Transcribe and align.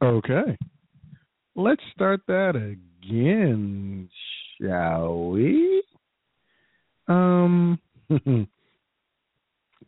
Okay. 0.00 0.56
Let's 1.54 1.82
start 1.94 2.20
that 2.28 2.54
again, 2.56 4.08
shall 4.60 5.30
we? 5.30 5.82
Um 7.08 7.78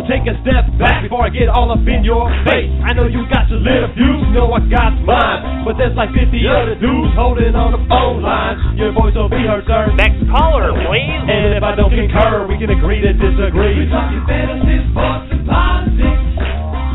take 0.07 0.27
a 0.27 0.35
step 0.43 0.67
back 0.79 1.03
before 1.03 1.23
I 1.23 1.31
get 1.31 1.47
all 1.47 1.71
up 1.71 1.83
in 1.83 2.03
your 2.03 2.27
face. 2.45 2.71
I 2.83 2.93
know 2.93 3.07
you 3.07 3.23
got 3.31 3.47
your 3.47 3.59
little 3.59 3.91
views, 3.95 4.19
you 4.29 4.35
know 4.35 4.51
I 4.51 4.61
got 4.67 4.93
mine. 5.03 5.65
But 5.65 5.79
there's 5.79 5.95
like 5.95 6.11
50 6.11 6.27
other 6.47 6.75
dudes 6.75 7.15
holding 7.15 7.55
on 7.55 7.73
the 7.73 7.81
phone 7.87 8.21
line. 8.21 8.77
Your 8.77 8.91
voice 8.91 9.15
will 9.15 9.31
be 9.31 9.41
heard, 9.43 9.63
sir. 9.65 9.91
Next 9.95 10.19
caller, 10.29 10.75
please. 10.85 11.23
And 11.27 11.55
if 11.55 11.63
I 11.63 11.75
don't 11.75 11.91
concur, 11.91 12.47
we 12.47 12.59
can 12.59 12.69
agree 12.69 13.01
to 13.01 13.11
disagree. 13.15 13.87
We're 13.87 13.91
talking 13.91 14.23
fantasy, 14.27 14.77
sports, 14.91 15.27
and 15.31 15.43
politics. 15.47 16.23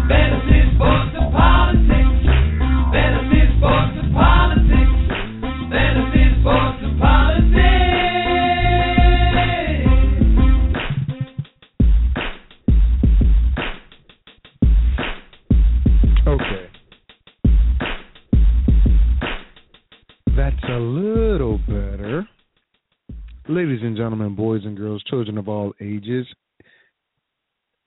Fantasy, 0.09 0.61
sports, 0.77 1.18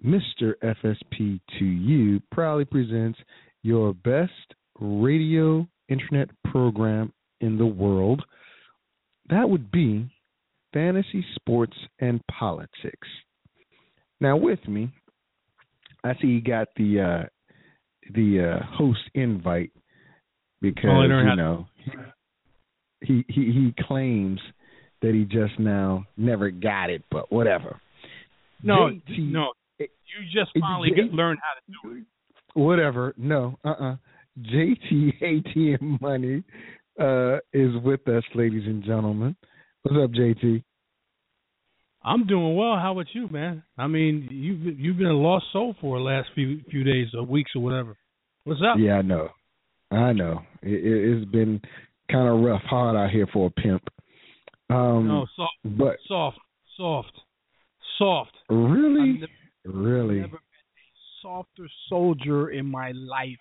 Mr. 0.05 0.53
FSP 0.63 1.39
to 1.59 1.65
you 1.65 2.21
proudly 2.31 2.65
presents 2.65 3.19
your 3.63 3.93
best 3.93 4.31
radio 4.79 5.67
internet 5.89 6.29
program 6.51 7.13
in 7.41 7.57
the 7.57 7.65
world. 7.65 8.23
That 9.29 9.49
would 9.49 9.71
be 9.71 10.11
Fantasy 10.73 11.23
Sports 11.35 11.75
and 11.99 12.21
Politics. 12.27 13.07
Now, 14.19 14.37
with 14.37 14.65
me, 14.67 14.91
I 16.03 16.13
see 16.21 16.27
you 16.27 16.41
got 16.41 16.69
the 16.75 16.99
uh, 16.99 17.29
the 18.13 18.57
uh, 18.59 18.65
host 18.75 19.01
invite 19.13 19.71
because 20.61 20.85
how 20.85 21.01
you 21.03 21.35
know 21.35 21.67
he 23.01 23.25
he 23.27 23.45
he 23.51 23.73
claims 23.87 24.39
that 25.01 25.13
he 25.13 25.25
just 25.25 25.59
now 25.59 26.05
never 26.17 26.49
got 26.51 26.89
it, 26.89 27.03
but 27.11 27.31
whatever. 27.31 27.79
No, 28.63 28.89
JT 28.89 29.31
no. 29.31 29.51
You 30.19 30.25
just 30.25 30.51
finally 30.59 30.89
it- 30.89 30.95
get, 30.95 31.13
learned 31.13 31.39
how 31.41 31.53
to 31.55 31.89
do 31.93 31.99
it. 31.99 32.05
Whatever. 32.53 33.13
No, 33.17 33.57
uh 33.63 33.69
uh 33.69 33.95
JT 34.39 35.21
ATM 35.21 36.01
Money 36.01 36.43
uh 36.99 37.37
is 37.53 37.71
with 37.83 38.07
us, 38.07 38.23
ladies 38.35 38.63
and 38.65 38.83
gentlemen. 38.83 39.35
What's 39.83 39.97
up, 40.03 40.11
JT? 40.11 40.63
I'm 42.03 42.25
doing 42.25 42.55
well. 42.55 42.77
How 42.77 42.93
about 42.93 43.07
you, 43.13 43.27
man? 43.29 43.63
I 43.77 43.87
mean, 43.87 44.27
you've 44.31 44.79
you've 44.79 44.97
been 44.97 45.07
a 45.07 45.13
lost 45.13 45.45
soul 45.53 45.75
for 45.79 45.97
the 45.99 46.03
last 46.03 46.29
few 46.35 46.61
few 46.69 46.83
days 46.83 47.07
or 47.13 47.23
weeks 47.23 47.51
or 47.55 47.61
whatever. 47.61 47.95
What's 48.43 48.61
up? 48.61 48.77
Yeah, 48.79 48.93
I 48.95 49.01
know. 49.03 49.29
I 49.91 50.13
know. 50.13 50.41
It, 50.63 50.73
it, 50.73 51.17
it's 51.17 51.31
been 51.31 51.61
kind 52.11 52.27
of 52.27 52.39
rough, 52.41 52.61
hard 52.63 52.95
out 52.95 53.11
here 53.11 53.27
for 53.31 53.47
a 53.47 53.61
pimp. 53.61 53.83
Um, 54.69 55.07
no, 55.07 55.25
soft, 55.35 55.53
but 55.63 55.97
soft, 56.07 56.37
soft, 56.77 57.11
soft. 57.97 58.31
really, 58.49 59.21
I've 59.67 59.73
never, 59.75 59.87
really, 59.89 60.19
been 60.21 60.29
a 60.33 60.37
softer 61.21 61.67
soldier 61.89 62.49
in 62.51 62.65
my 62.65 62.91
life. 62.91 63.37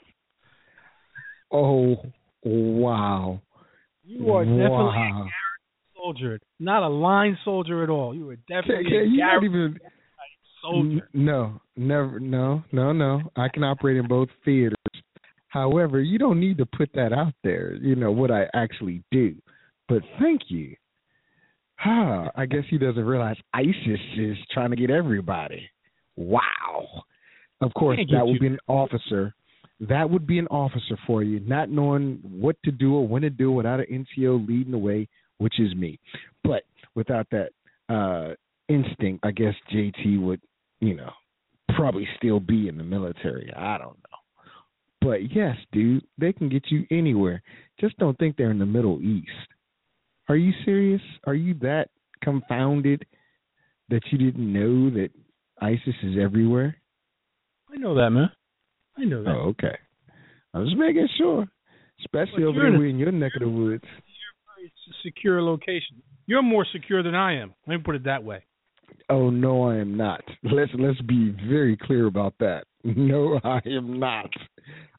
oh 1.52 1.96
wow, 2.42 3.40
You 4.04 4.32
are 4.32 4.44
definitely 4.44 4.68
wow. 4.70 5.28
a 5.28 5.98
soldier, 5.98 6.40
not 6.58 6.82
a 6.82 6.88
line 6.88 7.36
soldier 7.44 7.82
at 7.82 7.90
all. 7.90 8.14
You 8.14 8.28
are 8.30 8.36
definitely 8.48 8.96
a 8.96 9.06
not 9.16 9.44
even? 9.44 9.78
soldier. 10.62 10.90
N- 11.14 11.24
No, 11.24 11.60
never. 11.76 12.20
No, 12.20 12.62
no, 12.72 12.92
no. 12.92 13.22
I 13.36 13.48
can 13.48 13.64
operate 13.64 13.96
in 13.96 14.06
both 14.08 14.28
theaters. 14.44 14.76
However, 15.48 16.00
you 16.00 16.18
don't 16.18 16.38
need 16.38 16.58
to 16.58 16.66
put 16.66 16.90
that 16.94 17.12
out 17.12 17.34
there. 17.42 17.74
You 17.74 17.96
know 17.96 18.12
what 18.12 18.30
I 18.30 18.46
actually 18.54 19.02
do. 19.10 19.34
But 19.88 20.02
thank 20.20 20.42
you. 20.48 20.76
Ah, 21.84 22.30
I 22.36 22.46
guess 22.46 22.64
he 22.68 22.78
doesn't 22.78 23.04
realize 23.04 23.36
ISIS 23.54 24.00
is 24.18 24.36
trying 24.52 24.70
to 24.70 24.76
get 24.76 24.90
everybody. 24.90 25.68
Wow. 26.16 27.04
Of 27.60 27.74
course, 27.74 27.98
that 28.12 28.26
would 28.26 28.40
be 28.40 28.46
an 28.46 28.58
officer. 28.68 29.34
That 29.80 30.08
would 30.08 30.26
be 30.26 30.38
an 30.38 30.46
officer 30.48 30.96
for 31.06 31.22
you, 31.22 31.40
not 31.40 31.70
knowing 31.70 32.20
what 32.22 32.56
to 32.64 32.70
do 32.70 32.94
or 32.94 33.06
when 33.06 33.22
to 33.22 33.30
do 33.30 33.50
without 33.52 33.80
an 33.80 34.06
NCO 34.18 34.46
leading 34.46 34.72
the 34.72 34.78
way, 34.78 35.08
which 35.38 35.58
is 35.58 35.74
me. 35.74 35.98
But 36.44 36.64
without 36.94 37.26
that 37.30 37.50
uh 37.88 38.34
instinct, 38.68 39.24
I 39.24 39.32
guess 39.32 39.54
JT 39.72 40.20
would, 40.22 40.40
you 40.80 40.94
know, 40.94 41.10
probably 41.74 42.06
still 42.16 42.40
be 42.40 42.68
in 42.68 42.76
the 42.78 42.84
military. 42.84 43.52
I 43.56 43.78
don't 43.78 43.96
know. 43.98 44.10
But 45.00 45.34
yes, 45.34 45.56
dude, 45.72 46.04
they 46.18 46.32
can 46.32 46.48
get 46.48 46.64
you 46.70 46.86
anywhere. 46.90 47.42
Just 47.80 47.96
don't 47.98 48.18
think 48.18 48.36
they're 48.36 48.50
in 48.50 48.58
the 48.58 48.66
Middle 48.66 49.00
East. 49.00 49.30
Are 50.28 50.36
you 50.36 50.52
serious? 50.64 51.00
Are 51.24 51.34
you 51.34 51.54
that 51.62 51.88
confounded 52.22 53.04
that 53.88 54.02
you 54.10 54.18
didn't 54.18 54.52
know 54.52 54.90
that 54.90 55.10
ISIS 55.60 55.94
is 56.02 56.16
everywhere? 56.20 56.76
I 57.72 57.76
know 57.76 57.94
that, 57.94 58.10
man. 58.10 58.30
I 58.98 59.04
know 59.04 59.22
that. 59.22 59.30
Oh, 59.30 59.48
okay. 59.50 59.76
I 60.54 60.58
was 60.58 60.74
making 60.76 61.08
sure. 61.16 61.46
Especially 62.00 62.44
But 62.44 62.48
over 62.48 62.68
you're 62.68 62.84
in 62.84 62.90
in 62.90 62.98
your 62.98 63.12
neck 63.12 63.32
of 63.36 63.42
the 63.42 63.48
woods. 63.48 63.84
It's 64.62 64.74
a 64.90 64.94
secure 65.02 65.42
location. 65.42 66.02
You're 66.26 66.42
more 66.42 66.66
secure 66.72 67.02
than 67.02 67.14
I 67.14 67.40
am. 67.40 67.54
Let 67.66 67.76
me 67.76 67.82
put 67.82 67.94
it 67.94 68.04
that 68.04 68.22
way. 68.22 68.44
Oh 69.08 69.30
no, 69.30 69.68
I 69.68 69.76
am 69.76 69.96
not. 69.96 70.22
Let's 70.42 70.70
let's 70.78 71.00
be 71.02 71.34
very 71.48 71.76
clear 71.76 72.06
about 72.06 72.34
that. 72.40 72.64
No, 72.84 73.38
I 73.44 73.60
am 73.66 73.98
not. 73.98 74.30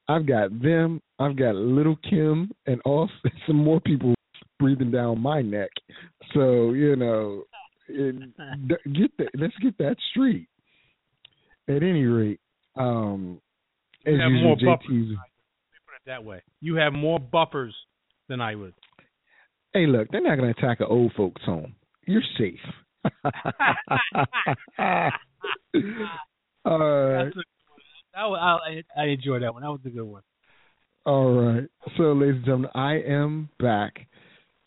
I've 0.07 0.27
got 0.27 0.61
them. 0.61 1.01
I've 1.17 1.35
got 1.35 1.55
little 1.55 1.97
Kim 2.07 2.51
and 2.67 2.79
also 2.85 3.11
some 3.47 3.55
more 3.55 3.79
people 3.79 4.13
breathing 4.59 4.91
down 4.91 5.19
my 5.19 5.41
neck. 5.41 5.71
So 6.33 6.73
you 6.73 6.95
know, 6.95 7.44
it, 7.88 8.16
get 8.94 9.17
that. 9.17 9.29
Let's 9.35 9.55
get 9.63 9.77
that 9.79 9.95
straight. 10.11 10.47
At 11.75 11.83
any 11.83 12.03
rate, 12.05 12.39
um, 12.75 13.39
as 14.05 14.13
You 14.13 14.19
have 14.19 14.31
usual, 14.31 14.47
more 14.47 14.75
buffers. 14.75 14.87
JT's. 14.89 14.91
Let 14.91 15.07
me 15.07 15.79
put 15.85 15.95
it 15.95 16.05
that 16.07 16.23
way. 16.23 16.41
You 16.59 16.75
have 16.75 16.93
more 16.93 17.19
buffers 17.19 17.75
than 18.27 18.41
I 18.41 18.55
would. 18.55 18.73
Hey, 19.73 19.85
look, 19.87 20.09
they're 20.11 20.21
not 20.21 20.37
going 20.37 20.53
to 20.53 20.59
attack 20.59 20.81
an 20.81 20.87
old 20.89 21.13
folks' 21.15 21.41
home. 21.45 21.75
You're 22.05 22.21
safe. 22.37 22.59
All 26.65 26.77
right. 26.77 27.23
That's 27.23 27.37
a, 27.37 27.43
that 28.13 28.25
was, 28.25 28.61
I, 28.67 29.01
I 29.01 29.05
enjoyed 29.05 29.43
that 29.43 29.53
one. 29.53 29.63
That 29.63 29.71
was 29.71 29.79
a 29.85 29.89
good 29.89 30.03
one. 30.03 30.21
All 31.05 31.33
right. 31.33 31.67
So, 31.97 32.11
ladies 32.11 32.35
and 32.35 32.45
gentlemen, 32.45 32.71
I 32.75 32.99
am 32.99 33.49
back. 33.59 33.93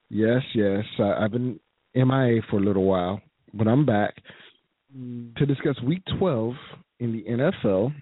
Yes, 0.08 0.42
yes. 0.54 0.84
I, 0.98 1.24
I've 1.24 1.32
been 1.32 1.60
MIA 1.94 2.40
for 2.50 2.58
a 2.58 2.64
little 2.64 2.84
while, 2.84 3.20
but 3.52 3.68
I'm 3.68 3.84
back 3.84 4.14
to 5.36 5.46
discuss 5.46 5.80
Week 5.82 6.02
12 6.18 6.54
in 7.00 7.12
the 7.12 7.24
NFL. 7.24 7.92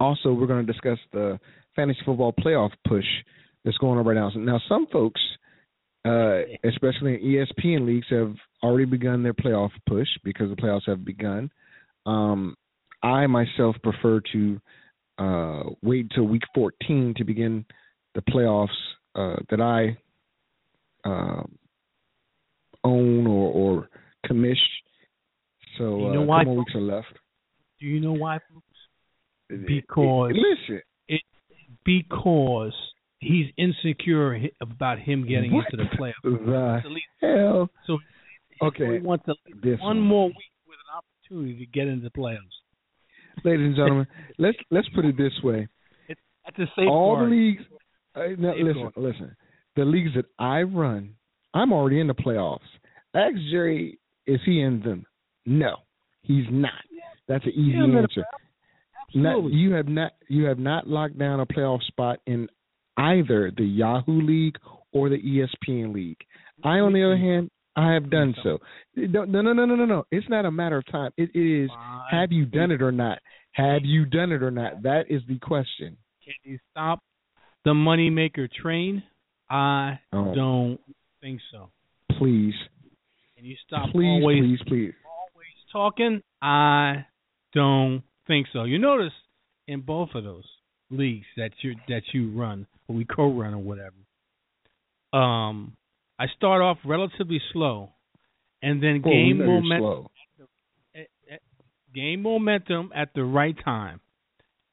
Also, 0.00 0.32
we're 0.32 0.46
going 0.46 0.66
to 0.66 0.72
discuss 0.72 0.98
the 1.12 1.38
fantasy 1.74 2.00
football 2.04 2.32
playoff 2.32 2.70
push 2.86 3.04
that's 3.64 3.78
going 3.78 3.98
on 3.98 4.04
right 4.04 4.14
now. 4.14 4.30
Now, 4.34 4.60
some 4.68 4.86
folks, 4.92 5.20
uh, 6.04 6.40
especially 6.64 7.14
in 7.14 7.20
ESPN 7.22 7.86
leagues, 7.86 8.06
have 8.10 8.34
already 8.62 8.84
begun 8.84 9.22
their 9.22 9.34
playoff 9.34 9.70
push 9.88 10.08
because 10.24 10.50
the 10.50 10.56
playoffs 10.56 10.86
have 10.86 11.04
begun. 11.04 11.50
Um, 12.06 12.56
I 13.02 13.26
myself 13.26 13.76
prefer 13.82 14.20
to 14.32 14.60
uh, 15.18 15.62
wait 15.82 16.06
until 16.10 16.24
week 16.24 16.42
14 16.54 17.14
to 17.16 17.24
begin 17.24 17.64
the 18.14 18.22
playoffs 18.22 18.68
uh, 19.14 19.36
that 19.50 19.60
I 19.60 19.96
uh, 21.08 21.42
own 22.84 23.26
or, 23.26 23.52
or 23.52 23.88
commish. 24.26 24.56
So 25.78 25.98
You 25.98 26.12
know 26.12 26.32
uh, 26.32 26.36
a 26.36 26.38
couple 26.40 26.44
more 26.44 26.58
weeks 26.58 26.74
are 26.74 26.80
left. 26.80 27.18
Do 27.82 27.88
you 27.88 27.98
know 27.98 28.12
why, 28.12 28.38
folks? 28.54 29.66
Because 29.66 30.32
listen, 30.34 30.80
because 31.84 32.72
he's 33.18 33.46
insecure 33.58 34.38
about 34.60 35.00
him 35.00 35.26
getting 35.26 35.52
What 35.52 35.66
into 35.72 35.84
the 35.84 35.96
playoffs. 35.96 36.82
the 37.20 37.26
hell? 37.26 37.68
So 37.86 37.98
Okay, 38.62 38.98
at 38.98 39.02
least 39.02 39.22
this 39.62 39.80
one 39.80 39.96
one. 39.98 40.00
more 40.00 40.26
week 40.28 40.36
with 40.68 40.78
an 40.88 40.96
opportunity 40.96 41.58
to 41.58 41.66
get 41.72 41.88
into 41.88 42.04
the 42.04 42.10
playoffs. 42.10 42.38
ladies 43.44 43.66
and 43.66 43.74
gentlemen, 43.76 44.06
let's 44.38 44.58
let's 44.70 44.88
put 44.94 45.04
it 45.04 45.16
this 45.16 45.32
way: 45.42 45.66
That's 46.08 46.58
a 46.60 46.66
safe 46.76 46.88
all 46.88 47.18
the 47.18 47.24
leagues. 47.24 47.64
Uh, 48.14 48.20
now, 48.38 48.54
listen, 48.54 48.92
listen. 48.96 49.36
The 49.74 49.84
leagues 49.84 50.10
that 50.14 50.26
I 50.38 50.62
run, 50.62 51.14
I'm 51.52 51.72
already 51.72 51.98
in 51.98 52.06
the 52.06 52.14
playoffs. 52.14 52.60
Ask 53.14 53.34
Jerry, 53.50 53.98
is 54.26 54.38
he 54.46 54.60
in 54.60 54.80
them? 54.82 55.04
No, 55.46 55.76
he's 56.22 56.44
not. 56.50 56.70
That's 57.32 57.44
an 57.46 57.52
easy 57.52 57.78
Yeah, 57.78 57.98
answer. 57.98 58.24
Not, 59.14 59.44
you 59.52 59.72
have 59.72 59.88
not 59.88 60.12
you 60.28 60.44
have 60.44 60.58
not 60.58 60.86
locked 60.86 61.18
down 61.18 61.40
a 61.40 61.46
playoff 61.46 61.82
spot 61.84 62.18
in 62.26 62.48
either 62.96 63.50
the 63.56 63.64
Yahoo 63.64 64.20
League 64.22 64.56
or 64.92 65.08
the 65.08 65.16
ESPN 65.18 65.94
League. 65.94 66.18
I, 66.64 66.78
on 66.80 66.92
the 66.92 67.02
other 67.04 67.16
hand, 67.16 67.50
I 67.76 67.92
have 67.92 68.10
done 68.10 68.34
so. 68.42 68.58
No, 68.96 69.24
no, 69.24 69.40
no, 69.40 69.52
no, 69.52 69.64
no, 69.64 69.84
no. 69.86 70.04
It's 70.10 70.28
not 70.28 70.44
a 70.44 70.50
matter 70.50 70.76
of 70.78 70.86
time. 70.92 71.10
It 71.16 71.30
is 71.34 71.70
have 72.10 72.32
you 72.32 72.44
done 72.44 72.70
it 72.70 72.82
or 72.82 72.92
not? 72.92 73.18
Have 73.52 73.82
you 73.84 74.04
done 74.04 74.30
it 74.32 74.42
or 74.42 74.50
not? 74.50 74.82
That 74.82 75.04
is 75.10 75.22
the 75.28 75.38
question. 75.38 75.96
Can 76.24 76.34
you 76.44 76.58
stop 76.70 77.00
the 77.64 77.72
moneymaker 77.72 78.50
train? 78.50 79.02
I 79.50 79.98
Oh. 80.12 80.34
don't 80.34 80.80
think 81.20 81.40
so. 81.50 81.70
Please, 82.18 82.54
Can 83.36 83.44
you 83.44 83.56
stop 83.66 83.90
please, 83.90 84.06
always 84.06 84.40
please, 84.40 84.60
please. 84.66 84.94
always 85.04 85.56
talking? 85.72 86.22
I 86.40 87.04
don't 87.52 88.02
think 88.26 88.46
so. 88.52 88.64
You 88.64 88.78
notice 88.78 89.12
in 89.68 89.80
both 89.80 90.10
of 90.14 90.24
those 90.24 90.44
leagues 90.90 91.26
that 91.36 91.50
you 91.62 91.74
that 91.88 92.02
you 92.12 92.30
run 92.38 92.66
or 92.88 92.96
we 92.96 93.04
co-run 93.04 93.54
or 93.54 93.58
whatever. 93.58 93.94
Um, 95.12 95.76
I 96.18 96.26
start 96.36 96.62
off 96.62 96.78
relatively 96.84 97.40
slow, 97.52 97.90
and 98.62 98.82
then 98.82 99.02
Oh, 99.04 99.10
gain 99.10 99.36
you're 99.38 99.46
momentum. 99.46 99.80
slow. 99.80 100.10
eh, 100.94 101.04
eh, 101.30 101.36
gain 101.94 102.22
momentum 102.22 102.90
at 102.94 103.10
the 103.14 103.24
right 103.24 103.56
time, 103.64 104.00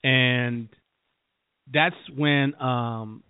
and 0.03 0.69
that's 1.73 1.95
when 2.15 2.53
um, 2.61 3.23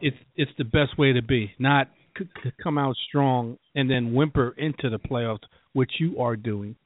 it's 0.00 0.16
it's 0.36 0.50
the 0.58 0.64
best 0.64 0.98
way 0.98 1.12
to 1.12 1.22
be. 1.22 1.52
Not 1.58 1.88
c- 2.18 2.28
c- 2.42 2.50
come 2.62 2.78
out 2.78 2.96
strong 3.08 3.58
and 3.74 3.90
then 3.90 4.12
whimper 4.14 4.54
into 4.58 4.90
the 4.90 4.98
playoffs, 4.98 5.40
which 5.72 5.92
you 5.98 6.20
are 6.20 6.36
doing. 6.36 6.76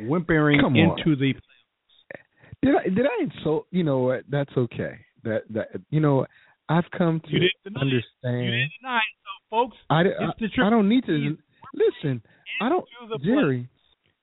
Whimpering 0.00 0.60
Come 0.60 0.74
on. 0.76 0.98
into 0.98 1.16
the 1.16 1.34
Did 2.62 2.74
I 2.76 2.82
did 2.88 3.06
I 3.06 3.22
insult? 3.24 3.66
You 3.70 3.84
know 3.84 3.98
what? 4.00 4.22
That's 4.28 4.50
okay. 4.56 4.98
That 5.24 5.42
that 5.50 5.68
you 5.90 6.00
know, 6.00 6.26
I've 6.68 6.90
come 6.96 7.20
to 7.20 7.30
deny 7.30 7.46
it. 7.64 7.76
understand. 7.76 8.44
you 8.44 8.50
didn't 8.50 8.72
deny 8.80 8.98
it, 8.98 9.14
so 9.22 9.30
folks. 9.50 9.76
I, 9.90 10.00
I, 10.00 10.04
the 10.38 10.48
truth. 10.48 10.66
I 10.66 10.70
don't 10.70 10.88
need 10.88 11.04
to 11.06 11.36
listen. 11.74 12.22
I 12.60 12.68
don't, 12.68 12.84
Jerry, 13.24 13.68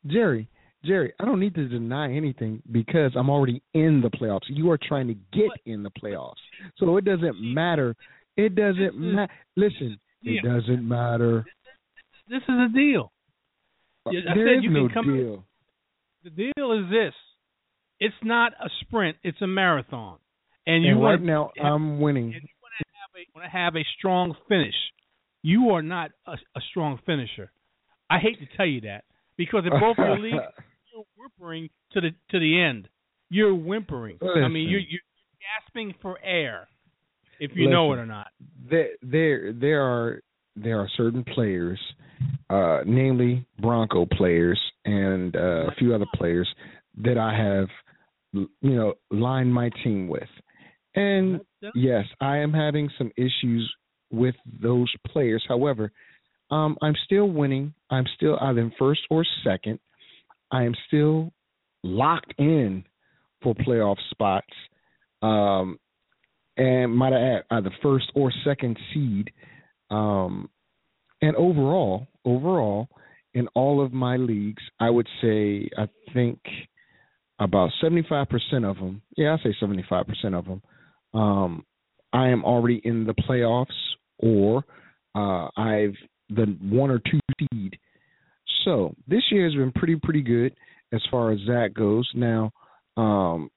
Jerry, 0.07 0.47
Jerry. 0.85 1.13
I 1.19 1.25
don't 1.25 1.39
need 1.39 1.55
to 1.55 1.67
deny 1.67 2.13
anything 2.13 2.61
because 2.71 3.11
I'm 3.15 3.29
already 3.29 3.61
in 3.73 4.01
the 4.01 4.09
playoffs. 4.09 4.47
You 4.47 4.71
are 4.71 4.77
trying 4.81 5.07
to 5.07 5.15
get 5.33 5.49
in 5.65 5.83
the 5.83 5.91
playoffs, 6.01 6.35
so 6.77 6.95
it 6.97 7.05
doesn't 7.05 7.35
matter. 7.41 7.95
It 8.37 8.55
doesn't 8.55 8.95
matter. 8.97 9.31
Listen, 9.57 9.99
it 10.23 10.43
doesn't 10.43 10.87
matter. 10.87 11.45
This 12.29 12.41
is 12.43 12.49
a 12.49 12.67
deal. 12.73 13.11
Uh, 14.05 14.11
I 14.11 14.13
said 14.35 14.57
is 14.59 14.63
you 14.63 14.69
no 14.69 14.85
can 14.87 14.93
come- 14.93 15.17
deal. 15.17 15.45
The 16.23 16.29
deal 16.29 16.71
is 16.73 16.89
this: 16.89 17.13
it's 17.99 18.15
not 18.23 18.53
a 18.53 18.69
sprint; 18.81 19.17
it's 19.23 19.41
a 19.41 19.47
marathon. 19.47 20.17
And 20.67 20.83
you 20.83 20.91
And 20.91 21.01
right 21.01 21.21
want 21.21 21.23
now, 21.23 21.51
I'm 21.63 21.99
winning. 21.99 22.25
and 22.25 22.43
you 22.43 22.49
want 22.61 22.73
to 22.79 22.85
have 22.93 23.11
a 23.15 23.25
want 23.35 23.45
to 23.45 23.57
have 23.57 23.75
a 23.75 23.85
strong 23.97 24.35
finish. 24.47 24.75
You 25.41 25.69
are 25.71 25.81
not 25.81 26.11
a, 26.27 26.33
a 26.33 26.61
strong 26.69 26.99
finisher. 27.05 27.51
I 28.09 28.19
hate 28.19 28.39
to 28.39 28.57
tell 28.57 28.65
you 28.65 28.81
that 28.81 29.05
because 29.37 29.63
in 29.65 29.71
both 29.79 29.97
of 29.97 30.05
your 30.05 30.19
leagues, 30.23 30.43
you're 30.93 31.05
whimpering 31.17 31.69
to 31.93 32.01
the 32.01 32.09
to 32.31 32.39
the 32.39 32.61
end. 32.61 32.89
You're 33.29 33.55
whimpering. 33.55 34.17
I 34.21 34.47
mean, 34.47 34.69
you're 34.69 34.79
you're 34.79 35.01
gasping 35.65 35.93
for 36.01 36.19
air, 36.23 36.67
if 37.39 37.51
you 37.55 37.69
know 37.69 37.93
it 37.93 37.97
or 37.99 38.05
not. 38.05 38.27
there 38.69 38.89
there 39.01 39.53
there 39.53 39.81
are 39.83 40.21
there 40.61 40.79
are 40.79 40.89
certain 40.97 41.23
players, 41.23 41.79
uh, 42.49 42.79
namely 42.85 43.45
Bronco 43.59 44.05
players 44.05 44.59
and 44.85 45.35
uh, 45.35 45.67
a 45.67 45.75
few 45.77 45.93
other 45.93 46.05
players 46.15 46.47
that 47.03 47.17
I 47.17 47.35
have, 47.35 47.67
you 48.33 48.75
know, 48.75 48.93
lined 49.11 49.53
my 49.53 49.69
team 49.83 50.07
with, 50.07 50.29
and 50.95 51.41
yes, 51.75 52.05
I 52.19 52.37
am 52.37 52.53
having 52.53 52.89
some 52.97 53.11
issues 53.17 53.71
with 54.11 54.35
those 54.61 54.91
players. 55.07 55.43
However, 55.47 55.91
um, 56.51 56.77
I'm 56.81 56.95
still 57.05 57.29
winning. 57.29 57.73
I'm 57.89 58.05
still 58.15 58.37
either 58.41 58.61
in 58.61 58.71
first 58.77 59.01
or 59.09 59.25
second. 59.43 59.79
I 60.51 60.63
am 60.63 60.73
still 60.87 61.31
locked 61.83 62.33
in 62.37 62.83
for 63.41 63.53
playoff 63.53 63.97
spots. 64.09 64.47
Um, 65.21 65.79
and 66.57 66.93
might 66.93 67.13
I 67.13 67.37
add, 67.37 67.43
either 67.51 67.71
first 67.81 68.11
or 68.15 68.31
second 68.43 68.77
seed. 68.93 69.31
Um, 69.89 70.49
and 71.21 71.35
overall, 71.35 72.07
overall, 72.25 72.87
in 73.33 73.47
all 73.55 73.83
of 73.83 73.93
my 73.93 74.17
leagues, 74.17 74.63
I 74.79 74.89
would 74.89 75.07
say 75.21 75.69
I 75.77 75.87
think 76.13 76.39
about 77.39 77.71
seventy-five 77.81 78.27
percent 78.29 78.65
of 78.65 78.75
them. 78.77 79.01
Yeah, 79.17 79.35
I 79.39 79.43
say 79.43 79.55
seventy-five 79.59 80.07
percent 80.07 80.35
of 80.35 80.45
them. 80.45 80.61
Um, 81.13 81.65
I 82.11 82.29
am 82.29 82.43
already 82.43 82.81
in 82.83 83.05
the 83.05 83.13
playoffs, 83.13 83.67
or 84.17 84.63
uh, 85.15 85.49
I've 85.55 85.95
the 86.29 86.57
one 86.61 86.91
or 86.91 86.99
two 86.99 87.19
seed. 87.39 87.77
So 88.65 88.93
this 89.07 89.23
year 89.31 89.45
has 89.45 89.55
been 89.55 89.71
pretty 89.71 89.95
pretty 89.95 90.21
good 90.21 90.53
as 90.91 91.01
far 91.09 91.31
as 91.31 91.39
that 91.47 91.73
goes. 91.75 92.09
Now, 92.13 92.51
um, 92.97 93.49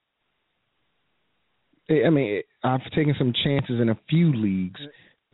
I 1.89 2.09
mean, 2.09 2.41
I've 2.63 2.83
taken 2.95 3.15
some 3.17 3.33
chances 3.43 3.81
in 3.81 3.89
a 3.89 3.99
few 4.09 4.33
leagues, 4.33 4.79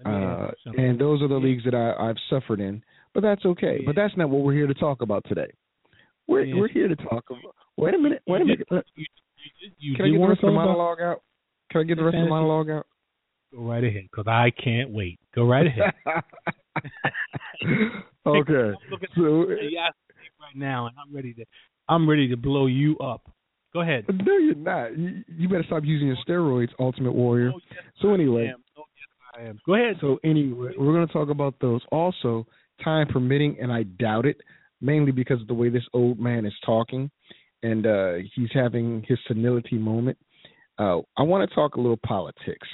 uh, 0.05 0.51
and 0.77 0.99
those 0.99 1.21
are 1.21 1.27
the 1.27 1.35
leagues 1.35 1.63
that 1.65 1.75
I, 1.75 2.09
I've 2.09 2.17
suffered 2.29 2.59
in. 2.59 2.83
But 3.13 3.23
that's 3.23 3.45
okay. 3.45 3.81
But 3.85 3.95
that's 3.95 4.15
not 4.17 4.29
what 4.29 4.43
we're 4.43 4.53
here 4.53 4.67
to 4.67 4.73
talk 4.73 5.01
about 5.01 5.25
today. 5.27 5.51
We're 6.27 6.55
we're 6.55 6.67
here 6.67 6.87
to 6.87 6.95
talk 6.95 7.25
about. 7.29 7.55
Wait 7.75 7.95
a 7.95 7.97
minute. 7.97 8.21
Wait 8.27 8.41
a 8.41 8.45
minute. 8.45 8.67
you, 9.79 9.95
Can 9.95 10.05
I 10.05 10.09
get 10.09 10.19
the 10.19 10.27
rest 10.27 10.43
of 10.43 10.47
the 10.47 10.51
monologue 10.51 11.01
out? 11.01 11.23
Can 11.71 11.81
I 11.81 11.83
get 11.85 11.97
the 11.97 12.03
rest 12.03 12.17
of 12.17 12.23
the 12.23 12.29
monologue 12.29 12.69
out? 12.69 12.85
Go 13.51 13.63
right 13.63 13.83
ahead, 13.83 14.03
because 14.11 14.27
I 14.27 14.51
can't 14.63 14.91
wait. 14.91 15.19
Go 15.33 15.45
right 15.45 15.65
ahead. 15.65 15.91
okay. 18.27 18.77
So 19.15 19.41
at 19.41 19.47
the 19.47 19.69
Yahoo 19.71 19.91
right 20.39 20.55
now, 20.55 20.85
and 20.85 20.95
I'm 21.03 21.13
ready 21.13 21.33
to. 21.33 21.45
I'm 21.87 22.07
ready 22.07 22.27
to 22.27 22.37
blow 22.37 22.67
you 22.67 22.95
up. 22.99 23.31
Go 23.73 23.81
ahead. 23.81 24.05
no, 24.07 24.37
you're 24.37 24.55
not. 24.55 24.97
You, 24.97 25.23
you 25.27 25.49
better 25.49 25.63
stop 25.65 25.83
using 25.83 26.07
your 26.07 26.17
steroids, 26.27 26.69
Ultimate 26.79 27.13
Warrior. 27.13 27.51
Oh, 27.55 27.59
yes, 27.71 27.83
So 28.01 28.13
anyway, 28.13 28.53
I 29.39 29.43
am. 29.43 29.59
Go 29.65 29.75
ahead. 29.75 29.97
So 30.01 30.19
anyway, 30.23 30.71
we're 30.77 30.93
going 30.93 31.07
to 31.07 31.13
talk 31.13 31.29
about 31.29 31.55
those. 31.61 31.81
Also, 31.91 32.45
time 32.83 33.07
permitting, 33.07 33.57
and 33.61 33.71
I 33.71 33.83
doubt 33.83 34.25
it, 34.25 34.37
mainly 34.81 35.11
because 35.11 35.41
of 35.41 35.47
the 35.47 35.53
way 35.53 35.69
this 35.69 35.85
old 35.93 36.19
man 36.19 36.45
is 36.45 36.53
talking, 36.65 37.09
and 37.63 37.85
uh, 37.85 38.13
he's 38.35 38.49
having 38.53 39.03
his 39.07 39.17
senility 39.27 39.77
moment. 39.77 40.17
Uh, 40.77 40.99
I 41.17 41.23
want 41.23 41.47
to 41.47 41.55
talk 41.55 41.75
a 41.75 41.81
little 41.81 41.99
politics. 42.05 42.67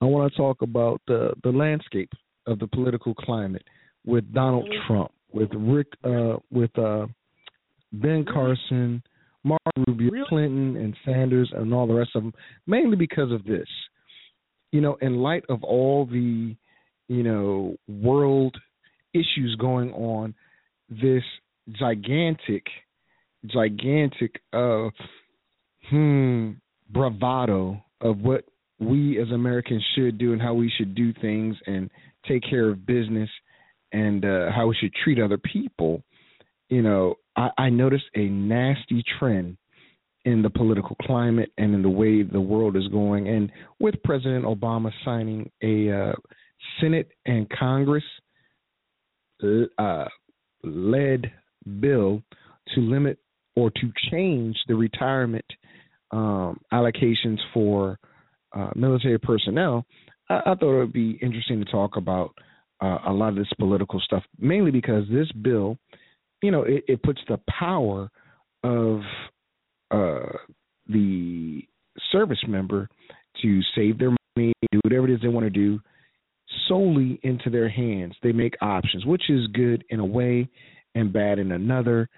I 0.00 0.06
want 0.06 0.32
to 0.32 0.36
talk 0.36 0.62
about 0.62 1.00
the 1.06 1.34
the 1.42 1.50
landscape 1.50 2.10
of 2.46 2.58
the 2.58 2.66
political 2.66 3.14
climate 3.14 3.64
with 4.04 4.32
Donald 4.32 4.68
Trump, 4.86 5.10
with 5.32 5.50
Rick, 5.54 5.88
uh, 6.04 6.36
with 6.50 6.76
uh, 6.78 7.06
Ben 7.92 8.24
Carson, 8.24 9.02
Marco 9.44 9.70
Rubio, 9.86 10.10
Really? 10.10 10.26
Clinton, 10.28 10.76
and 10.76 10.96
Sanders, 11.04 11.50
and 11.54 11.72
all 11.72 11.86
the 11.86 11.94
rest 11.94 12.10
of 12.14 12.22
them. 12.22 12.32
Mainly 12.66 12.96
because 12.96 13.30
of 13.30 13.44
this 13.44 13.68
you 14.74 14.80
know, 14.80 14.96
in 15.00 15.18
light 15.18 15.44
of 15.48 15.62
all 15.62 16.04
the, 16.04 16.56
you 17.06 17.22
know, 17.22 17.76
world 17.86 18.56
issues 19.12 19.56
going 19.60 19.92
on, 19.92 20.34
this 20.90 21.22
gigantic, 21.78 22.64
gigantic, 23.46 24.40
uh, 24.52 24.88
hmm, 25.88 26.50
bravado 26.90 27.80
of 28.00 28.18
what 28.18 28.46
we 28.80 29.22
as 29.22 29.30
Americans 29.30 29.84
should 29.94 30.18
do 30.18 30.32
and 30.32 30.42
how 30.42 30.54
we 30.54 30.72
should 30.76 30.96
do 30.96 31.12
things 31.20 31.54
and 31.68 31.88
take 32.26 32.42
care 32.42 32.68
of 32.68 32.84
business 32.84 33.30
and 33.92 34.24
uh, 34.24 34.50
how 34.50 34.66
we 34.66 34.74
should 34.80 34.92
treat 35.04 35.20
other 35.20 35.38
people. 35.38 36.02
You 36.68 36.82
know, 36.82 37.14
I, 37.36 37.50
I 37.56 37.70
noticed 37.70 38.06
a 38.16 38.24
nasty 38.24 39.04
trend 39.20 39.56
in 40.24 40.42
the 40.42 40.50
political 40.50 40.96
climate 41.02 41.52
and 41.58 41.74
in 41.74 41.82
the 41.82 41.88
way 41.88 42.22
the 42.22 42.40
world 42.40 42.76
is 42.76 42.88
going. 42.88 43.28
And 43.28 43.50
with 43.78 43.94
President 44.04 44.44
Obama 44.44 44.90
signing 45.04 45.50
a 45.62 45.90
uh, 45.90 46.12
Senate 46.80 47.08
and 47.26 47.48
Congress 47.50 48.04
uh, 49.78 50.04
led 50.62 51.30
bill 51.80 52.22
to 52.74 52.80
limit 52.80 53.18
or 53.56 53.70
to 53.70 53.92
change 54.10 54.56
the 54.66 54.74
retirement 54.74 55.44
um, 56.10 56.58
allocations 56.72 57.38
for 57.52 57.98
uh, 58.54 58.70
military 58.74 59.18
personnel, 59.18 59.84
I, 60.28 60.40
I 60.46 60.54
thought 60.54 60.76
it 60.76 60.78
would 60.78 60.92
be 60.92 61.18
interesting 61.20 61.62
to 61.64 61.70
talk 61.70 61.96
about 61.96 62.34
uh, 62.80 62.98
a 63.06 63.12
lot 63.12 63.30
of 63.30 63.36
this 63.36 63.52
political 63.58 64.00
stuff, 64.00 64.22
mainly 64.38 64.70
because 64.70 65.04
this 65.10 65.30
bill, 65.42 65.76
you 66.42 66.50
know, 66.50 66.62
it, 66.62 66.84
it 66.88 67.02
puts 67.02 67.20
the 67.28 67.38
power 67.58 68.10
of 68.62 69.00
uh, 69.90 70.36
the 70.88 71.62
service 72.12 72.42
member 72.46 72.88
to 73.42 73.60
save 73.74 73.98
their 73.98 74.14
money, 74.36 74.52
do 74.72 74.80
whatever 74.84 75.08
it 75.08 75.14
is 75.14 75.20
they 75.22 75.28
want 75.28 75.44
to 75.44 75.50
do, 75.50 75.80
solely 76.68 77.18
into 77.22 77.50
their 77.50 77.68
hands. 77.68 78.14
They 78.22 78.32
make 78.32 78.54
options, 78.60 79.04
which 79.04 79.28
is 79.28 79.46
good 79.48 79.84
in 79.90 80.00
a 80.00 80.04
way 80.04 80.48
and 80.94 81.12
bad 81.12 81.38
in 81.38 81.52
another, 81.52 82.08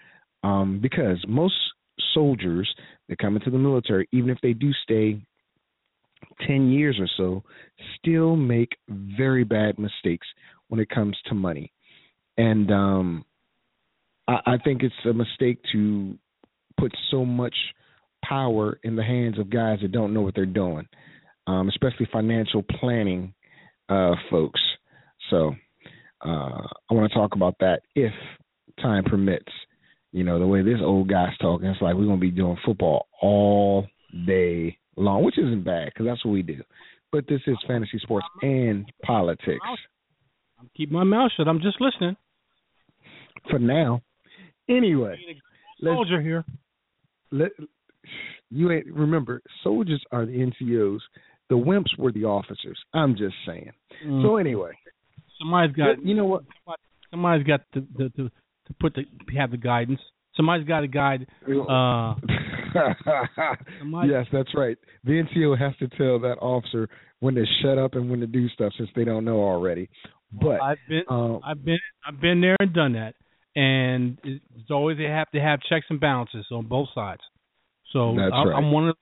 um, 0.43 0.81
because 0.83 1.23
most 1.27 1.55
soldiers 2.13 2.73
that 3.09 3.19
come 3.19 3.37
into 3.37 3.51
the 3.51 3.59
military, 3.59 4.09
even 4.13 4.31
if 4.31 4.39
they 4.43 4.53
do 4.53 4.73
stay 4.83 5.21
10 6.47 6.71
years 6.71 6.99
or 6.99 7.09
so, 7.17 7.43
still 7.99 8.37
make 8.37 8.77
very 8.89 9.45
bad 9.45 9.79
mistakes 9.79 10.27
when 10.69 10.81
it 10.81 10.91
comes 10.91 11.17
to 11.27 11.35
money. 11.35 11.73
And 12.37 12.71
um, 12.71 13.25
I, 14.29 14.41
I 14.47 14.59
think 14.63 14.83
it's 14.83 14.95
a 15.09 15.13
mistake 15.13 15.59
to 15.73 16.17
put 16.79 16.93
so 17.11 17.25
much 17.25 17.55
power 18.25 18.79
in 18.83 18.97
the 18.97 19.03
hands 19.03 19.39
of 19.39 19.51
guys 19.51 19.79
that 19.83 19.93
don't 19.93 20.13
know 20.13 20.21
what 20.23 20.35
they're 20.35 20.47
doing, 20.47 20.87
um, 21.47 21.69
especially 21.69 22.09
financial 22.13 22.63
planning 22.63 23.35
uh, 23.89 24.15
folks. 24.31 24.61
So 25.31 25.55
uh, 26.25 26.67
I 26.91 26.95
want 26.95 27.11
to 27.11 27.19
talk 27.19 27.35
about 27.35 27.57
that 27.61 27.81
if 27.95 28.13
time 28.81 29.05
permits. 29.05 29.53
You 30.13 30.25
know, 30.25 30.39
the 30.39 30.47
way 30.47 30.63
this 30.63 30.81
old 30.83 31.09
guy's 31.09 31.37
talking, 31.41 31.69
it's 31.69 31.83
like 31.83 31.95
we're 31.95 32.07
going 32.07 32.17
to 32.17 32.21
be 32.21 32.31
doing 32.31 32.57
football 32.65 33.07
all 33.21 33.87
day 34.27 34.79
long, 34.97 35.25
which 35.25 35.39
isn't 35.39 35.65
bad 35.65 35.87
because 35.87 36.07
that's 36.07 36.25
what 36.25 36.33
we 36.33 36.43
do. 36.43 36.63
But 37.13 37.27
this 37.29 37.41
is 37.47 37.57
fantasy 37.67 37.99
sports 37.99 38.27
and 38.43 38.91
politics 39.05 39.61
I'm 40.59 40.71
keep 40.77 40.91
my 40.91 41.05
mouth 41.05 41.31
shut. 41.37 41.49
I'm 41.49 41.61
just 41.61 41.81
listening. 41.81 42.17
for 43.51 43.59
now. 43.59 44.03
Anyway, 44.69 45.17
let's, 45.81 45.95
Soldier 45.95 46.21
here. 46.21 46.45
Let 47.31 47.51
you 48.51 48.71
ain't 48.71 48.87
remember 48.87 49.43
soldiers 49.63 50.03
are 50.13 50.27
the 50.27 50.33
NCOs. 50.33 51.01
The 51.49 51.57
wimps 51.57 51.97
were 51.99 52.13
the 52.13 52.25
officers. 52.25 52.79
I'm 52.93 53.17
just 53.17 53.35
saying. 53.47 53.71
Mm. 54.05 54.23
So 54.23 54.37
anyway, 54.37 54.73
somebody's 55.39 55.75
got 55.77 56.05
you 56.05 56.15
know 56.15 56.27
what? 56.27 56.45
somebody's 57.11 57.47
got 57.47 57.61
to 57.75 57.81
to 57.81 58.11
to, 58.11 58.29
to 58.29 58.75
put 58.81 58.95
the 58.95 59.05
have 59.39 59.51
the 59.51 59.57
guidance. 59.57 60.01
Somebody's 60.35 60.67
got 60.67 60.81
to 60.81 60.89
guide. 60.89 61.27
Uh, 61.49 62.15
somebody, 63.81 64.09
yes, 64.11 64.27
that's 64.33 64.55
right. 64.55 64.77
The 65.05 65.23
NCO 65.23 65.59
has 65.59 65.75
to 65.79 65.89
tell 65.97 66.19
that 66.21 66.37
officer 66.43 66.89
when 67.21 67.35
to 67.37 67.45
shut 67.63 67.79
up 67.79 67.95
and 67.95 68.11
when 68.11 68.21
to 68.21 68.27
do 68.27 68.49
stuff 68.51 68.73
since 68.77 68.91
they 68.95 69.05
don't 69.05 69.25
know 69.25 69.41
already. 69.41 69.89
But 70.33 70.61
I've 70.61 70.79
been 70.89 71.03
um, 71.09 71.41
I've 71.45 71.65
been 71.65 71.79
I've 72.07 72.21
been 72.21 72.41
there 72.41 72.57
and 72.61 72.75
done 72.75 72.93
that, 72.95 73.15
and 73.57 74.19
it's 74.23 74.71
always 74.71 74.99
they 74.99 75.05
have 75.05 75.31
to 75.31 75.41
have 75.41 75.61
checks 75.69 75.87
and 75.91 75.99
balances 75.99 76.47
on 76.53 76.67
both 76.67 76.89
sides. 76.95 77.23
So 77.93 78.15
That's 78.17 78.33
I, 78.33 78.45
right. 78.45 78.57
I'm 78.57 78.71
one 78.71 78.89
of 78.91 78.97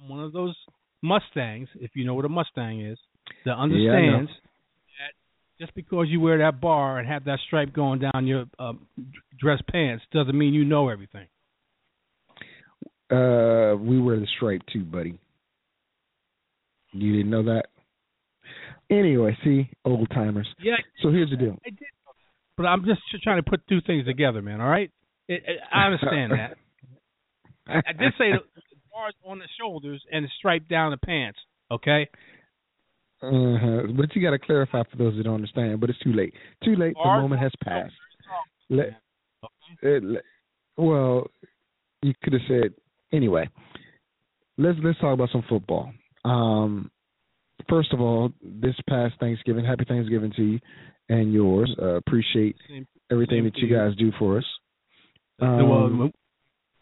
I'm 0.00 0.08
one 0.08 0.20
of 0.20 0.32
those 0.32 0.54
Mustangs, 1.02 1.68
if 1.76 1.92
you 1.94 2.04
know 2.04 2.14
what 2.14 2.24
a 2.26 2.28
Mustang 2.28 2.84
is, 2.84 2.98
that 3.46 3.52
Yeah, 3.52 3.58
understands 3.62 4.30
that 4.30 5.64
just 5.64 5.74
because 5.74 6.08
you 6.08 6.20
wear 6.20 6.38
that 6.38 6.60
bar 6.60 6.98
and 6.98 7.08
have 7.08 7.24
that 7.24 7.38
stripe 7.46 7.72
going 7.72 8.00
down 8.00 8.26
your 8.26 8.44
uh, 8.58 8.72
dress 9.38 9.60
pants 9.70 10.04
doesn't 10.12 10.36
mean 10.36 10.52
you 10.52 10.64
know 10.64 10.88
everything. 10.88 11.26
uh, 13.10 13.76
we 13.76 14.00
wear 14.00 14.18
the 14.20 14.26
stripe 14.36 14.62
too, 14.72 14.84
buddy. 14.84 15.18
You 16.92 17.16
didn't 17.16 17.30
know 17.30 17.42
that? 17.44 17.66
Anyway, 18.90 19.36
see, 19.44 19.68
old 19.84 20.08
timers. 20.10 20.48
Yeah, 20.60 20.74
So 21.02 21.10
here's 21.10 21.30
the 21.30 21.36
deal. 21.36 21.56
I 21.64 21.70
did, 21.70 21.78
but 22.60 22.66
I'm 22.66 22.84
just 22.84 23.00
trying 23.22 23.42
to 23.42 23.48
put 23.48 23.66
two 23.68 23.80
things 23.86 24.04
together, 24.04 24.42
man. 24.42 24.60
All 24.60 24.68
right, 24.68 24.90
it, 25.28 25.42
it, 25.46 25.60
I 25.72 25.86
understand 25.86 26.32
that. 26.32 26.56
I, 27.66 27.92
did 27.92 28.12
say 28.18 28.32
the 28.32 28.60
bars 28.92 29.14
on 29.24 29.38
the 29.38 29.46
shoulders 29.58 30.02
and 30.12 30.26
the 30.26 30.28
stripe 30.38 30.68
down 30.68 30.90
the 30.90 30.98
pants. 30.98 31.38
Okay. 31.70 32.08
Uh-huh. 33.22 33.92
But 33.96 34.14
you 34.14 34.20
got 34.20 34.32
to 34.32 34.38
clarify 34.38 34.82
for 34.90 34.96
those 34.98 35.16
that 35.16 35.22
don't 35.22 35.36
understand. 35.36 35.80
But 35.80 35.88
it's 35.88 35.98
too 36.00 36.12
late. 36.12 36.34
Too 36.62 36.74
late. 36.76 36.94
The 36.94 37.02
Bars 37.02 37.22
moment 37.22 37.40
has 37.40 37.52
passed. 37.64 37.94
Let, 38.68 38.88
it, 39.82 40.24
well, 40.76 41.28
you 42.02 42.12
could 42.22 42.34
have 42.34 42.42
said 42.46 42.74
anyway. 43.10 43.48
Let's 44.58 44.78
let's 44.84 44.98
talk 44.98 45.14
about 45.14 45.30
some 45.32 45.44
football. 45.48 45.92
Um, 46.26 46.90
first 47.70 47.94
of 47.94 48.00
all, 48.00 48.32
this 48.42 48.74
past 48.86 49.14
Thanksgiving, 49.18 49.64
happy 49.64 49.84
Thanksgiving 49.88 50.32
to 50.36 50.42
you 50.42 50.60
and 51.10 51.32
yours. 51.32 51.74
Uh, 51.80 51.96
appreciate 51.96 52.56
Same, 52.68 52.86
everything 53.10 53.38
same 53.38 53.44
that 53.44 53.56
you 53.58 53.68
guys 53.68 53.94
do 53.96 54.12
for 54.18 54.38
us. 54.38 54.44
well, 55.40 55.84
Um, 55.84 56.12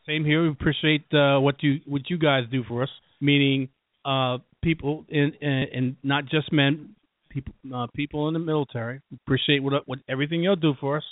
same 0.07 0.25
here. 0.25 0.43
We 0.43 0.51
appreciate 0.51 1.05
uh, 1.13 1.39
what 1.41 1.63
you 1.63 1.81
what 1.87 2.09
you 2.09 2.19
guys 2.19 2.45
do 2.51 2.63
for 2.65 2.83
us, 2.83 2.89
meaning 3.21 3.69
uh, 4.05 4.39
people 4.63 5.05
in, 5.09 5.33
in 5.41 5.67
and 5.75 5.97
not 6.03 6.25
just 6.27 6.53
men, 6.53 6.95
people 7.29 7.55
uh, 7.75 7.87
people 7.95 8.29
in 8.29 8.35
the 8.35 8.41
military. 8.41 9.01
Appreciate 9.27 9.63
what 9.63 9.87
what 9.87 9.99
everything 10.09 10.43
you'll 10.43 10.57
do 10.57 10.75
for 10.81 10.99
us. 10.99 11.05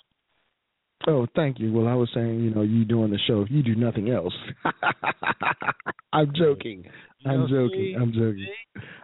Oh, 1.07 1.27
thank 1.37 1.61
you. 1.61 1.73
Well, 1.73 1.87
I 1.87 1.95
was 1.95 2.09
saying, 2.15 2.41
you 2.41 2.51
know, 2.51 2.63
you 2.63 2.87
doing 2.87 3.11
the 3.11 3.19
show. 3.27 3.45
You 3.51 3.63
do 3.63 3.75
nothing 3.75 4.11
else, 4.11 4.33
I'm 6.13 6.33
joking. 6.35 6.85
I'm 7.27 7.49
joking. 7.49 7.97
I'm 8.01 8.13
joking. 8.13 8.47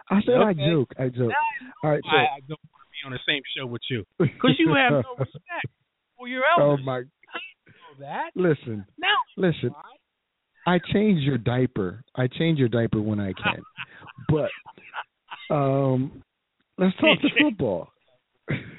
I 0.09 0.21
said 0.25 0.35
I 0.35 0.53
joke. 0.53 0.91
I 0.97 1.09
joke. 1.09 1.31
All 1.83 1.91
right. 1.91 2.01
I, 2.11 2.39
I 3.03 3.09
don't 3.09 3.11
want 3.11 3.21
to 3.21 3.25
be 3.25 3.31
on 3.31 3.33
the 3.33 3.33
same 3.33 3.41
show 3.55 3.65
with 3.65 3.81
you 3.89 4.05
because 4.17 4.55
you 4.59 4.73
have 4.75 4.91
no 4.91 5.15
respect 5.17 5.67
for 6.17 6.27
your 6.27 6.43
elders. 6.45 6.79
oh 6.81 6.85
my! 6.85 7.01
That 7.99 8.31
Listen, 8.35 8.85
now. 8.97 9.07
listen. 9.37 9.71
I 10.65 10.79
change 10.93 11.21
your 11.21 11.37
diaper. 11.37 12.03
I 12.15 12.27
change 12.27 12.57
your 12.57 12.69
diaper 12.69 13.01
when 13.01 13.19
I 13.19 13.33
can. 13.33 13.61
but 14.29 15.53
um, 15.53 16.23
let's 16.77 16.95
talk 16.95 17.19
to 17.21 17.27
football. 17.39 17.89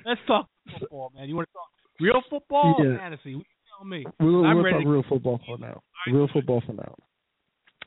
Let's 0.04 0.21
talk 0.26 0.49
football, 0.81 1.12
man. 1.14 1.28
You 1.28 1.37
want 1.37 1.49
to 1.49 1.52
talk 1.52 1.69
real 2.00 2.23
football 2.28 2.75
or 2.78 2.99
fantasy? 2.99 3.31
You 3.31 3.43
tell 3.78 3.87
me. 3.87 4.04
We'll, 4.19 4.45
I'm 4.45 4.57
we'll 4.57 4.64
ready 4.64 4.78
talk 4.78 4.93
real 4.93 5.04
football 5.09 5.40
for 5.47 5.59
now. 5.59 5.81
Real 6.11 6.28
football 6.33 6.62
for 6.66 6.73
now. 6.73 6.95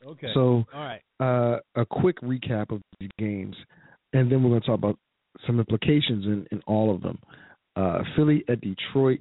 Okay. 0.06 0.28
So, 0.32 0.64
all 0.72 0.84
right. 0.84 1.00
uh, 1.20 1.58
a 1.74 1.84
quick 1.84 2.20
recap 2.22 2.70
of 2.70 2.80
the 3.00 3.10
games, 3.18 3.56
and 4.12 4.30
then 4.30 4.42
we're 4.42 4.50
going 4.50 4.60
to 4.62 4.66
talk 4.66 4.78
about 4.78 4.98
some 5.46 5.58
implications 5.58 6.24
in, 6.24 6.46
in 6.50 6.60
all 6.66 6.94
of 6.94 7.02
them. 7.02 7.18
Uh, 7.76 8.02
Philly 8.16 8.44
at 8.48 8.60
Detroit 8.60 9.20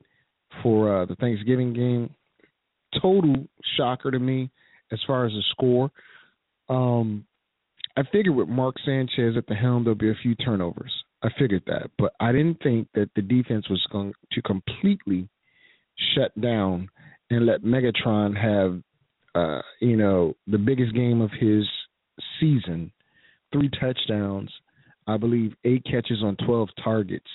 for 0.63 1.01
uh, 1.01 1.05
the 1.05 1.15
Thanksgiving 1.15 1.73
game. 1.73 2.09
Total 3.01 3.35
shocker 3.75 4.11
to 4.11 4.19
me 4.19 4.49
as 4.91 4.99
far 5.05 5.25
as 5.25 5.31
the 5.31 5.43
score. 5.51 5.91
Um, 6.69 7.25
I 7.95 8.03
figured 8.11 8.35
with 8.35 8.47
Mark 8.47 8.75
Sanchez 8.85 9.35
at 9.37 9.47
the 9.47 9.55
helm, 9.55 9.83
there'll 9.83 9.95
be 9.95 10.09
a 10.09 10.15
few 10.21 10.35
turnovers. 10.35 10.91
I 11.23 11.29
figured 11.39 11.63
that, 11.65 11.89
but 11.97 12.13
I 12.19 12.31
didn't 12.31 12.61
think 12.61 12.87
that 12.93 13.09
the 13.15 13.23
defense 13.23 13.67
was 13.69 13.83
going 13.91 14.13
to 14.33 14.41
completely 14.43 15.27
shut 16.15 16.39
down 16.39 16.89
and 17.31 17.45
let 17.45 17.63
Megatron 17.63 18.37
have, 18.39 18.81
uh, 19.33 19.61
you 19.81 19.97
know, 19.97 20.35
the 20.45 20.59
biggest 20.59 20.93
game 20.93 21.21
of 21.21 21.31
his 21.31 21.65
season, 22.39 22.91
three 23.51 23.69
touchdowns, 23.79 24.51
I 25.07 25.17
believe 25.17 25.53
eight 25.63 25.83
catches 25.85 26.21
on 26.23 26.35
twelve 26.45 26.69
targets. 26.83 27.29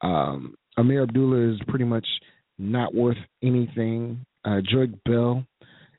Um, 0.00 0.54
Ameer 0.78 1.02
Abdullah 1.02 1.52
is 1.52 1.60
pretty 1.68 1.84
much 1.84 2.06
not 2.58 2.94
worth 2.94 3.18
anything. 3.42 4.24
Uh, 4.44 4.60
Drake 4.72 4.92
Bell 5.04 5.44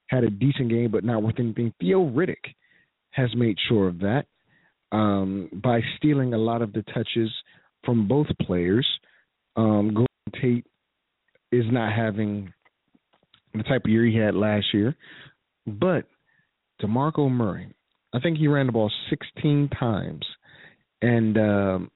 had 0.08 0.24
a 0.24 0.30
decent 0.30 0.70
game, 0.70 0.92
but 0.92 1.04
not 1.04 1.22
worth 1.24 1.40
anything. 1.40 1.74
Theo 1.80 2.10
Riddick 2.10 2.56
has 3.12 3.30
made 3.36 3.58
sure 3.68 3.88
of 3.88 4.00
that 4.00 4.26
um, 4.92 5.50
by 5.54 5.82
stealing 5.98 6.34
a 6.34 6.38
lot 6.38 6.62
of 6.62 6.74
the 6.74 6.84
touches 6.94 7.30
from 7.84 8.08
both 8.08 8.28
players. 8.42 8.88
Um, 9.56 9.94
Golden 9.94 10.42
Tate 10.42 10.66
is 11.52 11.66
not 11.72 11.94
having 11.94 12.52
the 13.54 13.64
type 13.64 13.84
of 13.86 13.92
year 13.92 14.06
he 14.06 14.18
had 14.18 14.36
last 14.36 14.66
year, 14.74 14.96
but 15.68 16.06
DeMarco 16.82 17.30
Murray, 17.30 17.74
I 18.14 18.20
think 18.20 18.38
he 18.38 18.48
ran 18.48 18.68
the 18.68 18.72
ball 18.72 18.92
16 19.10 19.70
times, 19.78 20.26
and 21.02 21.38
um, 21.38 21.92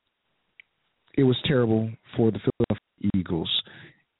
it 1.17 1.23
was 1.23 1.37
terrible 1.45 1.89
for 2.15 2.31
the 2.31 2.39
Philadelphia 2.39 3.11
Eagles, 3.15 3.61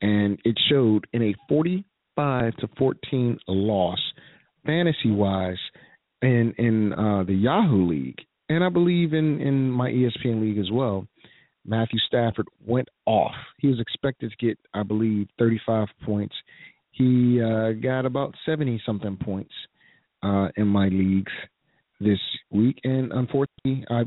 and 0.01 0.39
it 0.45 0.57
showed 0.69 1.07
in 1.13 1.23
a 1.23 1.35
45 1.49 2.55
to 2.57 2.67
14 2.77 3.37
loss, 3.47 3.99
fantasy 4.65 5.11
wise, 5.11 5.57
in 6.21 6.53
in 6.57 6.93
uh, 6.93 7.23
the 7.23 7.33
Yahoo 7.33 7.87
League, 7.87 8.21
and 8.49 8.63
I 8.63 8.69
believe 8.69 9.13
in 9.13 9.41
in 9.41 9.69
my 9.69 9.89
ESPN 9.89 10.41
league 10.41 10.57
as 10.57 10.71
well. 10.71 11.07
Matthew 11.67 11.99
Stafford 12.07 12.47
went 12.63 12.87
off. 13.07 13.33
He 13.57 13.67
was 13.67 13.79
expected 13.79 14.31
to 14.31 14.45
get, 14.45 14.59
I 14.75 14.83
believe, 14.83 15.27
35 15.39 15.87
points. 16.05 16.35
He 16.91 17.41
uh, 17.41 17.71
got 17.71 18.05
about 18.05 18.35
70 18.45 18.83
something 18.85 19.17
points 19.17 19.53
uh, 20.21 20.49
in 20.57 20.67
my 20.67 20.89
leagues. 20.89 21.31
this 21.99 22.19
week, 22.51 22.79
and 22.83 23.11
unfortunately, 23.13 23.85
I 23.89 24.03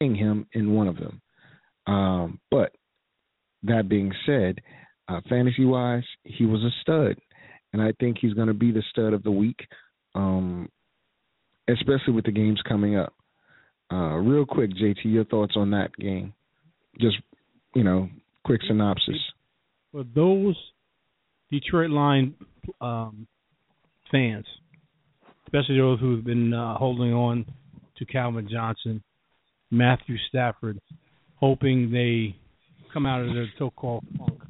him 0.00 0.46
in 0.52 0.74
one 0.74 0.88
of 0.88 0.96
them. 0.96 1.20
Um, 1.86 2.40
but 2.50 2.72
that 3.62 3.88
being 3.88 4.12
said, 4.26 4.60
uh, 5.08 5.20
fantasy 5.28 5.64
wise, 5.64 6.04
he 6.24 6.46
was 6.46 6.62
a 6.62 6.70
stud, 6.80 7.18
and 7.72 7.82
I 7.82 7.92
think 8.00 8.18
he's 8.20 8.34
going 8.34 8.48
to 8.48 8.54
be 8.54 8.72
the 8.72 8.82
stud 8.90 9.12
of 9.12 9.22
the 9.22 9.30
week, 9.30 9.58
um, 10.14 10.68
especially 11.68 12.14
with 12.14 12.24
the 12.24 12.32
games 12.32 12.60
coming 12.66 12.96
up. 12.96 13.12
Uh, 13.92 14.16
real 14.16 14.46
quick, 14.46 14.70
JT, 14.70 15.04
your 15.04 15.24
thoughts 15.24 15.54
on 15.56 15.70
that 15.72 15.94
game? 15.96 16.32
Just 17.00 17.16
you 17.74 17.84
know, 17.84 18.08
quick 18.44 18.60
synopsis. 18.66 19.16
For 19.92 20.04
those 20.14 20.56
Detroit 21.50 21.90
Line 21.90 22.34
um, 22.80 23.26
fans, 24.10 24.46
especially 25.46 25.78
those 25.78 26.00
who've 26.00 26.24
been 26.24 26.52
uh, 26.52 26.76
holding 26.76 27.12
on 27.12 27.44
to 27.96 28.04
Calvin 28.04 28.48
Johnson, 28.50 29.02
Matthew 29.70 30.16
Stafford, 30.28 30.80
hoping 31.36 31.90
they 31.90 32.36
come 32.92 33.06
out 33.06 33.20
of 33.20 33.34
their 33.34 33.46
so-called 33.58 34.04
funk, 34.18 34.40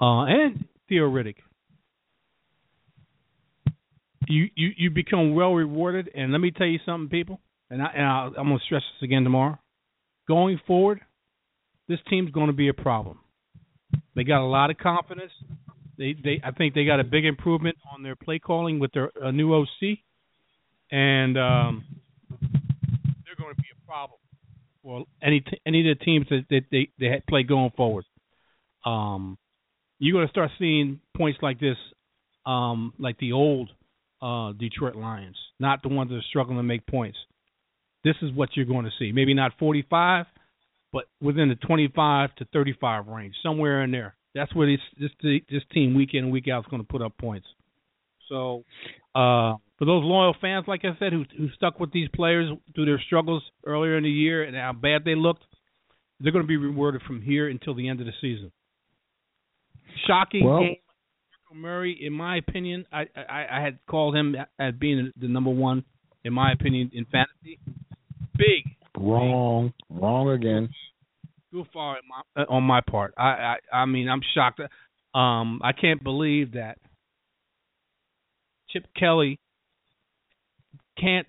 uh, 0.00 0.24
and 0.24 0.64
Theo 0.88 1.10
Riddick. 1.10 1.36
You, 4.28 4.48
you 4.56 4.70
you 4.76 4.90
become 4.90 5.34
well 5.34 5.54
rewarded, 5.54 6.10
and 6.14 6.32
let 6.32 6.40
me 6.40 6.50
tell 6.50 6.66
you 6.66 6.80
something, 6.84 7.08
people. 7.08 7.40
And, 7.70 7.82
I, 7.82 7.86
and 7.94 8.04
I'll, 8.04 8.26
I'm 8.38 8.48
going 8.48 8.58
to 8.58 8.64
stress 8.64 8.82
this 8.82 9.04
again 9.04 9.24
tomorrow. 9.24 9.58
Going 10.28 10.60
forward, 10.66 11.00
this 11.88 11.98
team's 12.10 12.30
going 12.30 12.48
to 12.48 12.52
be 12.52 12.68
a 12.68 12.74
problem. 12.74 13.20
They 14.14 14.24
got 14.24 14.40
a 14.40 14.46
lot 14.46 14.70
of 14.70 14.78
confidence. 14.78 15.32
They 15.98 16.14
they 16.22 16.40
I 16.44 16.50
think 16.50 16.74
they 16.74 16.84
got 16.84 17.00
a 17.00 17.04
big 17.04 17.24
improvement 17.24 17.76
on 17.92 18.02
their 18.02 18.16
play 18.16 18.38
calling 18.38 18.78
with 18.78 18.92
their 18.92 19.10
uh, 19.22 19.30
new 19.30 19.54
OC, 19.54 19.98
and 20.90 21.38
um, 21.38 21.84
going 23.46 23.56
to 23.56 23.62
be 23.62 23.68
a 23.72 23.86
problem 23.86 24.18
for 24.82 25.04
any 25.22 25.40
t- 25.40 25.60
any 25.66 25.88
of 25.88 25.98
the 25.98 26.04
teams 26.04 26.26
that, 26.30 26.44
that 26.50 26.62
they 26.70 26.88
they 26.98 27.22
play 27.28 27.42
going 27.42 27.70
forward. 27.76 28.04
Um, 28.84 29.38
you're 29.98 30.12
going 30.12 30.26
to 30.26 30.30
start 30.30 30.50
seeing 30.58 31.00
points 31.16 31.38
like 31.42 31.58
this, 31.58 31.76
um, 32.44 32.92
like 32.98 33.18
the 33.18 33.32
old 33.32 33.70
uh, 34.20 34.52
Detroit 34.52 34.96
Lions, 34.96 35.36
not 35.58 35.82
the 35.82 35.88
ones 35.88 36.10
that 36.10 36.16
are 36.16 36.28
struggling 36.28 36.58
to 36.58 36.62
make 36.62 36.86
points. 36.86 37.18
This 38.04 38.16
is 38.22 38.32
what 38.32 38.50
you're 38.54 38.66
going 38.66 38.84
to 38.84 38.90
see. 38.98 39.10
Maybe 39.10 39.34
not 39.34 39.52
45, 39.58 40.26
but 40.92 41.04
within 41.20 41.48
the 41.48 41.56
25 41.56 42.34
to 42.36 42.44
35 42.52 43.06
range, 43.08 43.34
somewhere 43.42 43.82
in 43.82 43.90
there. 43.90 44.14
That's 44.34 44.54
where 44.54 44.70
this 44.70 44.80
this 45.00 45.40
this 45.50 45.62
team 45.72 45.94
week 45.94 46.10
in 46.12 46.24
and 46.24 46.32
week 46.32 46.46
out 46.52 46.64
is 46.64 46.70
going 46.70 46.82
to 46.82 46.88
put 46.88 47.00
up 47.00 47.16
points. 47.16 47.46
So, 48.28 48.64
uh, 49.14 49.54
for 49.78 49.84
those 49.84 50.02
loyal 50.04 50.34
fans, 50.40 50.64
like 50.68 50.84
I 50.84 50.96
said, 50.98 51.12
who 51.12 51.24
who 51.36 51.48
stuck 51.50 51.78
with 51.80 51.92
these 51.92 52.08
players 52.14 52.50
through 52.74 52.86
their 52.86 53.00
struggles 53.06 53.42
earlier 53.64 53.96
in 53.96 54.04
the 54.04 54.10
year 54.10 54.42
and 54.44 54.56
how 54.56 54.72
bad 54.72 55.02
they 55.04 55.14
looked, 55.14 55.42
they're 56.20 56.32
going 56.32 56.44
to 56.44 56.48
be 56.48 56.56
rewarded 56.56 57.02
from 57.02 57.20
here 57.22 57.48
until 57.48 57.74
the 57.74 57.88
end 57.88 58.00
of 58.00 58.06
the 58.06 58.12
season. 58.20 58.50
Shocking 60.06 60.44
Well- 60.44 60.60
game. 60.60 60.76
Murray, 61.54 61.96
in 62.04 62.12
my 62.12 62.36
opinion, 62.36 62.84
I, 62.92 63.06
I 63.16 63.46
I 63.50 63.60
had 63.62 63.78
called 63.88 64.14
him 64.16 64.34
as 64.58 64.74
being 64.74 65.10
the 65.18 65.28
number 65.28 65.48
one, 65.48 65.84
in 66.24 66.32
my 66.34 66.52
opinion, 66.52 66.90
in 66.92 67.06
fantasy. 67.06 67.58
Big 68.36 68.64
Wrong, 68.98 69.72
wrong 69.88 70.28
again. 70.30 70.68
too 71.52 71.64
far 71.72 71.96
on 71.96 72.02
my, 72.36 72.42
on 72.44 72.62
my 72.64 72.80
part. 72.82 73.14
I, 73.16 73.22
I 73.22 73.56
I 73.72 73.84
mean 73.86 74.08
I'm 74.08 74.20
shocked. 74.34 74.60
Um, 75.14 75.60
I 75.62 75.72
can't 75.72 76.02
believe 76.02 76.52
that 76.52 76.78
Chip 78.70 78.84
Kelly 78.98 79.38
can't 81.00 81.26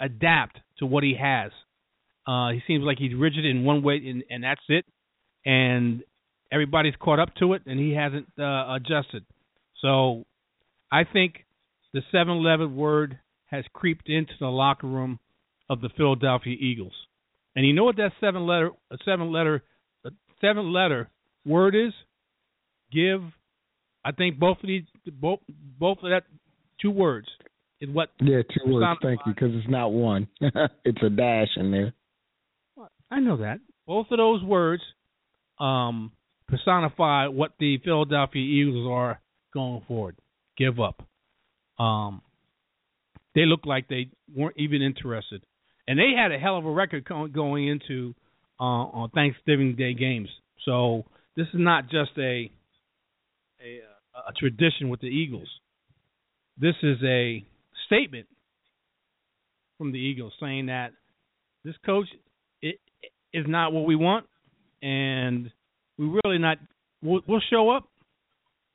adapt 0.00 0.58
to 0.78 0.86
what 0.86 1.04
he 1.04 1.16
has. 1.20 1.52
Uh, 2.26 2.50
he 2.50 2.60
seems 2.66 2.84
like 2.84 2.98
he's 2.98 3.14
rigid 3.14 3.44
in 3.44 3.64
one 3.64 3.82
way, 3.82 4.00
and, 4.06 4.24
and 4.30 4.44
that's 4.44 4.60
it. 4.68 4.84
And 5.44 6.02
everybody's 6.52 6.94
caught 7.00 7.18
up 7.18 7.34
to 7.36 7.54
it, 7.54 7.62
and 7.66 7.78
he 7.78 7.94
hasn't 7.94 8.26
uh, 8.38 8.74
adjusted. 8.74 9.24
So 9.80 10.24
I 10.92 11.04
think 11.04 11.44
the 11.92 12.02
7-Eleven 12.12 12.76
word 12.76 13.18
has 13.46 13.64
creeped 13.72 14.08
into 14.08 14.32
the 14.38 14.46
locker 14.46 14.86
room 14.86 15.18
of 15.68 15.80
the 15.80 15.88
Philadelphia 15.96 16.56
Eagles. 16.58 16.92
And 17.56 17.66
you 17.66 17.72
know 17.72 17.84
what 17.84 17.96
that 17.96 18.12
seven 18.20 18.46
letter 18.46 18.70
seven 19.04 19.32
letter 19.32 19.62
seven 20.40 20.72
letter 20.72 21.10
word 21.44 21.74
is? 21.74 21.92
Give. 22.92 23.22
I 24.04 24.12
think 24.12 24.38
both 24.38 24.58
of 24.62 24.68
these 24.68 24.84
both 25.12 25.40
both 25.78 25.98
of 26.02 26.10
that 26.10 26.24
two 26.80 26.90
words 26.90 27.26
is 27.80 27.88
what 27.90 28.10
Yeah, 28.20 28.42
two 28.42 28.72
words. 28.72 28.98
Thank 29.02 29.20
you, 29.26 29.32
because 29.34 29.50
it's 29.54 29.68
not 29.68 29.92
one. 29.92 30.28
it's 30.84 31.02
a 31.02 31.10
dash 31.10 31.48
in 31.56 31.70
there. 31.70 31.92
I 33.10 33.20
know 33.20 33.38
that. 33.38 33.60
Both 33.86 34.06
of 34.10 34.18
those 34.18 34.42
words 34.42 34.82
um 35.58 36.12
personify 36.48 37.28
what 37.28 37.52
the 37.58 37.78
Philadelphia 37.84 38.42
Eagles 38.42 38.88
are 38.90 39.20
going 39.52 39.82
forward. 39.86 40.16
Give 40.56 40.80
up. 40.80 41.02
Um 41.78 42.22
they 43.34 43.46
look 43.46 43.64
like 43.64 43.88
they 43.88 44.10
weren't 44.34 44.56
even 44.58 44.82
interested. 44.82 45.42
And 45.86 45.98
they 45.98 46.12
had 46.16 46.32
a 46.32 46.38
hell 46.38 46.56
of 46.56 46.64
a 46.64 46.70
record 46.70 47.04
going 47.32 47.68
into 47.68 48.14
uh, 48.60 48.62
on 48.62 49.10
Thanksgiving 49.10 49.74
Day 49.76 49.94
games. 49.94 50.28
So 50.64 51.04
this 51.36 51.46
is 51.46 51.54
not 51.54 51.84
just 51.84 52.10
a 52.18 52.50
a, 53.62 53.80
a 54.28 54.32
tradition 54.38 54.88
with 54.88 55.00
the 55.00 55.06
Eagles. 55.06 55.48
This 56.58 56.74
is 56.82 56.98
a 57.04 57.44
statement 57.90 58.26
from 59.78 59.92
the 59.92 59.98
Eagles 59.98 60.32
saying 60.40 60.66
that 60.66 60.90
this 61.64 61.74
coach 61.84 62.06
it, 62.62 62.76
is 63.32 63.46
not 63.48 63.72
what 63.72 63.86
we 63.86 63.96
want, 63.96 64.26
and 64.82 65.50
we 65.98 66.18
really 66.24 66.38
not. 66.38 66.58
We'll, 67.02 67.22
we'll 67.26 67.42
show 67.50 67.70
up, 67.70 67.88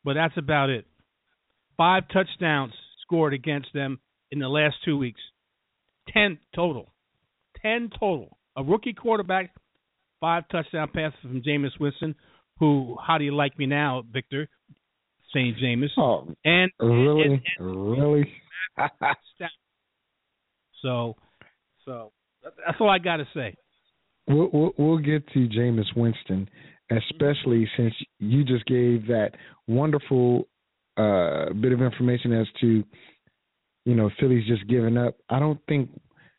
but 0.03 0.13
that's 0.15 0.37
about 0.37 0.69
it. 0.69 0.85
Five 1.77 2.03
touchdowns 2.11 2.73
scored 3.01 3.33
against 3.33 3.69
them 3.73 3.99
in 4.31 4.39
the 4.39 4.47
last 4.47 4.75
two 4.83 4.97
weeks. 4.97 5.21
Ten 6.11 6.39
total. 6.55 6.91
Ten 7.61 7.89
total. 7.99 8.37
A 8.57 8.63
rookie 8.63 8.93
quarterback, 8.93 9.53
five 10.19 10.43
touchdown 10.51 10.89
passes 10.93 11.19
from 11.21 11.41
Jameis 11.41 11.77
Winston, 11.79 12.15
who, 12.59 12.95
how 13.05 13.17
do 13.17 13.25
you 13.25 13.35
like 13.35 13.57
me 13.59 13.65
now, 13.65 14.03
Victor? 14.11 14.47
St. 15.29 15.57
Jameis. 15.57 15.89
Oh, 15.97 16.27
And, 16.45 16.71
really, 16.79 17.43
and, 17.59 17.91
really. 17.97 18.31
So, 20.81 21.15
so 21.85 22.11
that's 22.43 22.77
all 22.79 22.89
I 22.89 22.99
got 22.99 23.17
to 23.17 23.27
say. 23.33 23.55
We'll, 24.27 24.49
we'll 24.51 24.71
we'll 24.77 24.97
get 24.97 25.27
to 25.33 25.47
Jameis 25.47 25.95
Winston, 25.95 26.49
especially 26.89 27.69
since 27.77 27.93
you 28.19 28.43
just 28.43 28.65
gave 28.65 29.07
that 29.07 29.31
wonderful 29.67 30.47
uh, 30.97 31.53
bit 31.53 31.71
of 31.71 31.81
information 31.81 32.33
as 32.33 32.47
to, 32.61 32.83
you 33.85 33.95
know, 33.95 34.09
Philly's 34.19 34.47
just 34.47 34.67
giving 34.67 34.97
up. 34.97 35.15
I 35.29 35.39
don't 35.39 35.59
think 35.67 35.89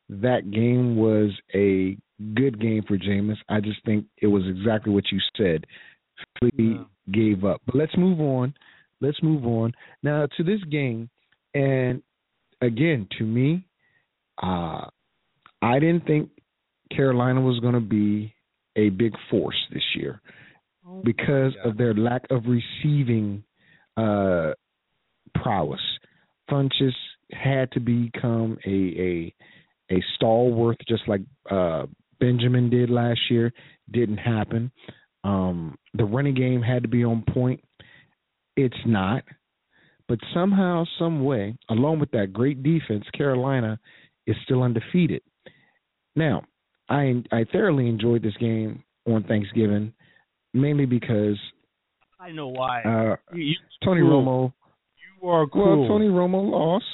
that 0.09 0.51
game 0.51 0.97
was 0.97 1.31
a 1.55 1.97
good 2.35 2.61
game 2.61 2.83
for 2.89 2.97
Jameis. 2.97 3.37
I 3.49 3.61
just 3.61 3.85
think 3.85 4.07
it 4.21 4.27
was 4.27 4.43
exactly 4.49 4.93
what 4.93 5.05
you 5.13 5.21
said. 5.37 5.65
Philly 6.41 6.81
gave 7.13 7.45
up. 7.45 7.61
But 7.67 7.77
let's 7.77 7.97
move 7.97 8.21
on. 8.21 8.55
Let's 9.01 9.23
move 9.23 9.45
on 9.47 9.73
now 10.03 10.27
to 10.37 10.43
this 10.43 10.61
game. 10.71 11.11
And 11.55 12.03
again, 12.61 13.09
to 13.19 13.25
me, 13.25 13.67
uh, 14.43 14.87
I 15.63 15.79
didn't 15.79 16.07
think 16.07 16.31
Carolina 16.95 17.41
was 17.41 17.59
going 17.61 17.75
to 17.75 17.81
be 17.81 18.35
a 18.77 18.91
big 18.91 19.15
force 19.31 19.57
this 19.73 19.83
year 19.95 20.21
because 21.03 21.53
of 21.65 21.77
their 21.77 21.95
lack 21.95 22.23
of 22.31 22.45
receiving 22.47 23.43
uh, 23.97 24.53
prowess. 25.35 25.81
Funchess 26.51 26.95
had 27.33 27.73
to 27.73 27.81
become 27.81 28.59
a 28.65 28.71
a 28.71 29.35
a 29.91 30.03
stalwart, 30.15 30.77
just 30.89 31.03
like 31.09 31.23
uh, 31.51 31.87
Benjamin 32.21 32.71
did 32.71 32.91
last 32.91 33.21
year. 33.31 33.53
Didn't 33.91 34.19
happen. 34.19 34.71
Um, 35.25 35.77
the 35.95 36.05
running 36.05 36.35
game 36.35 36.63
had 36.63 36.83
to 36.83 36.89
be 36.89 37.05
on 37.05 37.25
point. 37.33 37.61
It's 38.57 38.77
not, 38.87 39.25
but 40.09 40.19
somehow, 40.33 40.85
some 40.99 41.25
way, 41.25 41.57
along 41.69 41.99
with 42.01 42.11
that 42.13 42.33
great 42.33 42.63
defense, 42.63 43.05
Carolina 43.17 43.79
is 44.27 44.37
still 44.45 44.63
undefeated. 44.63 45.23
Now, 46.15 46.43
I 46.89 47.23
I 47.33 47.45
thoroughly 47.53 47.89
enjoyed 47.89 48.23
this 48.23 48.37
game 48.39 48.83
on 49.07 49.25
Thanksgiving, 49.25 49.93
mainly 50.55 50.87
because 50.87 51.37
I 52.21 52.31
know 52.33 52.49
why. 52.49 52.83
uh, 52.83 53.17
you, 53.35 53.55
Tony 53.85 54.01
Cool. 54.01 54.25
Romo. 54.25 54.53
you 55.23 55.29
are 55.29 55.47
cool. 55.49 55.81
Well, 55.81 55.89
Tony 55.89 56.09
Romo 56.09 56.51
lost. 56.51 56.85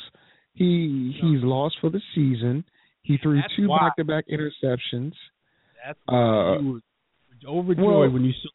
He 0.54 1.16
he's 1.20 1.42
lost 1.42 1.76
for 1.80 1.90
the 1.90 2.00
season. 2.14 2.64
He 3.02 3.16
threw 3.18 3.36
That's 3.40 3.54
two 3.56 3.68
back-to-back 3.68 4.26
interceptions. 4.28 5.12
That's 5.84 5.98
Uh, 6.08 6.58
overjoyed 7.46 7.78
well- 7.86 8.10
when 8.10 8.24
you 8.24 8.32
saw 8.32 8.48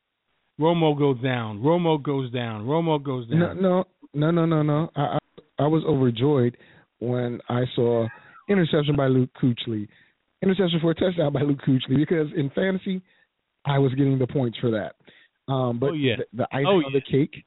Romo 0.60 0.98
goes 0.98 1.20
down. 1.22 1.60
Romo 1.62 2.02
goes 2.02 2.32
down. 2.32 2.66
Romo 2.66 3.02
goes 3.02 3.28
down. 3.28 3.40
no, 3.40 3.54
no, 3.54 3.84
no, 4.14 4.32
no, 4.32 4.62
no. 4.64 4.90
I, 4.96 5.02
I 5.02 5.20
I 5.60 5.68
was 5.68 5.84
overjoyed, 5.86 6.56
when 7.00 7.40
I 7.50 7.64
saw 7.76 8.08
interception 8.50 8.96
by 8.96 9.08
Luke 9.08 9.30
Kuechly, 9.42 9.88
interception 10.44 10.80
for 10.82 10.92
a 10.92 10.96
touchdown 10.96 11.34
by 11.34 11.42
Luke 11.42 11.60
Kuechly, 11.68 11.96
because 11.98 12.28
in 12.36 12.50
fantasy, 12.52 13.02
I 13.66 13.80
was 13.80 13.94
getting 13.96 14.20
the 14.20 14.28
points 14.28 14.58
for 14.60 14.70
that. 14.72 14.96
Um, 15.52 15.80
but 15.80 15.90
Oh, 15.92 15.94
yeah. 15.94 16.16
the, 16.18 16.26
the 16.38 16.48
icing 16.52 16.68
Oh, 16.68 16.86
on 16.86 16.94
the 16.94 17.02
cake, 17.02 17.44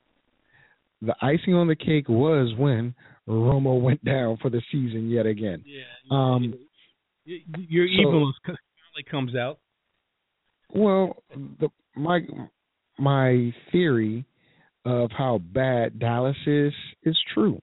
the 1.02 1.14
icing 1.22 1.54
on 1.54 1.68
the 1.68 1.76
cake 1.76 2.08
was 2.08 2.52
when 2.58 2.94
Romo 3.28 3.80
went 3.80 4.04
down 4.04 4.36
for 4.42 4.50
the 4.50 4.60
season 4.72 5.08
yet 5.08 5.24
again. 5.26 5.62
Yeah. 5.64 5.82
Um, 6.10 6.54
Your 7.24 7.86
so- 7.86 7.92
evil 8.00 8.32
finally 8.44 9.04
comes 9.10 9.36
out. 9.36 9.58
Well, 10.74 11.16
the 11.60 11.68
my 11.96 12.20
my 12.98 13.52
theory 13.72 14.24
of 14.84 15.10
how 15.16 15.38
bad 15.38 15.98
Dallas 15.98 16.36
is 16.46 16.72
is 17.02 17.18
true. 17.34 17.60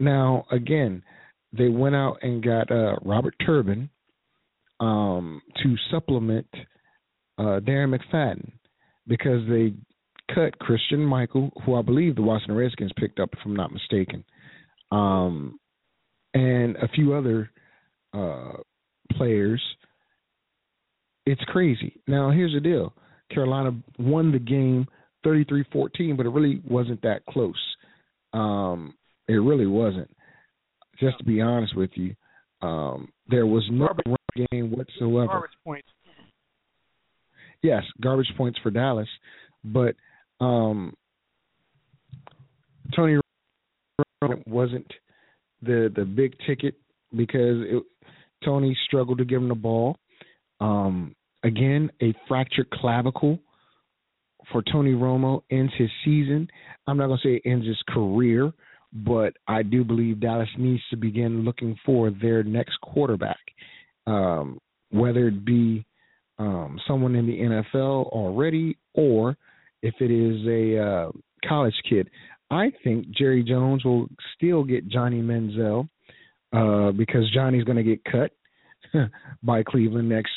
Now, 0.00 0.44
again, 0.50 1.02
they 1.52 1.68
went 1.68 1.94
out 1.94 2.18
and 2.22 2.42
got 2.42 2.70
uh, 2.70 2.96
Robert 3.02 3.34
Turbin 3.44 3.88
um, 4.80 5.40
to 5.62 5.74
supplement 5.90 6.46
uh, 7.38 7.60
Darren 7.60 7.96
McFadden 7.96 8.52
because 9.06 9.42
they 9.48 9.72
cut 10.34 10.58
Christine 10.58 11.04
Michael, 11.04 11.50
who 11.64 11.74
I 11.74 11.82
believe 11.82 12.14
the 12.14 12.22
Washington 12.22 12.56
Redskins 12.56 12.92
picked 12.96 13.18
up, 13.18 13.30
if 13.32 13.38
I'm 13.44 13.56
not 13.56 13.72
mistaken, 13.72 14.24
um, 14.92 15.58
and 16.34 16.76
a 16.76 16.88
few 16.88 17.14
other 17.14 17.50
uh, 18.12 18.52
players 19.12 19.62
it's 21.28 21.44
crazy. 21.44 22.00
Now, 22.06 22.30
here's 22.30 22.54
the 22.54 22.60
deal. 22.60 22.94
Carolina 23.30 23.72
won 23.98 24.32
the 24.32 24.38
game 24.38 24.86
33-14, 25.28 26.16
but 26.16 26.26
it 26.26 26.30
really 26.30 26.62
wasn't 26.68 27.02
that 27.02 27.24
close. 27.26 27.54
Um, 28.32 28.94
it 29.28 29.34
really 29.34 29.66
wasn't. 29.66 30.10
Just 31.00 31.18
to 31.18 31.24
be 31.24 31.40
honest 31.40 31.76
with 31.76 31.90
you, 31.94 32.14
um, 32.60 33.08
there 33.28 33.46
was 33.46 33.64
no 33.70 33.86
Garbage- 33.86 34.06
run 34.06 34.46
game 34.50 34.70
whatsoever. 34.70 35.26
Garbage 35.26 35.50
points. 35.64 35.88
Yes, 37.62 37.82
garbage 38.00 38.32
points 38.36 38.58
for 38.62 38.70
Dallas, 38.70 39.08
but 39.64 39.96
um, 40.40 40.94
Tony 42.94 43.18
wasn't 44.46 44.86
the 45.62 45.92
the 45.94 46.04
big 46.04 46.34
ticket 46.46 46.74
because 47.16 47.62
it, 47.66 47.82
Tony 48.44 48.76
struggled 48.86 49.18
to 49.18 49.24
give 49.24 49.42
him 49.42 49.48
the 49.48 49.54
ball. 49.54 49.96
Um, 50.60 51.14
again, 51.42 51.90
a 52.00 52.14
fractured 52.28 52.70
clavicle 52.70 53.38
for 54.52 54.62
Tony 54.62 54.92
Romo 54.92 55.42
ends 55.50 55.72
his 55.76 55.90
season. 56.04 56.48
I'm 56.86 56.96
not 56.96 57.06
going 57.06 57.18
to 57.22 57.28
say 57.28 57.40
it 57.44 57.48
ends 57.48 57.66
his 57.66 57.80
career, 57.88 58.52
but 58.92 59.34
I 59.46 59.62
do 59.62 59.84
believe 59.84 60.20
Dallas 60.20 60.48
needs 60.58 60.82
to 60.90 60.96
begin 60.96 61.44
looking 61.44 61.76
for 61.84 62.10
their 62.10 62.42
next 62.42 62.80
quarterback, 62.80 63.38
um, 64.06 64.58
whether 64.90 65.28
it 65.28 65.44
be 65.44 65.84
um, 66.38 66.78
someone 66.86 67.14
in 67.14 67.26
the 67.26 67.38
NFL 67.38 68.06
already 68.06 68.78
or 68.94 69.36
if 69.82 69.94
it 70.00 70.10
is 70.10 70.46
a 70.46 70.82
uh, 70.82 71.10
college 71.46 71.74
kid. 71.88 72.08
I 72.50 72.72
think 72.82 73.10
Jerry 73.10 73.42
Jones 73.42 73.84
will 73.84 74.08
still 74.34 74.64
get 74.64 74.88
Johnny 74.88 75.20
Manziel 75.20 75.88
uh, 76.52 76.92
because 76.92 77.30
Johnny's 77.32 77.64
going 77.64 77.76
to 77.76 77.82
get 77.82 78.00
cut 78.04 78.30
by 79.42 79.62
Cleveland 79.62 80.08
next 80.08 80.32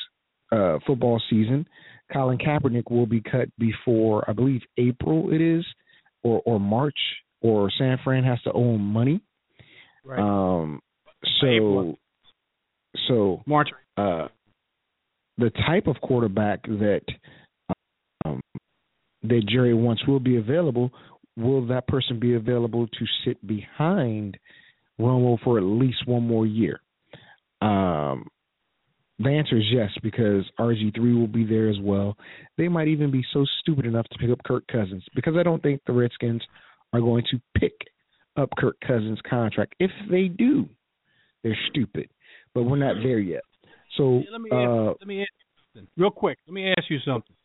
uh, 0.52 0.80
football 0.86 1.22
season. 1.30 1.66
Colin 2.12 2.38
Kaepernick 2.38 2.90
will 2.90 3.06
be 3.06 3.22
cut 3.22 3.50
before 3.58 4.30
I 4.30 4.34
believe 4.34 4.62
April 4.78 5.32
it 5.32 5.42
is, 5.42 5.66
or 6.24 6.42
or 6.46 6.60
March, 6.60 6.98
or 7.42 7.72
San 7.78 7.98
Fran 8.04 8.24
has 8.24 8.42
to 8.44 8.52
owe 8.52 8.76
him 8.76 8.82
money. 8.82 9.22
Right. 10.04 10.20
Um, 10.20 10.82
so 11.40 11.48
April. 11.48 12.00
so 13.08 13.42
March. 13.46 13.70
uh, 13.98 14.28
the 15.38 15.52
type 15.68 15.88
of 15.88 15.96
quarterback 16.02 16.64
that 16.64 17.02
um, 18.26 18.42
that 19.24 19.46
Jerry 19.48 19.74
wants 19.74 20.06
will 20.08 20.20
be 20.20 20.38
available. 20.38 20.92
Will 21.38 21.66
that 21.68 21.88
person 21.88 22.20
be 22.20 22.36
available 22.36 22.88
to 22.88 23.06
sit 23.26 23.46
behind 23.48 24.38
Romo 25.00 25.40
for 25.44 25.58
at 25.58 25.64
least 25.64 26.06
one 26.06 26.28
more 26.28 26.46
year? 26.46 26.82
Um, 27.62 28.28
the 29.24 29.30
answer 29.30 29.58
is 29.58 29.66
yes, 29.72 29.90
because 30.04 30.44
RG 30.60 30.96
three 30.96 31.14
will 31.14 31.28
be 31.28 31.46
there 31.46 31.70
as 31.70 31.80
well. 31.82 32.16
They 32.58 32.68
might 32.68 32.88
even 32.88 33.12
be 33.12 33.24
so 33.34 33.46
stupid 33.62 33.86
enough 33.86 34.08
to 34.12 34.18
pick 34.18 34.30
up 34.30 34.40
Kirk 34.46 34.66
Cousins 34.72 35.04
because 35.16 35.36
I 35.38 35.44
don't 35.44 35.62
think 35.62 35.82
the 35.86 35.94
Redskins 35.94 36.42
are 36.94 37.00
going 37.00 37.24
to 37.32 37.42
pick 37.58 37.74
up 38.38 38.50
Kirk 38.58 38.78
Cousins' 38.86 39.20
contract. 39.30 39.76
If 39.80 39.92
they 40.10 40.28
do, 40.28 40.68
they're 41.44 41.58
stupid. 41.70 42.10
But 42.54 42.64
we're 42.64 42.78
not 42.78 42.96
there 43.02 43.20
yet. 43.20 43.42
So 43.98 44.24
Let 44.32 44.42
me 44.42 44.50
uh, 44.52 44.92
ask, 44.92 44.98
let 45.00 45.08
me 45.08 45.22
ask 45.22 45.30
you 45.32 45.46
something 45.74 45.88
real 45.98 46.12
quick. 46.12 46.38
Let 46.48 46.54
me 46.54 46.74
ask 46.78 46.90
you 46.90 47.00
something. 47.06 47.36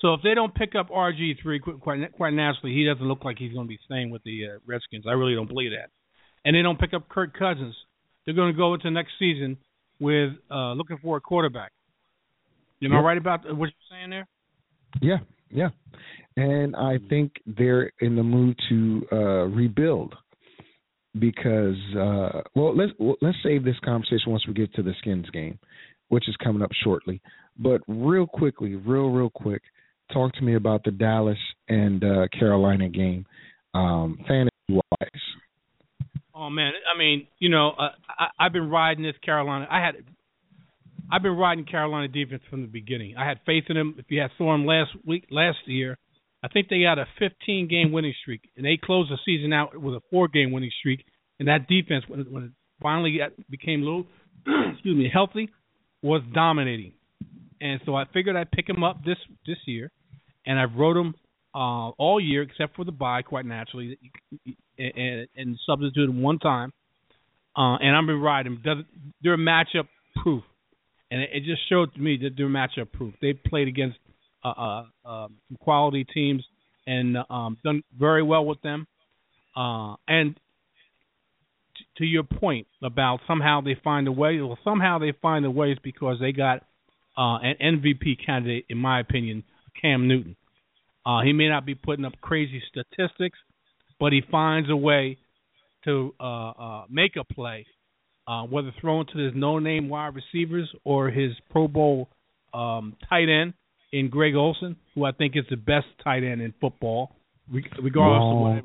So 0.00 0.14
if 0.14 0.20
they 0.22 0.34
don't 0.34 0.54
pick 0.54 0.74
up 0.78 0.90
RG 0.90 1.42
three, 1.42 1.58
quite 1.58 2.12
quite 2.12 2.32
naturally, 2.32 2.74
he 2.74 2.84
doesn't 2.86 3.06
look 3.06 3.24
like 3.24 3.38
he's 3.38 3.52
going 3.52 3.66
to 3.66 3.68
be 3.68 3.78
staying 3.84 4.10
with 4.10 4.22
the 4.22 4.46
uh, 4.46 4.58
Redskins. 4.66 5.04
I 5.08 5.12
really 5.12 5.34
don't 5.34 5.48
believe 5.48 5.72
that. 5.72 5.90
And 6.44 6.54
they 6.54 6.62
don't 6.62 6.78
pick 6.78 6.94
up 6.94 7.08
Kirk 7.08 7.36
Cousins. 7.36 7.74
They're 8.24 8.34
going 8.34 8.52
to 8.52 8.56
go 8.56 8.74
into 8.74 8.90
next 8.90 9.12
season 9.18 9.58
with 10.00 10.32
uh 10.50 10.72
looking 10.72 10.98
for 11.02 11.16
a 11.16 11.20
quarterback. 11.20 11.72
Am 12.82 12.92
I 12.92 13.00
right 13.00 13.18
about 13.18 13.44
what 13.56 13.66
you're 13.66 13.90
saying 13.90 14.10
there? 14.10 14.28
Yeah, 15.00 15.18
yeah. 15.50 15.68
And 16.36 16.76
I 16.76 16.98
think 17.08 17.32
they're 17.46 17.90
in 18.00 18.14
the 18.14 18.22
mood 18.22 18.56
to 18.68 19.06
uh 19.10 19.44
rebuild 19.46 20.14
because 21.18 21.76
uh 21.96 22.42
well 22.54 22.76
let's 22.76 22.92
let's 23.20 23.38
save 23.42 23.64
this 23.64 23.78
conversation 23.84 24.30
once 24.30 24.46
we 24.46 24.54
get 24.54 24.72
to 24.74 24.82
the 24.82 24.92
Skins 24.98 25.28
game, 25.30 25.58
which 26.08 26.28
is 26.28 26.36
coming 26.42 26.62
up 26.62 26.70
shortly. 26.84 27.20
But 27.58 27.80
real 27.88 28.26
quickly, 28.26 28.76
real 28.76 29.10
real 29.10 29.30
quick, 29.30 29.62
talk 30.12 30.32
to 30.34 30.42
me 30.42 30.54
about 30.54 30.84
the 30.84 30.92
Dallas 30.92 31.38
and 31.68 32.04
uh 32.04 32.28
Carolina 32.38 32.88
game 32.88 33.26
um 33.74 34.18
fantasy 34.28 34.50
wise. 34.68 35.27
Oh 36.38 36.50
man, 36.50 36.72
I 36.94 36.96
mean, 36.96 37.26
you 37.40 37.48
know, 37.48 37.70
uh, 37.70 37.88
I, 38.08 38.28
I've 38.38 38.52
been 38.52 38.70
riding 38.70 39.02
this 39.02 39.16
Carolina. 39.24 39.66
I 39.68 39.84
had, 39.84 39.96
I've 41.10 41.22
been 41.22 41.36
riding 41.36 41.64
Carolina 41.64 42.06
defense 42.06 42.42
from 42.48 42.60
the 42.60 42.68
beginning. 42.68 43.16
I 43.18 43.26
had 43.26 43.40
faith 43.44 43.64
in 43.68 43.74
them. 43.74 43.96
If 43.98 44.04
you 44.08 44.20
had 44.20 44.30
saw 44.38 44.52
them 44.52 44.64
last 44.64 44.90
week, 45.04 45.24
last 45.32 45.58
year, 45.66 45.98
I 46.44 46.46
think 46.46 46.68
they 46.68 46.82
had 46.82 46.98
a 46.98 47.06
15 47.18 47.66
game 47.66 47.90
winning 47.90 48.14
streak, 48.22 48.42
and 48.56 48.64
they 48.64 48.78
closed 48.80 49.10
the 49.10 49.18
season 49.26 49.52
out 49.52 49.76
with 49.76 49.94
a 49.94 50.00
four 50.12 50.28
game 50.28 50.52
winning 50.52 50.70
streak. 50.78 51.04
And 51.40 51.48
that 51.48 51.66
defense, 51.66 52.04
when 52.06 52.20
it, 52.20 52.30
when 52.30 52.44
it 52.44 52.50
finally 52.80 53.18
got, 53.18 53.32
became 53.50 53.80
little, 53.80 54.06
excuse 54.72 54.96
me, 54.96 55.10
healthy, 55.12 55.48
was 56.02 56.22
dominating. 56.32 56.92
And 57.60 57.80
so 57.84 57.96
I 57.96 58.04
figured 58.14 58.36
I'd 58.36 58.52
pick 58.52 58.68
them 58.68 58.84
up 58.84 59.04
this 59.04 59.18
this 59.44 59.58
year, 59.66 59.90
and 60.46 60.56
I've 60.56 60.76
rode 60.76 60.96
them 60.96 61.14
uh, 61.52 61.90
all 61.98 62.20
year 62.20 62.42
except 62.42 62.76
for 62.76 62.84
the 62.84 62.92
bye, 62.92 63.22
quite 63.22 63.44
naturally, 63.44 63.98
and, 64.78 64.92
and, 64.96 65.28
and 65.36 65.58
substituted 65.66 66.14
one 66.14 66.38
time. 66.38 66.72
Uh, 67.56 67.76
and 67.76 68.06
been 68.06 68.20
riding. 68.20 68.60
them. 68.62 68.62
Does- 68.64 68.84
They're 69.22 69.36
matchup 69.36 69.88
proof, 70.22 70.44
and 71.10 71.20
it, 71.22 71.30
it 71.32 71.44
just 71.44 71.68
showed 71.68 71.92
to 71.94 72.00
me 72.00 72.16
that 72.22 72.30
they're 72.36 72.46
matchup 72.48 72.92
proof. 72.92 73.14
They 73.20 73.32
played 73.32 73.66
against 73.66 73.98
uh, 74.44 74.48
uh, 74.48 74.84
um, 75.08 75.34
some 75.48 75.56
quality 75.60 76.04
teams 76.04 76.44
and 76.86 77.16
um, 77.28 77.58
done 77.64 77.82
very 77.98 78.22
well 78.22 78.44
with 78.44 78.60
them. 78.62 78.86
Uh, 79.56 79.96
and 80.06 80.36
t- 81.76 81.84
to 81.98 82.04
your 82.04 82.22
point 82.22 82.66
about 82.82 83.20
somehow 83.26 83.60
they 83.60 83.76
find 83.82 84.06
a 84.06 84.12
way, 84.12 84.40
well, 84.40 84.58
somehow 84.62 84.98
they 84.98 85.12
find 85.20 85.44
a 85.44 85.50
way 85.50 85.72
is 85.72 85.78
because 85.82 86.18
they 86.20 86.30
got 86.32 86.58
uh, 87.16 87.38
an 87.42 87.56
MVP 87.60 88.24
candidate, 88.24 88.66
in 88.68 88.78
my 88.78 89.00
opinion, 89.00 89.42
Cam 89.80 90.06
Newton. 90.06 90.36
Uh, 91.04 91.22
he 91.22 91.32
may 91.32 91.48
not 91.48 91.66
be 91.66 91.74
putting 91.74 92.04
up 92.04 92.12
crazy 92.20 92.62
statistics, 92.70 93.38
but 94.00 94.12
he 94.12 94.22
finds 94.30 94.70
a 94.70 94.76
way 94.76 95.18
to 95.84 96.14
uh, 96.20 96.50
uh, 96.50 96.84
make 96.90 97.16
a 97.16 97.24
play, 97.24 97.66
uh, 98.26 98.42
whether 98.42 98.72
thrown 98.80 99.06
to 99.06 99.18
his 99.18 99.32
no-name 99.34 99.88
wide 99.88 100.14
receivers 100.14 100.68
or 100.84 101.10
his 101.10 101.32
Pro 101.50 101.68
Bowl 101.68 102.08
um, 102.52 102.96
tight 103.08 103.28
end 103.28 103.54
in 103.92 104.08
Greg 104.10 104.34
Olsen, 104.34 104.76
who 104.94 105.04
I 105.04 105.12
think 105.12 105.36
is 105.36 105.44
the 105.50 105.56
best 105.56 105.86
tight 106.02 106.24
end 106.24 106.40
in 106.40 106.52
football, 106.60 107.12
regardless 107.50 107.94
Wrong. 107.94 108.58
of 108.58 108.64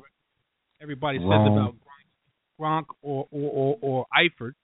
everybody 0.80 1.18
says 1.18 1.24
Wrong. 1.24 1.58
about 1.58 1.74
Gronk 2.60 2.84
or 3.02 3.26
or, 3.30 3.50
or, 3.50 3.78
or 3.80 4.06
Eifert. 4.14 4.54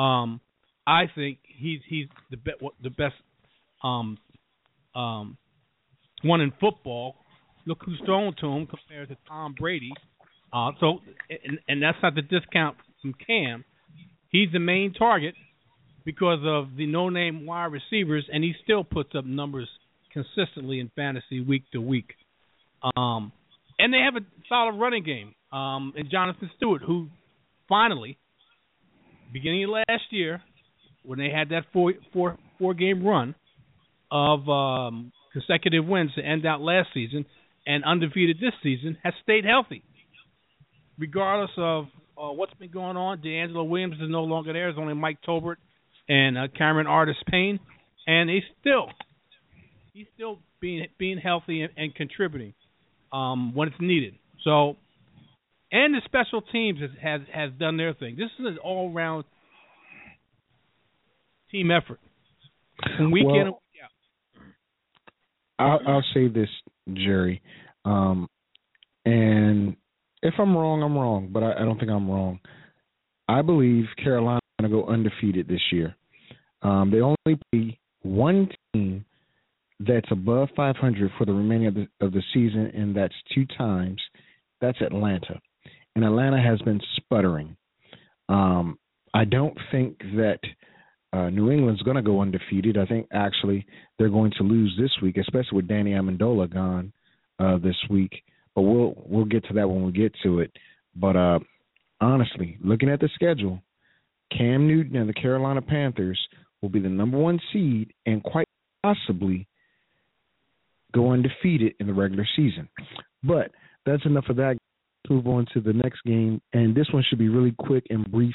Um, 0.00 0.40
I 0.86 1.04
think 1.14 1.38
he's 1.44 1.80
he's 1.88 2.06
the 2.30 2.36
be- 2.36 2.52
the 2.82 2.90
best 2.90 3.14
um, 3.82 4.18
um, 4.94 5.36
one 6.22 6.40
in 6.40 6.52
football. 6.60 7.16
Look 7.66 7.78
who's 7.84 8.00
thrown 8.04 8.34
to 8.40 8.46
him 8.46 8.66
compared 8.66 9.08
to 9.08 9.16
Tom 9.28 9.54
Brady. 9.58 9.92
Uh, 10.52 10.70
so, 10.80 10.98
and, 11.28 11.58
and 11.68 11.82
that's 11.82 11.98
not 12.02 12.14
the 12.14 12.22
discount 12.22 12.76
from 13.00 13.14
Cam. 13.26 13.64
He's 14.30 14.48
the 14.52 14.58
main 14.58 14.92
target 14.92 15.34
because 16.04 16.40
of 16.44 16.76
the 16.76 16.86
no-name 16.86 17.46
wide 17.46 17.72
receivers, 17.72 18.26
and 18.32 18.42
he 18.42 18.54
still 18.64 18.84
puts 18.84 19.10
up 19.14 19.24
numbers 19.24 19.68
consistently 20.12 20.80
in 20.80 20.90
fantasy 20.96 21.40
week 21.40 21.64
to 21.72 21.80
week. 21.80 22.14
Um, 22.96 23.32
and 23.78 23.92
they 23.92 23.98
have 23.98 24.16
a 24.16 24.24
solid 24.48 24.78
running 24.78 25.04
game. 25.04 25.34
Um, 25.52 25.92
and 25.96 26.10
Jonathan 26.10 26.50
Stewart, 26.56 26.82
who 26.82 27.08
finally 27.68 28.18
beginning 29.32 29.64
of 29.64 29.70
last 29.70 30.04
year, 30.10 30.42
when 31.04 31.18
they 31.18 31.30
had 31.30 31.50
that 31.50 31.64
four 31.72 31.94
four 32.12 32.38
four 32.58 32.74
game 32.74 33.04
run 33.04 33.34
of 34.10 34.48
um, 34.48 35.12
consecutive 35.32 35.86
wins 35.86 36.10
to 36.14 36.22
end 36.22 36.46
out 36.46 36.60
last 36.60 36.88
season, 36.92 37.24
and 37.66 37.84
undefeated 37.84 38.38
this 38.40 38.52
season, 38.62 38.96
has 39.02 39.14
stayed 39.22 39.44
healthy, 39.44 39.82
regardless 40.98 41.50
of 41.56 41.84
uh, 42.16 42.32
what's 42.32 42.54
been 42.54 42.70
going 42.70 42.96
on. 42.96 43.18
DeAngelo 43.18 43.68
Williams 43.68 43.96
is 43.96 44.08
no 44.08 44.24
longer 44.24 44.52
there. 44.52 44.68
It's 44.68 44.78
only 44.78 44.94
Mike 44.94 45.18
Tolbert 45.26 45.56
and 46.08 46.36
uh, 46.36 46.48
Cameron 46.56 46.86
Artis 46.86 47.16
Payne, 47.30 47.60
and 48.06 48.28
he's 48.28 48.42
still 48.60 48.86
he's 49.92 50.06
still 50.14 50.38
being 50.60 50.86
being 50.98 51.18
healthy 51.18 51.62
and, 51.62 51.72
and 51.76 51.94
contributing 51.94 52.54
um, 53.12 53.54
when 53.54 53.68
it's 53.68 53.76
needed. 53.80 54.14
So, 54.44 54.76
and 55.72 55.94
the 55.94 56.00
special 56.04 56.42
teams 56.42 56.80
has 56.80 56.90
has, 57.02 57.20
has 57.32 57.50
done 57.58 57.76
their 57.76 57.94
thing. 57.94 58.16
This 58.16 58.30
is 58.38 58.46
an 58.46 58.58
all 58.58 58.92
round 58.92 59.24
team 61.50 61.70
effort. 61.70 62.00
Week 63.12 63.24
Well, 63.26 63.34
in 63.34 63.40
and 63.42 63.50
week 63.50 63.82
out. 63.84 63.90
I'll, 65.58 65.80
I'll 65.94 66.04
say 66.14 66.28
this, 66.28 66.48
Jerry, 66.96 67.42
um, 67.84 68.28
and 69.04 69.76
if 70.22 70.34
I'm 70.38 70.56
wrong, 70.56 70.82
I'm 70.82 70.96
wrong, 70.96 71.28
but 71.32 71.42
I, 71.42 71.54
I 71.54 71.64
don't 71.64 71.78
think 71.78 71.90
I'm 71.90 72.10
wrong. 72.10 72.40
I 73.28 73.42
believe 73.42 73.84
Carolina's 74.02 74.40
going 74.60 74.70
to 74.70 74.76
go 74.76 74.86
undefeated 74.86 75.48
this 75.48 75.62
year. 75.72 75.94
Um, 76.62 76.90
they 76.90 77.00
only 77.00 77.40
play 77.52 77.78
one 78.02 78.48
team 78.72 79.04
that's 79.78 80.10
above 80.10 80.48
500 80.54 81.10
for 81.16 81.24
the 81.24 81.32
remaining 81.32 81.68
of 81.68 81.74
the, 81.74 81.88
of 82.00 82.12
the 82.12 82.22
season, 82.34 82.70
and 82.74 82.94
that's 82.94 83.14
two 83.34 83.46
times. 83.56 84.00
That's 84.60 84.80
Atlanta, 84.82 85.40
and 85.96 86.04
Atlanta 86.04 86.40
has 86.42 86.60
been 86.62 86.80
sputtering. 86.96 87.56
Um, 88.28 88.78
I 89.14 89.24
don't 89.24 89.56
think 89.72 89.98
that 90.16 90.40
uh, 91.12 91.28
New 91.30 91.50
England's 91.50 91.82
going 91.82 91.96
to 91.96 92.02
go 92.02 92.20
undefeated. 92.20 92.78
I 92.78 92.86
think 92.86 93.08
actually 93.12 93.66
they're 93.98 94.08
going 94.08 94.32
to 94.38 94.44
lose 94.44 94.76
this 94.80 94.92
week, 95.02 95.16
especially 95.16 95.56
with 95.56 95.68
Danny 95.68 95.92
Amendola 95.92 96.52
gone 96.52 96.92
uh, 97.38 97.58
this 97.58 97.76
week. 97.88 98.22
But 98.54 98.62
we'll 98.62 98.94
we'll 98.96 99.24
get 99.24 99.44
to 99.46 99.54
that 99.54 99.68
when 99.68 99.84
we 99.84 99.92
get 99.92 100.14
to 100.22 100.40
it. 100.40 100.52
But 100.94 101.16
uh, 101.16 101.38
honestly, 102.00 102.58
looking 102.62 102.90
at 102.90 103.00
the 103.00 103.08
schedule, 103.14 103.60
Cam 104.36 104.66
Newton 104.66 104.96
and 104.96 105.08
the 105.08 105.14
Carolina 105.14 105.62
Panthers 105.62 106.18
will 106.62 106.68
be 106.68 106.80
the 106.80 106.88
number 106.88 107.18
one 107.18 107.40
seed 107.52 107.92
and 108.06 108.22
quite 108.22 108.46
possibly 108.82 109.46
go 110.92 111.12
undefeated 111.12 111.74
in 111.80 111.86
the 111.86 111.94
regular 111.94 112.26
season. 112.36 112.68
But 113.22 113.52
that's 113.86 114.04
enough 114.04 114.28
of 114.28 114.36
that. 114.36 114.56
Move 115.08 115.26
on 115.26 115.46
to 115.54 115.60
the 115.60 115.72
next 115.72 116.02
game, 116.04 116.40
and 116.52 116.74
this 116.74 116.86
one 116.92 117.02
should 117.08 117.18
be 117.18 117.28
really 117.28 117.54
quick 117.58 117.84
and 117.90 118.08
brief. 118.10 118.34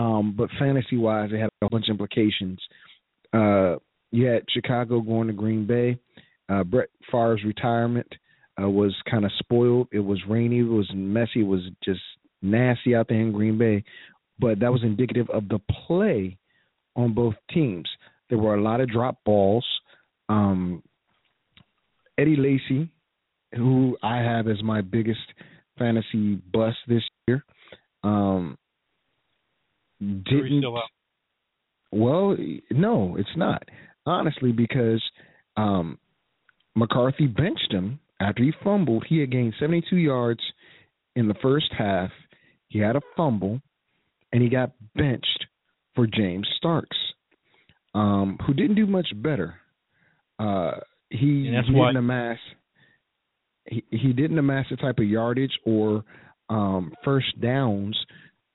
Um, 0.00 0.34
but 0.36 0.48
fantasy 0.58 0.96
wise, 0.96 1.28
it 1.30 1.38
had 1.38 1.50
a 1.60 1.68
bunch 1.68 1.88
of 1.88 1.92
implications. 1.92 2.58
Uh, 3.34 3.76
you 4.10 4.26
had 4.26 4.44
Chicago 4.48 5.00
going 5.00 5.26
to 5.26 5.34
Green 5.34 5.66
Bay. 5.66 5.98
Uh, 6.48 6.64
Brett 6.64 6.88
Favre's 7.12 7.44
retirement 7.44 8.06
uh, 8.60 8.68
was 8.68 8.94
kind 9.10 9.26
of 9.26 9.30
spoiled. 9.38 9.88
It 9.92 10.00
was 10.00 10.18
rainy. 10.26 10.60
It 10.60 10.62
was 10.62 10.90
messy. 10.94 11.40
It 11.40 11.46
was 11.46 11.60
just 11.84 12.00
nasty 12.40 12.94
out 12.94 13.08
there 13.08 13.20
in 13.20 13.30
Green 13.30 13.58
Bay. 13.58 13.84
But 14.38 14.60
that 14.60 14.72
was 14.72 14.82
indicative 14.82 15.28
of 15.28 15.48
the 15.48 15.60
play 15.86 16.38
on 16.96 17.12
both 17.12 17.34
teams. 17.52 17.88
There 18.30 18.38
were 18.38 18.54
a 18.54 18.62
lot 18.62 18.80
of 18.80 18.88
drop 18.88 19.18
balls. 19.24 19.66
Um, 20.30 20.82
Eddie 22.16 22.36
Lacy, 22.36 22.90
who 23.54 23.98
I 24.02 24.16
have 24.16 24.48
as 24.48 24.62
my 24.62 24.80
biggest 24.80 25.20
fantasy 25.78 26.36
bust 26.52 26.78
this 26.88 27.02
year, 27.28 27.44
um, 28.02 28.56
didn't. 30.00 30.64
Well, 31.92 32.36
no, 32.70 33.16
it's 33.16 33.36
not. 33.36 33.62
Honestly, 34.06 34.52
because 34.52 35.02
um, 35.56 35.98
McCarthy 36.74 37.26
benched 37.26 37.70
him 37.70 38.00
after 38.20 38.42
he 38.42 38.52
fumbled. 38.62 39.04
He 39.08 39.18
had 39.18 39.30
gained 39.30 39.54
72 39.58 39.96
yards 39.96 40.40
in 41.16 41.28
the 41.28 41.34
first 41.42 41.72
half. 41.76 42.10
He 42.68 42.78
had 42.78 42.96
a 42.96 43.00
fumble, 43.16 43.60
and 44.32 44.42
he 44.42 44.48
got 44.48 44.72
benched 44.94 45.46
for 45.94 46.06
James 46.06 46.48
Starks, 46.56 46.96
um, 47.94 48.38
who 48.46 48.54
didn't 48.54 48.76
do 48.76 48.86
much 48.86 49.08
better. 49.16 49.56
Uh, 50.38 50.72
he, 51.10 51.48
And 51.48 51.56
that's 51.56 51.66
didn't 51.66 51.96
amass. 51.96 52.38
He, 53.66 53.84
he 53.90 54.12
didn't 54.12 54.38
amass 54.38 54.66
the 54.70 54.76
type 54.76 54.98
of 54.98 55.04
yardage 55.04 55.52
or 55.66 56.04
um, 56.48 56.92
first 57.04 57.40
downs 57.40 57.98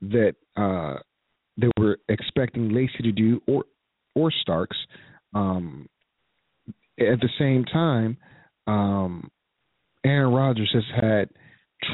that 0.02 0.36
uh, 0.56 0.96
they 1.58 1.70
were 1.78 1.98
expecting 2.10 2.74
Lacy 2.74 3.04
to 3.04 3.12
do 3.12 3.42
or 3.48 3.66
or 4.16 4.32
Starks. 4.42 4.78
Um, 5.34 5.88
at 7.00 7.20
the 7.20 7.30
same 7.38 7.66
time, 7.66 8.18
um, 8.68 9.30
Aaron 10.06 10.34
Rodgers 10.34 10.72
has 10.74 10.84
had 11.02 11.30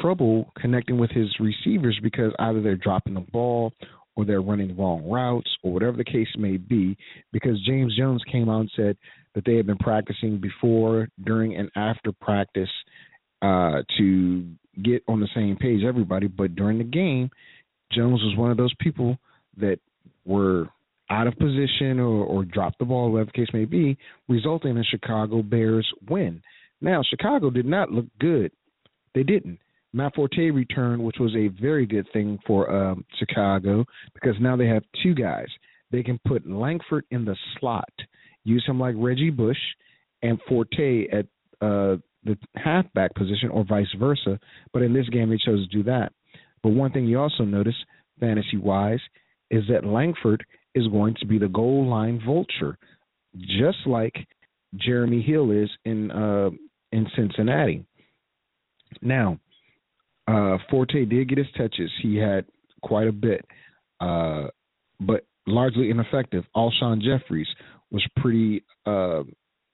trouble 0.00 0.52
connecting 0.60 0.98
with 0.98 1.10
his 1.10 1.28
receivers 1.40 1.98
because 2.02 2.32
either 2.38 2.62
they're 2.62 2.76
dropping 2.76 3.14
the 3.14 3.20
ball 3.20 3.72
or 4.14 4.24
they're 4.24 4.42
running 4.42 4.68
the 4.68 4.74
wrong 4.74 5.08
routes 5.08 5.50
or 5.62 5.72
whatever 5.72 5.96
the 5.96 6.04
case 6.04 6.28
may 6.38 6.56
be. 6.56 6.96
Because 7.32 7.60
James 7.66 7.96
Jones 7.96 8.22
came 8.30 8.48
out 8.48 8.60
and 8.60 8.70
said 8.76 8.96
that 9.34 9.44
they 9.44 9.56
had 9.56 9.66
been 9.66 9.78
practicing 9.78 10.38
before, 10.38 11.08
during, 11.24 11.56
and 11.56 11.70
after 11.74 12.12
practice 12.12 12.68
uh, 13.40 13.82
to 13.98 14.46
get 14.84 15.02
on 15.08 15.20
the 15.20 15.28
same 15.34 15.56
page, 15.56 15.82
everybody. 15.84 16.28
But 16.28 16.54
during 16.54 16.78
the 16.78 16.84
game, 16.84 17.30
Jones 17.92 18.20
was 18.22 18.36
one 18.36 18.50
of 18.50 18.56
those 18.56 18.74
people 18.78 19.18
that 19.56 19.78
were 20.24 20.68
out 21.10 21.26
of 21.26 21.36
position 21.36 21.98
or, 21.98 22.24
or 22.24 22.44
dropped 22.44 22.78
the 22.78 22.84
ball, 22.84 23.10
whatever 23.10 23.30
the 23.34 23.44
case 23.44 23.52
may 23.52 23.64
be, 23.64 23.96
resulting 24.28 24.76
in 24.76 24.84
Chicago 24.90 25.42
Bears 25.42 25.86
win. 26.08 26.42
Now, 26.80 27.02
Chicago 27.08 27.50
did 27.50 27.66
not 27.66 27.90
look 27.90 28.06
good. 28.18 28.50
They 29.14 29.22
didn't. 29.22 29.58
Matt 29.92 30.14
Forte 30.14 30.50
returned, 30.50 31.02
which 31.04 31.18
was 31.20 31.34
a 31.36 31.48
very 31.60 31.84
good 31.84 32.06
thing 32.12 32.38
for 32.46 32.70
um, 32.74 33.04
Chicago 33.18 33.84
because 34.14 34.34
now 34.40 34.56
they 34.56 34.66
have 34.66 34.82
two 35.02 35.14
guys. 35.14 35.48
They 35.90 36.02
can 36.02 36.18
put 36.26 36.48
Langford 36.48 37.04
in 37.10 37.26
the 37.26 37.36
slot, 37.58 37.92
use 38.44 38.64
him 38.66 38.80
like 38.80 38.94
Reggie 38.96 39.30
Bush, 39.30 39.58
and 40.22 40.38
Forte 40.48 41.08
at 41.08 41.26
uh, 41.60 41.96
the 42.24 42.38
halfback 42.54 43.14
position 43.14 43.50
or 43.50 43.64
vice 43.64 43.94
versa. 43.98 44.38
But 44.72 44.82
in 44.82 44.94
this 44.94 45.08
game, 45.10 45.28
they 45.28 45.36
chose 45.36 45.68
to 45.68 45.76
do 45.76 45.82
that. 45.84 46.12
But 46.62 46.70
one 46.70 46.92
thing 46.92 47.06
you 47.06 47.20
also 47.20 47.44
notice, 47.44 47.74
fantasy 48.18 48.56
wise, 48.56 49.00
is 49.52 49.62
that 49.68 49.84
Langford 49.84 50.44
is 50.74 50.88
going 50.88 51.14
to 51.20 51.26
be 51.26 51.38
the 51.38 51.48
goal 51.48 51.86
line 51.86 52.20
vulture, 52.24 52.76
just 53.36 53.78
like 53.86 54.14
Jeremy 54.74 55.22
Hill 55.22 55.50
is 55.52 55.70
in 55.84 56.10
uh, 56.10 56.50
in 56.90 57.06
Cincinnati. 57.14 57.84
Now, 59.00 59.38
uh, 60.26 60.58
Forte 60.70 61.04
did 61.04 61.28
get 61.28 61.38
his 61.38 61.46
touches. 61.56 61.90
He 62.02 62.16
had 62.16 62.46
quite 62.82 63.06
a 63.06 63.12
bit, 63.12 63.44
uh, 64.00 64.48
but 65.00 65.24
largely 65.46 65.90
ineffective. 65.90 66.44
Alshon 66.56 67.02
Jeffries 67.02 67.48
was 67.90 68.04
pretty 68.16 68.64
uh, 68.86 69.22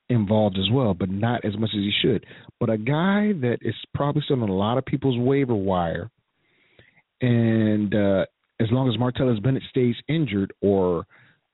involved 0.09 0.59
as 0.59 0.71
well, 0.73 0.95
but 0.95 1.09
not 1.09 1.45
as 1.45 1.57
much 1.57 1.71
as 1.73 1.81
he 1.81 1.93
should. 2.03 2.27
But 2.59 2.71
a 2.71 2.79
guy 2.79 3.33
that 3.41 3.59
is 3.63 3.75
probably 3.95 4.23
still 4.25 4.43
on 4.43 4.49
a 4.49 4.55
lot 4.55 4.79
of 4.79 4.85
people's 4.85 5.19
waiver 5.19 5.55
wire, 5.55 6.11
and 7.21 7.95
uh, 7.95 8.25
as 8.61 8.69
long 8.71 8.89
as 8.89 8.97
Martellus 8.97 9.43
Bennett 9.43 9.63
stays 9.71 9.95
injured 10.09 10.53
or 10.61 11.07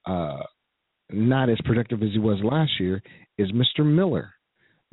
uh, 0.06 0.42
not 1.10 1.50
as 1.50 1.58
productive 1.64 2.02
as 2.02 2.10
he 2.12 2.18
was 2.18 2.38
last 2.42 2.72
year, 2.80 3.02
is 3.38 3.50
Mr. 3.52 3.84
Miller. 3.84 4.32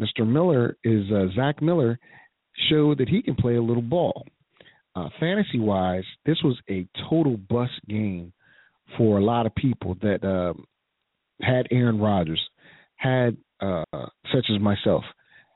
Mr. 0.02 0.28
Miller 0.28 0.78
is 0.84 1.04
uh, 1.12 1.26
Zach 1.36 1.62
Miller 1.62 2.00
showed 2.70 2.98
that 2.98 3.10
he 3.10 3.22
can 3.22 3.36
play 3.36 3.56
a 3.56 3.62
little 3.62 3.84
ball. 3.84 4.26
Uh, 4.96 5.08
fantasy 5.20 5.60
wise, 5.60 6.04
this 6.26 6.38
was 6.44 6.60
a 6.70 6.86
total 7.10 7.38
bust 7.38 7.74
game 7.88 8.34
for 8.98 9.18
a 9.18 9.24
lot 9.24 9.46
of 9.46 9.56
people 9.56 9.96
that 10.02 10.24
um, 10.26 10.66
had 11.42 11.68
Aaron 11.72 12.00
Rodgers, 12.00 12.42
had 12.98 13.38
uh, 13.62 13.84
such 14.34 14.46
as 14.54 14.60
myself, 14.60 15.04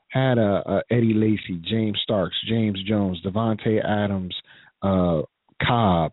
had 0.08 0.38
uh, 0.38 0.62
uh, 0.64 0.80
Eddie 0.90 1.14
Lacy, 1.14 1.60
James 1.68 1.98
Starks, 2.02 2.36
James 2.48 2.82
Jones, 2.88 3.20
Davante 3.24 3.84
Adams, 3.84 4.34
uh, 4.82 5.22
Cobb, 5.62 6.12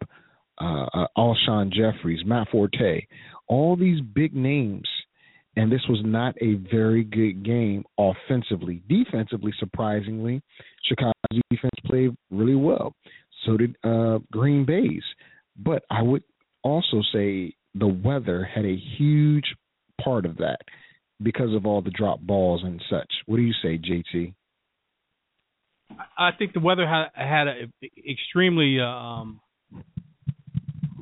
uh, 0.62 0.86
uh, 0.94 1.08
Alshon 1.18 1.72
Jeffries, 1.72 2.22
Matt 2.26 2.48
Forte, 2.52 3.06
all 3.48 3.76
these 3.76 4.02
big 4.02 4.36
names, 4.36 4.88
and 5.56 5.72
this 5.72 5.82
was 5.88 6.00
not 6.04 6.36
a 6.42 6.56
very 6.72 7.04
good 7.04 7.44
game 7.46 7.84
offensively. 7.98 8.82
Defensively, 8.88 9.54
surprisingly, 9.60 10.42
Chicago's 10.84 11.14
defense 11.50 11.74
played 11.86 12.16
really 12.32 12.56
well. 12.56 12.94
So 13.46 13.58
did 13.58 13.76
uh, 13.84 14.20
Green 14.32 14.66
Bay's. 14.66 15.04
But 15.58 15.84
I 15.92 16.02
would 16.02 16.24
also 16.64 17.02
say 17.14 17.54
the 17.76 17.88
weather 17.88 18.44
had 18.44 18.66
a 18.66 18.82
huge 18.98 19.56
part 20.04 20.26
of 20.26 20.38
that 20.38 20.60
because 21.22 21.54
of 21.54 21.66
all 21.66 21.82
the 21.82 21.92
drop 21.92 22.20
balls 22.22 22.62
and 22.64 22.82
such. 22.90 23.12
What 23.26 23.38
do 23.38 23.44
you 23.44 23.54
say, 23.62 23.78
JT? 23.78 24.34
I 26.18 26.32
think 26.38 26.54
the 26.54 26.60
weather 26.60 26.88
had 26.88 27.10
had 27.14 27.48
a 27.48 27.70
extremely 28.10 28.80
uh, 28.80 28.86
um, 28.86 29.40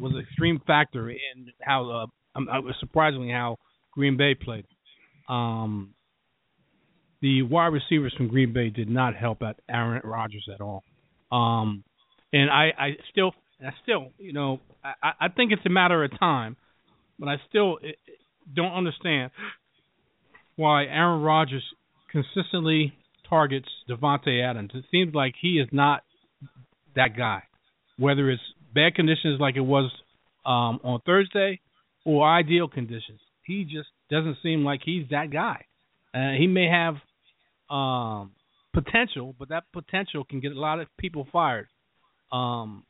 was 0.01 0.13
an 0.13 0.19
extreme 0.19 0.61
factor 0.65 1.09
in 1.09 1.17
how 1.61 1.89
uh, 1.89 2.37
um, 2.37 2.47
uh, 2.51 2.71
surprisingly 2.79 3.29
how 3.29 3.57
Green 3.93 4.17
Bay 4.17 4.35
played. 4.35 4.65
Um, 5.29 5.93
the 7.21 7.43
wide 7.43 7.67
receivers 7.67 8.13
from 8.17 8.27
Green 8.27 8.51
Bay 8.53 8.69
did 8.69 8.89
not 8.89 9.15
help 9.15 9.43
out 9.43 9.57
Aaron 9.69 10.01
Rodgers 10.03 10.47
at 10.53 10.59
all. 10.59 10.83
Um, 11.31 11.83
and 12.33 12.49
I, 12.49 12.71
I 12.77 12.89
still, 13.11 13.33
I 13.61 13.71
still, 13.83 14.07
you 14.17 14.33
know, 14.33 14.59
I, 14.83 15.11
I 15.21 15.27
think 15.29 15.51
it's 15.51 15.65
a 15.65 15.69
matter 15.69 16.03
of 16.03 16.17
time, 16.19 16.57
but 17.19 17.29
I 17.29 17.35
still 17.49 17.77
eh, 17.83 17.91
don't 18.53 18.73
understand 18.73 19.31
why 20.55 20.85
Aaron 20.85 21.21
Rodgers 21.21 21.63
consistently 22.11 22.93
targets 23.29 23.67
Davante 23.89 24.43
Adams. 24.43 24.71
It 24.73 24.85
seems 24.91 25.13
like 25.13 25.35
he 25.39 25.59
is 25.59 25.67
not 25.71 26.03
that 26.95 27.15
guy, 27.15 27.43
whether 27.97 28.29
it's 28.29 28.41
bad 28.73 28.95
conditions 28.95 29.39
like 29.39 29.55
it 29.55 29.61
was 29.61 29.91
um, 30.45 30.79
on 30.83 30.99
Thursday 31.05 31.59
or 32.05 32.27
ideal 32.27 32.67
conditions. 32.67 33.19
He 33.43 33.63
just 33.63 33.89
doesn't 34.09 34.37
seem 34.43 34.63
like 34.63 34.81
he's 34.83 35.05
that 35.11 35.31
guy. 35.31 35.65
Uh, 36.13 36.31
he 36.37 36.47
may 36.47 36.67
have 36.67 36.95
um, 37.69 38.31
potential, 38.73 39.35
but 39.37 39.49
that 39.49 39.63
potential 39.73 40.23
can 40.23 40.39
get 40.39 40.51
a 40.51 40.59
lot 40.59 40.79
of 40.79 40.87
people 40.97 41.27
fired. 41.31 41.67
Um, 42.31 42.83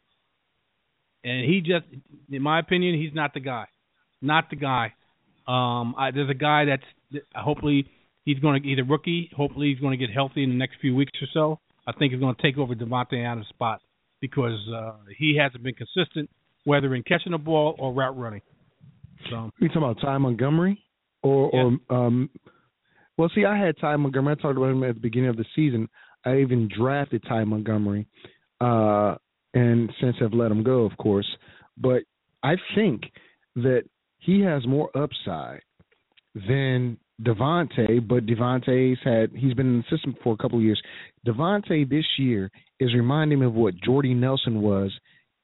and 1.24 1.46
he 1.46 1.62
just, 1.62 1.86
in 2.32 2.42
my 2.42 2.60
opinion, 2.60 3.00
he's 3.00 3.14
not 3.14 3.34
the 3.34 3.40
guy. 3.40 3.66
Not 4.22 4.50
the 4.50 4.56
guy. 4.56 4.94
Um, 5.48 5.96
I, 5.98 6.12
there's 6.12 6.30
a 6.30 6.36
guy 6.36 6.66
that's 6.66 7.24
hopefully 7.36 7.88
he's 8.26 8.40
going 8.40 8.62
to 8.62 8.68
either 8.68 8.84
rookie. 8.84 9.30
Hopefully 9.36 9.72
he's 9.72 9.80
going 9.80 9.98
to 9.98 10.06
get 10.06 10.14
healthy 10.14 10.44
in 10.44 10.50
the 10.50 10.56
next 10.56 10.76
few 10.82 10.96
weeks 10.96 11.12
or 11.22 11.28
so. 11.34 11.60
I 11.88 11.92
think 11.94 12.12
he's 12.12 12.22
going 12.22 12.36
to 12.36 12.42
take 12.42 12.58
over 12.58 12.76
Davante 12.76 13.26
Adams' 13.26 13.48
spot 13.50 13.82
because 14.22 14.60
uh, 14.74 14.94
he 15.18 15.36
hasn't 15.36 15.64
been 15.64 15.74
consistent, 15.76 16.30
whether 16.64 16.94
in 16.96 17.04
catching 17.04 17.32
the 17.34 17.38
ball 17.38 17.76
or 17.80 17.92
route 17.94 18.18
running. 18.18 18.42
So 19.30 19.52
you 19.60 19.68
talking 19.68 19.84
about 19.84 20.00
Ty 20.02 20.18
Montgomery 20.20 20.84
or 21.24 21.52
Yeah. 21.54 21.70
or 21.90 21.96
um 22.08 22.30
well 23.18 23.30
see 23.36 23.46
I 23.46 23.58
had 23.58 23.76
Ty 23.80 23.96
Montgomery. 23.98 24.36
I 24.38 24.42
talked 24.42 24.58
about 24.58 24.70
him 24.72 24.84
at 24.84 24.96
the 24.96 25.02
beginning 25.02 25.30
of 25.30 25.38
the 25.38 25.46
season. 25.56 25.90
I 26.26 26.38
even 26.38 26.70
drafted 26.76 27.24
Ty 27.28 27.44
Montgomery. 27.44 28.08
Uh 28.60 29.16
and 29.54 29.92
since 30.00 30.16
I've 30.22 30.34
let 30.34 30.52
him 30.52 30.64
go 30.64 30.86
of 30.86 30.96
course. 30.98 31.28
But 31.78 32.04
I 32.44 32.56
think 32.76 33.04
that 33.56 33.84
he 34.20 34.42
has 34.42 34.66
more 34.66 34.90
upside 34.98 35.62
than 36.34 36.98
Davante, 37.24 38.08
but 38.08 38.26
Davante's 38.26 39.00
had 39.04 39.32
he's 39.36 39.54
been 39.54 39.68
in 39.68 39.78
the 39.78 39.96
system 39.96 40.16
for 40.24 40.34
a 40.34 40.38
couple 40.38 40.58
of 40.58 40.64
years. 40.64 40.82
Davante 41.26 41.88
this 41.90 42.06
year 42.18 42.50
is 42.80 42.94
reminding 42.94 43.40
me 43.40 43.46
of 43.46 43.54
what 43.54 43.76
Jordy 43.76 44.14
Nelson 44.14 44.62
was, 44.62 44.92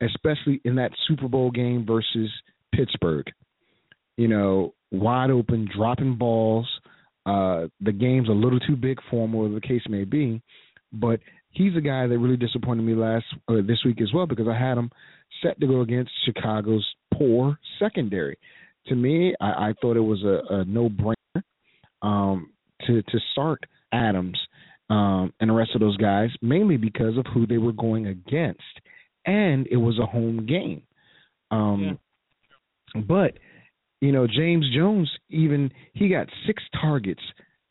especially 0.02 0.62
in 0.66 0.76
that 0.76 0.92
Super 1.08 1.28
Bowl 1.28 1.52
game 1.52 1.86
versus 1.86 2.32
Pittsburgh. 2.74 3.26
You 4.18 4.28
know, 4.28 4.74
wide 4.92 5.30
open, 5.30 5.70
dropping 5.76 6.16
balls. 6.16 6.68
Uh, 7.26 7.68
the 7.82 7.92
game's 7.92 8.30
a 8.30 8.32
little 8.32 8.60
too 8.60 8.76
big 8.76 9.00
for 9.12 9.26
him, 9.26 9.34
whatever 9.34 9.56
the 9.56 9.62
case 9.62 9.84
may 9.90 10.06
be. 10.06 10.42
But 10.94 11.20
he's 11.52 11.76
a 11.76 11.82
guy 11.82 12.08
that 12.08 12.18
really 12.18 12.38
disappointed 12.38 12.84
me 12.84 12.96
last 12.96 13.26
uh, 13.50 13.56
this 13.68 13.80
week 13.86 14.02
as 14.02 14.13
well 14.13 14.26
because 14.26 14.48
I 14.48 14.58
had 14.58 14.78
him 14.78 14.90
set 15.44 15.60
to 15.60 15.68
go 15.68 15.82
against 15.82 16.12
Chicago's 16.26 16.88
poor 17.13 17.60
secondary. 17.80 18.38
To 18.88 18.96
me, 18.96 19.36
I, 19.42 19.70
I 19.70 19.74
thought 19.82 19.98
it 19.98 20.02
was 20.02 20.24
a, 20.24 20.42
a 20.54 20.66
no-brainer 20.66 21.44
um, 22.02 22.52
to 22.86 23.02
to 23.02 23.20
start 23.32 23.64
Adams 23.92 24.38
um, 24.90 25.34
and 25.40 25.50
the 25.50 25.54
rest 25.54 25.72
of 25.76 25.82
those 25.82 25.98
guys, 25.98 26.30
mainly 26.42 26.78
because 26.78 27.18
of 27.18 27.26
who 27.34 27.46
they 27.46 27.58
were 27.58 27.74
going 27.74 28.08
against, 28.08 28.62
and 29.26 29.68
it 29.68 29.78
was 29.78 30.00
a 30.00 30.06
home 30.06 30.46
game. 30.46 30.84
Um, 31.52 31.82
But 33.08 33.38
you 34.02 34.12
know, 34.12 34.28
James 34.28 34.66
Jones 34.76 35.10
even 35.30 35.72
he 35.94 36.10
got 36.10 36.28
six 36.46 36.64
targets, 36.80 37.22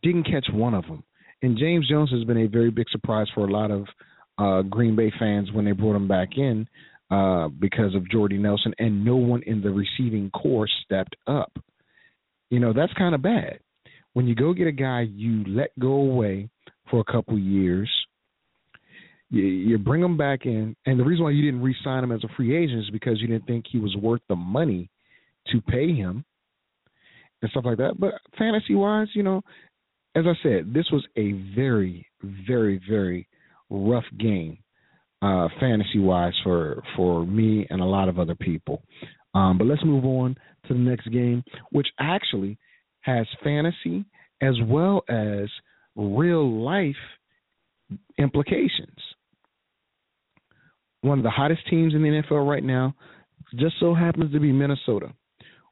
didn't 0.03 0.25
catch 0.25 0.47
one 0.53 0.75
of 0.75 0.85
them, 0.87 1.05
and 1.43 1.59
James 1.59 1.89
Jones 1.89 2.11
has 2.11 2.25
been 2.25 2.39
a 2.39 2.49
very 2.49 2.71
big 2.71 2.89
surprise 2.91 3.29
for 3.35 3.47
a 3.47 3.53
lot 3.53 3.71
of 3.71 3.87
uh, 4.39 4.62
Green 4.62 4.97
Bay 4.97 5.12
fans 5.19 5.51
when 5.53 5.65
they 5.65 5.73
brought 5.73 5.97
him 5.97 6.09
back 6.09 6.37
in 6.37 6.69
uh, 7.11 7.49
because 7.49 7.95
of 7.95 8.11
Jordy 8.11 8.39
Nelson, 8.39 8.75
and 8.79 9.05
no 9.05 9.17
one 9.17 9.43
in 9.45 9.62
the 9.62 9.71
receiving 9.71 10.31
corps 10.31 10.69
stepped 10.85 11.17
up. 11.27 11.53
You 12.51 12.61
know, 12.61 12.73
that's 12.73 12.93
kind 12.95 13.15
of 13.15 13.23
bad. 13.23 13.61
When 14.16 14.26
you 14.26 14.35
go 14.35 14.55
get 14.55 14.66
a 14.66 14.72
guy 14.72 15.02
you 15.02 15.44
let 15.46 15.79
go 15.79 15.88
away 15.92 16.48
for 16.90 17.00
a 17.00 17.05
couple 17.05 17.38
years, 17.38 17.90
you, 19.29 19.76
bring 19.76 20.02
him 20.02 20.16
back 20.16 20.46
in, 20.46 20.74
and 20.87 20.98
the 20.98 21.05
reason 21.05 21.22
why 21.22 21.33
you 21.33 21.42
didn't 21.42 21.61
re-sign 21.61 22.02
him 22.02 22.12
as 22.12 22.24
a 22.24 22.29
free 22.35 22.57
agent 22.57 22.79
is 22.79 22.88
because 22.90 23.20
you 23.20 23.26
didn't 23.26 23.46
think 23.46 23.66
he 23.70 23.79
was 23.79 23.94
worth 24.00 24.22
the 24.31 24.35
money 24.35 24.88
to 25.48 25.61
pay 25.61 25.92
him 25.92 26.24
and 27.42 27.50
stuff 27.50 27.66
like 27.66 27.76
that. 27.76 28.00
But 28.00 28.14
fantasy 28.38 28.74
wise, 28.74 29.09
you 29.12 29.22
know, 29.22 29.42
as 30.14 30.24
I 30.26 30.33
said, 30.42 30.72
this 30.72 30.87
was 30.90 31.07
a 31.18 31.33
very, 31.55 32.07
very, 32.22 32.81
very 32.88 33.29
rough 33.68 34.07
game, 34.18 34.57
uh, 35.20 35.48
fantasy 35.61 35.98
wise 35.98 36.33
for 36.42 36.83
for 36.96 37.26
me 37.26 37.66
and 37.68 37.83
a 37.83 37.85
lot 37.85 38.09
of 38.09 38.18
other 38.18 38.35
people. 38.35 38.83
Um, 39.35 39.59
but 39.59 39.66
let's 39.66 39.85
move 39.85 40.07
on 40.07 40.37
to 40.68 40.72
the 40.72 40.81
next 40.81 41.12
game, 41.12 41.44
which 41.70 41.88
actually 42.00 42.57
has 43.07 43.27
fantasy 43.42 44.05
as 44.42 44.55
well 44.66 45.03
as 45.09 45.49
real 45.95 46.62
life 46.62 46.95
implications. 48.19 48.99
One 51.01 51.19
of 51.19 51.25
the 51.25 51.31
hottest 51.31 51.62
teams 51.71 51.95
in 51.95 52.03
the 52.03 52.09
NFL 52.09 52.49
right 52.49 52.64
now 52.64 52.95
just 53.55 53.77
so 53.79 53.95
happens 53.95 54.33
to 54.33 54.40
be 54.40 54.53
Minnesota. 54.53 55.12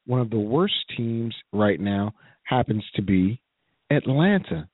One 0.07 0.21
of 0.21 0.31
the 0.31 0.39
worst 0.39 0.75
teams 0.97 1.35
right 1.53 1.81
now 1.81 2.13
happens 2.45 2.85
to 2.95 3.03
be 3.03 3.41
Atlanta. 3.91 4.69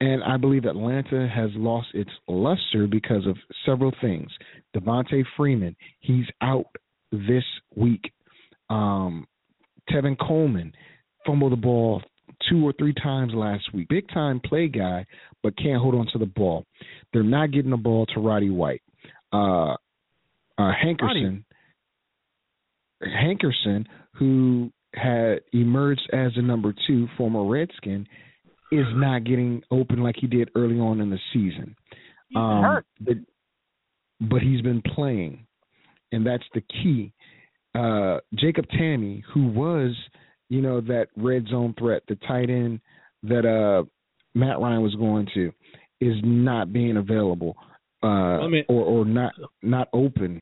And 0.00 0.22
I 0.24 0.36
believe 0.36 0.64
Atlanta 0.64 1.28
has 1.28 1.50
lost 1.54 1.88
its 1.94 2.10
luster 2.26 2.86
because 2.90 3.26
of 3.26 3.36
several 3.64 3.92
things. 4.00 4.30
Devonta 4.76 5.22
Freeman, 5.36 5.76
he's 6.00 6.26
out 6.40 6.66
this 7.12 7.44
week. 7.76 8.12
Um, 8.70 9.26
Tevin 9.90 10.16
Coleman 10.18 10.72
fumbled 11.26 11.52
the 11.52 11.56
ball 11.56 12.02
two 12.48 12.66
or 12.66 12.72
three 12.78 12.94
times 12.94 13.32
last 13.34 13.72
week. 13.74 13.88
Big 13.88 14.08
time 14.08 14.40
play 14.44 14.68
guy, 14.68 15.04
but 15.42 15.56
can't 15.56 15.80
hold 15.80 15.94
on 15.94 16.06
to 16.12 16.18
the 16.18 16.26
ball. 16.26 16.64
They're 17.12 17.22
not 17.22 17.50
getting 17.52 17.70
the 17.70 17.76
ball 17.76 18.06
to 18.06 18.20
Roddy 18.20 18.50
White. 18.50 18.82
Uh, 19.32 19.72
uh, 19.72 20.72
Hankerson, 20.72 21.44
Hankerson, 23.02 23.86
who 24.14 24.70
had 24.94 25.40
emerged 25.52 26.08
as 26.12 26.32
the 26.36 26.42
number 26.42 26.74
two, 26.86 27.06
former 27.16 27.44
Redskin, 27.44 28.06
is 28.72 28.86
not 28.94 29.24
getting 29.24 29.62
open 29.70 30.02
like 30.02 30.16
he 30.18 30.26
did 30.26 30.50
early 30.54 30.78
on 30.78 31.00
in 31.00 31.10
the 31.10 31.18
season. 31.32 31.76
Um, 32.36 32.62
hurt. 32.62 32.86
But, 33.00 33.16
but 34.20 34.42
he's 34.42 34.60
been 34.60 34.82
playing, 34.94 35.46
and 36.12 36.26
that's 36.26 36.44
the 36.54 36.60
key. 36.60 37.12
Uh, 37.74 38.18
Jacob 38.34 38.66
Tamme, 38.68 39.22
who 39.32 39.48
was, 39.48 39.94
you 40.48 40.62
know, 40.62 40.80
that 40.82 41.08
red 41.16 41.46
zone 41.48 41.74
threat, 41.78 42.02
the 42.08 42.16
tight 42.26 42.50
end 42.50 42.80
that 43.22 43.44
uh, 43.46 43.84
Matt 44.34 44.60
Ryan 44.60 44.82
was 44.82 44.94
going 44.94 45.26
to, 45.34 45.52
is 46.00 46.16
not 46.22 46.72
being 46.72 46.96
available 46.96 47.56
uh, 48.02 48.38
or 48.68 48.84
or 48.84 49.04
not 49.04 49.32
not 49.62 49.88
open. 49.92 50.40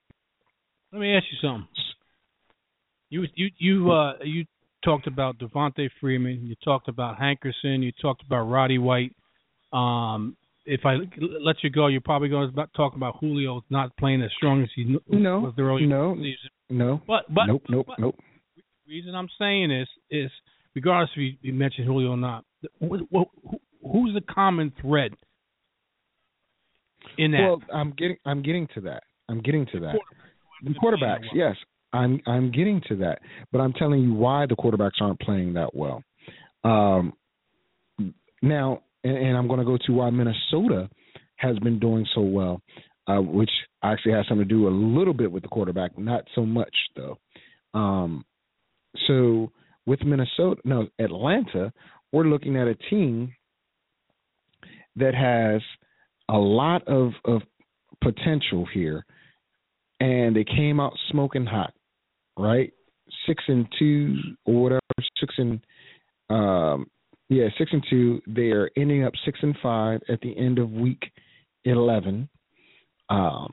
Let 0.92 1.00
me 1.00 1.14
ask 1.14 1.24
you 1.30 1.38
something. 1.48 1.66
You 3.08 3.24
you 3.34 3.50
you 3.58 3.92
uh 3.92 4.14
you 4.22 4.44
talked 4.84 5.06
about 5.06 5.38
Devonta 5.38 5.88
Freeman. 6.00 6.46
You 6.46 6.54
talked 6.64 6.88
about 6.88 7.18
Hankerson. 7.18 7.82
You 7.82 7.92
talked 8.00 8.22
about 8.24 8.44
Roddy 8.44 8.78
White. 8.78 9.14
Um, 9.72 10.36
if 10.64 10.80
I 10.84 10.96
let 11.20 11.56
you 11.62 11.70
go, 11.70 11.86
you're 11.86 12.00
probably 12.00 12.28
going 12.28 12.52
to 12.52 12.66
talk 12.76 12.96
about 12.96 13.16
Julio 13.20 13.62
not 13.70 13.96
playing 13.96 14.22
as 14.22 14.30
strong 14.36 14.62
as 14.62 14.68
he 14.74 14.98
No, 15.08 15.40
was 15.40 15.54
early 15.58 15.86
no. 15.86 16.14
the 16.14 16.22
season. 16.22 16.50
No, 16.68 17.00
But 17.07 17.32
but 17.32 17.46
nope, 17.46 17.62
nope, 17.68 17.86
but 17.86 17.98
nope. 18.00 18.16
The 18.87 18.93
reason 18.93 19.14
I'm 19.14 19.28
saying 19.39 19.68
this 19.68 19.89
is 20.11 20.30
regardless 20.74 21.11
if 21.16 21.20
you, 21.20 21.32
you 21.43 21.53
mentioned 21.53 21.87
Julio 21.87 22.11
or 22.11 22.16
not, 22.16 22.45
who, 22.80 23.07
who, 23.11 23.26
who's 23.82 24.14
the 24.14 24.20
common 24.32 24.72
thread 24.80 25.12
in 27.18 27.32
that? 27.32 27.41
Well, 27.41 27.62
I'm 27.72 27.93
getting 27.93 28.16
I'm 28.24 28.43
getting 28.43 28.68
to 28.74 28.80
that. 28.82 29.03
I'm 29.28 29.41
getting 29.41 29.66
to 29.72 29.80
that. 29.80 29.97
The 30.62 30.70
quarterbacks, 30.70 31.20
well. 31.20 31.30
yes, 31.34 31.57
I'm 31.93 32.20
I'm 32.26 32.51
getting 32.51 32.80
to 32.89 32.97
that. 32.97 33.20
But 33.53 33.61
I'm 33.61 33.72
telling 33.72 34.03
you 34.03 34.14
why 34.14 34.47
the 34.47 34.57
quarterbacks 34.57 35.01
aren't 35.01 35.20
playing 35.20 35.55
that 35.55 35.74
well. 35.74 36.03
Um, 36.64 37.12
now, 38.43 38.82
and, 39.05 39.16
and 39.16 39.37
I'm 39.37 39.49
going 39.49 39.61
to 39.61 39.66
go 39.66 39.78
to 39.87 39.93
why 39.93 40.11
Minnesota 40.11 40.89
has 41.37 41.59
been 41.59 41.78
doing 41.78 42.07
so 42.14 42.22
well, 42.22 42.61
uh, 43.07 43.20
which 43.20 43.51
actually 43.82 44.12
has 44.12 44.26
something 44.28 44.49
to 44.49 44.55
do 44.55 44.68
a 44.68 44.70
little 44.70 45.14
bit 45.14 45.30
with 45.30 45.43
the 45.43 45.49
quarterback, 45.49 45.99
not 45.99 46.24
so 46.34 46.45
much 46.45 46.74
though. 46.97 47.18
Um, 47.74 48.24
so 49.07 49.53
with 49.86 50.03
Minnesota, 50.05 50.61
no 50.64 50.88
Atlanta, 50.99 51.72
we're 52.12 52.24
looking 52.24 52.57
at 52.57 52.66
a 52.68 52.74
team 52.74 53.34
that 54.97 55.14
has 55.14 55.62
a 56.28 56.38
lot 56.38 56.86
of 56.88 57.12
of 57.24 57.42
potential 58.03 58.66
here, 58.72 59.05
and 60.01 60.34
they 60.34 60.44
came 60.44 60.80
out 60.80 60.92
smoking 61.11 61.47
hot. 61.47 61.72
right? 62.36 62.72
Six 63.26 63.42
and 63.49 63.66
two 63.78 64.16
or 64.44 64.62
whatever. 64.62 64.80
Six 65.20 65.34
and 65.38 65.61
um, 66.30 66.86
yeah, 67.28 67.47
six 67.59 67.70
and 67.72 67.84
two. 67.88 68.20
They 68.26 68.51
are 68.51 68.70
ending 68.76 69.05
up 69.05 69.12
six 69.24 69.38
and 69.42 69.57
five 69.62 70.01
at 70.09 70.20
the 70.20 70.36
end 70.36 70.59
of 70.59 70.70
week 70.70 71.03
eleven. 71.64 72.28
Um, 73.09 73.53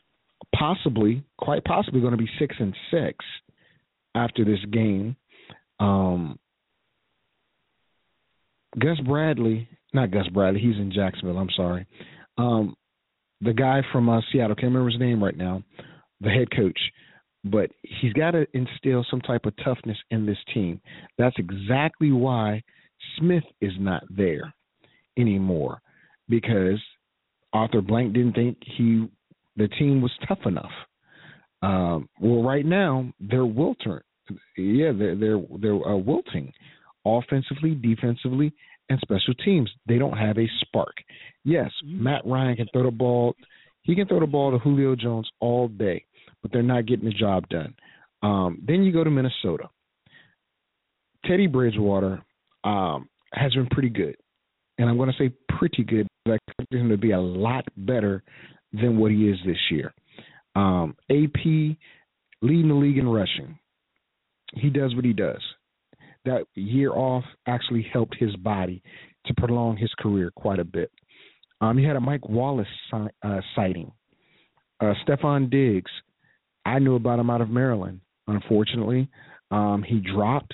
possibly, 0.56 1.24
quite 1.38 1.64
possibly, 1.64 2.02
going 2.02 2.12
to 2.12 2.18
be 2.18 2.30
six 2.40 2.56
and 2.60 2.76
six 2.92 3.24
after 4.16 4.44
this 4.46 4.60
game. 4.72 5.16
Um, 5.80 6.40
Gus 8.80 9.00
Bradley, 9.06 9.68
not 9.94 10.12
Gus 10.12 10.28
Bradley, 10.30 10.60
he's 10.60 10.78
in 10.78 10.92
Jacksonville. 10.94 11.38
I'm 11.38 11.50
sorry. 11.56 11.86
Um, 12.38 12.76
the 13.42 13.54
guy 13.54 13.82
from 13.92 14.10
uh, 14.10 14.22
Seattle, 14.32 14.56
can't 14.56 14.74
remember 14.74 14.90
his 14.90 15.00
name 15.00 15.24
right 15.24 15.38
now, 15.38 15.64
the 16.22 16.30
head 16.30 16.50
coach, 16.56 16.80
but 17.44 17.70
he's 17.82 18.14
got 18.14 18.32
to 18.32 18.46
instill 18.54 19.06
some 19.10 19.22
type 19.22 19.46
of 19.46 19.54
toughness 19.64 19.98
in 20.12 20.26
this 20.26 20.38
team. 20.54 20.80
That's 21.18 21.36
exactly 21.38 22.12
why 22.12 22.64
Smith 23.18 23.44
is 23.62 23.74
not 23.80 24.04
there 24.10 24.54
anymore 25.18 25.82
because 26.30 26.80
Arthur 27.52 27.82
Blank 27.82 28.14
didn't 28.14 28.34
think 28.34 28.58
he 28.78 29.08
the 29.56 29.68
team 29.68 30.02
was 30.02 30.12
tough 30.28 30.40
enough. 30.46 30.72
Um, 31.62 32.10
well, 32.20 32.44
right 32.44 32.66
now 32.66 33.14
they're 33.20 33.46
wilting. 33.46 34.00
Yeah, 34.58 34.92
they're 34.98 35.16
they're 35.16 35.42
they're 35.60 35.88
uh, 35.88 35.98
wilting, 35.98 36.54
offensively, 37.06 37.76
defensively, 37.76 38.54
and 38.90 39.00
special 39.02 39.34
teams. 39.46 39.70
They 39.88 39.98
don't 39.98 40.18
have 40.18 40.38
a 40.38 40.48
spark. 40.62 40.96
Yes, 41.44 41.72
Matt 41.84 42.26
Ryan 42.26 42.56
can 42.56 42.68
throw 42.72 42.84
the 42.84 42.92
ball. 42.92 43.36
He 43.84 43.96
can 43.96 44.08
throw 44.08 44.20
the 44.20 44.28
ball 44.28 44.52
to 44.52 44.60
Julio 44.60 44.96
Jones 44.96 45.30
all 45.40 45.68
day, 45.68 46.06
but 46.42 46.52
they're 46.52 46.64
not 46.64 46.86
getting 46.86 47.06
the 47.06 47.14
job 47.14 47.48
done. 47.50 47.76
Um, 48.22 48.62
then 48.66 48.84
you 48.84 48.94
go 48.94 49.04
to 49.04 49.12
Minnesota. 49.12 49.70
Teddy 51.26 51.48
Bridgewater 51.48 52.22
um, 52.64 53.10
has 53.34 53.54
been 53.54 53.68
pretty 53.68 53.90
good, 53.90 54.16
and 54.78 54.90
I'm 54.90 54.98
going 54.98 55.12
to 55.12 55.18
say 55.18 55.34
pretty 55.58 55.84
good. 55.84 56.08
But 56.26 56.34
I 56.34 56.38
expect 56.48 56.74
him 56.74 56.90
to 56.90 56.98
be 56.98 57.12
a 57.12 57.20
lot 57.20 57.66
better 57.76 58.24
than 58.72 58.98
what 58.98 59.12
he 59.12 59.30
is 59.30 59.38
this 59.46 59.58
year. 59.70 59.94
Um, 60.56 60.96
AP 61.10 61.44
leading 62.42 62.68
the 62.68 62.76
league 62.76 62.98
in 62.98 63.08
rushing. 63.08 63.58
He 64.56 64.70
does 64.70 64.96
what 64.96 65.06
he 65.06 65.14
does. 65.14 65.42
That 66.26 66.46
year 66.56 66.92
off 66.92 67.24
actually 67.48 67.86
helped 67.92 68.16
his 68.18 68.36
body 68.38 68.82
to 69.26 69.34
prolong 69.36 69.78
his 69.78 69.92
career 70.00 70.32
quite 70.36 70.60
a 70.60 70.64
bit. 70.64 70.92
Um, 71.62 71.78
he 71.78 71.86
had 71.86 71.96
a 71.96 72.02
Mike 72.02 72.28
Wallace 72.28 72.68
si- 72.92 73.08
uh, 73.24 73.42
sighting. 73.56 73.92
Uh, 74.80 74.94
Stefon 75.06 75.50
Diggs, 75.50 75.92
I 76.66 76.80
knew 76.80 76.96
about 76.96 77.20
him 77.20 77.30
out 77.30 77.42
of 77.42 77.50
Maryland. 77.50 78.02
Unfortunately, 78.28 79.10
um, 79.52 79.84
he 79.86 80.00
dropped, 80.00 80.54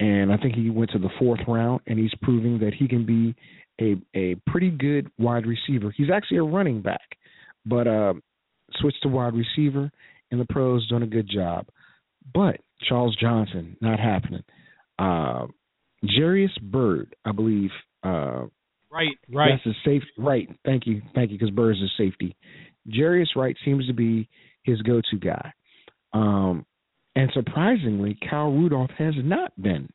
and 0.00 0.32
I 0.32 0.36
think 0.36 0.54
he 0.54 0.70
went 0.70 0.90
to 0.90 0.98
the 0.98 1.10
fourth 1.18 1.40
round, 1.46 1.80
and 1.86 1.98
he's 1.98 2.12
proving 2.22 2.58
that 2.60 2.74
he 2.74 2.86
can 2.86 3.04
be 3.04 3.34
a 3.80 3.96
a 4.14 4.36
pretty 4.46 4.70
good 4.70 5.10
wide 5.18 5.46
receiver. 5.46 5.92
He's 5.96 6.10
actually 6.10 6.38
a 6.38 6.42
running 6.42 6.82
back, 6.82 7.16
but 7.64 7.86
uh, 7.86 8.14
switched 8.76 9.02
to 9.02 9.08
wide 9.08 9.34
receiver, 9.34 9.90
and 10.30 10.40
the 10.40 10.46
pros 10.46 10.86
done 10.88 11.02
a 11.02 11.06
good 11.06 11.28
job. 11.28 11.66
But 12.34 12.60
Charles 12.86 13.16
Johnson 13.20 13.76
not 13.80 13.98
happening. 13.98 14.42
Uh, 14.98 15.46
Jairus 16.04 16.56
Byrd, 16.62 17.14
I 17.24 17.32
believe. 17.32 17.70
Uh, 18.02 18.46
Right, 18.90 19.18
right. 19.30 19.50
that's 19.52 19.76
a 19.76 19.78
safe. 19.84 20.02
Right. 20.16 20.48
Thank 20.64 20.86
you. 20.86 21.02
Thank 21.14 21.30
you. 21.30 21.38
Because 21.38 21.54
Byrd's 21.54 21.78
is 21.82 21.90
safety. 21.98 22.34
Jarius 22.88 23.36
Wright 23.36 23.54
seems 23.64 23.86
to 23.86 23.92
be 23.92 24.28
his 24.62 24.80
go-to 24.80 25.18
guy. 25.18 25.52
Um, 26.14 26.64
and 27.14 27.30
surprisingly, 27.34 28.16
Kyle 28.30 28.50
Rudolph 28.50 28.90
has 28.96 29.14
not 29.18 29.52
been, 29.60 29.90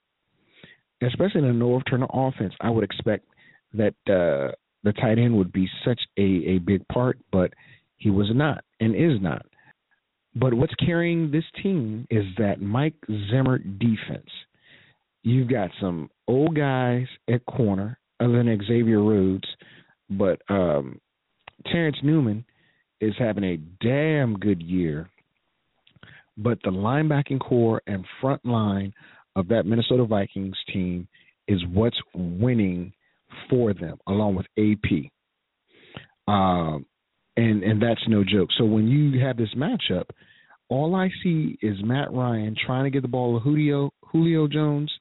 especially 1.02 1.40
in 1.40 1.46
a 1.50 1.54
Norv 1.54 1.90
Turner 1.90 2.06
offense. 2.14 2.54
I 2.62 2.70
would 2.70 2.84
expect 2.84 3.26
that 3.74 3.96
uh, 4.08 4.54
the 4.84 4.94
tight 4.94 5.18
end 5.18 5.36
would 5.38 5.52
be 5.52 5.68
such 5.84 6.02
a, 6.18 6.22
a 6.22 6.58
big 6.60 6.88
part, 6.88 7.18
but 7.32 7.52
he 7.98 8.12
was 8.12 8.30
not 8.34 8.64
and 8.80 8.96
is 8.96 9.20
not. 9.22 9.46
But 10.36 10.54
what's 10.54 10.74
carrying 10.76 11.32
this 11.32 11.44
team 11.62 12.08
is 12.10 12.26
that 12.38 12.62
Mike 12.62 12.96
Zimmer 13.30 13.60
defense. 13.60 14.30
You've 15.24 15.50
got 15.50 15.70
some 15.80 16.10
old 16.28 16.56
guys 16.56 17.06
at 17.30 17.46
corner, 17.46 18.00
other 18.20 18.44
than 18.44 18.60
Xavier 18.68 19.02
Rhodes, 19.02 19.48
but 20.10 20.42
um, 20.50 21.00
Terrence 21.72 21.98
Newman 22.04 22.46
is 23.00 23.14
having 23.18 23.44
a 23.44 23.58
damn 23.84 24.38
good 24.38 24.62
year. 24.62 25.10
But 26.38 26.60
the 26.64 26.72
linebacking 26.72 27.40
core 27.40 27.82
and 27.86 28.06
front 28.20 28.44
line 28.46 28.94
of 29.36 29.48
that 29.50 29.66
Minnesota 29.66 30.06
Vikings 30.06 30.58
team 30.72 31.08
is 31.48 31.62
what's 31.72 32.00
winning 32.16 32.94
for 33.50 33.74
them, 33.74 33.98
along 34.08 34.36
with 34.36 34.46
AP. 34.58 35.12
Um, 36.28 36.86
and 37.38 37.64
and 37.64 37.82
that's 37.82 38.02
no 38.08 38.24
joke. 38.24 38.50
So 38.58 38.66
when 38.66 38.88
you 38.88 39.24
have 39.24 39.38
this 39.38 39.54
matchup, 39.56 40.06
all 40.70 40.96
I 40.96 41.10
see 41.24 41.58
is 41.62 41.78
Matt 41.84 42.12
Ryan 42.14 42.56
trying 42.66 42.86
to 42.86 42.90
get 42.90 43.02
the 43.02 43.08
ball 43.08 43.38
to 43.38 43.44
Julio 43.44 43.92
Julio 44.04 44.48
Jones, 44.48 44.92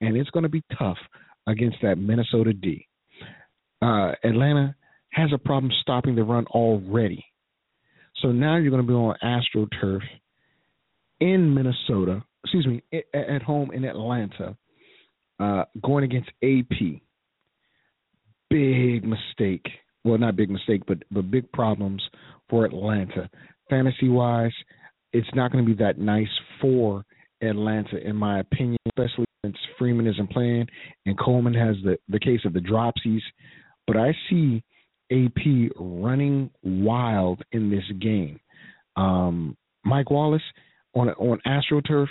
and 0.00 0.16
it's 0.16 0.30
going 0.30 0.44
to 0.44 0.48
be 0.48 0.62
tough 0.78 0.98
against 1.46 1.78
that 1.82 1.96
Minnesota 1.98 2.52
D. 2.52 2.86
Uh, 3.80 4.12
Atlanta 4.24 4.74
has 5.10 5.30
a 5.34 5.38
problem 5.38 5.72
stopping 5.82 6.14
the 6.14 6.22
run 6.22 6.46
already. 6.46 7.24
So 8.20 8.30
now 8.30 8.56
you're 8.56 8.70
going 8.70 8.82
to 8.82 8.88
be 8.88 8.94
on 8.94 9.16
AstroTurf 9.22 10.00
in 11.20 11.54
Minnesota, 11.54 12.22
excuse 12.44 12.66
me, 12.66 12.82
at 13.12 13.42
home 13.42 13.72
in 13.72 13.84
Atlanta, 13.84 14.56
uh, 15.40 15.64
going 15.82 16.04
against 16.04 16.30
AP. 16.42 17.00
Big 18.48 19.04
mistake. 19.04 19.66
Well, 20.04 20.18
not 20.18 20.36
big 20.36 20.50
mistake, 20.50 20.82
but 20.86 20.98
but 21.10 21.30
big 21.30 21.50
problems 21.52 22.02
for 22.48 22.64
Atlanta. 22.64 23.30
Fantasy 23.70 24.08
wise, 24.08 24.52
it's 25.12 25.28
not 25.34 25.52
going 25.52 25.64
to 25.64 25.70
be 25.70 25.82
that 25.82 25.98
nice 25.98 26.26
for 26.60 27.04
Atlanta, 27.40 27.98
in 28.04 28.16
my 28.16 28.40
opinion, 28.40 28.78
especially 28.86 29.26
since 29.44 29.56
Freeman 29.78 30.06
isn't 30.06 30.30
playing 30.30 30.66
and 31.06 31.18
Coleman 31.18 31.54
has 31.54 31.76
the 31.84 31.96
the 32.08 32.20
case 32.20 32.40
of 32.44 32.52
the 32.52 32.60
dropsies. 32.60 33.22
But 33.86 33.96
I 33.96 34.14
see 34.30 34.62
AP 35.10 35.72
running 35.78 36.50
wild 36.62 37.42
in 37.52 37.70
this 37.70 37.84
game. 38.00 38.40
Um, 38.96 39.56
Mike 39.84 40.10
Wallace 40.10 40.42
on 40.94 41.08
on 41.10 41.40
AstroTurf 41.46 42.08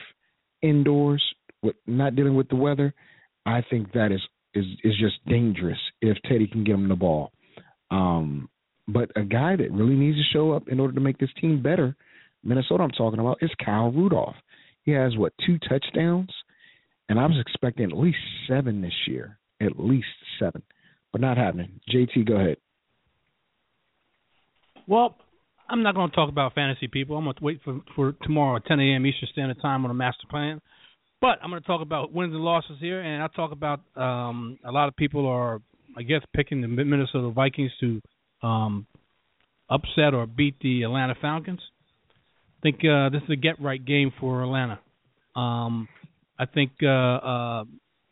indoors, 0.61 1.23
with 1.63 1.75
not 1.87 2.15
dealing 2.15 2.35
with 2.35 2.49
the 2.49 2.55
weather. 2.55 2.93
I 3.45 3.63
think 3.69 3.93
that 3.93 4.11
is 4.11 4.21
is 4.53 4.65
is 4.83 4.93
just 4.99 5.23
dangerous 5.25 5.79
if 6.01 6.17
Teddy 6.23 6.47
can 6.47 6.63
get 6.63 6.75
him 6.75 6.89
the 6.89 6.95
ball. 6.95 7.31
Um, 7.91 8.49
but 8.87 9.11
a 9.15 9.21
guy 9.21 9.55
that 9.55 9.71
really 9.71 9.95
needs 9.95 10.17
to 10.17 10.23
show 10.33 10.51
up 10.51 10.67
in 10.67 10.79
order 10.79 10.93
to 10.93 10.99
make 10.99 11.17
this 11.19 11.29
team 11.39 11.61
better, 11.61 11.95
Minnesota, 12.43 12.83
I'm 12.83 12.91
talking 12.91 13.19
about, 13.19 13.37
is 13.41 13.51
Kyle 13.63 13.91
Rudolph. 13.91 14.35
He 14.83 14.91
has 14.91 15.15
what 15.15 15.33
two 15.45 15.59
touchdowns, 15.69 16.31
and 17.07 17.19
I 17.19 17.25
was 17.25 17.37
expecting 17.39 17.91
at 17.91 17.97
least 17.97 18.17
seven 18.49 18.81
this 18.81 18.93
year, 19.07 19.37
at 19.61 19.79
least 19.79 20.07
seven, 20.39 20.63
but 21.11 21.21
not 21.21 21.37
happening. 21.37 21.79
JT, 21.93 22.27
go 22.27 22.35
ahead. 22.35 22.57
Well, 24.87 25.15
I'm 25.69 25.83
not 25.83 25.93
going 25.93 26.09
to 26.09 26.15
talk 26.15 26.29
about 26.29 26.55
fantasy 26.55 26.87
people. 26.87 27.15
I'm 27.17 27.25
going 27.25 27.35
to 27.35 27.43
wait 27.43 27.61
for 27.63 27.79
for 27.95 28.13
tomorrow 28.23 28.57
at 28.57 28.65
10 28.65 28.79
a.m. 28.79 29.05
Eastern 29.05 29.29
Standard 29.31 29.61
Time 29.61 29.85
on 29.85 29.91
a 29.91 29.93
master 29.93 30.25
plan. 30.29 30.61
But 31.21 31.37
I'm 31.43 31.51
going 31.51 31.61
to 31.61 31.67
talk 31.67 31.81
about 31.81 32.11
wins 32.11 32.33
and 32.33 32.43
losses 32.43 32.77
here, 32.79 32.99
and 32.99 33.21
I'll 33.21 33.29
talk 33.29 33.51
about 33.51 33.81
um, 33.95 34.57
a 34.65 34.71
lot 34.71 34.87
of 34.87 34.95
people 34.95 35.27
are, 35.27 35.61
I 35.97 36.03
guess, 36.03 36.21
picking 36.35 36.61
the 36.61 36.67
Minnesota 36.67 37.29
Vikings 37.31 37.71
to 37.79 38.01
um, 38.41 38.87
upset 39.69 40.13
or 40.13 40.25
beat 40.25 40.55
the 40.61 40.83
Atlanta 40.83 41.15
Falcons. 41.21 41.59
I 42.57 42.61
think 42.63 42.79
uh, 42.85 43.09
this 43.09 43.21
is 43.23 43.29
a 43.31 43.35
get 43.35 43.61
right 43.61 43.83
game 43.83 44.11
for 44.19 44.43
Atlanta. 44.43 44.79
Um, 45.35 45.87
I 46.37 46.45
think 46.45 46.71
uh, 46.83 46.87
uh, 46.87 47.63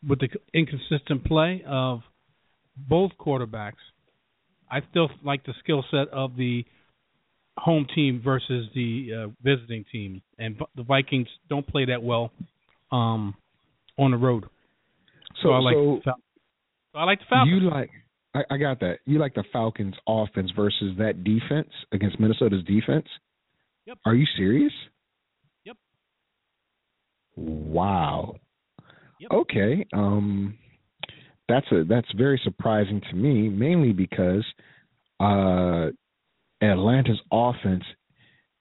with 0.06 0.20
the 0.20 0.28
inconsistent 0.54 1.24
play 1.24 1.62
of 1.66 2.00
both 2.76 3.12
quarterbacks, 3.18 3.72
I 4.70 4.80
still 4.90 5.10
like 5.24 5.44
the 5.44 5.54
skill 5.62 5.84
set 5.90 6.08
of 6.08 6.36
the 6.36 6.64
home 7.58 7.86
team 7.94 8.20
versus 8.24 8.68
the 8.74 9.08
uh, 9.12 9.28
visiting 9.42 9.84
team, 9.92 10.22
and 10.38 10.56
the 10.76 10.82
Vikings 10.82 11.28
don't 11.48 11.66
play 11.66 11.86
that 11.86 12.02
well 12.02 12.32
um, 12.90 13.34
on 13.98 14.12
the 14.12 14.16
road. 14.16 14.44
So, 15.42 15.50
I 15.50 15.58
like 15.58 15.74
so 15.74 16.12
so 16.92 16.98
I 16.98 17.04
like 17.04 17.18
the 17.20 17.24
Falcons. 17.28 17.62
you 17.62 17.70
like 17.70 17.90
I, 18.34 18.54
I 18.54 18.56
got 18.58 18.80
that. 18.80 18.98
You 19.06 19.18
like 19.18 19.34
the 19.34 19.44
Falcons 19.52 19.94
offense 20.06 20.50
versus 20.54 20.96
that 20.98 21.24
defense 21.24 21.68
against 21.92 22.20
Minnesota's 22.20 22.64
defense? 22.64 23.06
Yep. 23.86 23.98
Are 24.06 24.14
you 24.14 24.26
serious? 24.36 24.72
Yep. 25.64 25.76
Wow. 27.36 28.36
Yep. 29.20 29.30
Okay. 29.32 29.86
Um 29.92 30.56
that's 31.48 31.66
a 31.72 31.84
that's 31.84 32.10
very 32.16 32.40
surprising 32.44 33.00
to 33.10 33.16
me, 33.16 33.48
mainly 33.48 33.92
because 33.92 34.44
uh 35.18 35.88
Atlanta's 36.62 37.20
offense 37.32 37.84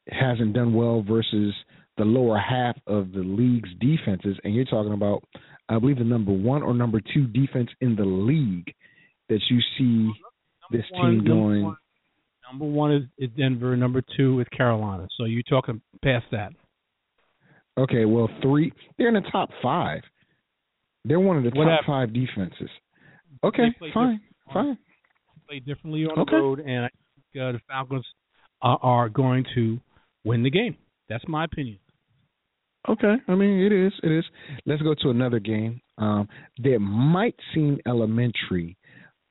hasn't 0.10 0.54
done 0.54 0.74
well 0.74 1.04
versus 1.08 1.54
the 1.98 2.06
lower 2.06 2.38
half 2.38 2.78
of 2.88 3.12
the 3.12 3.20
league's 3.20 3.70
defenses, 3.80 4.38
and 4.44 4.56
you're 4.56 4.66
talking 4.66 4.94
about, 4.94 5.22
I 5.70 5.78
believe, 5.80 5.98
the 6.00 6.04
number 6.04 6.32
one 6.32 6.64
or 6.64 6.74
number 6.74 7.00
two 7.14 7.28
defense 7.28 7.70
in 7.82 7.96
the 7.96 8.04
league 8.06 8.74
that 9.30 9.40
you 9.50 9.60
see 9.78 10.12
this 10.72 10.84
One- 10.92 11.12
team 11.12 11.18
number 11.24 11.30
going. 11.30 11.76
Number 12.52 12.66
one 12.66 12.92
is, 12.92 13.04
is 13.20 13.30
Denver. 13.38 13.78
Number 13.78 14.02
two 14.18 14.40
is 14.40 14.48
Carolina. 14.50 15.08
So 15.18 15.26
you're 15.26 15.44
talking 15.44 15.82
past 16.04 16.26
that. 16.32 16.52
Okay, 17.78 18.06
well, 18.06 18.28
three. 18.42 18.74
They're 18.98 19.08
in 19.10 19.14
the 19.14 19.30
top 19.32 19.50
five. 19.62 20.02
They're 21.06 21.20
one 21.20 21.38
of 21.38 21.44
the 21.44 21.52
Whatever. 21.52 21.78
top 21.78 21.86
five 21.86 22.14
defenses. 22.14 22.70
Okay, 23.44 23.68
fine, 23.94 24.20
fine. 24.52 24.78
Play 25.48 25.60
differently 25.60 26.06
on 26.06 26.18
Okay. 26.20 26.32
the 26.36 26.42
road, 26.42 26.60
and 26.60 26.86
I 26.86 26.90
think 26.90 27.42
uh, 27.44 27.52
the 27.54 27.60
Falcons 27.68 28.06
are, 28.62 28.80
are 28.82 29.10
going 29.10 29.46
to 29.56 29.80
win 30.26 30.44
the 30.44 30.50
game. 30.50 30.76
That's 31.08 31.24
my 31.28 31.46
opinion. 31.46 31.78
Okay, 32.88 33.16
I 33.28 33.36
mean 33.36 33.60
it 33.60 33.72
is, 33.72 33.94
it 34.04 34.12
is. 34.12 34.26
Let's 34.66 34.82
go 34.82 34.96
to 35.02 35.10
another 35.10 35.40
game 35.40 35.82
um, 35.98 36.28
that 36.64 36.80
might 36.80 37.36
seem 37.54 37.78
elementary, 37.86 38.78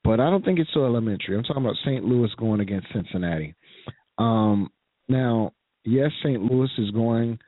but 0.04 0.20
I 0.20 0.28
don't 0.30 0.44
think 0.44 0.58
it's 0.58 0.70
so 0.74 0.84
elementary. 0.84 1.36
I'm 1.36 1.44
talking 1.44 1.64
about 1.64 1.76
St. 1.84 2.04
Louis 2.04 2.30
going 2.38 2.60
against 2.60 2.88
Cincinnati. 2.92 3.54
Um, 4.18 4.68
now, 5.08 5.52
yes, 5.84 6.10
St. 6.22 6.42
Louis 6.42 6.70
is 6.76 6.90
going 6.90 7.38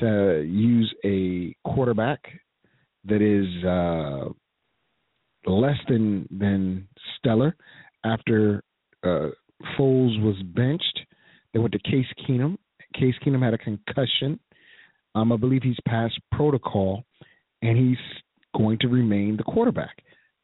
to 0.00 0.42
use 0.46 0.92
a 1.04 1.54
quarterback 1.68 2.20
that 3.04 3.22
is 3.22 3.64
uh, 3.64 4.30
less 5.50 5.78
than 5.88 6.26
than 6.30 6.88
stellar 7.18 7.54
after 8.04 8.62
uh, 9.04 9.28
Foles 9.78 10.20
was 10.22 10.36
benched. 10.54 11.00
They 11.52 11.60
went 11.60 11.72
to 11.72 11.78
Case 11.78 12.06
Keenum. 12.26 12.56
Case 12.94 13.14
Keenum 13.24 13.42
had 13.42 13.54
a 13.54 13.58
concussion. 13.58 14.40
Um, 15.14 15.32
I 15.32 15.36
believe 15.36 15.62
he's 15.62 15.76
passed 15.86 16.18
protocol, 16.32 17.04
and 17.62 17.76
he's 17.78 17.98
going 18.56 18.78
to 18.80 18.88
remain 18.88 19.36
the 19.36 19.44
quarterback. 19.44 19.96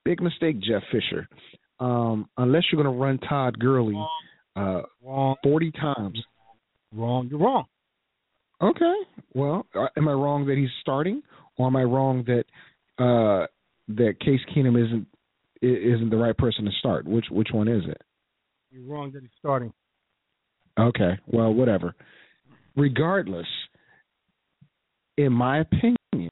Big 0.05 0.21
mistake, 0.23 0.61
Jeff 0.61 0.83
Fisher. 0.93 1.29
Um, 1.79 2.29
unless 2.37 2.65
you're 2.71 2.83
going 2.83 2.95
to 2.95 3.01
run 3.03 3.19
Todd 3.19 3.59
Gurley 3.59 3.97
uh, 4.57 4.83
Wrong, 5.05 5.37
40 5.43 5.71
times. 5.73 6.19
wrong. 6.93 7.29
You're 7.31 7.41
wrong. 7.41 7.65
Okay. 8.63 8.95
Well, 9.35 9.67
uh, 9.75 9.87
am 9.97 10.09
I 10.09 10.13
wrong 10.13 10.47
that 10.47 10.59
he's 10.59 10.69
starting, 10.83 11.23
or 11.57 11.69
am 11.69 11.77
I 11.77 11.83
wrong 11.83 12.25
that 12.27 12.45
uh, 13.03 13.47
that 13.89 14.21
Case 14.21 14.41
Keenum 14.55 14.77
isn't 14.85 15.07
isn't 15.63 16.11
the 16.11 16.17
right 16.17 16.37
person 16.37 16.65
to 16.67 16.71
start? 16.79 17.07
Which 17.07 17.27
which 17.31 17.49
one 17.53 17.69
is 17.69 17.83
it? 17.89 18.03
You're 18.71 18.85
wrong 18.85 19.13
that 19.13 19.23
he's 19.23 19.31
starting. 19.39 19.73
Okay. 20.79 21.19
Well, 21.27 21.55
whatever. 21.55 21.95
Regardless, 22.77 23.47
in 25.17 25.33
my 25.33 25.61
opinion, 25.61 26.31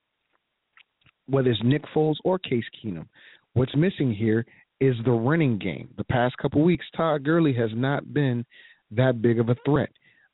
whether 1.26 1.51
it's 1.51 1.61
Nick 1.62 1.83
Foles 1.95 2.16
or 2.24 2.39
Case 2.39 2.64
Keenum, 2.83 3.07
what's 3.55 3.74
missing 3.76 4.14
here 4.14 4.47
is 4.81 4.95
the 5.05 5.11
running 5.11 5.59
game. 5.59 5.89
The 5.97 6.05
past 6.05 6.37
couple 6.39 6.62
weeks, 6.62 6.87
Todd 6.97 7.24
Gurley 7.24 7.53
has 7.55 7.70
not 7.74 8.12
been 8.12 8.45
that 8.93 9.20
big 9.20 9.39
of 9.41 9.49
a 9.49 9.57
threat. 9.64 9.91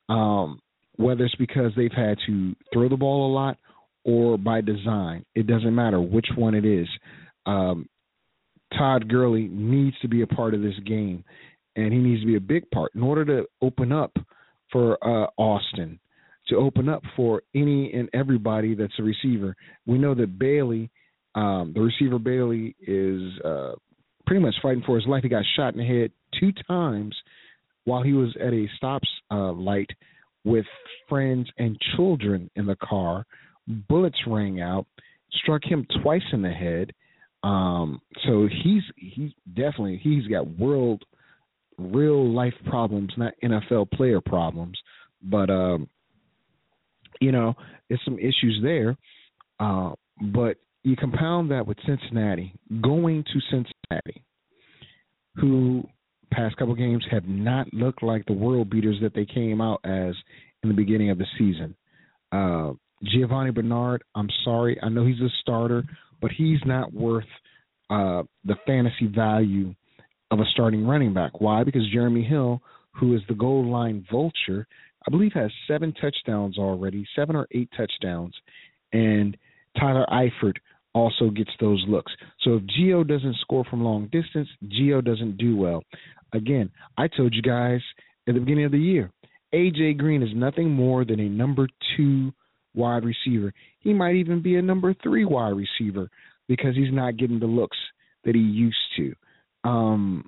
Um, 0.07 0.59
whether 0.97 1.25
it's 1.25 1.35
because 1.35 1.71
they've 1.75 1.91
had 1.91 2.17
to 2.27 2.55
throw 2.71 2.87
the 2.87 2.95
ball 2.95 3.29
a 3.29 3.33
lot 3.33 3.57
or 4.03 4.37
by 4.37 4.61
design, 4.61 5.25
it 5.35 5.47
doesn't 5.47 5.75
matter 5.75 5.99
which 5.99 6.27
one 6.35 6.53
it 6.53 6.65
is. 6.65 6.87
Um, 7.45 7.89
Todd 8.77 9.09
Gurley 9.09 9.47
needs 9.51 9.97
to 10.01 10.07
be 10.07 10.21
a 10.21 10.27
part 10.27 10.53
of 10.53 10.61
this 10.61 10.77
game, 10.85 11.23
and 11.75 11.91
he 11.91 11.99
needs 11.99 12.21
to 12.21 12.27
be 12.27 12.35
a 12.35 12.41
big 12.41 12.69
part 12.71 12.93
in 12.95 13.01
order 13.01 13.25
to 13.25 13.45
open 13.61 13.91
up 13.91 14.15
for 14.71 14.97
uh, 15.03 15.27
Austin, 15.37 15.99
to 16.47 16.55
open 16.55 16.89
up 16.89 17.03
for 17.15 17.41
any 17.53 17.91
and 17.93 18.09
everybody 18.13 18.75
that's 18.75 18.93
a 18.99 19.03
receiver. 19.03 19.55
We 19.85 19.97
know 19.97 20.13
that 20.15 20.37
Bailey, 20.37 20.89
um, 21.33 21.71
the 21.73 21.81
receiver 21.81 22.19
Bailey, 22.19 22.75
is 22.79 23.21
uh, 23.43 23.73
pretty 24.25 24.41
much 24.41 24.55
fighting 24.61 24.83
for 24.85 24.95
his 24.95 25.07
life. 25.07 25.23
He 25.23 25.29
got 25.29 25.43
shot 25.55 25.73
in 25.73 25.79
the 25.79 25.85
head 25.85 26.11
two 26.39 26.51
times 26.67 27.15
while 27.85 28.03
he 28.03 28.13
was 28.13 28.35
at 28.39 28.53
a 28.53 28.67
stops 28.77 29.07
uh, 29.31 29.51
light 29.51 29.89
with 30.43 30.65
friends 31.09 31.47
and 31.57 31.77
children 31.95 32.49
in 32.55 32.65
the 32.65 32.77
car. 32.77 33.25
Bullets 33.67 34.19
rang 34.27 34.61
out, 34.61 34.85
struck 35.43 35.63
him 35.63 35.87
twice 36.01 36.23
in 36.33 36.41
the 36.41 36.51
head. 36.51 36.91
Um, 37.43 38.01
so 38.25 38.47
he's 38.63 38.83
he's 38.95 39.31
definitely 39.53 39.99
he's 40.03 40.25
got 40.27 40.47
world 40.59 41.03
real 41.77 42.33
life 42.33 42.53
problems, 42.67 43.11
not 43.17 43.33
NFL 43.43 43.91
player 43.91 44.21
problems. 44.21 44.77
But 45.21 45.49
um, 45.49 45.89
you 47.21 47.31
know, 47.31 47.53
there's 47.89 48.01
some 48.05 48.19
issues 48.19 48.59
there. 48.61 48.97
Uh, 49.59 49.93
but 50.33 50.57
you 50.83 50.95
compound 50.95 51.51
that 51.51 51.65
with 51.65 51.77
Cincinnati 51.85 52.53
going 52.81 53.23
to 53.23 53.39
Cincinnati, 53.49 54.23
who 55.35 55.83
past 56.31 56.55
couple 56.57 56.75
games 56.75 57.05
have 57.11 57.25
not 57.25 57.73
looked 57.73 58.03
like 58.03 58.25
the 58.25 58.33
world 58.33 58.69
beaters 58.69 58.97
that 59.01 59.13
they 59.13 59.25
came 59.25 59.61
out 59.61 59.79
as 59.83 60.13
in 60.63 60.69
the 60.69 60.75
beginning 60.75 61.09
of 61.09 61.17
the 61.17 61.25
season. 61.37 61.75
Uh, 62.31 62.73
Giovani 63.03 63.51
Bernard, 63.51 64.03
I'm 64.15 64.29
sorry, 64.43 64.77
I 64.81 64.89
know 64.89 65.05
he's 65.05 65.19
a 65.21 65.29
starter, 65.41 65.83
but 66.21 66.31
he's 66.31 66.59
not 66.65 66.93
worth 66.93 67.25
uh, 67.89 68.23
the 68.43 68.55
fantasy 68.65 69.07
value 69.13 69.73
of 70.31 70.39
a 70.39 70.45
starting 70.53 70.85
running 70.85 71.13
back. 71.13 71.39
Why? 71.39 71.63
Because 71.63 71.89
Jeremy 71.91 72.23
Hill, 72.23 72.61
who 72.93 73.15
is 73.15 73.21
the 73.27 73.35
goal 73.35 73.69
line 73.69 74.05
vulture, 74.11 74.67
I 75.07 75.11
believe 75.11 75.33
has 75.33 75.51
seven 75.67 75.93
touchdowns 75.93 76.57
already, 76.57 77.05
seven 77.15 77.35
or 77.35 77.47
eight 77.51 77.69
touchdowns, 77.77 78.33
and 78.93 79.37
Tyler 79.79 80.05
Eifert 80.11 80.55
also 80.93 81.29
gets 81.29 81.51
those 81.59 81.83
looks. 81.87 82.11
So 82.41 82.55
if 82.55 82.63
Geo 82.65 83.03
doesn't 83.03 83.35
score 83.41 83.65
from 83.65 83.83
long 83.83 84.09
distance, 84.11 84.47
Geo 84.69 85.01
doesn't 85.01 85.37
do 85.37 85.55
well. 85.57 85.83
Again, 86.33 86.71
I 86.97 87.07
told 87.07 87.35
you 87.35 87.41
guys 87.41 87.81
at 88.27 88.33
the 88.33 88.39
beginning 88.39 88.65
of 88.65 88.71
the 88.71 88.79
year, 88.79 89.11
AJ 89.53 89.97
Green 89.97 90.23
is 90.23 90.29
nothing 90.33 90.69
more 90.69 91.05
than 91.05 91.19
a 91.19 91.29
number 91.29 91.67
two 91.95 92.33
wide 92.73 93.03
receiver. 93.03 93.53
He 93.79 93.93
might 93.93 94.15
even 94.15 94.41
be 94.41 94.55
a 94.55 94.61
number 94.61 94.93
three 95.03 95.25
wide 95.25 95.53
receiver 95.55 96.09
because 96.47 96.75
he's 96.75 96.93
not 96.93 97.17
getting 97.17 97.39
the 97.39 97.45
looks 97.45 97.77
that 98.23 98.35
he 98.35 98.41
used 98.41 98.77
to. 98.97 99.13
Um, 99.63 100.25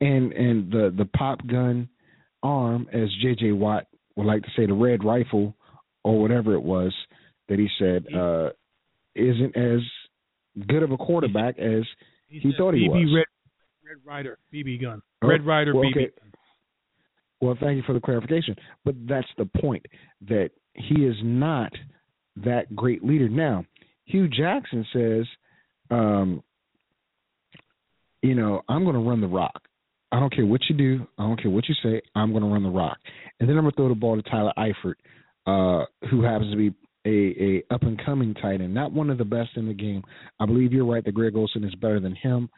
and 0.00 0.32
and 0.32 0.70
the 0.70 0.94
the 0.96 1.06
pop 1.16 1.44
gun 1.46 1.88
arm, 2.42 2.88
as 2.92 3.08
J.J. 3.22 3.52
Watt 3.52 3.86
would 4.16 4.26
like 4.26 4.42
to 4.42 4.48
say, 4.56 4.66
the 4.66 4.74
red 4.74 5.04
rifle 5.04 5.54
or 6.04 6.20
whatever 6.20 6.54
it 6.54 6.62
was 6.62 6.94
that 7.48 7.58
he 7.58 7.68
said, 7.78 8.04
uh, 8.14 8.50
isn't 9.14 9.56
as 9.56 9.80
good 10.66 10.82
of 10.82 10.92
a 10.92 10.96
quarterback 10.96 11.58
as 11.58 11.84
He 12.28 12.40
said 12.42 12.52
thought 12.58 12.74
he 12.74 12.88
BB 12.88 12.90
was. 12.90 13.14
Red, 13.16 13.90
Red 13.90 14.06
Ryder, 14.06 14.38
BB 14.52 14.80
gun. 14.80 15.02
Oh, 15.22 15.28
Red 15.28 15.44
Ryder, 15.44 15.74
well, 15.74 15.84
BB 15.84 15.90
okay. 15.90 16.00
gun. 16.20 16.32
Well, 17.40 17.56
thank 17.60 17.76
you 17.76 17.82
for 17.86 17.92
the 17.92 18.00
clarification. 18.00 18.56
But 18.84 18.96
that's 19.06 19.28
the 19.36 19.48
point 19.60 19.86
that 20.28 20.50
he 20.74 21.04
is 21.04 21.16
not 21.22 21.72
that 22.36 22.74
great 22.74 23.04
leader. 23.04 23.28
Now, 23.28 23.64
Hue 24.04 24.28
Jackson 24.28 24.86
says, 24.92 25.26
um, 25.90 26.42
you 28.22 28.34
know, 28.34 28.62
I'm 28.68 28.84
going 28.84 28.96
to 28.96 29.08
run 29.08 29.20
the 29.20 29.28
rock. 29.28 29.62
I 30.10 30.20
don't 30.20 30.34
care 30.34 30.46
what 30.46 30.60
you 30.68 30.76
do. 30.76 31.06
I 31.18 31.22
don't 31.22 31.40
care 31.40 31.50
what 31.50 31.68
you 31.68 31.74
say. 31.82 32.00
I'm 32.14 32.30
going 32.30 32.42
to 32.42 32.48
run 32.48 32.62
the 32.62 32.70
rock. 32.70 32.98
And 33.40 33.48
then 33.48 33.56
I'm 33.56 33.64
going 33.64 33.72
to 33.72 33.76
throw 33.76 33.88
the 33.88 33.94
ball 33.94 34.16
to 34.16 34.22
Tyler 34.22 34.52
Eifert, 34.58 34.94
uh, 35.46 35.84
who 36.10 36.22
happens 36.22 36.52
to 36.52 36.56
be 36.56 36.74
a, 37.06 37.64
a 37.70 37.74
up 37.74 37.82
and 37.82 38.02
coming 38.04 38.34
tight 38.34 38.60
end, 38.60 38.74
not 38.74 38.92
one 38.92 39.10
of 39.10 39.18
the 39.18 39.24
best 39.24 39.50
in 39.56 39.66
the 39.66 39.74
game. 39.74 40.02
I 40.40 40.46
believe 40.46 40.72
you're 40.72 40.86
right 40.86 41.04
that 41.04 41.14
Greg 41.14 41.36
Olsen 41.36 41.64
is 41.64 41.74
better 41.76 42.00
than 42.00 42.14
him. 42.14 42.48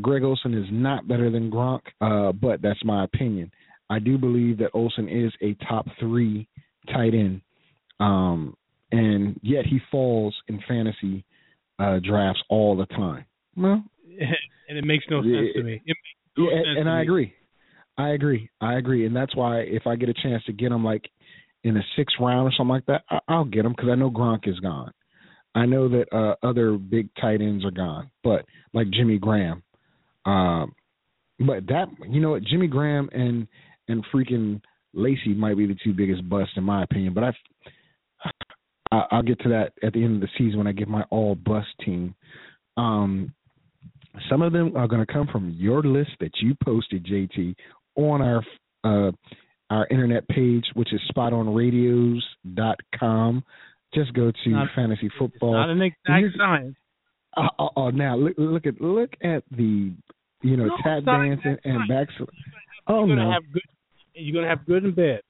Greg 0.00 0.22
Olsen 0.22 0.54
is 0.54 0.66
not 0.70 1.06
better 1.06 1.30
than 1.30 1.50
Gronk, 1.50 1.80
uh, 2.00 2.32
but 2.32 2.62
that's 2.62 2.82
my 2.84 3.04
opinion. 3.04 3.50
I 3.90 3.98
do 3.98 4.16
believe 4.16 4.58
that 4.58 4.70
Olsen 4.72 5.08
is 5.08 5.32
a 5.42 5.54
top 5.66 5.86
three 6.00 6.48
tight 6.92 7.14
end, 7.14 7.42
um, 8.00 8.56
and 8.90 9.38
yet 9.42 9.66
he 9.66 9.80
falls 9.90 10.34
in 10.48 10.60
fantasy 10.66 11.24
uh, 11.78 11.98
drafts 12.02 12.42
all 12.48 12.76
the 12.76 12.86
time. 12.86 13.26
Well, 13.54 13.84
and 14.68 14.78
it 14.78 14.84
makes 14.84 15.04
no 15.10 15.20
sense 15.20 15.34
Yeah, 15.54 15.60
to 15.60 15.62
me. 15.62 15.74
It 15.74 15.86
makes 15.86 15.98
no 16.16 16.21
yeah, 16.36 16.50
sense 16.50 16.78
and 16.78 16.88
I 16.88 17.02
agree. 17.02 17.34
I 17.98 18.10
agree. 18.10 18.48
I 18.60 18.74
agree, 18.74 19.06
and 19.06 19.14
that's 19.14 19.36
why 19.36 19.60
if 19.60 19.86
I 19.86 19.96
get 19.96 20.08
a 20.08 20.14
chance 20.14 20.42
to 20.44 20.52
get 20.52 20.72
him 20.72 20.84
like 20.84 21.08
in 21.64 21.74
the 21.74 21.82
sixth 21.96 22.16
round 22.20 22.48
or 22.48 22.52
something 22.56 22.68
like 22.68 22.86
that, 22.86 23.02
I, 23.10 23.18
I'll 23.28 23.44
get 23.44 23.64
him 23.64 23.72
because 23.72 23.90
I 23.90 23.94
know 23.94 24.10
Gronk 24.10 24.48
is 24.48 24.58
gone. 24.60 24.92
I 25.54 25.66
know 25.66 25.88
that 25.88 26.06
uh, 26.12 26.34
other 26.46 26.78
big 26.78 27.10
tight 27.20 27.40
ends 27.42 27.64
are 27.64 27.70
gone, 27.70 28.10
but 28.24 28.46
like 28.72 28.90
Jimmy 28.90 29.18
Graham. 29.18 29.62
Um, 30.24 30.74
but 31.38 31.66
that 31.68 31.88
you 32.08 32.20
know 32.20 32.30
what, 32.30 32.44
Jimmy 32.44 32.68
Graham 32.68 33.08
and 33.12 33.46
and 33.88 34.04
freaking 34.14 34.60
Lacy 34.94 35.34
might 35.34 35.56
be 35.56 35.66
the 35.66 35.76
two 35.84 35.92
biggest 35.92 36.28
busts 36.28 36.54
in 36.56 36.64
my 36.64 36.82
opinion. 36.82 37.14
But 37.14 37.24
I've, 37.24 37.34
I 38.90 39.02
I'll 39.10 39.22
get 39.22 39.40
to 39.40 39.48
that 39.50 39.72
at 39.82 39.92
the 39.92 40.02
end 40.02 40.16
of 40.16 40.20
the 40.20 40.28
season 40.38 40.58
when 40.58 40.66
I 40.66 40.72
get 40.72 40.88
my 40.88 41.02
all 41.10 41.34
bust 41.34 41.68
team. 41.84 42.14
Um, 42.76 43.34
some 44.28 44.42
of 44.42 44.52
them 44.52 44.76
are 44.76 44.86
going 44.88 45.04
to 45.04 45.12
come 45.12 45.26
from 45.30 45.50
your 45.56 45.82
list 45.82 46.10
that 46.20 46.30
you 46.40 46.54
posted, 46.64 47.04
JT, 47.06 47.54
on 47.96 48.20
our 48.22 48.42
uh, 48.84 49.10
our 49.70 49.86
internet 49.90 50.26
page, 50.28 50.64
which 50.74 50.92
is 50.92 51.00
spotonradios.com. 51.16 53.44
Just 53.94 54.12
go 54.14 54.30
to 54.44 54.50
Not- 54.50 54.68
fantasy 54.74 55.10
football. 55.18 55.52
not 55.52 55.68
an 55.70 55.82
exact 55.82 56.26
science. 56.36 56.76
Oh, 57.36 57.46
oh, 57.58 57.68
oh, 57.76 57.90
now 57.90 58.16
look, 58.16 58.34
look 58.36 58.66
at 58.66 58.80
look 58.80 59.10
at 59.22 59.42
the 59.50 59.92
you 60.42 60.56
know 60.56 60.66
No, 60.66 60.76
tap 60.82 61.04
dancing 61.04 61.56
and 61.64 61.88
back. 61.88 62.08
Oh 62.86 63.06
you're 63.06 63.16
gonna 63.16 63.28
no, 63.28 63.32
have 63.32 63.42
good. 63.52 63.62
You're 64.14 64.34
gonna 64.42 64.48
have 64.54 64.66
good 64.66 64.84
and 64.84 64.94
bad. 64.94 65.20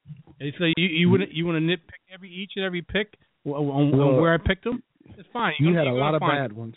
And 0.41 0.53
so 0.59 0.65
you 0.77 0.87
you 0.89 1.09
want 1.11 1.33
you 1.33 1.47
want 1.47 1.57
to 1.59 1.61
nitpick 1.61 2.01
every 2.13 2.31
each 2.33 2.53
and 2.57 2.65
every 2.65 2.83
pick 2.83 3.15
on, 3.45 3.53
on 3.53 3.97
Well, 3.97 4.21
where 4.21 4.35
I 4.35 4.39
picked 4.39 4.65
them. 4.65 4.83
It's 5.17 5.29
fine. 5.33 5.55
you 5.61 5.69
You're 5.71 5.79
had 5.79 5.87
a 5.87 5.91
gonna- 5.91 6.01
lot 6.01 6.09
you're 6.11 6.17
of 6.17 6.21
gonna 6.23 6.33
bad 6.49 6.53
ones. 6.53 6.75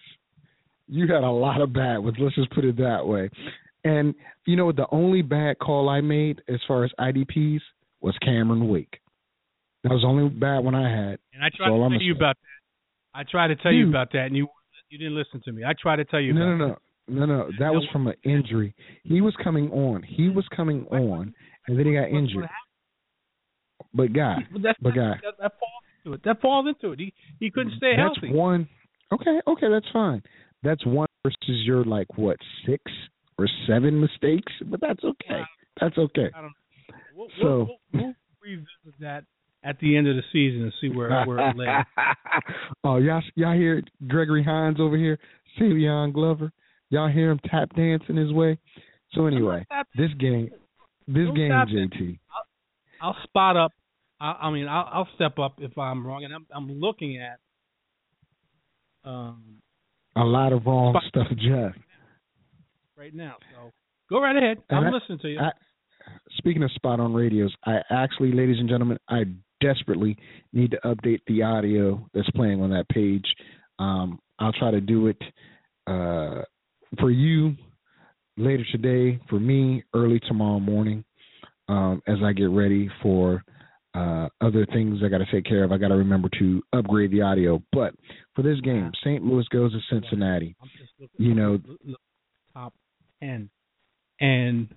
You 0.87 1.07
had 1.07 1.23
a 1.23 1.31
lot 1.31 1.61
of 1.61 1.73
bad 1.73 1.97
ones. 1.99 2.17
Let's 2.19 2.35
just 2.35 2.51
put 2.51 2.65
it 2.65 2.77
that 2.77 3.05
way. 3.05 3.29
And 3.83 4.13
you 4.45 4.55
know? 4.55 4.71
The 4.71 4.87
only 4.91 5.21
bad 5.21 5.59
call 5.59 5.89
I 5.89 6.01
made 6.01 6.41
as 6.47 6.59
far 6.67 6.83
as 6.83 6.91
IDPs 6.99 7.61
was 8.01 8.15
Cameron 8.21 8.67
Wake. 8.67 8.99
That 9.83 9.91
was 9.91 10.01
the 10.01 10.07
only 10.07 10.29
bad 10.29 10.59
one 10.59 10.75
I 10.75 10.89
had. 10.89 11.19
And 11.33 11.43
I 11.43 11.49
tried 11.55 11.69
all 11.69 11.79
to 11.79 11.83
I'm 11.85 11.91
tell 11.91 12.01
you 12.01 12.13
say. 12.13 12.17
about 12.17 12.35
that. 12.35 13.19
I 13.19 13.23
tried 13.29 13.47
to 13.47 13.55
tell 13.55 13.71
you 13.71 13.87
about 13.87 14.11
that, 14.13 14.25
and 14.25 14.35
you 14.35 14.47
you 14.89 14.97
didn't 14.97 15.15
listen 15.15 15.41
to 15.45 15.51
me. 15.51 15.63
I 15.63 15.73
tried 15.79 15.97
to 15.97 16.05
tell 16.05 16.19
you. 16.19 16.33
No, 16.33 16.51
about 16.51 16.81
no, 17.07 17.25
no, 17.25 17.25
no, 17.25 17.37
no. 17.43 17.51
That 17.59 17.73
was 17.73 17.87
from 17.91 18.07
an 18.07 18.15
injury. 18.23 18.75
He 19.03 19.21
was 19.21 19.33
coming 19.43 19.69
on. 19.71 20.03
He 20.03 20.29
was 20.29 20.45
coming 20.55 20.85
on, 20.91 21.33
and 21.67 21.79
then 21.79 21.85
he 21.85 21.93
got 21.93 22.09
injured. 22.09 22.49
But 23.93 24.13
guy, 24.13 24.37
But 24.51 24.61
that's 24.61 24.79
guy, 24.81 25.13
that, 25.39 25.53
falls 25.59 25.83
into 26.03 26.13
it. 26.15 26.21
That 26.25 26.41
falls 26.41 26.67
into 26.67 26.91
it. 26.93 26.99
He 26.99 27.13
he 27.39 27.49
couldn't 27.51 27.73
mm, 27.73 27.77
stay 27.77 27.93
that's 27.95 28.17
healthy. 28.19 28.35
one. 28.35 28.67
Okay, 29.13 29.39
okay, 29.47 29.67
that's 29.69 29.85
fine. 29.93 30.21
That's 30.65 30.85
one 30.85 31.07
versus 31.23 31.61
your 31.63 31.83
like 31.85 32.07
what 32.17 32.37
six 32.65 32.81
or 33.37 33.47
seven 33.67 34.01
mistakes, 34.01 34.51
but 34.65 34.81
that's 34.81 35.03
okay. 35.03 35.41
That's 35.79 35.97
okay. 35.97 36.31
We'll, 37.15 37.27
So- 37.41 37.67
we'll, 37.93 38.03
we'll, 38.03 38.13
revisit 38.41 38.99
that 38.99 39.23
at 39.63 39.79
the 39.79 39.97
end 39.97 40.07
of 40.07 40.15
the 40.15 40.21
season 40.31 40.63
and 40.63 40.73
see 40.79 40.89
where 40.89 41.25
where 41.25 41.49
it 41.49 41.55
lays. 41.55 41.85
oh, 42.83 42.97
y'all, 42.97 43.23
y'all 43.35 43.55
hear 43.55 43.81
Gregory 44.07 44.43
Hines 44.43 44.79
over 44.79 44.97
here, 44.97 45.17
Savion 45.59 46.13
Glover. 46.13 46.51
Y'all 46.89 47.09
hear 47.09 47.31
him 47.31 47.39
tap 47.49 47.69
dancing 47.75 48.15
his 48.15 48.31
way. 48.31 48.59
So 49.13 49.25
anyway, 49.25 49.65
this 49.97 50.11
game, 50.19 50.49
this 51.07 51.25
Don't 51.25 51.35
game, 51.35 51.51
JT. 51.51 52.19
I'll 53.01 53.17
spot 53.23 53.57
up. 53.57 53.71
I, 54.19 54.31
I 54.43 54.51
mean, 54.51 54.67
I'll, 54.67 54.89
I'll 54.91 55.07
step 55.15 55.39
up 55.39 55.55
if 55.59 55.77
I'm 55.77 56.05
wrong, 56.05 56.23
and 56.23 56.33
I'm 56.33 56.45
I'm 56.53 56.79
looking 56.79 57.19
at. 57.19 57.39
Um, 59.03 59.61
A 60.15 60.23
lot 60.23 60.53
of 60.53 60.65
wrong 60.65 60.93
Spot- 60.93 61.03
stuff, 61.09 61.37
Jeff. 61.37 61.73
right 62.97 63.13
now. 63.13 63.35
So 63.53 63.71
go 64.09 64.21
right 64.21 64.35
ahead. 64.35 64.57
I'm 64.69 64.91
listening 64.93 65.19
to 65.19 65.29
you. 65.29 65.39
I, 65.39 65.51
speaking 66.37 66.63
of 66.63 66.71
spot 66.71 66.99
on 66.99 67.13
radios, 67.13 67.53
I 67.65 67.79
actually, 67.89 68.31
ladies 68.31 68.57
and 68.59 68.69
gentlemen, 68.69 68.97
I 69.09 69.23
desperately 69.61 70.17
need 70.53 70.71
to 70.71 70.77
update 70.85 71.19
the 71.27 71.41
audio 71.43 72.07
that's 72.13 72.29
playing 72.31 72.61
on 72.61 72.69
that 72.69 72.87
page. 72.89 73.25
Um, 73.79 74.19
I'll 74.39 74.53
try 74.53 74.71
to 74.71 74.81
do 74.81 75.07
it 75.07 75.21
uh, 75.87 76.41
for 76.99 77.11
you 77.11 77.55
later 78.37 78.63
today, 78.71 79.19
for 79.29 79.39
me 79.39 79.83
early 79.93 80.19
tomorrow 80.27 80.59
morning, 80.59 81.03
um, 81.67 82.01
as 82.07 82.17
I 82.23 82.31
get 82.33 82.49
ready 82.49 82.89
for 83.01 83.43
uh, 83.95 84.27
other 84.41 84.65
things 84.65 84.99
I 85.03 85.09
got 85.09 85.19
to 85.19 85.31
take 85.31 85.45
care 85.45 85.63
of. 85.63 85.71
I 85.71 85.77
got 85.77 85.87
to 85.89 85.95
remember 85.95 86.29
to 86.39 86.61
upgrade 86.73 87.11
the 87.11 87.21
audio. 87.21 87.61
But 87.71 87.93
for 88.35 88.41
this 88.41 88.59
game, 88.61 88.91
St. 89.01 89.23
Louis 89.23 89.45
goes 89.51 89.71
to 89.71 89.79
Cincinnati. 89.89 90.55
I'm 90.61 90.69
just 90.77 90.91
looking. 90.99 91.25
You 91.25 91.33
know, 91.33 91.59
top 92.53 92.73
ten, 93.21 93.49
and 94.19 94.67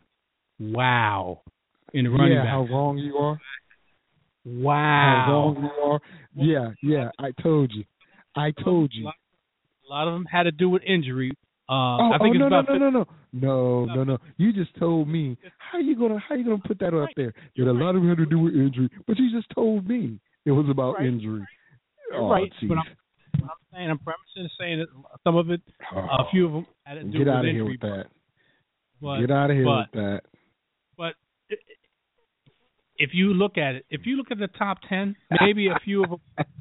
wow, 0.61 1.43
in 1.93 2.05
the 2.05 2.11
running 2.11 2.35
yeah, 2.35 2.45
back. 2.45 2.51
how 2.51 2.67
wrong 2.71 2.99
you 2.99 3.17
are. 3.17 3.41
Wow, 4.45 5.25
How 5.27 5.33
wrong 5.33 5.63
you 5.63 5.85
are. 5.85 6.01
Yeah, 6.35 6.71
yeah, 6.83 7.11
I 7.19 7.33
told 7.43 7.73
you. 7.75 7.85
I 8.37 8.53
told 8.65 8.93
you. 8.95 9.09
A 9.09 9.91
lot 9.91 10.07
of 10.07 10.15
them 10.15 10.27
had 10.27 10.45
to 10.45 10.53
do 10.53 10.71
with 10.71 10.83
injury. 10.87 11.33
Uh, 11.69 11.73
Oh, 12.01 12.11
I 12.15 12.19
think 12.19 12.31
oh, 12.31 12.33
it's 12.33 12.39
no, 12.41 12.47
about 12.47 12.69
no, 12.69 12.79
no, 12.79 12.91
no, 12.91 13.07
no, 13.33 13.85
no, 13.85 13.95
no, 13.95 14.05
no. 14.05 14.19
You 14.39 14.53
just 14.53 14.75
told 14.79 15.07
me. 15.09 15.37
How 15.59 15.79
you 15.79 15.97
gonna 15.97 16.19
how 16.27 16.35
you 16.35 16.45
gonna 16.45 16.59
put 16.67 16.79
that 16.79 16.95
up 16.95 17.11
there? 17.17 17.35
That 17.57 17.69
a 17.69 17.73
lot 17.73 17.95
of 17.95 18.03
it 18.05 18.09
had 18.09 18.17
to 18.19 18.27
do 18.27 18.39
with 18.39 18.55
injury, 18.55 18.89
but 19.07 19.19
you 19.19 19.31
just 19.31 19.51
told 19.55 19.87
me 19.87 20.19
it 20.47 20.53
was 20.53 20.67
about 20.71 20.95
Right. 20.99 21.07
injury. 21.09 21.45
Oh, 22.15 22.31
right, 22.31 22.51
geez. 22.59 22.71
but 22.71 22.79
I'm, 22.79 22.85
I'm 23.43 23.51
saying 23.73 23.91
I'm 23.91 23.99
premising 23.99 24.51
saying 24.59 24.79
that 24.79 24.89
some 25.25 25.37
of 25.37 25.51
it, 25.51 25.61
Oh, 25.95 25.99
a 25.99 26.25
few 26.31 26.47
of 26.47 26.53
them 26.53 26.67
had 26.85 26.95
to 26.95 27.05
do 27.05 27.11
get 27.13 27.19
with 27.19 27.29
out 27.29 27.45
of 27.45 27.51
here 27.53 27.65
with 27.67 27.81
that. 27.81 28.07
But 29.03 29.21
get 29.21 29.31
out 29.31 29.51
of 29.51 29.57
here 29.57 29.65
but- 29.67 29.89
with 29.93 30.03
that. 30.03 30.21
but 30.97 31.15
if 32.97 33.11
you 33.13 33.35
look 33.35 33.59
at 33.59 33.75
it, 33.77 33.87
if 33.91 34.07
you 34.07 34.17
look 34.17 34.31
at 34.31 34.39
the 34.39 34.49
top 34.49 34.79
ten, 34.89 35.17
maybe 35.41 35.69
a 35.69 35.79
few 35.85 36.03
of 36.03 36.11
them 36.11 36.21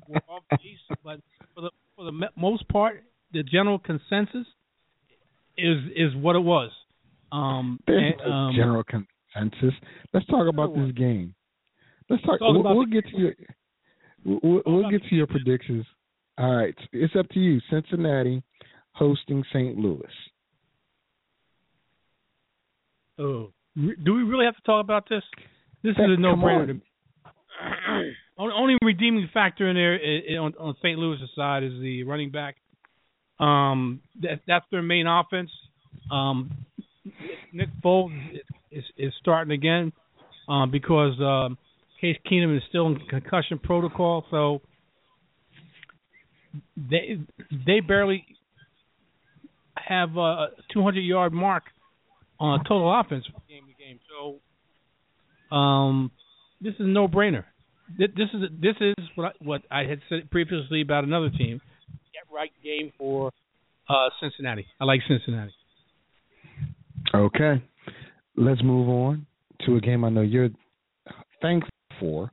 were 0.10 0.22
off 0.28 0.44
base, 0.52 0.98
but 1.04 1.20
for 1.56 1.62
the 1.62 1.72
for 1.96 2.04
the 2.06 2.28
most 2.36 2.68
part, 2.68 3.04
the 3.32 3.42
general 3.44 3.80
consensus 3.80 4.46
is 5.58 5.78
is 5.96 6.16
what 6.16 6.36
it 6.36 6.40
was. 6.44 6.72
Um, 7.32 7.80
There's 7.88 8.14
and, 8.24 8.34
um, 8.34 8.54
general 8.56 8.84
consensus. 8.84 9.74
Let's 10.14 10.26
talk 10.28 10.48
about 10.48 10.74
this 10.76 10.92
game. 10.94 11.34
Let's 12.10 12.24
talk. 12.24 12.40
We'll, 12.40 12.64
we'll 12.64 12.86
get 12.86 13.06
to 13.10 13.18
your. 13.18 13.34
We'll, 14.24 14.62
we'll 14.66 14.90
get 14.92 15.04
to 15.10 15.16
your 15.16 15.28
predictions. 15.28 15.86
All 16.38 16.56
right, 16.56 16.76
it's 16.94 17.16
up 17.18 17.28
to 17.30 17.40
you. 17.40 17.60
Cincinnati 17.70 18.44
hosting 18.94 19.44
St. 19.54 19.78
Louis. 19.78 20.06
oh, 23.20 23.52
do 23.76 24.14
we 24.14 24.24
really 24.24 24.46
have 24.46 24.56
to 24.56 24.62
talk 24.64 24.84
about 24.84 25.08
this? 25.10 25.24
This 25.84 25.92
is 25.92 25.98
a 26.18 26.20
no-brainer. 26.20 26.82
on. 28.38 28.52
Only, 28.52 28.76
redeeming 28.84 29.30
factor 29.34 29.68
in 29.70 29.76
there 29.76 29.96
i- 29.96 30.34
i- 30.34 30.38
on, 30.38 30.54
on 30.60 30.76
St. 30.82 30.98
Louis' 30.98 31.20
side 31.36 31.64
is 31.64 31.74
the 31.82 32.04
running 32.04 32.32
back. 32.32 32.56
Um, 33.40 34.02
that, 34.22 34.42
that's 34.48 34.66
their 34.72 34.82
main 34.82 35.08
offense. 35.08 35.52
Um, 36.12 36.66
Nick 37.54 37.70
Foles 37.84 38.12
is, 38.72 38.84
is, 38.98 39.14
starting 39.20 39.54
again 39.54 39.94
um, 40.50 40.72
because 40.72 41.14
um, 41.20 41.58
Case 42.02 42.18
Keenum 42.30 42.56
is 42.56 42.64
still 42.70 42.88
in 42.88 43.00
concussion 43.10 43.60
protocol, 43.60 44.26
so 44.32 44.62
they 46.76 47.20
they 47.66 47.80
barely 47.80 48.26
have 49.76 50.18
a 50.18 50.48
200 50.74 51.00
yard 51.02 51.34
mark 51.34 51.64
on 52.40 52.64
total 52.64 53.00
offense 53.00 53.26
game 53.48 53.64
to 53.68 53.84
game. 53.84 54.00
So 54.10 55.56
um, 55.56 56.12
this 56.62 56.74
is 56.74 56.82
no 56.82 57.08
brainer. 57.08 57.44
This 57.98 58.10
is 58.34 58.42
this 58.62 58.76
is 58.82 58.96
what 59.16 59.26
I, 59.28 59.32
what 59.44 59.62
I 59.72 59.84
had 59.86 60.02
said 60.10 60.30
previously 60.30 60.82
about 60.82 61.04
another 61.04 61.30
team. 61.30 61.62
Get 62.38 62.42
right 62.42 62.52
game 62.64 62.92
for 62.98 63.32
uh, 63.90 64.10
Cincinnati. 64.22 64.66
I 64.80 64.86
like 64.86 65.02
Cincinnati. 65.08 65.52
Okay, 67.16 67.64
let's 68.36 68.62
move 68.64 68.90
on 68.90 69.26
to 69.66 69.76
a 69.78 69.82
game 69.82 70.04
I 70.04 70.10
know 70.10 70.22
you're 70.22 70.50
thankful 71.42 71.72
for, 72.00 72.32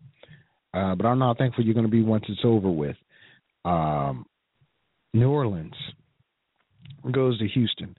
uh, 0.74 0.94
but 0.94 1.06
I'm 1.06 1.18
not 1.18 1.26
know 1.26 1.26
how 1.26 1.34
thankful 1.34 1.64
you're 1.64 1.74
going 1.74 1.86
to 1.86 1.90
be 1.90 2.02
once 2.02 2.24
it's 2.28 2.40
over 2.44 2.68
with. 2.70 2.96
Um, 3.64 4.26
New 5.14 5.30
Orleans 5.30 5.74
goes 7.12 7.38
to 7.38 7.48
Houston. 7.48 7.96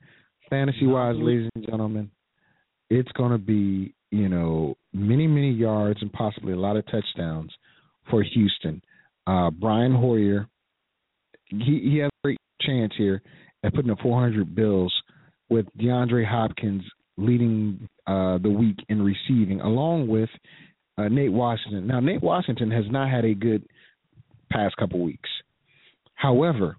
Fantasy 0.49 0.85
wise, 0.85 1.15
ladies 1.17 1.49
and 1.55 1.65
gentlemen, 1.65 2.11
it's 2.89 3.11
going 3.13 3.31
to 3.31 3.37
be 3.37 3.95
you 4.11 4.29
know 4.29 4.77
many 4.93 5.25
many 5.27 5.51
yards 5.51 6.01
and 6.01 6.11
possibly 6.13 6.53
a 6.53 6.59
lot 6.59 6.77
of 6.77 6.85
touchdowns 6.85 7.51
for 8.11 8.21
Houston. 8.21 8.81
Uh, 9.25 9.49
Brian 9.49 9.95
Hoyer, 9.95 10.47
he 11.49 11.89
he 11.91 11.97
has 11.97 12.09
a 12.09 12.27
great 12.27 12.37
chance 12.61 12.93
here 12.97 13.21
at 13.63 13.73
putting 13.73 13.91
up 13.91 13.99
400 14.01 14.55
bills 14.55 14.93
with 15.49 15.65
DeAndre 15.79 16.25
Hopkins 16.25 16.83
leading 17.17 17.87
uh, 18.07 18.37
the 18.39 18.49
week 18.49 18.77
in 18.89 19.01
receiving, 19.01 19.61
along 19.61 20.07
with 20.07 20.29
uh, 20.97 21.07
Nate 21.07 21.31
Washington. 21.31 21.87
Now, 21.87 21.99
Nate 21.99 22.21
Washington 22.21 22.71
has 22.71 22.85
not 22.89 23.09
had 23.09 23.25
a 23.25 23.33
good 23.33 23.63
past 24.51 24.75
couple 24.77 25.01
weeks. 25.01 25.29
However, 26.15 26.77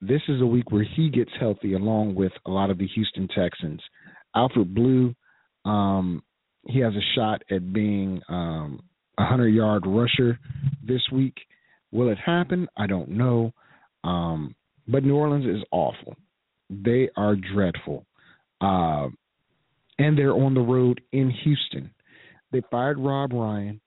this 0.00 0.22
is 0.28 0.40
a 0.40 0.46
week 0.46 0.70
where 0.70 0.84
he 0.84 1.10
gets 1.10 1.30
healthy, 1.38 1.74
along 1.74 2.14
with 2.14 2.32
a 2.46 2.50
lot 2.50 2.70
of 2.70 2.78
the 2.78 2.86
Houston 2.86 3.28
Texans. 3.28 3.80
Alfred 4.34 4.74
Blue, 4.74 5.14
um, 5.64 6.22
he 6.66 6.80
has 6.80 6.92
a 6.94 7.14
shot 7.14 7.42
at 7.50 7.72
being 7.72 8.20
um, 8.28 8.80
a 9.18 9.24
hundred-yard 9.24 9.84
rusher 9.86 10.38
this 10.86 11.02
week. 11.12 11.34
Will 11.90 12.10
it 12.10 12.18
happen? 12.18 12.68
I 12.76 12.86
don't 12.86 13.08
know. 13.10 13.52
Um, 14.04 14.54
but 14.86 15.04
New 15.04 15.16
Orleans 15.16 15.46
is 15.46 15.64
awful. 15.70 16.16
They 16.70 17.10
are 17.16 17.36
dreadful. 17.36 18.06
Uh, 18.60 19.08
and 19.98 20.16
they're 20.16 20.32
on 20.32 20.54
the 20.54 20.60
road 20.60 21.00
in 21.12 21.30
Houston. 21.44 21.90
They 22.52 22.62
fired 22.70 22.98
Rob 22.98 23.32
Ryan. 23.32 23.80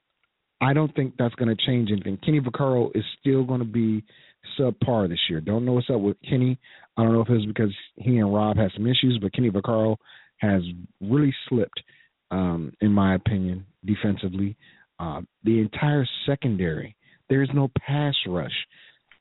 I 0.61 0.73
don't 0.73 0.93
think 0.95 1.15
that's 1.17 1.33
going 1.35 1.55
to 1.55 1.65
change 1.65 1.89
anything. 1.91 2.17
Kenny 2.23 2.39
Vaccaro 2.39 2.95
is 2.95 3.03
still 3.19 3.43
going 3.43 3.59
to 3.59 3.65
be 3.65 4.03
subpar 4.59 5.09
this 5.09 5.19
year. 5.29 5.41
Don't 5.41 5.65
know 5.65 5.73
what's 5.73 5.89
up 5.89 6.01
with 6.01 6.17
Kenny. 6.27 6.59
I 6.97 7.03
don't 7.03 7.13
know 7.13 7.21
if 7.21 7.29
it's 7.29 7.45
because 7.45 7.73
he 7.95 8.17
and 8.17 8.33
Rob 8.33 8.57
had 8.57 8.71
some 8.75 8.85
issues, 8.85 9.17
but 9.21 9.33
Kenny 9.33 9.49
Vaccaro 9.49 9.95
has 10.37 10.61
really 10.99 11.33
slipped 11.49 11.81
um, 12.31 12.73
in 12.81 12.91
my 12.91 13.15
opinion, 13.15 13.65
defensively. 13.85 14.55
Uh, 14.99 15.21
the 15.43 15.59
entire 15.59 16.07
secondary, 16.25 16.95
there 17.29 17.43
is 17.43 17.49
no 17.53 17.69
pass 17.85 18.15
rush. 18.25 18.51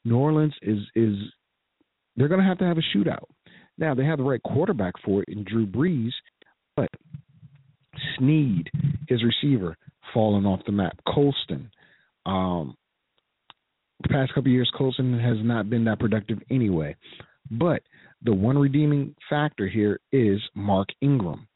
New 0.05 0.17
Orleans 0.17 0.55
is 0.63 0.79
is 0.95 1.17
they're 2.17 2.29
going 2.29 2.41
to 2.41 2.47
have 2.47 2.59
to 2.59 2.65
have 2.65 2.79
a 2.79 2.97
shootout. 2.97 3.25
Now 3.79 3.95
they 3.95 4.05
have 4.05 4.19
the 4.19 4.25
right 4.25 4.43
quarterback 4.43 4.95
for 5.05 5.23
it 5.23 5.29
in 5.29 5.45
Drew 5.45 5.67
Brees, 5.67 6.13
but 6.77 6.91
Snead, 8.19 8.71
his 9.09 9.23
receiver, 9.23 9.77
falling 10.13 10.47
off 10.47 10.61
the 10.67 10.73
map. 10.73 10.99
Colston, 11.07 11.71
um, 12.27 12.77
the 14.03 14.09
past 14.09 14.35
couple 14.35 14.51
years, 14.51 14.71
Colston 14.77 15.19
has 15.19 15.37
not 15.43 15.71
been 15.71 15.85
that 15.85 15.99
productive 15.99 16.39
anyway. 16.51 16.97
But 17.51 17.83
the 18.23 18.33
one 18.33 18.59
redeeming 18.59 19.15
factor 19.29 19.69
here 19.69 20.01
is 20.13 20.41
Mark 20.55 20.89
Ingram. 21.01 21.49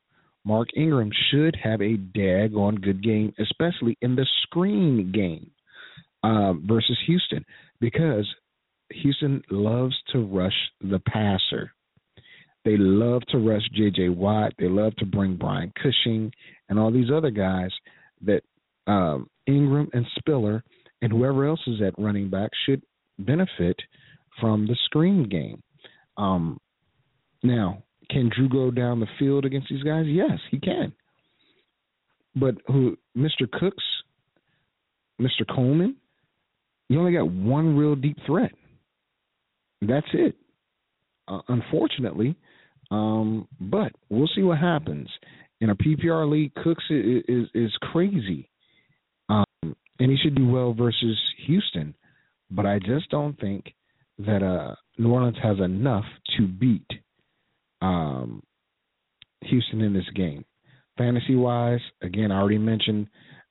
Mark 0.45 0.69
Ingram 0.77 1.11
should 1.31 1.57
have 1.63 1.81
a 1.81 1.97
daggone 1.97 2.83
good 2.83 3.03
game, 3.03 3.33
especially 3.39 3.97
in 4.03 4.15
the 4.15 4.27
screen 4.43 5.11
game 5.13 5.51
uh, 6.23 6.53
versus 6.67 6.99
Houston, 7.07 7.45
because 7.85 8.27
Houston 8.93 9.43
loves 9.51 9.95
to 10.11 10.25
rush 10.25 10.55
the 10.81 11.01
passer. 11.01 11.71
They 12.65 12.79
love 12.79 13.21
to 13.29 13.37
rush 13.37 13.61
J.J. 13.75 14.09
Watt. 14.09 14.55
They 14.59 14.69
love 14.71 14.97
to 14.97 15.05
bring 15.05 15.37
Brian 15.37 15.71
Cushing 15.77 16.33
and 16.71 16.79
all 16.79 16.91
these 16.91 17.11
other 17.15 17.31
guys 17.31 17.71
that 18.23 18.41
um, 18.87 19.29
Ingram 19.47 19.91
and 19.93 20.07
Spiller 20.19 20.65
and 21.03 21.13
whoever 21.13 21.45
else 21.45 21.61
is 21.67 21.83
at 21.87 21.93
running 21.99 22.31
back 22.31 22.53
should 22.65 22.83
benefit 23.19 23.77
from 24.41 24.67
the 24.67 24.77
screen 24.87 25.29
game. 25.29 25.63
Um, 26.17 26.59
now, 27.43 27.83
can 28.09 28.31
Drew 28.35 28.49
go 28.49 28.71
down 28.71 28.99
the 28.99 29.07
field 29.19 29.45
against 29.45 29.69
these 29.69 29.83
guys? 29.83 30.07
Yes, 30.09 30.39
he 30.51 30.59
can. 30.59 30.95
But 32.35 32.55
who, 32.67 32.97
Mr. 33.15 33.51
Cooks, 33.53 33.85
Mr. 35.21 35.47
Coleman, 35.55 35.97
you 36.95 37.01
only 37.01 37.13
got 37.13 37.29
one 37.29 37.77
real 37.77 37.97
deep 37.97 38.17
threat. 38.25 38.53
That's 39.81 40.07
it. 40.13 40.37
Uh, 41.27 41.41
unfortunately, 41.49 42.37
um, 42.93 43.49
but 43.61 43.91
we'll 44.11 44.29
see 44.37 44.43
what 44.43 44.59
happens. 44.59 45.09
In 45.61 45.71
a 45.71 45.75
PPR 45.75 46.31
league, 46.31 46.55
Cooks 46.55 46.85
is 46.91 47.25
is, 47.27 47.49
is 47.53 47.73
crazy, 47.81 48.49
um, 49.29 49.45
and 49.63 50.11
he 50.11 50.17
should 50.23 50.37
do 50.37 50.49
well 50.49 50.73
versus 50.73 51.19
Houston. 51.47 51.95
But 52.51 52.67
I 52.67 52.79
just 52.79 53.11
don't 53.11 53.39
think 53.41 53.75
that 54.19 54.45
uh, 54.45 54.77
New 54.97 55.13
Orleans 55.13 55.39
has 55.43 55.59
enough 55.59 56.05
to 56.37 56.47
beat 56.47 56.87
um, 57.83 58.41
Houston 59.43 59.81
in 59.81 59.93
this 59.93 60.09
game. 60.15 60.45
Fantasy 60.97 61.35
wise, 61.35 61.81
again, 62.03 62.31
I 62.31 62.39
already 62.39 62.59
mentioned 62.59 63.09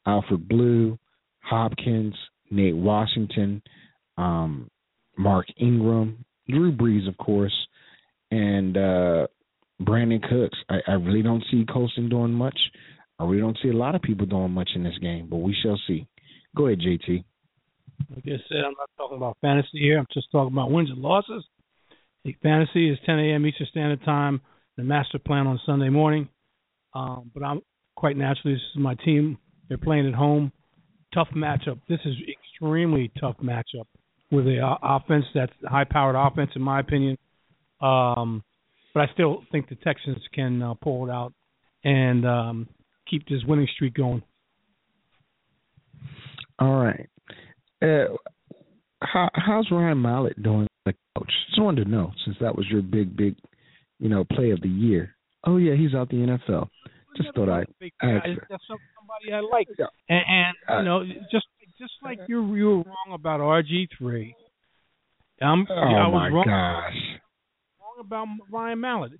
Alfred 0.07 0.47
Blue, 0.47 0.97
Hopkins, 1.41 2.15
Nate 2.53 2.75
Washington, 2.75 3.61
um, 4.17 4.69
Mark 5.17 5.45
Ingram, 5.59 6.25
Drew 6.49 6.71
Brees, 6.71 7.07
of 7.07 7.17
course, 7.17 7.55
and 8.31 8.77
uh, 8.77 9.27
Brandin 9.81 10.21
Cooks. 10.21 10.57
I, 10.69 10.79
I 10.87 10.93
really 10.93 11.21
don't 11.21 11.43
see 11.51 11.65
Colston 11.71 12.09
doing 12.09 12.33
much. 12.33 12.57
I 13.19 13.25
really 13.25 13.41
don't 13.41 13.57
see 13.61 13.69
a 13.69 13.77
lot 13.77 13.95
of 13.95 14.01
people 14.01 14.25
doing 14.25 14.51
much 14.51 14.69
in 14.75 14.83
this 14.83 14.97
game, 15.01 15.27
but 15.29 15.37
we 15.37 15.55
shall 15.63 15.79
see. 15.87 16.07
Go 16.55 16.67
ahead, 16.67 16.79
JT. 16.79 17.23
Like 18.09 18.23
I 18.25 18.37
said, 18.49 18.57
I'm 18.65 18.73
not 18.77 18.89
talking 18.97 19.17
about 19.17 19.37
fantasy 19.41 19.79
here. 19.79 19.99
I'm 19.99 20.07
just 20.13 20.31
talking 20.31 20.53
about 20.53 20.71
wins 20.71 20.89
and 20.89 20.99
losses. 20.99 21.45
The 22.25 22.35
fantasy 22.41 22.89
is 22.89 22.97
10 23.05 23.19
a.m. 23.19 23.45
Eastern 23.45 23.67
Standard 23.69 24.03
Time. 24.03 24.41
The 24.77 24.83
master 24.83 25.19
plan 25.19 25.47
on 25.47 25.59
Sunday 25.65 25.89
morning. 25.89 26.29
Um, 26.95 27.31
but 27.33 27.43
I'm 27.43 27.61
quite 27.95 28.17
naturally, 28.17 28.55
this 28.55 28.61
is 28.75 28.81
my 28.81 28.95
team. 28.95 29.37
They're 29.67 29.77
playing 29.77 30.07
at 30.07 30.13
home. 30.13 30.51
Tough 31.13 31.29
matchup. 31.35 31.79
This 31.87 31.99
is 32.05 32.15
extremely 32.27 33.11
tough 33.19 33.35
matchup 33.41 33.85
with 34.31 34.47
a 34.47 34.59
uh, 34.59 34.77
offense 34.81 35.25
that's 35.35 35.51
high-powered 35.63 36.15
offense, 36.15 36.51
in 36.55 36.61
my 36.61 36.79
opinion. 36.79 37.17
Um, 37.81 38.43
but 38.93 39.01
I 39.01 39.13
still 39.13 39.43
think 39.51 39.69
the 39.69 39.75
Texans 39.75 40.21
can 40.33 40.61
uh, 40.61 40.73
pull 40.75 41.07
it 41.07 41.11
out 41.11 41.33
and 41.83 42.25
um, 42.25 42.67
keep 43.09 43.27
this 43.27 43.41
winning 43.47 43.67
streak 43.75 43.93
going. 43.93 44.23
All 46.59 46.75
right. 46.75 47.09
Uh, 47.81 48.15
how, 49.01 49.29
how's 49.33 49.69
Ryan 49.71 50.01
Mallett 50.01 50.41
doing 50.41 50.67
a 50.85 50.93
coach? 51.17 51.31
Just 51.49 51.61
wanted 51.61 51.83
to 51.83 51.89
know 51.89 52.11
since 52.25 52.37
that 52.41 52.55
was 52.55 52.65
your 52.71 52.81
big, 52.81 53.15
big, 53.17 53.35
you 53.99 54.09
know, 54.09 54.23
play 54.23 54.51
of 54.51 54.61
the 54.61 54.69
year. 54.69 55.15
Oh 55.45 55.57
yeah, 55.57 55.75
he's 55.75 55.93
out 55.93 56.09
the 56.09 56.37
NFL. 56.49 56.69
Just 57.17 57.35
thought 57.35 57.49
I'd. 57.49 57.67
That's 58.01 58.63
somebody 58.67 59.33
I 59.33 59.39
like, 59.39 59.67
and, 60.09 60.21
and 60.27 60.55
you 60.79 60.83
know, 60.85 61.03
just 61.31 61.45
just 61.77 61.93
like 62.03 62.19
you 62.27 62.55
you 62.55 62.65
were 62.65 62.75
wrong 62.77 63.13
about 63.13 63.39
RG 63.39 63.87
three. 63.97 64.35
Um, 65.41 65.67
Oh 65.69 65.73
I 65.73 66.07
was 66.07 66.13
my 66.13 66.29
wrong, 66.29 66.45
gosh. 66.45 67.19
wrong 67.81 67.99
about 67.99 68.27
Ryan 68.51 68.79
Mallett. 68.79 69.11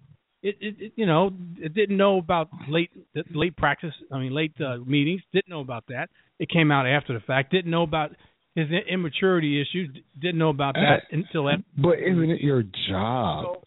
It, 0.41 0.57
it, 0.59 0.75
it 0.79 0.93
you 0.95 1.05
know 1.05 1.31
it 1.57 1.73
didn't 1.73 1.97
know 1.97 2.17
about 2.17 2.49
late 2.67 2.91
late 3.33 3.55
practice. 3.57 3.93
I 4.11 4.19
mean 4.19 4.33
late 4.33 4.53
uh, 4.59 4.77
meetings. 4.85 5.21
Didn't 5.33 5.49
know 5.49 5.61
about 5.61 5.85
that. 5.89 6.09
It 6.39 6.49
came 6.49 6.71
out 6.71 6.85
after 6.87 7.13
the 7.13 7.19
fact. 7.21 7.51
Didn't 7.51 7.71
know 7.71 7.83
about 7.83 8.11
his 8.55 8.67
immaturity 8.89 9.61
issues. 9.61 9.89
Didn't 10.19 10.37
know 10.37 10.49
about 10.49 10.75
that 10.75 11.03
until 11.11 11.49
after. 11.49 11.63
But 11.77 11.99
isn't 11.99 12.29
it 12.29 12.41
your 12.41 12.63
job? 12.89 13.45
So, 13.45 13.63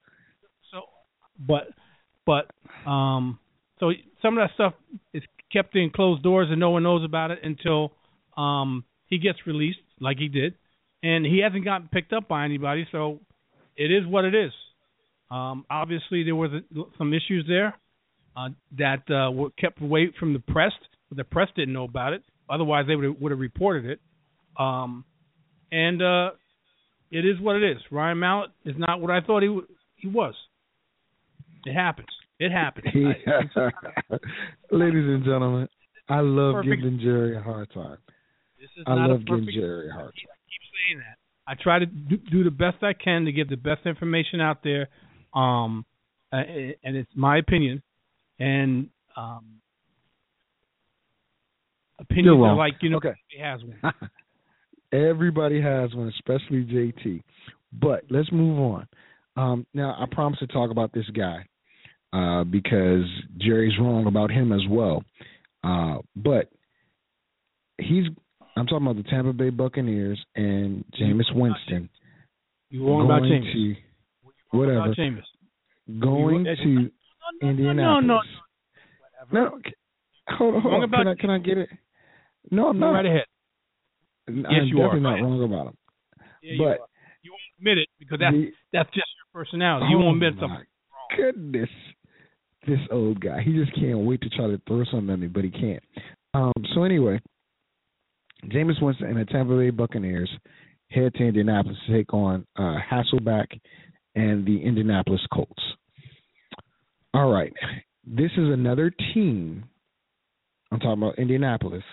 so, 0.72 0.81
but, 1.39 1.68
but, 2.24 2.89
um, 2.89 3.39
so 3.79 3.93
some 4.22 4.39
of 4.39 4.49
that 4.49 4.55
stuff 4.55 4.74
is 5.12 5.22
kept 5.53 5.77
in 5.77 5.91
closed 5.91 6.22
doors 6.22 6.49
and 6.51 6.61
no 6.61 6.70
one 6.70 6.83
knows 6.83 7.05
about 7.05 7.31
it 7.31 7.41
until, 7.43 7.93
um, 8.37 8.85
he 9.07 9.18
gets 9.18 9.39
released, 9.47 9.79
like 10.01 10.18
he 10.18 10.29
did, 10.29 10.55
and 11.03 11.24
he 11.24 11.39
hasn't 11.39 11.64
gotten 11.64 11.89
picked 11.89 12.12
up 12.12 12.27
by 12.29 12.45
anybody. 12.45 12.87
So, 12.91 13.20
it 13.77 13.91
is 13.91 14.07
what 14.07 14.24
it 14.24 14.35
is. 14.35 14.53
Um, 15.31 15.64
obviously, 15.70 16.24
there 16.24 16.35
a, 16.35 16.61
some 16.99 17.12
issues 17.12 17.45
there 17.49 17.74
uh, 18.37 18.49
that 18.79 19.03
uh, 19.11 19.31
were 19.31 19.51
kept 19.51 19.81
away 19.81 20.12
from 20.18 20.33
the 20.33 20.39
press. 20.39 20.72
The 21.14 21.24
press 21.24 21.49
didn't 21.57 21.74
know 21.74 21.85
about 21.85 22.12
it. 22.12 22.22
Otherwise, 22.49 22.87
they 22.87 22.97
would 22.97 23.20
would 23.20 23.33
have 23.33 23.39
reported 23.41 23.87
it. 23.87 24.01
Um, 24.59 25.05
and 25.70 26.01
uh, 26.01 26.31
it 27.11 27.24
is 27.24 27.41
what 27.41 27.57
it 27.57 27.64
is. 27.64 27.79
Ryan 27.91 28.18
Mallett 28.18 28.51
is 28.64 28.77
not 28.79 29.01
what 29.01 29.11
I 29.11 29.20
thought 29.20 29.43
he 29.43 29.49
w- 29.49 29.66
he 29.97 30.09
was. 30.09 30.35
It 31.64 31.74
happens. 31.74 32.09
It 32.39 32.53
happens. 32.53 32.87
I- 32.95 33.72
Ladies 34.70 35.05
and 35.09 35.24
gentlemen, 35.24 35.68
I 36.09 36.20
love 36.20 36.57
Perfect. 36.57 36.82
giving 36.82 36.99
Jerry 37.01 37.37
a 37.37 37.41
hard 37.41 37.70
time. 37.72 37.99
this 38.61 38.68
is 38.76 38.84
I 38.87 38.95
not 38.95 39.11
love 39.11 39.20
a 39.22 39.24
giving. 39.24 39.49
Jerry 39.55 39.89
a 39.89 39.93
hard 39.93 40.14
time. 40.14 40.26
I 40.30 40.37
keep 40.47 40.62
saying 40.89 40.99
that. 40.99 41.16
I 41.49 41.55
try 41.62 41.78
to 41.78 41.87
do, 41.87 42.16
do 42.16 42.45
the 42.45 42.51
best 42.51 42.82
I 42.82 42.93
can 42.93 43.24
to 43.24 43.32
get 43.32 43.49
the 43.49 43.57
best 43.57 43.87
information 43.87 44.41
out 44.41 44.62
there, 44.64 44.89
um, 45.34 45.84
and 46.32 46.97
it's 46.97 47.11
my 47.14 47.39
opinion. 47.39 47.82
And 48.39 48.89
um, 49.16 49.61
opinions 52.01 52.37
You're 52.39 52.55
like 52.55 52.74
you 52.82 52.91
know 52.91 52.97
Okay. 52.99 53.14
has 53.41 53.61
one. 53.62 53.93
Everybody 54.93 55.61
has 55.61 55.95
one, 55.95 56.09
especially 56.09 56.64
JT. 56.64 57.22
But 57.72 58.05
let's 58.11 58.30
move 58.32 58.59
on. 58.59 58.89
Um, 59.37 59.66
now, 59.74 59.97
I 59.99 60.07
promise 60.12 60.39
to 60.41 60.47
talk 60.47 60.70
about 60.70 60.93
this 60.93 61.07
guy 61.16 61.47
uh, 62.12 62.44
because 62.44 63.04
Jerry's 63.38 63.78
wrong 63.78 64.07
about 64.07 64.30
him 64.30 64.52
as 64.52 64.62
well. 64.68 65.02
Uh, 65.64 65.98
but 66.14 66.50
he's 67.78 68.04
I'm 68.57 68.66
talking 68.66 68.86
about 68.86 68.96
the 69.02 69.09
Tampa 69.11 69.32
Bay 69.32 69.50
Buccaneers 69.50 70.18
and 70.34 70.84
Jameis 70.98 71.34
Winston 71.34 71.90
You 72.70 72.86
wrong 72.86 73.04
about 73.04 73.22
Jameis. 73.22 73.52
to 73.52 73.68
Wrong 73.68 73.76
whatever 74.52 74.78
About 74.84 74.96
Jameis. 74.96 76.00
going 76.00 76.46
You- 76.46 76.57
to 76.57 76.64
No, 76.64 76.90
no, 77.42 77.48
Indianapolis. 77.50 78.07
no, 78.07 78.20
no. 79.32 79.40
No, 79.50 79.57
okay. 79.57 79.74
hold 80.28 80.54
on, 80.54 80.62
hold 80.62 80.74
on. 80.84 80.90
Can 80.90 81.09
I, 81.09 81.14
can 81.16 81.30
I 81.30 81.38
get 81.38 81.59
it? 81.59 81.68
No, 82.50 82.68
I'm 82.68 82.78
not. 82.78 82.92
right 82.92 83.04
ahead. 83.07 83.24
I'm 84.28 84.36
Yes, 84.38 84.62
you 84.66 84.80
are. 84.80 84.86
definitely 84.94 85.00
Go 85.00 85.11
not 85.11 85.22
wrong 85.22 85.42
about 85.44 85.66
him. 85.68 85.76
Yeah, 86.42 86.54
But 86.59 86.64
are. 86.80 86.88
you 87.22 87.32
won't 87.32 87.42
admit 87.59 87.78
it 87.78 87.88
because 87.98 88.18
that's 88.20 88.34
the- 88.34 88.52
that's 88.72 88.88
just 88.94 89.09
your 89.18 89.42
personality. 89.44 89.86
You 89.90 89.96
oh 89.98 90.04
won't 90.04 90.22
admit 90.22 90.38
something. 90.40 90.64
Goodness, 91.16 91.70
this 92.66 92.80
old 92.90 93.20
guy. 93.20 93.42
He 93.42 93.52
just 93.52 93.74
can't 93.74 93.98
wait 93.98 94.20
to 94.22 94.28
try 94.30 94.46
to 94.46 94.60
throw 94.66 94.84
something 94.90 95.10
at 95.10 95.18
me, 95.18 95.26
but 95.26 95.44
he 95.44 95.50
can't. 95.50 95.82
Um, 96.34 96.52
so 96.74 96.84
anyway, 96.84 97.20
Jameis 98.46 98.82
Winston 98.82 99.08
and 99.08 99.18
the 99.18 99.24
Tampa 99.24 99.56
Bay 99.56 99.70
Buccaneers 99.70 100.30
head 100.90 101.14
to 101.14 101.24
Indianapolis 101.24 101.78
to 101.86 101.92
take 101.92 102.12
on 102.12 102.46
uh, 102.56 102.76
Hasselbeck 102.90 103.46
and 104.14 104.46
the 104.46 104.62
Indianapolis 104.62 105.20
Colts. 105.32 105.62
All 107.14 107.30
right, 107.30 107.52
this 108.04 108.30
is 108.32 108.52
another 108.52 108.92
team. 109.14 109.64
I'm 110.70 110.80
talking 110.80 111.02
about 111.02 111.18
Indianapolis 111.18 111.84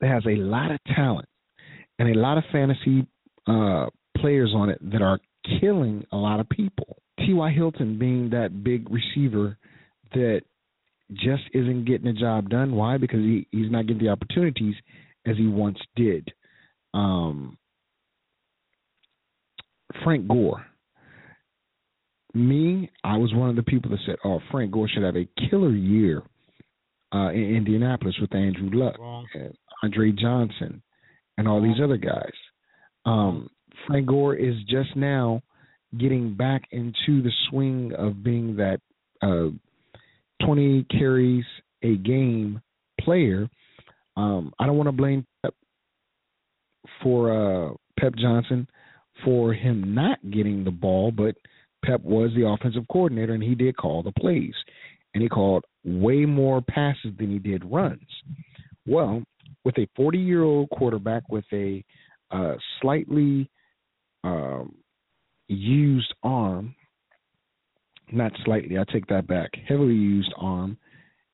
that 0.00 0.10
has 0.10 0.24
a 0.26 0.36
lot 0.36 0.70
of 0.70 0.78
talent 0.94 1.28
and 1.98 2.14
a 2.14 2.18
lot 2.18 2.36
of 2.36 2.44
fantasy 2.52 3.06
uh, 3.46 3.86
players 4.18 4.52
on 4.54 4.68
it 4.70 4.78
that 4.90 5.02
are 5.02 5.18
killing 5.60 6.04
a 6.12 6.16
lot 6.16 6.40
of 6.40 6.48
people. 6.48 6.98
T.Y. 7.20 7.52
Hilton 7.52 7.98
being 7.98 8.30
that 8.30 8.64
big 8.64 8.88
receiver 8.90 9.56
that 10.12 10.42
just 11.12 11.42
isn't 11.52 11.84
getting 11.84 12.12
the 12.12 12.18
job 12.18 12.48
done. 12.48 12.74
Why? 12.74 12.96
Because 12.96 13.20
he, 13.20 13.46
he's 13.50 13.70
not 13.70 13.86
getting 13.86 14.02
the 14.02 14.10
opportunities 14.10 14.74
as 15.26 15.36
he 15.36 15.46
once 15.46 15.78
did. 15.96 16.32
Um, 16.92 17.56
Frank 20.02 20.28
Gore. 20.28 20.64
Me, 22.32 22.90
I 23.04 23.16
was 23.16 23.32
one 23.32 23.48
of 23.48 23.54
the 23.54 23.62
people 23.62 23.92
that 23.92 24.00
said, 24.06 24.16
"Oh, 24.24 24.40
Frank 24.50 24.72
Gore 24.72 24.88
should 24.88 25.04
have 25.04 25.16
a 25.16 25.28
killer 25.48 25.70
year 25.70 26.22
uh, 27.14 27.30
in 27.30 27.54
Indianapolis 27.56 28.16
with 28.20 28.34
Andrew 28.34 28.70
Luck, 28.72 28.98
Wrong. 28.98 29.24
and 29.34 29.54
Andre 29.84 30.10
Johnson, 30.10 30.82
and 31.38 31.46
all 31.46 31.62
these 31.62 31.80
other 31.82 31.96
guys." 31.96 32.32
Um, 33.06 33.50
Frank 33.86 34.06
Gore 34.06 34.34
is 34.34 34.56
just 34.68 34.96
now 34.96 35.42
getting 35.98 36.34
back 36.34 36.62
into 36.70 37.22
the 37.22 37.32
swing 37.48 37.92
of 37.96 38.22
being 38.22 38.56
that 38.56 38.80
uh, 39.22 39.48
20 40.44 40.86
carries 40.90 41.44
a 41.82 41.96
game 41.96 42.60
player. 43.00 43.48
Um, 44.16 44.52
I 44.58 44.66
don't 44.66 44.76
want 44.76 44.88
to 44.88 44.92
blame 44.92 45.26
Pep 45.42 45.54
for 47.02 47.32
uh, 47.32 47.74
Pep 47.98 48.14
Johnson 48.16 48.68
for 49.24 49.52
him 49.52 49.94
not 49.94 50.18
getting 50.30 50.64
the 50.64 50.70
ball, 50.70 51.12
but 51.12 51.34
Pep 51.84 52.02
was 52.02 52.30
the 52.34 52.46
offensive 52.46 52.86
coordinator 52.90 53.34
and 53.34 53.42
he 53.42 53.54
did 53.54 53.76
call 53.76 54.02
the 54.02 54.12
plays. 54.12 54.54
And 55.12 55.22
he 55.22 55.28
called 55.28 55.64
way 55.84 56.24
more 56.24 56.60
passes 56.60 57.12
than 57.18 57.30
he 57.30 57.38
did 57.38 57.64
runs. 57.64 58.08
Well, 58.86 59.22
with 59.64 59.78
a 59.78 59.88
40 59.96 60.18
year 60.18 60.42
old 60.42 60.70
quarterback 60.70 61.22
with 61.28 61.44
a 61.52 61.84
uh, 62.30 62.54
slightly 62.80 63.48
um, 64.24 64.74
used 65.48 66.12
arm, 66.22 66.74
not 68.12 68.32
slightly, 68.44 68.78
I 68.78 68.84
take 68.92 69.06
that 69.08 69.26
back, 69.26 69.50
heavily 69.68 69.94
used 69.94 70.32
arm 70.36 70.76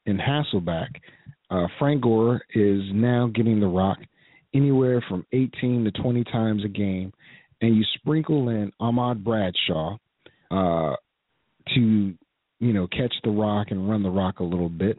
in 0.07 0.19
Hasselbeck, 0.19 0.89
uh, 1.51 1.67
Frank 1.79 2.03
Gore 2.03 2.41
is 2.55 2.81
now 2.93 3.29
getting 3.35 3.61
the 3.61 3.67
rock 3.67 3.99
anywhere 4.55 5.03
from 5.09 5.27
18 5.33 5.85
to 5.85 5.91
20 6.03 6.25
times 6.25 6.65
a 6.65 6.69
game, 6.69 7.13
and 7.61 7.77
you 7.77 7.85
sprinkle 7.95 8.49
in 8.49 8.73
Ahmad 8.81 9.25
Bradshaw 9.25 9.97
uh, 10.51 10.95
to, 11.75 12.15
you 12.61 12.73
know, 12.73 12.87
catch 12.89 13.15
the 13.25 13.31
rock 13.31 13.69
and 13.71 13.89
run 13.91 14.03
the 14.03 14.11
rock 14.11 14.41
a 14.41 14.45
little 14.45 14.69
bit. 14.69 14.99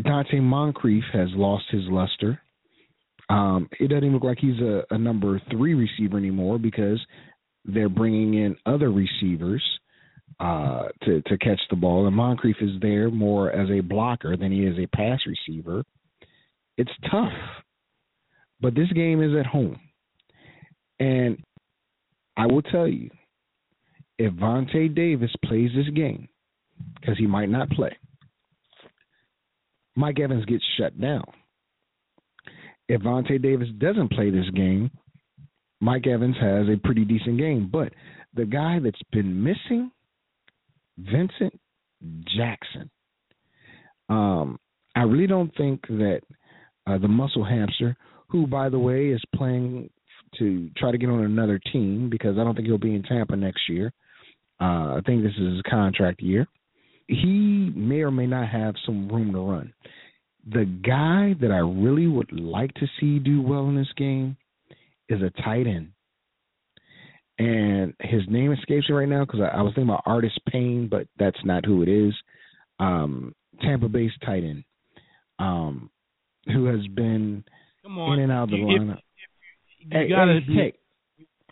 Donte 0.00 0.40
Moncrief 0.40 1.04
has 1.12 1.28
lost 1.34 1.64
his 1.70 1.82
luster. 1.88 2.40
Um, 3.30 3.68
it 3.78 3.88
doesn't 3.88 4.04
even 4.04 4.14
look 4.14 4.24
like 4.24 4.38
he's 4.38 4.60
a, 4.60 4.82
a 4.90 4.98
number 4.98 5.40
three 5.50 5.74
receiver 5.74 6.16
anymore 6.16 6.58
because 6.58 6.98
they're 7.64 7.90
bringing 7.90 8.34
in 8.34 8.56
other 8.64 8.90
receivers 8.90 9.62
uh, 10.40 10.88
to 11.02 11.20
to 11.22 11.38
catch 11.38 11.60
the 11.68 11.76
ball, 11.76 12.06
and 12.06 12.14
Moncrief 12.14 12.56
is 12.60 12.80
there 12.80 13.10
more 13.10 13.50
as 13.50 13.68
a 13.70 13.80
blocker 13.80 14.36
than 14.36 14.52
he 14.52 14.64
is 14.64 14.78
a 14.78 14.86
pass 14.96 15.18
receiver. 15.26 15.82
It's 16.76 16.90
tough, 17.10 17.32
but 18.60 18.74
this 18.74 18.90
game 18.94 19.22
is 19.22 19.36
at 19.38 19.46
home, 19.46 19.80
and 21.00 21.42
I 22.36 22.46
will 22.46 22.62
tell 22.62 22.86
you, 22.86 23.10
if 24.16 24.32
Vontae 24.34 24.94
Davis 24.94 25.32
plays 25.44 25.70
this 25.74 25.92
game, 25.94 26.28
because 27.00 27.18
he 27.18 27.26
might 27.26 27.48
not 27.50 27.68
play, 27.70 27.96
Mike 29.96 30.20
Evans 30.20 30.44
gets 30.44 30.64
shut 30.78 30.98
down. 31.00 31.24
If 32.88 33.02
Vontae 33.02 33.42
Davis 33.42 33.68
doesn't 33.78 34.12
play 34.12 34.30
this 34.30 34.48
game, 34.54 34.90
Mike 35.80 36.06
Evans 36.06 36.36
has 36.40 36.66
a 36.68 36.80
pretty 36.82 37.04
decent 37.04 37.38
game. 37.38 37.68
But 37.70 37.92
the 38.34 38.46
guy 38.46 38.78
that's 38.82 39.02
been 39.12 39.42
missing, 39.42 39.90
Vincent 40.98 41.58
Jackson. 42.36 42.90
Um, 44.08 44.58
I 44.96 45.02
really 45.02 45.26
don't 45.26 45.54
think 45.56 45.86
that 45.88 46.20
uh, 46.86 46.98
the 46.98 47.08
muscle 47.08 47.44
hamster, 47.44 47.96
who 48.28 48.46
by 48.46 48.68
the 48.68 48.78
way 48.78 49.08
is 49.08 49.22
playing 49.34 49.90
to 50.38 50.70
try 50.76 50.90
to 50.90 50.98
get 50.98 51.08
on 51.08 51.24
another 51.24 51.60
team 51.72 52.08
because 52.10 52.38
I 52.38 52.44
don't 52.44 52.54
think 52.54 52.66
he'll 52.66 52.78
be 52.78 52.94
in 52.94 53.02
Tampa 53.02 53.36
next 53.36 53.68
year. 53.68 53.92
Uh, 54.60 54.96
I 54.96 55.00
think 55.06 55.22
this 55.22 55.32
is 55.38 55.54
his 55.54 55.62
contract 55.68 56.20
year. 56.20 56.46
He 57.06 57.72
may 57.74 58.00
or 58.00 58.10
may 58.10 58.26
not 58.26 58.48
have 58.48 58.74
some 58.84 59.08
room 59.08 59.32
to 59.32 59.38
run. 59.38 59.72
The 60.50 60.64
guy 60.64 61.34
that 61.40 61.50
I 61.52 61.58
really 61.58 62.06
would 62.06 62.32
like 62.32 62.72
to 62.74 62.86
see 63.00 63.18
do 63.18 63.42
well 63.42 63.68
in 63.68 63.76
this 63.76 63.92
game 63.96 64.36
is 65.08 65.20
a 65.22 65.30
tight 65.42 65.66
end. 65.66 65.92
And 67.38 67.94
his 68.00 68.22
name 68.28 68.52
escapes 68.52 68.88
me 68.88 68.94
right 68.96 69.08
now 69.08 69.24
because 69.24 69.40
I, 69.40 69.58
I 69.58 69.62
was 69.62 69.72
thinking 69.74 69.90
about 69.90 70.02
Artist 70.06 70.40
Payne, 70.48 70.88
but 70.90 71.06
that's 71.18 71.38
not 71.44 71.64
who 71.64 71.82
it 71.82 71.88
is. 71.88 72.12
Um, 72.80 73.34
Tampa 73.60 73.88
Bay's 73.88 74.10
tight 74.24 74.42
end, 74.44 74.64
um, 75.38 75.90
who 76.46 76.64
has 76.66 76.86
been 76.94 77.44
in 77.84 77.98
and 78.20 78.32
out 78.32 78.44
of 78.44 78.50
the 78.50 78.56
You- 78.56 78.70
if- 78.70 78.82
lineup. 78.82 78.98
You 79.80 79.88
Hey, 79.92 80.08
gotta 80.08 80.40
hey, 80.40 80.40
be, 80.46 80.54
hey, 80.54 80.72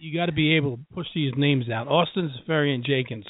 you 0.01 0.13
gotta 0.19 0.33
be 0.33 0.57
able 0.57 0.77
to 0.79 0.83
push 0.93 1.07
these 1.15 1.33
names 1.37 1.71
out. 1.71 1.87
Austin 1.87 2.31
Seferian-Jenkins. 2.41 3.25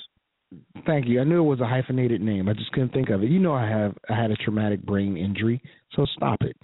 Thank 0.86 1.06
you. 1.06 1.20
I 1.20 1.24
knew 1.24 1.40
it 1.40 1.48
was 1.48 1.60
a 1.60 1.66
hyphenated 1.66 2.20
name. 2.20 2.48
I 2.48 2.52
just 2.52 2.70
couldn't 2.72 2.92
think 2.92 3.10
of 3.10 3.22
it. 3.22 3.30
You 3.30 3.40
know, 3.40 3.54
I 3.54 3.68
have 3.68 3.94
I 4.08 4.14
had 4.14 4.30
a 4.30 4.36
traumatic 4.36 4.82
brain 4.82 5.16
injury, 5.16 5.60
so 5.94 6.06
stop 6.16 6.42
it. 6.42 6.56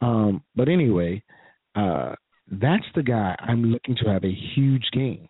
Um, 0.00 0.42
but 0.54 0.68
anyway, 0.68 1.22
uh, 1.74 2.14
that's 2.50 2.84
the 2.94 3.02
guy 3.02 3.36
I'm 3.40 3.64
looking 3.64 3.96
to 4.02 4.10
have 4.10 4.24
a 4.24 4.38
huge 4.54 4.84
game. 4.92 5.28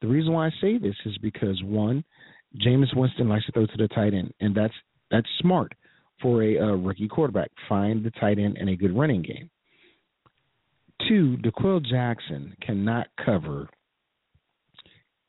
The 0.00 0.08
reason 0.08 0.32
why 0.32 0.46
I 0.46 0.50
say 0.60 0.78
this 0.78 0.96
is 1.04 1.16
because 1.18 1.60
one, 1.62 2.04
Jameis 2.64 2.94
Winston 2.96 3.28
likes 3.28 3.44
to 3.46 3.52
throw 3.52 3.66
to 3.66 3.76
the 3.76 3.88
tight 3.88 4.14
end, 4.14 4.32
and 4.40 4.54
that's 4.54 4.74
that's 5.10 5.28
smart 5.40 5.72
for 6.22 6.42
a, 6.42 6.58
uh 6.58 6.76
rookie 6.76 7.08
quarterback. 7.08 7.50
Find 7.68 8.02
the 8.02 8.10
tight 8.12 8.38
end 8.38 8.56
and 8.58 8.70
a 8.70 8.76
good 8.76 8.96
running 8.96 9.22
game. 9.22 9.50
Two, 11.06 11.36
D'Qwell 11.36 11.84
Jackson 11.84 12.56
cannot 12.62 13.08
cover 13.22 13.68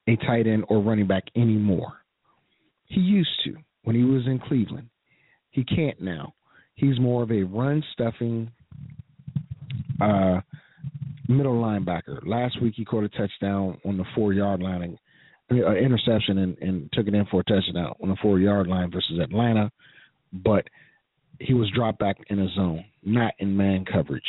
a 0.08 0.16
tight 0.18 0.48
end 0.48 0.66
or 0.70 0.82
running 0.82 1.08
back 1.08 1.24
anymore. 1.36 1.94
He 2.86 3.02
used 3.02 3.30
to 3.46 3.56
when 3.84 3.96
he 3.96 4.04
was 4.04 4.26
in 4.26 4.40
Cleveland. 4.40 4.90
He 5.52 5.64
can't 5.64 6.02
now. 6.02 6.34
He's 6.76 7.00
more 7.00 7.24
of 7.24 7.32
a 7.32 7.44
run 7.44 7.84
stuffing 7.94 8.52
uh, 10.00 10.42
middle 11.28 11.56
linebacker. 11.56 12.26
Last 12.26 12.62
week 12.62 12.76
he 12.78 12.86
caught 12.86 13.04
a 13.04 13.10
touchdown 13.10 13.80
on 13.86 13.98
the 13.98 14.06
four 14.16 14.34
yard 14.34 14.62
line, 14.62 14.82
and, 14.84 14.98
mean, 15.50 15.64
uh, 15.64 15.74
interception, 15.74 16.38
and, 16.38 16.58
and 16.60 16.90
took 16.94 17.08
it 17.08 17.16
in 17.16 17.26
for 17.26 17.42
a 17.42 17.44
touchdown 17.44 17.94
on 18.02 18.10
the 18.10 18.18
four 18.22 18.40
yard 18.40 18.68
line 18.68 18.92
versus 18.92 19.20
Atlanta. 19.20 19.72
But 20.32 20.68
he 21.40 21.54
was 21.54 21.72
dropped 21.76 22.00
back 22.00 22.18
in 22.30 22.40
a 22.40 22.48
zone, 22.56 22.86
not 23.04 23.34
in 23.40 23.58
man 23.58 23.86
coverage. 23.86 24.24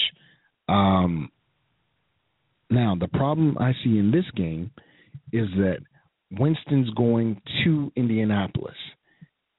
Um, 0.68 1.30
now 2.70 2.96
the 2.98 3.08
problem 3.08 3.56
I 3.58 3.72
see 3.84 3.98
in 3.98 4.10
this 4.10 4.26
game 4.36 4.70
is 5.32 5.48
that 5.56 5.78
Winston's 6.30 6.90
going 6.90 7.40
to 7.64 7.92
Indianapolis. 7.96 8.76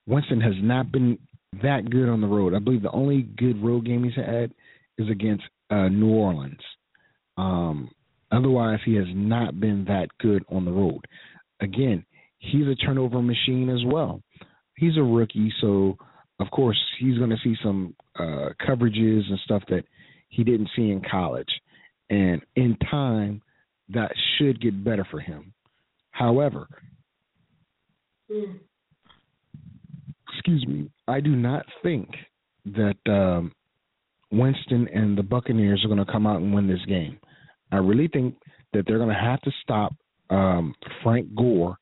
Winston 0.06 0.40
has 0.40 0.54
not 0.60 0.92
been 0.92 1.18
that 1.62 1.90
good 1.90 2.08
on 2.08 2.20
the 2.20 2.26
road. 2.26 2.54
I 2.54 2.58
believe 2.58 2.82
the 2.82 2.90
only 2.92 3.22
good 3.22 3.62
road 3.62 3.86
game 3.86 4.04
he's 4.04 4.14
had 4.14 4.52
is 4.98 5.08
against 5.10 5.44
uh, 5.70 5.88
New 5.88 6.10
Orleans. 6.10 6.60
Um, 7.36 7.90
otherwise, 8.30 8.78
he 8.84 8.94
has 8.94 9.06
not 9.14 9.58
been 9.60 9.84
that 9.86 10.08
good 10.20 10.44
on 10.48 10.64
the 10.64 10.72
road. 10.72 11.06
Again, 11.60 12.04
he's 12.38 12.66
a 12.66 12.74
turnover 12.74 13.22
machine 13.22 13.68
as 13.68 13.80
well. 13.84 14.22
He's 14.76 14.96
a 14.96 15.02
rookie, 15.02 15.52
so 15.60 15.96
of 16.38 16.50
course 16.50 16.78
he's 16.98 17.18
going 17.18 17.30
to 17.30 17.36
see 17.44 17.54
some 17.62 17.94
uh, 18.18 18.50
coverages 18.66 19.28
and 19.28 19.38
stuff 19.44 19.62
that 19.68 19.84
he 20.28 20.44
didn't 20.44 20.70
see 20.74 20.90
in 20.90 21.02
college. 21.08 21.48
And 22.08 22.40
in 22.56 22.76
time, 22.90 23.42
that 23.94 24.12
should 24.36 24.60
get 24.60 24.84
better 24.84 25.06
for 25.10 25.20
him. 25.20 25.52
However, 26.10 26.68
excuse 30.32 30.66
me, 30.66 30.90
I 31.08 31.20
do 31.20 31.34
not 31.34 31.64
think 31.82 32.08
that 32.66 32.96
um, 33.06 33.52
Winston 34.30 34.88
and 34.92 35.16
the 35.16 35.22
Buccaneers 35.22 35.84
are 35.84 35.88
going 35.88 36.04
to 36.04 36.10
come 36.10 36.26
out 36.26 36.40
and 36.40 36.54
win 36.54 36.68
this 36.68 36.84
game. 36.86 37.18
I 37.72 37.76
really 37.76 38.08
think 38.08 38.36
that 38.72 38.84
they're 38.86 38.98
going 38.98 39.08
to 39.08 39.14
have 39.14 39.40
to 39.42 39.50
stop 39.62 39.94
um, 40.30 40.74
Frank 41.02 41.34
Gore, 41.34 41.76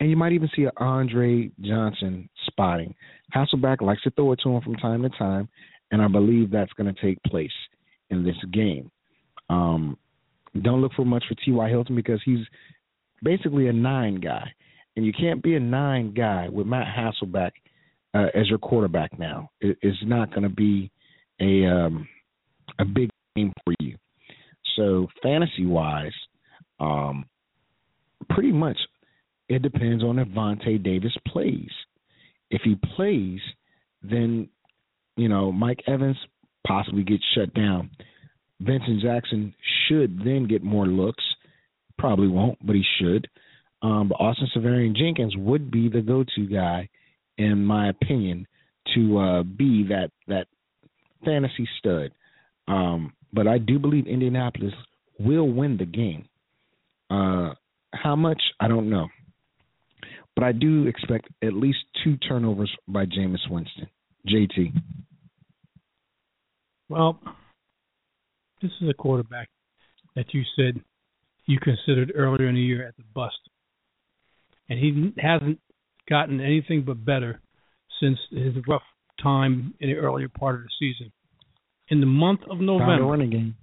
and 0.00 0.10
you 0.10 0.16
might 0.16 0.32
even 0.32 0.50
see 0.54 0.64
an 0.64 0.70
Andre 0.76 1.50
Johnson 1.60 2.28
spotting. 2.46 2.94
Hasselbeck 3.34 3.80
likes 3.80 4.02
to 4.02 4.10
throw 4.10 4.32
it 4.32 4.40
to 4.42 4.50
him 4.50 4.62
from 4.62 4.76
time 4.76 5.02
to 5.02 5.10
time, 5.10 5.48
and 5.90 6.02
I 6.02 6.08
believe 6.08 6.50
that's 6.50 6.72
going 6.72 6.92
to 6.92 7.00
take 7.00 7.22
place 7.24 7.50
in 8.10 8.24
this 8.24 8.36
game. 8.52 8.90
Um, 9.48 9.96
don't 10.62 10.80
look 10.80 10.92
for 10.94 11.04
much 11.04 11.24
for 11.28 11.34
T.Y. 11.44 11.68
Hilton 11.68 11.96
because 11.96 12.20
he's 12.24 12.40
basically 13.22 13.68
a 13.68 13.72
nine 13.72 14.20
guy, 14.20 14.50
and 14.96 15.06
you 15.06 15.12
can't 15.12 15.42
be 15.42 15.54
a 15.54 15.60
nine 15.60 16.12
guy 16.14 16.48
with 16.48 16.66
Matt 16.66 16.86
Hasselbeck 16.86 17.52
uh, 18.14 18.26
as 18.34 18.48
your 18.48 18.58
quarterback 18.58 19.18
now. 19.18 19.50
It, 19.60 19.78
it's 19.82 19.98
not 20.04 20.30
going 20.30 20.42
to 20.42 20.48
be 20.48 20.90
a 21.40 21.66
um, 21.66 22.08
a 22.78 22.84
big 22.84 23.10
game 23.36 23.52
for 23.64 23.74
you. 23.80 23.96
So 24.76 25.08
fantasy 25.22 25.66
wise, 25.66 26.12
um, 26.78 27.26
pretty 28.28 28.52
much 28.52 28.76
it 29.48 29.62
depends 29.62 30.02
on 30.02 30.18
if 30.18 30.28
Vontae 30.28 30.82
Davis 30.82 31.12
plays. 31.28 31.70
If 32.50 32.62
he 32.62 32.76
plays, 32.96 33.40
then 34.02 34.48
you 35.16 35.28
know 35.28 35.52
Mike 35.52 35.82
Evans 35.86 36.16
possibly 36.66 37.02
gets 37.02 37.24
shut 37.34 37.52
down. 37.54 37.90
Vincent 38.60 39.00
Jackson 39.02 39.54
should 39.88 40.18
then 40.18 40.46
get 40.46 40.62
more 40.62 40.86
looks. 40.86 41.24
Probably 41.98 42.28
won't, 42.28 42.58
but 42.64 42.76
he 42.76 42.84
should. 42.98 43.28
Um, 43.82 44.08
but 44.08 44.16
Austin 44.16 44.48
Seferian-Jenkins 44.54 45.36
would 45.36 45.70
be 45.70 45.88
the 45.88 46.02
go-to 46.02 46.46
guy, 46.46 46.88
in 47.38 47.64
my 47.64 47.88
opinion, 47.88 48.46
to 48.94 49.18
uh, 49.18 49.42
be 49.42 49.86
that 49.88 50.10
that 50.26 50.46
fantasy 51.24 51.68
stud. 51.78 52.12
Um, 52.68 53.12
but 53.32 53.46
I 53.46 53.58
do 53.58 53.78
believe 53.78 54.06
Indianapolis 54.06 54.74
will 55.18 55.48
win 55.48 55.76
the 55.76 55.86
game. 55.86 56.26
Uh, 57.10 57.54
how 57.92 58.16
much 58.16 58.40
I 58.60 58.68
don't 58.68 58.90
know, 58.90 59.08
but 60.34 60.44
I 60.44 60.52
do 60.52 60.86
expect 60.86 61.28
at 61.42 61.54
least 61.54 61.78
two 62.04 62.16
turnovers 62.18 62.70
by 62.86 63.06
Jameis 63.06 63.50
Winston. 63.50 63.88
JT. 64.28 64.72
Well, 66.88 67.18
this 68.60 68.70
is 68.80 68.88
a 68.88 68.94
quarterback 68.94 69.48
that 70.16 70.26
you 70.32 70.42
said 70.56 70.80
you 71.46 71.58
considered 71.58 72.12
earlier 72.14 72.48
in 72.48 72.54
the 72.54 72.60
year 72.60 72.86
as 72.86 72.94
a 72.98 73.04
bust, 73.14 73.38
and 74.68 74.78
he 74.78 75.12
hasn't 75.18 75.58
gotten 76.08 76.40
anything 76.40 76.82
but 76.86 77.04
better 77.04 77.40
since 78.00 78.18
his 78.30 78.54
rough 78.66 78.82
time 79.22 79.74
in 79.80 79.90
the 79.90 79.96
earlier 79.96 80.28
part 80.28 80.56
of 80.56 80.62
the 80.62 80.68
season. 80.78 81.12
In 81.88 82.00
the 82.00 82.06
month 82.06 82.40
of 82.48 82.60
November, 82.60 83.04
running 83.04 83.54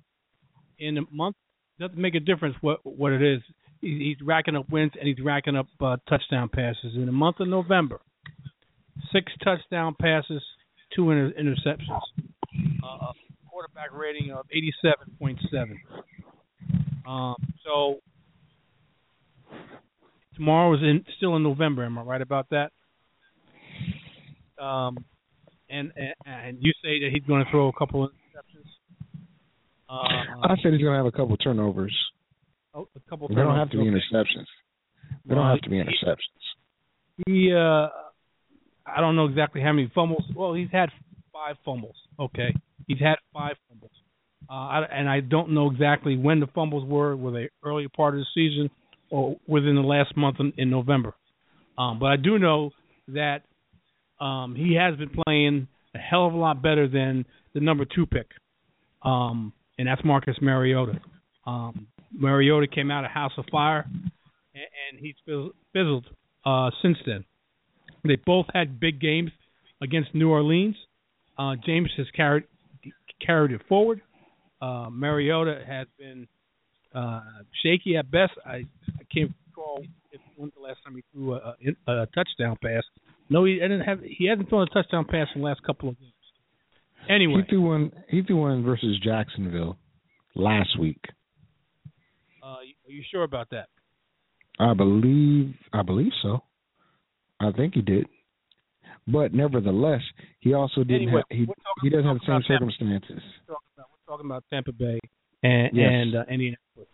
in 0.79 0.95
the 0.95 1.05
month 1.11 1.35
doesn't 1.79 1.97
make 1.97 2.15
a 2.15 2.19
difference 2.19 2.55
what 2.61 2.79
what 2.83 3.11
it 3.11 3.21
is. 3.21 3.41
He's 3.81 4.17
racking 4.23 4.55
up 4.55 4.69
wins 4.69 4.91
and 4.99 5.07
he's 5.07 5.23
racking 5.23 5.55
up 5.55 5.67
uh, 5.79 5.97
touchdown 6.09 6.49
passes. 6.49 6.95
In 6.95 7.05
the 7.05 7.11
month 7.11 7.39
of 7.39 7.47
November, 7.47 8.01
six 9.13 9.31
touchdown 9.43 9.95
passes, 9.99 10.41
two 10.95 11.11
inter- 11.11 11.33
interceptions, 11.39 12.01
uh, 12.83 13.13
quarterback 13.78 13.97
rating 13.97 14.32
of 14.32 14.45
eighty-seven 14.51 15.15
point 15.19 15.39
seven. 15.51 15.80
Um, 17.07 17.36
so 17.65 17.99
tomorrow 20.36 20.73
is 20.75 20.82
in 20.82 21.05
still 21.17 21.36
in 21.36 21.43
November. 21.43 21.86
Am 21.86 21.97
I 21.97 22.01
right 22.01 22.21
about 22.21 22.47
that? 22.49 22.71
Um, 24.61 24.97
and 25.69 25.91
and, 25.95 26.13
and 26.25 26.57
you 26.61 26.73
say 26.84 26.99
that 27.01 27.09
he's 27.13 27.23
going 27.23 27.43
to 27.43 27.51
throw 27.51 27.67
a 27.67 27.73
couple 27.73 28.03
of 28.03 28.11
interceptions. 28.11 28.67
Uh, 29.89 30.47
I 30.47 30.55
said 30.61 30.73
he's 30.73 30.82
going 30.82 30.93
to 30.93 30.97
have 30.97 31.05
a 31.05 31.11
couple 31.11 31.34
of 31.34 31.39
turnovers. 31.43 31.95
Oh, 32.73 32.88
a 32.95 33.09
couple. 33.09 33.28
They 33.28 33.36
don't 33.36 33.55
have 33.55 33.69
to 33.71 33.78
be 33.78 33.84
interceptions. 33.84 34.47
They 35.25 35.36
don't 35.36 35.47
have 35.47 35.61
to 35.61 35.69
be 35.69 35.78
interceptions. 35.78 36.17
He, 37.25 37.51
uh, 37.53 37.88
I 38.86 38.99
don't 38.99 39.15
know 39.15 39.25
exactly 39.25 39.61
how 39.61 39.71
many 39.71 39.91
fumbles. 39.95 40.23
Well, 40.36 40.53
he's 40.53 40.67
had 40.71 40.89
five 41.38 41.55
fumbles. 41.63 41.95
Okay, 42.19 42.53
he's 42.88 42.99
had 42.99 43.15
five 43.33 43.55
fumbles. 43.69 43.91
Uh, 44.49 44.85
and 44.91 45.09
I 45.09 45.19
don't 45.19 45.51
know 45.51 45.69
exactly 45.69 46.15
when 46.17 46.39
the 46.39 46.47
fumbles 46.47 46.85
were. 46.85 47.15
Were 47.15 47.31
they 47.31 47.49
earlier 47.63 47.89
part 47.89 48.15
of 48.15 48.21
the 48.21 48.25
season 48.33 48.69
or 49.09 49.38
within 49.47 49.75
the 49.75 49.81
last 49.81 50.15
month 50.15 50.38
in, 50.39 50.53
in 50.57 50.69
November? 50.69 51.13
Um, 51.77 51.99
but 51.99 52.07
I 52.07 52.15
do 52.15 52.39
know 52.39 52.71
that 53.09 53.41
um, 54.19 54.55
he 54.55 54.75
has 54.75 54.95
been 54.95 55.11
playing 55.25 55.67
a 55.93 55.99
hell 55.99 56.27
of 56.27 56.33
a 56.33 56.38
lot 56.38 56.61
better 56.61 56.88
than 56.88 57.25
the 57.53 57.59
number 57.59 57.85
two 57.85 58.05
pick, 58.05 58.27
um, 59.03 59.53
and 59.77 59.88
that's 59.88 60.03
Marcus 60.03 60.35
Mariota. 60.41 60.99
Um, 61.45 61.88
Mariota 62.11 62.67
came 62.67 62.89
out 62.89 63.05
of 63.05 63.11
House 63.11 63.33
of 63.38 63.45
Fire, 63.51 63.85
and, 64.53 64.65
and 64.91 64.99
he's 64.99 65.15
fizzled 65.73 66.05
uh, 66.45 66.71
since 66.81 66.97
then. 67.05 67.25
They 68.03 68.17
both 68.25 68.45
had 68.53 68.79
big 68.79 68.99
games 69.01 69.31
against 69.81 70.15
New 70.15 70.29
Orleans. 70.29 70.75
Uh, 71.38 71.55
Jameis 71.67 71.89
has 71.97 72.07
carried 72.15 72.43
carried 73.25 73.51
it 73.51 73.61
forward. 73.67 74.01
Uh, 74.61 74.88
Mariota 74.91 75.63
has 75.67 75.88
been 75.99 76.27
uh, 76.95 77.21
shaky 77.63 77.95
at 77.97 78.09
best. 78.09 78.31
I, 78.45 78.55
I 78.55 79.03
can't 79.13 79.31
recall 79.49 79.83
if 80.11 80.21
when's 80.35 80.53
the 80.55 80.61
last 80.61 80.79
time 80.83 80.95
he 80.95 81.03
threw 81.11 81.33
a, 81.35 81.55
a, 81.88 81.91
a 81.91 82.05
touchdown 82.07 82.57
pass. 82.63 82.83
No, 83.29 83.45
he 83.45 83.55
didn't 83.55 83.81
have. 83.81 83.99
He 84.01 84.27
hasn't 84.27 84.49
thrown 84.49 84.63
a 84.63 84.73
touchdown 84.73 85.05
pass 85.05 85.27
in 85.35 85.41
the 85.41 85.47
last 85.47 85.61
couple 85.63 85.89
of 85.89 85.99
games. 85.99 86.13
Anyway, 87.09 87.41
He 87.43 87.49
threw 87.49 87.61
one. 87.61 87.91
He 88.09 88.21
threw 88.23 88.38
one 88.38 88.63
versus 88.63 88.99
Jacksonville 89.03 89.77
last 90.35 90.77
week. 90.79 91.01
uh, 92.43 92.47
are 92.47 92.63
you 92.91 93.03
sure 93.11 93.23
about 93.23 93.49
that? 93.51 93.67
I 94.59 94.73
believe. 94.73 95.53
I 95.73 95.83
believe 95.83 96.11
so. 96.21 96.43
I 97.39 97.51
think 97.51 97.75
he 97.75 97.81
did. 97.81 98.07
But 99.07 99.33
nevertheless, 99.33 100.01
he 100.39 100.53
also 100.53 100.83
didn't 100.83 101.03
Anyway, 101.09 101.21
have. 101.29 101.37
He 101.37 101.47
he 101.83 101.89
doesn't 101.89 102.05
have 102.05 102.17
the 102.19 102.25
same 102.27 102.43
circumstances. 102.47 103.21
We're 103.47 103.55
talking 103.55 103.67
about, 103.77 103.87
we're 103.89 104.13
talking 104.13 104.25
about 104.25 104.43
Tampa 104.49 104.71
Bay 104.73 104.99
and 105.43 105.69
Yes. 105.73 105.89
and 105.91 106.15
uh, 106.15 106.23
Indianapolis. 106.29 106.87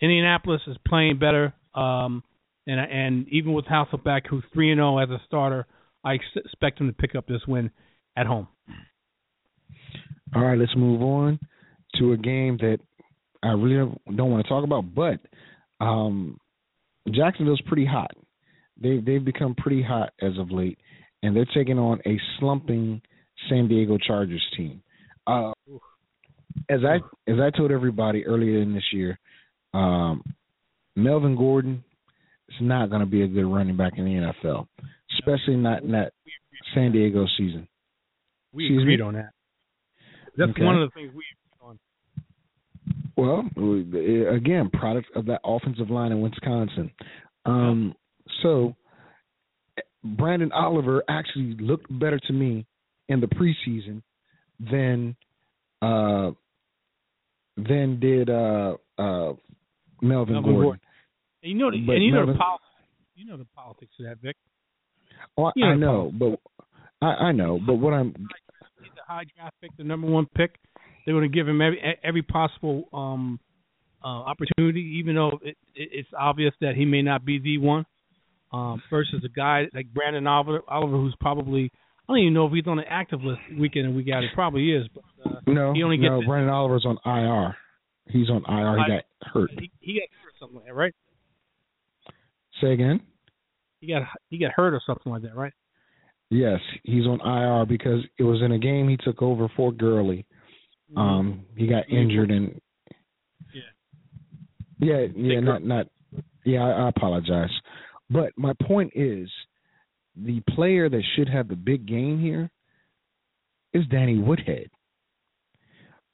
Indianapolis 0.00 0.60
is 0.66 0.76
playing 0.86 1.18
better, 1.18 1.52
um, 1.74 2.22
and 2.66 2.80
and 2.80 3.28
even 3.28 3.52
with 3.52 3.66
Hasselbeck, 3.66 4.22
who's 4.28 4.42
three 4.52 4.72
and 4.72 4.78
zero 4.78 4.98
as 4.98 5.10
a 5.10 5.20
starter, 5.26 5.66
I 6.02 6.14
expect 6.14 6.80
him 6.80 6.88
to 6.88 6.92
pick 6.92 7.14
up 7.14 7.26
this 7.26 7.40
win 7.46 7.70
at 8.16 8.26
home. 8.26 8.48
All 10.34 10.42
right, 10.42 10.58
let's 10.58 10.74
move 10.76 11.00
on 11.02 11.38
to 11.98 12.12
a 12.12 12.16
game 12.16 12.56
that 12.58 12.78
I 13.42 13.52
really 13.52 13.76
don't, 13.76 14.16
don't 14.16 14.30
want 14.30 14.42
to 14.44 14.48
talk 14.48 14.64
about, 14.64 14.92
but 14.94 15.20
um, 15.80 16.38
Jacksonville's 17.10 17.60
pretty 17.66 17.84
hot. 17.86 18.10
They 18.80 18.98
they've 18.98 19.24
become 19.24 19.54
pretty 19.54 19.82
hot 19.82 20.12
as 20.20 20.36
of 20.38 20.50
late, 20.50 20.78
and 21.24 21.34
they're 21.34 21.46
taking 21.54 21.78
on 21.78 22.00
a 22.06 22.18
slumping 22.38 23.00
San 23.48 23.66
Diego 23.68 23.98
Chargers 23.98 24.44
team. 24.56 24.82
Uh, 25.26 25.52
as 26.68 26.80
I 26.84 26.96
as 27.30 27.38
I 27.40 27.50
told 27.56 27.70
everybody 27.72 28.24
earlier 28.26 28.60
in 28.60 28.74
this 28.74 28.84
year, 28.92 29.18
um, 29.72 30.22
Melvin 30.96 31.34
Gordon 31.34 31.82
is 32.48 32.56
not 32.60 32.90
going 32.90 33.00
to 33.00 33.06
be 33.06 33.22
a 33.22 33.26
good 33.26 33.46
running 33.46 33.76
back 33.76 33.94
in 33.96 34.04
the 34.04 34.32
NFL, 34.44 34.66
especially 35.18 35.56
not 35.56 35.82
in 35.82 35.92
that 35.92 36.12
San 36.74 36.92
Diego 36.92 37.26
season. 37.38 37.66
We 38.52 38.66
Excuse 38.66 38.82
agreed 38.82 39.00
me? 39.00 39.06
on 39.06 39.14
that. 39.14 39.30
That's 40.36 40.50
Okay. 40.50 40.64
one 40.64 40.76
of 40.80 40.88
the 40.88 40.92
things 40.94 41.12
we 41.14 41.24
agreed 41.24 41.60
on. 41.62 41.78
Well, 43.16 43.48
uh, 43.56 44.34
again, 44.34 44.70
product 44.70 45.08
of 45.16 45.26
that 45.26 45.40
offensive 45.44 45.90
line 45.90 46.12
in 46.12 46.20
Wisconsin. 46.20 46.90
Um, 47.46 47.94
so 48.42 48.76
Branden 50.04 50.50
Oliver 50.52 51.02
actually 51.08 51.56
looked 51.58 51.86
better 51.98 52.18
to 52.18 52.32
me 52.32 52.66
in 53.08 53.20
the 53.20 53.26
preseason 53.26 54.02
than 54.58 55.16
uh, 55.82 56.32
than 57.56 58.00
did 58.00 58.30
uh, 58.30 58.76
uh, 58.98 59.32
Melvin, 60.02 60.34
Melvin 60.34 60.42
Gordon. 60.42 60.62
Gordon. 60.62 60.80
You 61.42 61.54
know, 61.54 61.70
the, 61.70 61.76
and 61.76 62.04
you 62.04 62.10
know 62.12 62.20
the 62.20 62.26
Melvin- 62.26 62.38
politics. 62.38 62.68
You 63.16 63.26
know 63.26 63.36
the 63.36 63.46
politics 63.54 63.92
of 64.00 64.06
that, 64.06 64.18
Vic. 64.20 64.36
Oh, 65.38 65.50
I, 65.62 65.74
know, 65.74 66.12
but 66.12 66.38
I, 67.00 67.06
I 67.06 67.32
know, 67.32 67.60
but 67.64 67.74
what 67.74 67.94
I'm 67.94 68.12
He's 68.80 68.90
a 68.98 69.12
high 69.12 69.24
draft 69.36 69.54
pick, 69.60 69.76
the 69.76 69.84
number 69.84 70.06
one 70.06 70.26
pick. 70.34 70.56
They're 71.04 71.14
going 71.14 71.30
to 71.30 71.34
give 71.34 71.48
him 71.48 71.60
every 71.60 71.98
every 72.02 72.22
possible 72.22 72.88
um, 72.92 73.38
uh, 74.02 74.08
opportunity, 74.08 74.98
even 74.98 75.14
though 75.14 75.38
it, 75.42 75.56
it, 75.74 75.88
it's 75.92 76.08
obvious 76.18 76.52
that 76.60 76.74
he 76.74 76.84
may 76.84 77.02
not 77.02 77.24
be 77.24 77.38
the 77.38 77.58
one. 77.58 77.86
Um, 78.54 78.82
versus 78.88 79.22
a 79.24 79.28
guy 79.28 79.64
like 79.74 79.86
Branden 79.92 80.28
Oliver, 80.28 80.60
Oliver, 80.68 80.96
who's 80.96 81.16
probably 81.20 81.70
I 82.08 82.12
don't 82.12 82.18
even 82.18 82.34
know 82.34 82.46
if 82.46 82.52
he's 82.52 82.66
on 82.66 82.76
the 82.76 82.84
active 82.88 83.22
list 83.22 83.40
week 83.58 83.72
in 83.74 83.86
and 83.86 83.96
week 83.96 84.08
out. 84.14 84.22
He 84.22 84.28
probably 84.34 84.70
is, 84.70 84.86
but 84.94 85.02
uh, 85.28 85.40
no, 85.46 85.72
he 85.72 85.82
only 85.82 85.96
gets 85.96 86.10
no. 86.10 86.20
Branden 86.20 86.52
Oliver's 86.52 86.86
on 86.86 86.98
IR. 87.04 87.56
He's 88.08 88.28
on 88.28 88.44
IR. 88.48 88.78
He 88.78 88.92
got 88.92 89.32
hurt. 89.32 89.50
he, 89.58 89.70
he 89.80 89.94
got 89.94 90.08
hurt 90.22 90.28
or 90.28 90.32
something 90.38 90.56
like 90.56 90.66
that, 90.66 90.74
right? 90.74 90.94
Say 92.60 92.72
again. 92.72 93.00
He 93.80 93.88
got 93.88 94.02
he 94.28 94.38
got 94.38 94.52
hurt 94.52 94.74
or 94.74 94.82
something 94.86 95.10
like 95.10 95.22
that, 95.22 95.34
right? 95.34 95.52
Yes, 96.30 96.60
he's 96.84 97.06
on 97.06 97.20
IR 97.20 97.66
because 97.66 98.00
it 98.18 98.22
was 98.22 98.40
in 98.42 98.52
a 98.52 98.58
game 98.58 98.88
he 98.88 98.96
took 98.96 99.20
over 99.22 99.48
for 99.56 99.72
Gurley. 99.72 100.26
Um, 100.96 101.46
he 101.56 101.66
got 101.66 101.88
injured 101.90 102.30
and 102.30 102.60
yeah, 104.78 105.06
yeah, 105.16 105.40
not 105.40 105.64
not 105.64 105.86
yeah. 106.44 106.62
I, 106.62 106.84
I 106.84 106.88
apologize, 106.88 107.50
but 108.14 108.32
my 108.36 108.52
point 108.66 108.92
is, 108.94 109.28
the 110.16 110.40
player 110.54 110.88
that 110.88 111.02
should 111.16 111.28
have 111.28 111.48
the 111.48 111.56
big 111.56 111.86
game 111.86 112.20
here 112.20 112.48
is 113.72 113.84
Danny 113.90 114.18
Woodhead 114.18 114.70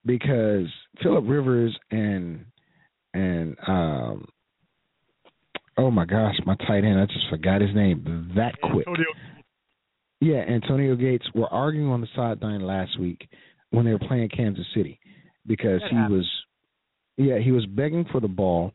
because 0.07 0.67
Philip 1.03 1.25
Rivers 1.29 1.77
and 1.91 2.47
and 3.13 3.57
um 3.69 4.25
oh 5.77 5.91
my 5.91 6.07
gosh, 6.07 6.35
my 6.47 6.57
tight 6.67 6.85
end, 6.85 6.99
I 6.99 7.05
just 7.07 7.29
forgot 7.29 7.61
his 7.61 7.75
name 7.75 8.33
that 8.37 8.55
quick. 8.63 8.87
Yeah, 10.21 10.39
Antonio 10.39 10.97
Gates 10.97 11.27
were 11.35 11.49
arguing 11.49 11.89
on 11.91 12.01
the 12.01 12.09
sideline 12.17 12.63
last 12.63 12.99
week 12.99 13.29
when 13.71 13.85
they 13.85 13.93
were 13.93 13.99
playing 13.99 14.31
Kansas 14.31 14.67
City 14.75 14.99
because 15.47 15.81
That 15.83 15.91
he 15.91 15.97
happens. 15.97 16.13
was 16.13 16.29
yeah, 17.19 17.39
he 17.39 17.53
was 17.53 17.67
begging 17.67 18.07
for 18.11 18.21
the 18.21 18.29
ball 18.29 18.73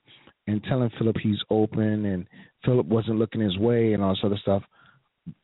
and 0.48 0.64
telling 0.66 0.92
Philip 1.00 1.16
he's 1.24 1.40
open 1.50 2.06
and 2.06 2.28
Philip 2.66 2.86
wasn't 2.88 3.20
looking 3.20 3.42
his 3.42 3.58
way 3.58 3.94
and 3.94 4.04
all 4.04 4.12
this 4.12 4.24
other 4.24 4.40
stuff. 4.42 4.64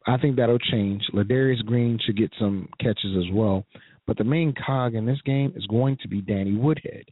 I 0.05 0.17
think 0.17 0.35
that'll 0.35 0.59
change. 0.59 1.03
Ladarius 1.13 1.65
Green 1.65 1.99
should 2.05 2.17
get 2.17 2.31
some 2.39 2.69
catches 2.79 3.17
as 3.17 3.33
well. 3.33 3.65
But 4.07 4.17
the 4.17 4.23
main 4.23 4.53
cog 4.65 4.95
in 4.95 5.05
this 5.05 5.21
game 5.25 5.53
is 5.55 5.65
going 5.67 5.97
to 6.01 6.07
be 6.07 6.21
Danny 6.21 6.55
Woodhead. 6.55 7.05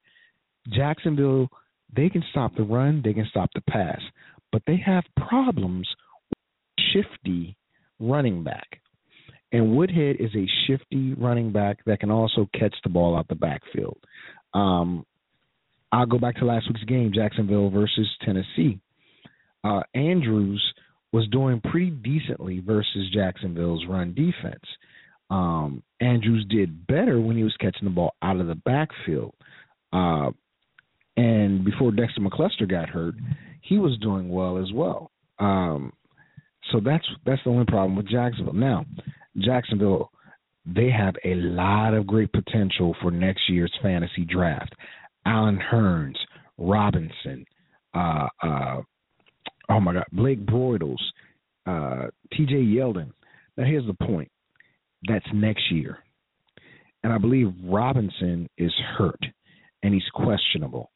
Jacksonville, 0.70 1.47
they 1.95 2.10
can 2.10 2.24
stop 2.32 2.55
the 2.55 2.64
run, 2.64 3.01
they 3.03 3.14
can 3.14 3.28
stop 3.30 3.49
the 3.53 3.62
pass, 3.62 4.01
but 4.51 4.62
they 4.68 4.78
have 4.86 5.03
problems 5.28 5.88
with 6.30 6.86
shifty 6.93 7.55
running 7.99 8.43
back. 8.43 8.82
And 9.51 9.76
Woodhead 9.76 10.18
is 10.20 10.30
a 10.36 10.45
shifty 10.68 11.14
running 11.16 11.51
back 11.51 11.84
that 11.86 11.99
can 11.99 12.12
also 12.12 12.47
catch 12.53 12.76
the 12.84 12.89
ball 12.89 13.18
out 13.18 13.28
the 13.28 13.36
backfield. 13.36 13.97
Um, 14.53 15.05
I'll 15.91 16.05
go 16.05 16.20
back 16.20 16.36
to 16.38 16.45
last 16.45 16.68
week's 16.68 16.84
game, 16.84 17.12
Jacksonville 17.14 17.70
versus 17.70 18.07
Tennessee. 18.24 18.80
Uh, 19.64 19.82
Andrews 19.93 20.64
was 21.12 21.28
doing 21.30 21.62
pretty 21.62 21.89
decently 21.89 22.60
versus 22.60 23.10
Jacksonville's 23.14 23.86
run 23.88 24.14
defense. 24.14 24.64
Um, 25.30 25.84
Andrews 25.99 26.45
did 26.49 26.88
better 26.88 27.20
when 27.20 27.38
he 27.38 27.43
was 27.43 27.55
catching 27.60 27.84
the 27.86 27.89
ball 27.89 28.16
out 28.22 28.39
of 28.39 28.47
the 28.47 28.55
backfield. 28.55 29.34
Uh, 29.91 30.32
and 31.18 31.66
before 31.66 31.91
Dexter 31.91 32.22
McCluster 32.22 32.70
got 32.70 32.89
hurt, 32.89 33.16
he 33.62 33.78
was 33.78 33.97
doing 33.99 34.30
well 34.30 34.57
as 34.57 34.72
well. 34.74 35.12
Um, 35.39 35.93
so 36.72 36.80
that's 36.84 37.05
that's 37.26 37.41
the 37.43 37.49
only 37.49 37.66
problem 37.66 37.95
with 37.95 38.07
Jacksonville. 38.07 38.53
Now, 38.53 38.86
Jacksonville, 39.38 40.12
they 40.66 40.89
have 40.89 41.16
a 41.26 41.36
lot 41.36 41.93
of 41.93 42.07
great 42.07 42.32
potential 42.32 42.95
for 43.01 43.12
next 43.12 43.49
year's 43.49 43.74
fantasy 43.82 44.26
draft. 44.26 44.74
Allen 45.26 45.60
Hurns, 45.60 46.18
Robinson, 46.57 47.45
uh, 47.93 48.28
uh, 48.41 48.82
oh 49.70 49.80
my 49.80 49.94
God, 49.94 50.06
Blake 50.12 50.46
Bortles, 50.46 51.02
uh, 51.66 52.08
T.J. 52.34 52.54
Yeldon. 52.56 53.12
Now 53.58 53.66
here's 53.66 53.88
the 53.88 54.06
point: 54.06 54.32
that's 55.08 55.26
next 55.34 55.72
year, 55.72 56.00
and 57.04 57.14
I 57.14 57.18
believe 57.18 57.48
Robinson 57.64 58.50
is 58.58 58.74
hurt 58.98 59.24
and 59.84 59.94
he's 59.94 60.04
questionable. 60.14 60.92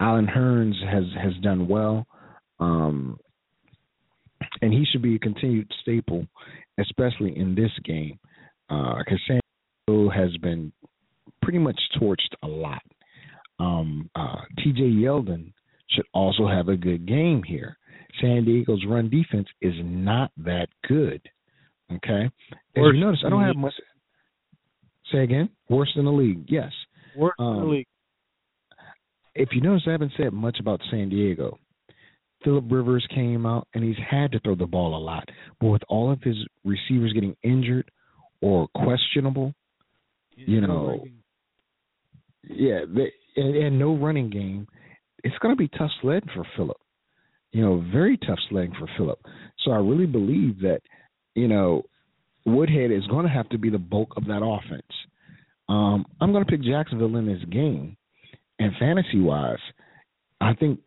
Allen 0.00 0.26
Hurns 0.26 0.74
has 0.90 1.04
has 1.22 1.32
done 1.42 1.68
well, 1.68 2.06
um, 2.58 3.18
and 4.60 4.72
he 4.72 4.84
should 4.90 5.02
be 5.02 5.14
a 5.14 5.20
continued 5.20 5.70
staple, 5.80 6.26
especially 6.78 7.36
in 7.38 7.54
this 7.54 7.70
game, 7.84 8.18
because 8.68 9.20
uh, 9.88 10.08
has 10.10 10.36
been 10.38 10.72
pretty 11.42 11.58
much 11.58 11.78
torched 12.00 12.34
a 12.42 12.48
lot. 12.48 12.82
Um, 13.60 14.10
uh, 14.16 14.42
T.J. 14.58 14.82
Yeldon 14.82 15.52
should 15.90 16.06
also 16.12 16.48
have 16.48 16.68
a 16.68 16.76
good 16.76 17.06
game 17.06 17.42
here. 17.42 17.76
San 18.20 18.44
Diego's 18.44 18.84
run 18.88 19.10
defense 19.10 19.48
is 19.60 19.74
not 19.82 20.30
that 20.38 20.68
good. 20.88 21.20
Okay, 21.92 22.30
as 22.76 22.82
you 22.92 22.92
notice, 23.00 23.20
I 23.24 23.30
don't 23.30 23.42
have 23.44 23.56
much. 23.56 23.74
Say 25.12 25.18
again. 25.18 25.50
Worse 25.68 25.92
than 25.94 26.06
the 26.06 26.12
league. 26.12 26.44
Yes. 26.48 26.72
Worse 27.16 27.34
um, 27.38 27.46
than 27.46 27.56
the 27.56 27.62
um, 27.62 27.70
league. 27.70 27.86
If 29.34 29.48
you 29.52 29.60
notice, 29.60 29.82
I 29.86 29.92
haven't 29.92 30.12
said 30.16 30.32
much 30.32 30.58
about 30.60 30.80
San 30.90 31.08
Diego. 31.08 31.58
Philip 32.44 32.64
Rivers 32.70 33.06
came 33.14 33.46
out 33.46 33.66
and 33.74 33.82
he's 33.82 33.96
had 34.08 34.32
to 34.32 34.40
throw 34.40 34.54
the 34.54 34.66
ball 34.66 34.96
a 34.96 35.02
lot, 35.02 35.28
but 35.60 35.68
with 35.68 35.82
all 35.88 36.12
of 36.12 36.22
his 36.22 36.36
receivers 36.64 37.12
getting 37.14 37.34
injured 37.42 37.90
or 38.42 38.68
questionable, 38.74 39.54
you 40.36 40.60
know, 40.60 41.04
yeah, 42.42 42.80
they, 42.86 43.10
and, 43.36 43.56
and 43.56 43.78
no 43.78 43.96
running 43.96 44.28
game, 44.28 44.68
it's 45.22 45.36
going 45.38 45.54
to 45.54 45.58
be 45.58 45.68
tough 45.78 45.90
sledding 46.02 46.28
for 46.34 46.44
Philip. 46.56 46.76
You 47.54 47.62
know, 47.62 47.84
very 47.92 48.18
tough 48.18 48.38
sledding 48.50 48.74
for 48.76 48.88
Philip. 48.98 49.20
So 49.64 49.70
I 49.70 49.76
really 49.76 50.06
believe 50.06 50.60
that, 50.60 50.80
you 51.36 51.46
know, 51.46 51.84
Woodhead 52.44 52.90
is 52.90 53.06
going 53.06 53.24
to 53.26 53.32
have 53.32 53.48
to 53.50 53.58
be 53.58 53.70
the 53.70 53.78
bulk 53.78 54.14
of 54.16 54.26
that 54.26 54.42
offense. 54.44 54.82
Um, 55.68 56.04
I'm 56.20 56.32
going 56.32 56.44
to 56.44 56.50
pick 56.50 56.62
Jacksonville 56.62 57.16
in 57.16 57.26
this 57.26 57.42
game, 57.50 57.96
and 58.58 58.72
fantasy 58.78 59.20
wise, 59.20 59.56
I 60.40 60.54
think 60.54 60.80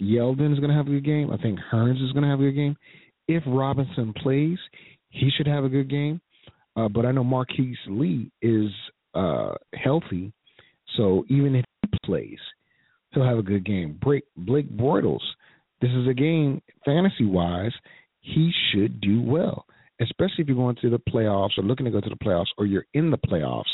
Yeldon 0.00 0.52
is 0.52 0.60
going 0.60 0.70
to 0.70 0.76
have 0.76 0.86
a 0.86 0.90
good 0.90 1.04
game. 1.04 1.30
I 1.30 1.36
think 1.38 1.58
Hurns 1.72 2.02
is 2.02 2.12
going 2.12 2.22
to 2.22 2.30
have 2.30 2.40
a 2.40 2.44
good 2.44 2.54
game. 2.54 2.76
If 3.26 3.42
Robinson 3.46 4.14
plays, 4.14 4.58
he 5.10 5.28
should 5.36 5.48
have 5.48 5.64
a 5.64 5.68
good 5.68 5.90
game. 5.90 6.20
Uh, 6.76 6.88
but 6.88 7.04
I 7.04 7.12
know 7.12 7.24
Marquise 7.24 7.76
Lee 7.88 8.30
is 8.40 8.70
uh, 9.14 9.54
healthy, 9.74 10.32
so 10.96 11.24
even 11.28 11.56
if 11.56 11.64
he 11.82 11.98
plays, 12.04 12.38
he'll 13.10 13.24
have 13.24 13.38
a 13.38 13.42
good 13.42 13.66
game. 13.66 13.98
Blake, 14.00 14.24
Blake 14.36 14.70
Bortles, 14.74 15.20
this 15.82 15.90
is 15.90 16.08
a 16.08 16.14
game 16.14 16.62
fantasy 16.84 17.26
wise, 17.26 17.72
he 18.20 18.50
should 18.70 19.00
do 19.00 19.20
well, 19.20 19.66
especially 20.00 20.38
if 20.38 20.46
you're 20.46 20.56
going 20.56 20.76
to 20.80 20.88
the 20.88 21.02
playoffs 21.10 21.58
or 21.58 21.64
looking 21.64 21.84
to 21.84 21.92
go 21.92 22.00
to 22.00 22.08
the 22.08 22.24
playoffs 22.24 22.46
or 22.56 22.64
you're 22.64 22.86
in 22.94 23.10
the 23.10 23.18
playoffs 23.18 23.64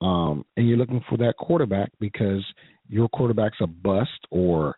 um, 0.00 0.44
and 0.56 0.68
you're 0.68 0.78
looking 0.78 1.02
for 1.08 1.18
that 1.18 1.36
quarterback 1.36 1.90
because 2.00 2.44
your 2.88 3.08
quarterback's 3.08 3.58
a 3.60 3.66
bust 3.66 4.26
or 4.30 4.76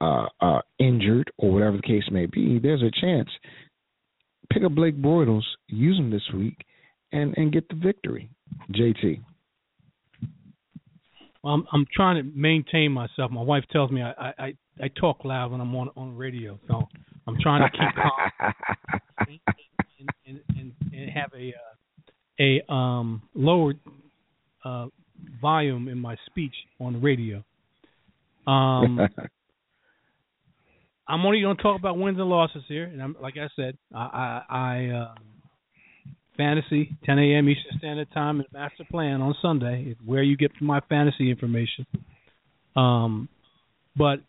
uh, 0.00 0.26
uh, 0.40 0.60
injured 0.78 1.30
or 1.38 1.52
whatever 1.52 1.76
the 1.76 1.82
case 1.82 2.04
may 2.10 2.26
be, 2.26 2.58
there's 2.58 2.82
a 2.82 3.00
chance. 3.00 3.28
Pick 4.52 4.64
up 4.64 4.72
Blake 4.74 4.96
Bortles, 4.96 5.44
use 5.68 5.98
him 5.98 6.10
this 6.10 6.28
week, 6.34 6.56
and 7.12 7.36
and 7.36 7.52
get 7.52 7.68
the 7.68 7.74
victory. 7.74 8.30
JT. 8.72 9.22
Well, 11.42 11.54
I'm 11.54 11.66
I'm 11.72 11.86
trying 11.94 12.22
to 12.22 12.30
maintain 12.38 12.92
myself. 12.92 13.30
My 13.30 13.42
wife 13.42 13.64
tells 13.72 13.90
me 13.90 14.02
I 14.02 14.32
I 14.38 14.54
I 14.80 14.88
talk 15.00 15.24
loud 15.24 15.52
when 15.52 15.60
I'm 15.60 15.74
on 15.74 15.90
on 15.96 16.16
radio, 16.16 16.58
so 16.68 16.82
I'm 17.26 17.36
trying 17.40 17.62
to 17.62 17.70
keep 17.70 17.94
calm 17.94 18.30
and, 19.98 20.08
and, 20.26 20.40
and, 20.56 20.72
and 20.92 21.10
have 21.10 21.30
a 21.36 21.52
uh, 21.52 21.74
a 22.40 22.62
um 22.72 23.22
lower 23.34 23.74
uh 24.64 24.86
volume 25.40 25.88
in 25.88 25.98
my 25.98 26.16
speech 26.26 26.54
on 26.80 26.94
the 26.94 26.98
radio. 26.98 27.44
Um, 28.46 29.00
I'm 31.08 31.26
only 31.26 31.42
going 31.42 31.56
to 31.56 31.62
talk 31.62 31.78
about 31.78 31.98
wins 31.98 32.18
and 32.18 32.28
losses 32.28 32.64
here, 32.68 32.84
and 32.84 33.02
I'm 33.02 33.16
like 33.20 33.34
I 33.36 33.48
said, 33.56 33.76
I, 33.94 33.98
I, 33.98 34.42
I 34.48 34.86
uh, 34.86 35.14
fantasy 36.42 36.96
10 37.04 37.18
a.m. 37.18 37.48
Eastern 37.48 37.78
Standard 37.78 38.08
Time 38.12 38.40
and 38.40 38.48
Master 38.52 38.84
Plan 38.90 39.20
on 39.20 39.34
Sunday 39.40 39.94
where 40.04 40.22
you 40.22 40.36
get 40.36 40.50
my 40.60 40.80
fantasy 40.88 41.30
information. 41.30 41.86
Um, 42.74 43.28
but 43.96 44.20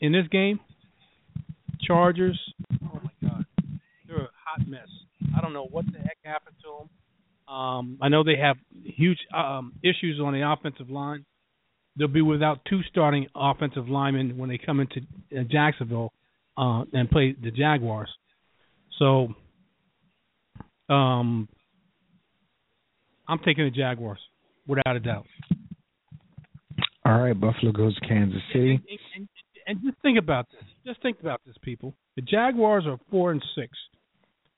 in 0.00 0.12
this 0.12 0.26
game, 0.30 0.60
Chargers, 1.80 2.38
oh 2.84 3.00
my 3.02 3.28
God, 3.28 3.44
they're 4.06 4.16
a 4.16 4.30
hot 4.44 4.66
mess. 4.66 4.88
I 5.36 5.40
don't 5.40 5.52
know 5.52 5.66
what 5.70 5.86
the 5.86 5.98
heck 5.98 6.18
happened 6.22 6.56
to 6.62 6.78
them. 6.78 7.54
Um, 7.54 7.98
I 8.00 8.08
know 8.08 8.24
they 8.24 8.36
have 8.36 8.56
huge 8.84 9.18
um, 9.34 9.74
issues 9.82 10.20
on 10.22 10.32
the 10.32 10.50
offensive 10.50 10.90
line 10.90 11.24
they'll 11.96 12.08
be 12.08 12.22
without 12.22 12.60
two 12.68 12.80
starting 12.90 13.26
offensive 13.34 13.88
linemen 13.88 14.36
when 14.36 14.48
they 14.48 14.58
come 14.58 14.80
into 14.80 15.00
uh, 15.36 15.44
Jacksonville 15.50 16.12
uh, 16.56 16.84
and 16.92 17.10
play 17.10 17.34
the 17.40 17.50
Jaguars. 17.50 18.10
So, 18.98 19.28
um, 20.88 21.48
I'm 23.28 23.38
taking 23.38 23.64
the 23.64 23.70
Jaguars 23.70 24.18
without 24.66 24.96
a 24.96 25.00
doubt. 25.00 25.26
All 27.06 27.20
right, 27.20 27.38
Buffalo 27.38 27.72
goes 27.72 27.94
to 27.96 28.08
Kansas 28.08 28.40
City. 28.52 28.72
And, 28.72 28.98
and, 29.16 29.28
and, 29.66 29.82
just 29.84 30.00
think 30.00 30.18
about 30.18 30.46
this. 30.50 30.64
Just 30.86 31.02
think 31.02 31.20
about 31.20 31.40
this, 31.46 31.54
people. 31.62 31.94
The 32.16 32.22
Jaguars 32.22 32.84
are 32.86 32.98
four 33.10 33.30
and 33.30 33.42
six 33.54 33.70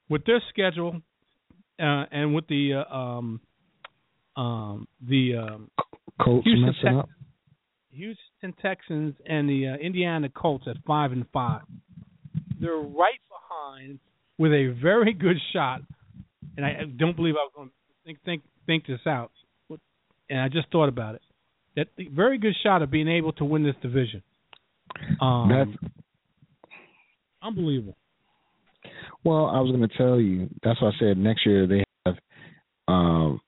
with 0.08 0.24
their 0.26 0.40
schedule, 0.50 1.00
uh, 1.80 2.04
and 2.10 2.34
with 2.34 2.46
the 2.46 2.84
uh, 2.88 2.94
um, 2.94 3.40
um, 4.36 4.86
the 5.08 5.36
um, 5.36 5.70
Colts 6.22 6.46
Houston 6.46 6.66
messing 6.66 6.82
Texans, 6.82 6.98
up. 7.00 7.08
Houston 7.90 8.62
Texans 8.62 9.14
and 9.26 9.48
the 9.48 9.68
uh, 9.68 9.76
Indiana 9.84 10.28
Colts 10.28 10.66
at 10.68 10.76
five 10.86 11.12
and 11.12 11.26
five. 11.32 11.62
They're 12.60 12.76
right 12.76 13.20
behind 13.28 13.98
with 14.38 14.52
a 14.52 14.76
very 14.80 15.12
good 15.14 15.36
shot, 15.52 15.80
and 16.56 16.64
I 16.64 16.84
don't 16.96 17.16
believe 17.16 17.34
I 17.34 17.44
was 17.44 17.52
going 17.54 17.68
to 17.68 17.74
think 18.04 18.18
think 18.24 18.42
think 18.66 18.86
this 18.86 19.00
out, 19.06 19.30
and 20.28 20.40
I 20.40 20.48
just 20.48 20.70
thought 20.70 20.88
about 20.88 21.14
it. 21.16 21.22
That 21.76 21.88
very 22.14 22.38
good 22.38 22.54
shot 22.62 22.82
of 22.82 22.90
being 22.90 23.08
able 23.08 23.32
to 23.34 23.44
win 23.44 23.62
this 23.62 23.74
division. 23.82 24.22
Um, 25.20 25.50
That's 25.50 25.92
unbelievable. 27.42 27.96
Well, 29.24 29.46
I 29.46 29.60
was 29.60 29.74
going 29.74 29.88
to 29.88 29.96
tell 29.96 30.20
you. 30.20 30.48
That's 30.62 30.80
why 30.80 30.88
I 30.88 30.92
said 30.98 31.18
next 31.18 31.44
year 31.44 31.66
they 31.66 31.84
have 32.06 32.14
um, 32.88 33.40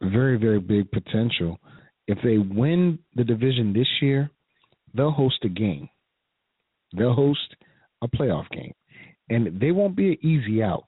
very, 0.00 0.38
very 0.38 0.60
big 0.60 0.90
potential 0.90 1.58
if 2.06 2.18
they 2.22 2.38
win 2.38 2.98
the 3.14 3.24
division 3.24 3.72
this 3.72 3.88
year, 4.00 4.30
they'll 4.94 5.10
host 5.10 5.38
a 5.44 5.48
game. 5.48 5.88
They'll 6.96 7.14
host 7.14 7.56
a 8.02 8.08
playoff 8.08 8.48
game. 8.50 8.72
And 9.28 9.60
they 9.60 9.72
won't 9.72 9.96
be 9.96 10.10
an 10.10 10.18
easy 10.22 10.62
out. 10.62 10.84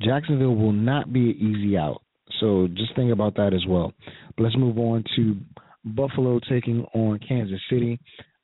Jacksonville 0.00 0.54
will 0.54 0.72
not 0.72 1.12
be 1.12 1.30
an 1.30 1.36
easy 1.36 1.76
out. 1.76 2.01
So 2.42 2.68
just 2.74 2.94
think 2.96 3.12
about 3.12 3.36
that 3.36 3.54
as 3.54 3.64
well. 3.66 3.94
But 4.36 4.42
let's 4.42 4.56
move 4.56 4.76
on 4.76 5.04
to 5.16 5.36
Buffalo 5.84 6.40
taking 6.50 6.84
on 6.92 7.20
Kansas 7.26 7.60
City. 7.70 8.00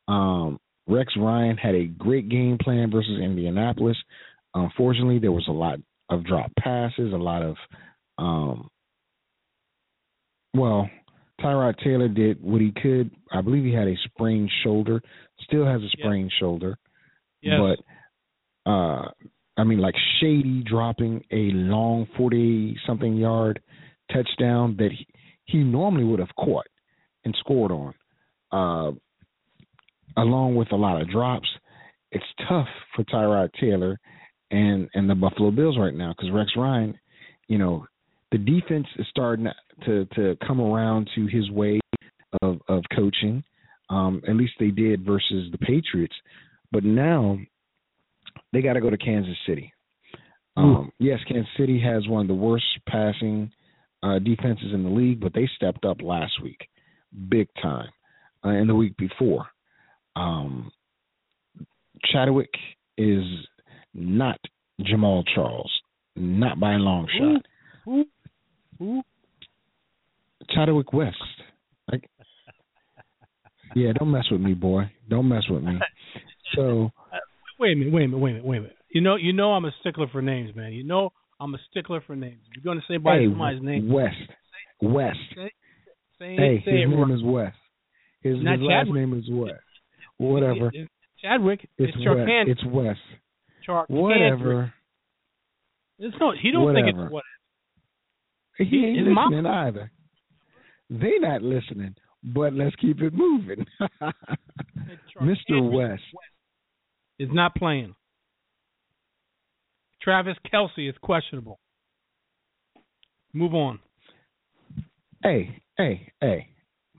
Um, 0.06 0.58
Rex 0.86 1.12
Ryan 1.18 1.56
had 1.56 1.74
a 1.74 1.84
great 1.84 2.28
game 2.28 2.58
plan 2.62 2.90
versus 2.90 3.20
Indianapolis. 3.20 3.96
Unfortunately, 4.54 5.18
there 5.18 5.32
was 5.32 5.46
a 5.48 5.52
lot 5.52 5.80
of 6.08 6.24
drop 6.24 6.50
passes, 6.58 7.12
a 7.12 7.16
lot 7.16 7.42
of 7.42 7.56
um 8.16 8.68
well, 10.54 10.88
Tyrod 11.40 11.78
Taylor 11.84 12.08
did 12.08 12.42
what 12.42 12.60
he 12.60 12.72
could. 12.82 13.10
I 13.30 13.42
believe 13.42 13.64
he 13.64 13.72
had 13.72 13.86
a 13.86 13.94
sprained 14.04 14.50
shoulder, 14.64 15.00
still 15.42 15.66
has 15.66 15.82
a 15.82 15.88
sprained 15.90 16.32
shoulder. 16.40 16.78
Yes. 17.42 17.60
But 18.64 18.70
uh 18.70 19.10
I 19.58 19.64
mean 19.64 19.80
like 19.80 19.94
Shady 20.20 20.62
dropping 20.62 21.24
a 21.30 21.50
long 21.52 22.06
40 22.16 22.76
something 22.86 23.16
yard 23.16 23.60
touchdown 24.12 24.76
that 24.78 24.90
he, 24.92 25.06
he 25.44 25.58
normally 25.58 26.04
would 26.04 26.18
have 26.18 26.34
caught 26.36 26.66
and 27.24 27.34
scored 27.40 27.72
on. 27.72 27.94
Uh 28.50 28.92
along 30.16 30.56
with 30.56 30.72
a 30.72 30.76
lot 30.76 31.00
of 31.00 31.10
drops, 31.10 31.48
it's 32.10 32.24
tough 32.48 32.66
for 32.94 33.04
Tyrod 33.04 33.50
Taylor 33.60 33.98
and 34.50 34.88
and 34.94 35.08
the 35.08 35.14
Buffalo 35.14 35.50
Bills 35.50 35.76
right 35.78 35.94
now 35.94 36.14
because 36.16 36.32
Rex 36.32 36.50
Ryan, 36.56 36.98
you 37.48 37.58
know, 37.58 37.86
the 38.32 38.38
defense 38.38 38.86
is 38.98 39.06
starting 39.10 39.46
to 39.84 40.04
to 40.16 40.36
come 40.46 40.60
around 40.60 41.08
to 41.14 41.26
his 41.26 41.50
way 41.50 41.80
of 42.42 42.60
of 42.68 42.82
coaching. 42.94 43.42
Um, 43.90 44.22
at 44.28 44.36
least 44.36 44.52
they 44.60 44.70
did 44.70 45.04
versus 45.04 45.50
the 45.50 45.58
Patriots, 45.58 46.14
but 46.70 46.84
now 46.84 47.38
they 48.52 48.60
got 48.60 48.74
to 48.74 48.82
go 48.82 48.90
to 48.90 48.98
Kansas 48.98 49.36
City. 49.46 49.72
Um, 50.58 50.90
yes, 50.98 51.20
Kansas 51.26 51.50
City 51.56 51.80
has 51.80 52.06
one 52.06 52.22
of 52.22 52.28
the 52.28 52.34
worst 52.34 52.66
passing 52.86 53.50
uh, 54.02 54.18
defenses 54.18 54.72
in 54.72 54.84
the 54.84 54.90
league, 54.90 55.20
but 55.20 55.34
they 55.34 55.48
stepped 55.56 55.84
up 55.84 55.98
last 56.02 56.42
week, 56.42 56.68
big 57.28 57.48
time, 57.60 57.88
uh, 58.44 58.48
and 58.48 58.68
the 58.68 58.74
week 58.74 58.96
before. 58.96 59.46
Um, 60.16 60.70
Chadwick 62.12 62.50
is 62.96 63.24
not 63.94 64.38
Jamaal 64.80 65.24
Charles, 65.34 65.72
not 66.16 66.60
by 66.60 66.74
a 66.74 66.78
long 66.78 67.08
shot. 67.18 67.42
Who? 67.84 68.04
Who? 68.78 69.02
Chadwick 70.50 70.92
West. 70.92 71.16
Like, 71.90 72.08
yeah, 73.74 73.92
don't 73.98 74.10
mess 74.10 74.26
with 74.30 74.40
me, 74.40 74.54
boy. 74.54 74.90
Don't 75.08 75.28
mess 75.28 75.44
with 75.48 75.62
me. 75.62 75.74
So, 76.56 76.90
Wait 77.58 77.72
a 77.72 77.76
minute. 77.76 77.92
Wait 77.92 78.04
a 78.04 78.08
minute. 78.08 78.18
Wait 78.18 78.30
a 78.30 78.32
minute. 78.32 78.46
Wait 78.46 78.56
a 78.56 78.60
minute. 78.62 78.76
You 78.90 79.00
know, 79.00 79.16
you 79.16 79.32
know, 79.32 79.52
I'm 79.52 79.64
a 79.64 79.70
stickler 79.80 80.06
for 80.10 80.22
names, 80.22 80.54
man. 80.54 80.72
You 80.72 80.84
know, 80.84 81.10
I'm 81.40 81.54
a 81.54 81.58
stickler 81.70 82.00
for 82.06 82.16
names. 82.16 82.40
If 82.50 82.56
you're 82.56 82.64
going 82.74 82.80
to 82.80 82.92
say 82.92 82.96
by 82.98 83.18
hey, 83.18 83.26
somebody's 83.26 83.62
name, 83.62 83.90
West. 83.92 84.16
West. 84.82 85.18
say, 85.36 85.50
say, 86.18 86.36
Hey, 86.36 86.56
his 86.64 86.66
name 86.90 86.94
right. 87.00 87.14
is 87.14 87.22
West. 87.22 87.56
His, 88.22 88.36
his 88.36 88.44
last 88.44 88.60
Chadwick. 88.86 88.94
name 88.94 89.18
is 89.18 89.24
West. 89.30 89.62
Whatever. 90.18 90.68
It- 90.68 90.74
it- 90.74 90.88
Chadwick. 91.20 91.68
It's 91.78 91.92
It's 91.96 92.64
West. 92.66 93.00
It's 93.58 93.68
West. 93.68 93.90
Whatever. 93.90 94.72
It's 95.98 96.16
no. 96.20 96.32
He 96.40 96.52
don't 96.52 96.72
think 96.74 96.86
it's 96.88 97.12
what. 97.12 97.24
He 98.56 98.84
ain't 98.86 98.98
His 99.06 99.14
mom- 99.14 99.30
listening 99.32 99.46
either. 99.50 99.90
They 100.90 101.18
not 101.20 101.42
listening, 101.42 101.96
but 102.22 102.52
let's 102.52 102.74
keep 102.76 103.00
it 103.02 103.12
moving. 103.12 103.66
Mr. 104.00 104.12
Charcandrick 105.20 105.72
West. 105.72 106.02
is 107.18 107.28
not 107.32 107.54
playing. 107.56 107.94
Travis 110.08 110.36
Kelce 110.50 110.88
is 110.88 110.94
questionable. 111.02 111.58
Move 113.34 113.52
on. 113.54 113.78
Hey, 115.22 115.60
hey, 115.76 116.10
hey. 116.22 116.48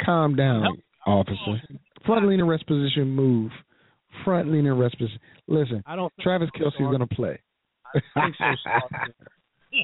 Calm 0.05 0.35
down, 0.35 0.61
Help. 0.61 0.77
officer. 1.07 1.59
Front 2.05 2.27
leaning 2.27 2.45
rest 2.45 2.67
position 2.67 3.09
move. 3.09 3.51
Front 4.23 4.51
leaning 4.51 4.73
rest 4.73 4.95
position. 4.99 5.19
Listen, 5.47 5.81
I 5.87 5.95
don't. 5.95 6.13
Travis 6.21 6.49
Kelce 6.55 6.67
is 6.67 6.73
going 6.79 6.99
to 6.99 7.07
play. 7.07 7.39
I 8.15 8.29
so. 8.37 9.77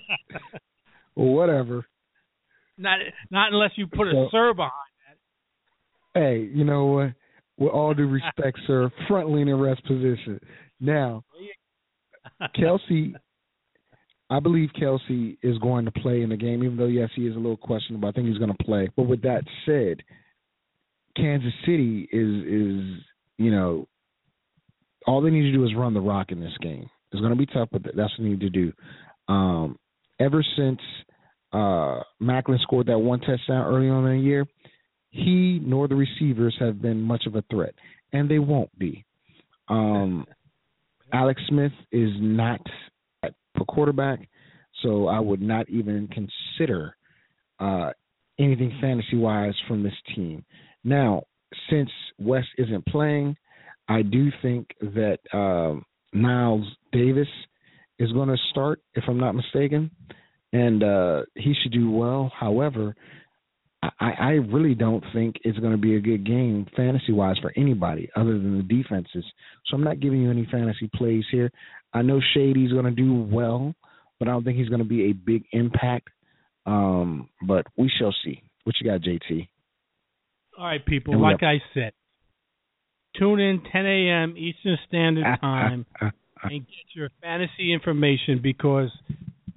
Whatever. 1.15 1.83
not 2.77 2.99
not 3.31 3.53
unless 3.53 3.71
you 3.75 3.87
put 3.87 4.07
a 4.07 4.11
So- 4.11 4.27
sir 4.31 4.53
behind. 4.53 4.71
That. 6.13 6.19
Hey, 6.21 6.47
you 6.53 6.63
know 6.63 6.85
what? 6.85 7.13
With 7.57 7.71
all 7.71 7.95
due 7.95 8.07
respect, 8.07 8.59
sir, 8.67 8.91
front 9.07 9.31
leaning 9.31 9.55
rest 9.59 9.83
position. 9.85 10.39
Now, 10.79 11.23
Kelce, 12.57 13.13
I 14.29 14.39
believe 14.39 14.69
Kelce 14.79 15.37
is 15.43 15.57
going 15.59 15.85
to 15.85 15.91
play 15.91 16.21
in 16.21 16.29
the 16.29 16.37
game, 16.37 16.63
even 16.63 16.77
though 16.77 16.85
yes, 16.85 17.09
he 17.15 17.27
is 17.27 17.35
a 17.35 17.39
little 17.39 17.57
questionable. 17.57 18.09
I 18.09 18.11
think 18.11 18.27
he's 18.27 18.37
going 18.37 18.55
to 18.55 18.63
play. 18.63 18.89
But 18.95 19.03
with 19.03 19.21
that 19.23 19.43
said, 19.65 20.01
Kansas 21.15 21.53
City 21.65 22.07
is 22.11 22.43
is 22.45 23.03
you 23.37 23.51
know 23.51 23.87
all 25.07 25.21
they 25.21 25.29
need 25.29 25.43
to 25.43 25.51
do 25.51 25.63
is 25.63 25.75
run 25.75 25.93
the 25.93 26.01
rock 26.01 26.31
in 26.31 26.39
this 26.39 26.57
game. 26.61 26.89
It's 27.11 27.21
going 27.21 27.31
to 27.31 27.37
be 27.37 27.45
tough, 27.45 27.69
but 27.71 27.83
that's 27.83 28.17
what 28.17 28.23
they 28.23 28.29
need 28.29 28.41
to 28.41 28.49
do. 28.49 28.73
Um, 29.27 29.77
ever 30.19 30.43
since 30.57 30.79
uh, 31.53 32.01
Maclin 32.21 32.59
scored 32.61 32.87
that 32.87 32.99
one 32.99 33.19
touchdown 33.19 33.65
early 33.65 33.89
on 33.89 34.05
in 34.07 34.17
the 34.17 34.23
year, 34.23 34.45
he 35.11 35.59
nor 35.63 35.87
the 35.87 35.95
receivers 35.95 36.55
have 36.59 36.81
been 36.81 37.01
much 37.01 37.25
of 37.25 37.35
a 37.35 37.43
threat, 37.49 37.73
and 38.11 38.29
they 38.29 38.39
won't 38.39 38.77
be. 38.77 39.05
Um, 39.69 40.25
Alex 41.15 41.41
Smith 41.47 41.71
is 41.93 42.09
not 42.19 42.59
for 43.57 43.63
quarterback, 43.69 44.27
so 44.83 45.07
I 45.07 45.21
would 45.21 45.41
not 45.41 45.69
even 45.69 46.09
consider 46.09 46.93
uh, 47.57 47.91
anything 48.37 48.77
fantasy 48.81 49.15
wise 49.15 49.53
from 49.65 49.81
this 49.81 49.93
team. 50.13 50.43
Now, 50.83 51.23
since 51.69 51.89
West 52.19 52.49
isn't 52.57 52.85
playing, 52.87 53.37
I 53.87 54.01
do 54.01 54.29
think 54.41 54.67
that 54.81 55.19
um, 55.31 55.85
Niles 56.11 56.67
Davis 56.91 57.29
is 57.97 58.11
going 58.11 58.27
to 58.27 58.37
start, 58.49 58.81
if 58.95 59.05
I'm 59.07 59.19
not 59.19 59.35
mistaken, 59.35 59.91
and 60.51 60.83
uh, 60.83 61.21
he 61.35 61.53
should 61.63 61.71
do 61.71 61.91
well. 61.91 62.29
However, 62.37 62.93
I, 63.99 64.11
I 64.19 64.29
really 64.31 64.75
don't 64.75 65.03
think 65.13 65.37
it's 65.43 65.57
going 65.59 65.71
to 65.71 65.77
be 65.77 65.95
a 65.95 65.99
good 65.99 66.25
game 66.25 66.65
fantasy 66.75 67.11
wise 67.11 67.37
for 67.41 67.51
anybody 67.55 68.09
other 68.15 68.33
than 68.33 68.57
the 68.57 68.63
defenses. 68.63 69.25
So 69.65 69.75
I'm 69.75 69.83
not 69.83 69.99
giving 69.99 70.21
you 70.21 70.29
any 70.29 70.47
fantasy 70.51 70.89
plays 70.93 71.23
here. 71.31 71.51
I 71.93 72.01
know 72.01 72.19
Shady's 72.33 72.71
going 72.71 72.85
to 72.85 72.91
do 72.91 73.13
well, 73.13 73.73
but 74.19 74.27
I 74.27 74.31
don't 74.31 74.43
think 74.43 74.57
he's 74.57 74.69
going 74.69 74.79
to 74.79 74.85
be 74.85 75.09
a 75.09 75.13
big 75.13 75.43
impact. 75.51 76.09
Um, 76.65 77.29
but 77.45 77.67
we 77.77 77.91
shall 77.99 78.13
see. 78.23 78.41
What 78.63 78.75
you 78.81 78.89
got, 78.89 79.01
JT? 79.01 79.47
All 80.57 80.65
right, 80.65 80.83
people. 80.85 81.21
Like 81.21 81.43
I 81.43 81.61
said, 81.73 81.93
tune 83.17 83.39
in 83.39 83.61
10 83.71 83.85
a.m. 83.85 84.35
Eastern 84.37 84.77
Standard 84.87 85.25
Time 85.41 85.85
and 86.43 86.51
get 86.51 86.95
your 86.95 87.09
fantasy 87.21 87.73
information 87.73 88.39
because 88.41 88.89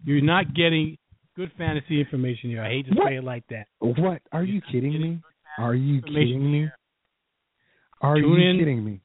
you're 0.04 0.22
not 0.22 0.54
getting 0.54 0.98
good 1.38 1.52
fantasy 1.56 2.00
information 2.00 2.50
here. 2.50 2.62
I 2.62 2.68
hate 2.68 2.86
to 2.86 2.94
What? 2.94 3.08
say 3.08 3.16
it 3.16 3.24
like 3.24 3.44
that. 3.50 3.68
what? 3.78 4.20
Are 4.32 4.42
you 4.44 4.60
kidding 4.72 4.92
me? 5.00 5.20
Are 5.56 5.74
you 5.74 6.02
kidding 6.02 6.50
me? 6.50 6.68
Are 8.00 8.16
Tune 8.16 8.24
you 8.40 8.50
in. 8.50 8.58
kidding 8.58 8.84
me? 8.84 9.00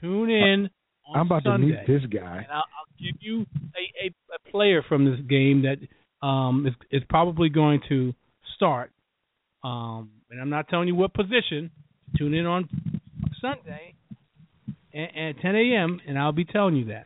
Tune 0.00 0.28
in 0.30 0.70
on 1.08 1.20
I'm 1.20 1.26
about 1.26 1.44
Sunday. 1.44 1.68
to 1.68 1.72
meet 1.72 1.86
this 1.86 2.02
guy. 2.20 2.38
and 2.38 2.46
I'll, 2.50 2.64
I'll 2.76 2.90
give 2.98 3.14
you 3.20 3.46
a, 3.76 4.06
a, 4.06 4.14
a 4.34 4.50
player 4.50 4.82
from 4.88 5.04
this 5.04 5.20
game 5.28 5.62
that 5.62 5.78
um, 6.26 6.66
is, 6.66 6.74
is 6.90 7.02
probably 7.08 7.48
going 7.48 7.80
to 7.88 8.12
start. 8.56 8.90
Um, 9.62 10.10
and 10.30 10.40
I'm 10.40 10.50
not 10.50 10.68
telling 10.68 10.88
you 10.88 10.94
what 10.96 11.14
position. 11.14 11.70
Tune 12.18 12.34
in 12.34 12.44
on 12.46 12.68
Sunday 13.40 13.94
at, 14.94 15.16
at 15.16 15.40
10 15.40 15.54
a.m. 15.56 16.00
and 16.08 16.18
I'll 16.18 16.32
be 16.32 16.44
telling 16.44 16.74
you 16.76 16.86
that. 16.86 17.04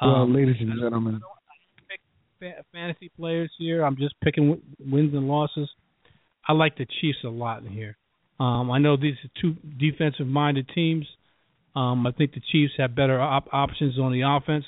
Well, 0.00 0.14
Um, 0.22 0.34
ladies 0.34 0.56
and 0.60 0.72
gentlemen, 0.80 1.20
fa- 2.38 2.64
fantasy 2.72 3.10
players 3.16 3.50
here. 3.58 3.84
I'm 3.84 3.96
just 3.96 4.14
picking 4.22 4.48
w- 4.50 4.62
wins 4.92 5.14
and 5.14 5.28
losses. 5.28 5.68
I 6.46 6.52
like 6.52 6.76
the 6.76 6.86
Chiefs 7.00 7.18
a 7.24 7.28
lot 7.28 7.62
in 7.62 7.70
here. 7.70 7.96
Um, 8.40 8.70
I 8.70 8.78
know 8.78 8.96
these 8.96 9.16
are 9.24 9.40
two 9.40 9.56
defensive-minded 9.78 10.70
teams. 10.74 11.06
Um, 11.74 12.06
I 12.06 12.12
think 12.12 12.32
the 12.32 12.42
Chiefs 12.52 12.74
have 12.78 12.94
better 12.94 13.20
op- 13.20 13.52
options 13.52 13.98
on 13.98 14.12
the 14.12 14.22
offense. 14.22 14.64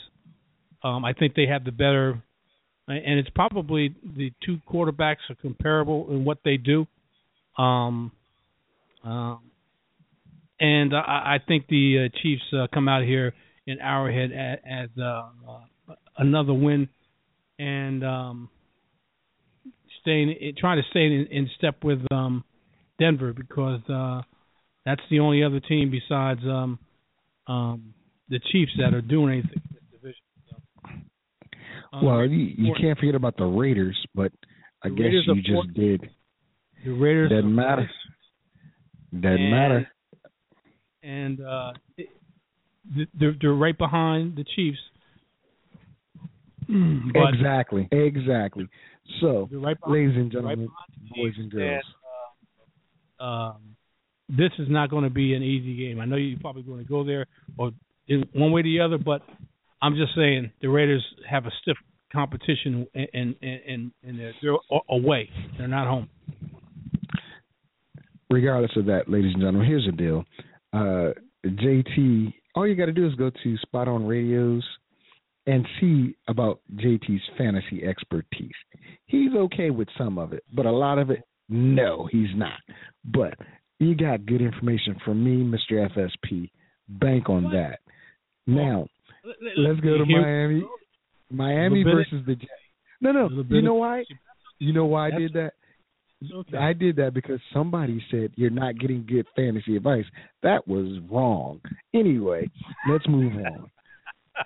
Um, 0.82 1.04
I 1.04 1.12
think 1.12 1.34
they 1.34 1.46
have 1.46 1.64
the 1.64 1.72
better, 1.72 2.22
and 2.88 3.18
it's 3.18 3.30
probably 3.30 3.94
the 4.16 4.32
two 4.44 4.58
quarterbacks 4.70 5.28
are 5.28 5.34
comparable 5.40 6.06
in 6.10 6.24
what 6.24 6.38
they 6.44 6.56
do. 6.56 6.86
Um, 7.58 8.12
um, 9.04 9.40
and 10.58 10.94
I, 10.94 11.36
I 11.36 11.38
think 11.46 11.66
the 11.68 12.06
uh, 12.06 12.18
Chiefs 12.22 12.42
uh, 12.52 12.66
come 12.72 12.88
out 12.88 13.02
here 13.04 13.32
in 13.66 13.78
Arrowhead 13.80 14.32
as, 14.32 14.58
as 14.68 14.88
uh, 14.98 15.28
uh, 15.48 15.94
another 16.18 16.54
win 16.54 16.88
and 17.60 18.02
um, 18.04 18.48
staying 20.00 20.54
trying 20.58 20.78
to 20.82 20.88
stay 20.90 21.04
in, 21.06 21.26
in 21.30 21.50
step 21.58 21.84
with 21.84 22.00
um, 22.10 22.42
Denver 22.98 23.32
because 23.32 23.80
uh, 23.88 24.22
that's 24.86 25.02
the 25.10 25.20
only 25.20 25.42
other 25.44 25.60
team 25.60 25.90
besides 25.90 26.40
um, 26.44 26.78
um, 27.46 27.94
the 28.28 28.40
Chiefs 28.50 28.72
that 28.78 28.94
are 28.94 29.02
doing 29.02 29.32
anything 29.34 29.50
in 29.70 29.74
this 29.74 29.82
division. 29.92 30.22
So, 30.48 30.56
um, 31.92 32.04
well, 32.04 32.24
you, 32.26 32.54
you 32.56 32.74
can't 32.80 32.98
forget 32.98 33.14
about 33.14 33.36
the 33.36 33.44
Raiders, 33.44 33.96
but 34.14 34.32
I 34.82 34.88
guess 34.88 34.98
Raiders 35.00 35.28
you 35.28 35.42
just 35.42 35.74
did. 35.74 36.08
the 36.84 36.90
Raiders 36.92 37.30
Doesn't 37.30 37.54
matter. 37.54 37.82
fourth, 39.12 39.22
Doesn't 39.22 39.40
And- 39.40 39.50
matter. 39.50 39.88
and 41.02 41.40
uh, 41.40 41.72
it, 41.98 42.08
they're, 43.18 43.34
they're 43.40 43.54
right 43.54 43.76
behind 43.76 44.36
the 44.36 44.44
Chiefs. 44.56 44.78
But 47.12 47.34
exactly, 47.34 47.88
exactly. 47.90 48.68
So, 49.20 49.48
right 49.52 49.76
ladies 49.86 50.16
and 50.16 50.32
you're 50.32 50.42
right 50.42 50.56
gentlemen, 50.56 50.68
boys 51.16 51.32
and 51.36 51.50
girls, 51.50 51.82
and, 53.18 53.20
uh, 53.20 53.24
um, 53.24 53.76
this 54.28 54.50
is 54.58 54.68
not 54.68 54.90
going 54.90 55.04
to 55.04 55.10
be 55.10 55.34
an 55.34 55.42
easy 55.42 55.76
game. 55.76 56.00
I 56.00 56.04
know 56.04 56.16
you're 56.16 56.38
probably 56.38 56.62
going 56.62 56.78
to 56.78 56.88
go 56.88 57.02
there 57.04 57.26
or 57.58 57.72
in 58.06 58.24
one 58.34 58.52
way 58.52 58.60
or 58.60 58.64
the 58.64 58.80
other, 58.80 58.98
but 58.98 59.22
I'm 59.82 59.96
just 59.96 60.14
saying 60.14 60.52
the 60.60 60.68
Raiders 60.68 61.04
have 61.28 61.46
a 61.46 61.50
stiff 61.62 61.76
competition 62.12 62.86
and 62.94 63.08
and 63.12 63.36
and, 63.42 63.92
and 64.04 64.18
they're, 64.18 64.34
they're 64.42 64.56
away. 64.88 65.28
They're 65.58 65.68
not 65.68 65.86
home. 65.88 66.08
regardless 68.30 68.72
of 68.76 68.86
that, 68.86 69.08
ladies 69.08 69.32
and 69.34 69.42
gentlemen, 69.42 69.66
here's 69.66 69.86
the 69.86 69.92
deal. 69.92 70.24
Uh, 70.72 71.12
JT, 71.44 72.32
all 72.54 72.66
you 72.66 72.76
got 72.76 72.86
to 72.86 72.92
do 72.92 73.06
is 73.06 73.14
go 73.14 73.30
to 73.42 73.56
Spot 73.58 73.88
On 73.88 74.06
Radios 74.06 74.64
and 75.46 75.66
see 75.80 76.16
about 76.28 76.60
JT's 76.74 77.22
fantasy 77.38 77.84
expertise. 77.84 78.50
He's 79.06 79.32
okay 79.34 79.70
with 79.70 79.88
some 79.96 80.18
of 80.18 80.32
it, 80.32 80.44
but 80.54 80.66
a 80.66 80.70
lot 80.70 80.98
of 80.98 81.10
it, 81.10 81.22
no, 81.48 82.08
he's 82.10 82.28
not. 82.34 82.60
But 83.04 83.34
you 83.78 83.96
got 83.96 84.26
good 84.26 84.42
information 84.42 84.96
from 85.04 85.24
me, 85.24 85.42
Mr. 85.42 85.88
FSP. 85.90 86.50
Bank 86.88 87.28
on 87.28 87.44
that. 87.44 87.80
Now, 88.46 88.86
let's 89.56 89.80
go 89.80 89.98
to 89.98 90.04
Miami. 90.06 90.64
Miami 91.30 91.84
versus 91.84 92.22
the 92.26 92.34
Jets. 92.34 92.50
No, 93.00 93.12
no. 93.12 93.28
You 93.48 93.62
know 93.62 93.74
why? 93.74 94.04
You 94.58 94.72
know 94.72 94.86
why 94.86 95.08
I 95.08 95.10
did 95.18 95.32
that? 95.34 95.52
Okay. 96.34 96.56
I 96.58 96.74
did 96.74 96.96
that 96.96 97.14
because 97.14 97.40
somebody 97.52 98.02
said 98.10 98.32
you're 98.36 98.50
not 98.50 98.78
getting 98.78 99.06
good 99.06 99.26
fantasy 99.34 99.76
advice. 99.76 100.04
That 100.42 100.68
was 100.68 101.00
wrong. 101.10 101.60
Anyway, 101.94 102.50
let's 102.90 103.08
move 103.08 103.32
on. 103.36 103.70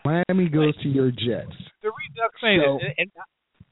Miami 0.04 0.48
goes 0.48 0.76
to 0.82 0.88
your 0.88 1.10
Jets. 1.10 1.52
the 1.82 1.90
reason 1.90 2.18
I'm 2.22 2.30
saying 2.40 2.62
So- 2.64 2.78
this, 2.82 2.94
and 2.98 3.10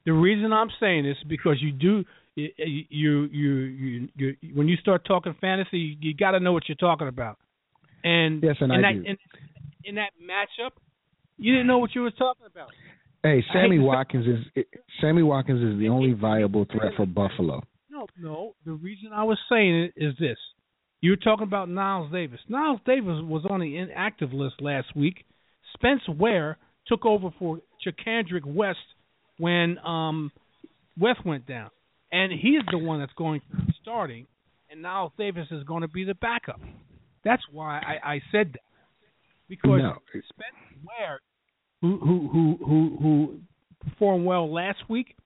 the 0.05 0.13
reason 0.13 0.53
I'm 0.53 0.71
saying 0.81 1.05
this 1.05 1.17
is 1.19 1.25
because 1.29 1.57
you 1.61 1.73
do 1.73 2.05
you 2.35 2.49
you 2.57 3.29
you, 3.31 3.53
you, 3.53 4.09
you 4.17 4.37
when 4.55 4.69
you 4.69 4.77
start 4.77 5.05
talking 5.05 5.35
fantasy, 5.41 5.79
you, 5.79 5.97
you 6.01 6.15
got 6.15 6.33
to 6.33 6.41
know 6.41 6.53
what 6.53 6.69
you're 6.69 6.77
talking 6.77 7.09
about. 7.09 7.39
And 8.05 8.43
Yes, 8.43 8.57
and 8.61 8.73
in 8.73 8.85
I 8.85 8.93
that, 8.95 9.03
do. 9.05 9.11
In, 9.11 9.17
in 9.85 9.95
that 9.97 10.11
matchup, 10.21 10.71
you 11.39 11.53
didn't 11.53 11.67
know 11.67 11.79
what 11.79 11.95
you 11.95 12.03
were 12.03 12.11
talking 12.11 12.47
about. 12.47 12.71
Hey, 13.23 13.45
Sammy 13.53 13.77
hate 13.77 13.77
to 13.77 13.83
say- 13.83 13.87
Watkins 13.87 14.27
is 14.27 14.65
Sammy 15.01 15.23
Watkins 15.23 15.63
is 15.63 15.79
the 15.79 15.89
only 15.89 16.13
viable 16.13 16.65
threat 16.65 16.93
for 16.97 17.07
Buffalo. 17.07 17.63
No, 17.91 18.07
no. 18.19 18.55
The 18.65 18.73
reason 18.73 19.11
I 19.13 19.23
was 19.25 19.39
saying 19.49 19.75
it 19.75 19.93
is 19.97 20.15
this: 20.19 20.39
you 21.03 21.11
were 21.11 21.17
talking 21.17 21.45
about 21.47 21.69
Niles 21.69 22.11
Davis. 22.11 22.41
Niles 22.49 22.81
Davis 22.87 23.19
was 23.23 23.45
on 23.49 23.61
the 23.61 23.77
inactive 23.77 24.33
list 24.33 24.57
last 24.61 24.97
week. 24.97 25.25
Spence 25.75 26.03
Ware 26.09 26.59
took 26.87 27.05
over 27.05 27.31
for 27.39 27.61
Charcandrick 27.85 28.45
West 28.45 28.79
when 29.39 29.79
um, 29.79 30.31
West 30.99 31.25
went 31.25 31.47
down, 31.47 31.71
and 32.11 32.33
he 32.33 32.51
is 32.51 32.65
the 32.71 32.79
one 32.79 33.01
that's 33.01 33.13
going 33.17 33.41
starting, 33.81 34.27
and 34.71 34.83
Niles 34.83 35.13
Davis 35.19 35.47
is 35.51 35.65
going 35.65 35.83
to 35.83 35.89
be 35.89 36.05
the 36.05 36.15
backup. 36.15 36.61
That's 37.25 37.43
why 37.51 37.79
I, 37.79 38.15
I 38.15 38.23
said 38.33 38.53
that 38.53 38.61
because 39.49 39.81
No. 39.83 39.97
Spence 40.11 40.83
Ware, 40.87 41.21
who 41.81 41.99
who 41.99 42.29
who 42.33 42.59
who 42.65 42.99
who 43.01 43.41
performed 43.89 44.25
well 44.25 44.53
last 44.53 44.79
week, 44.89 45.17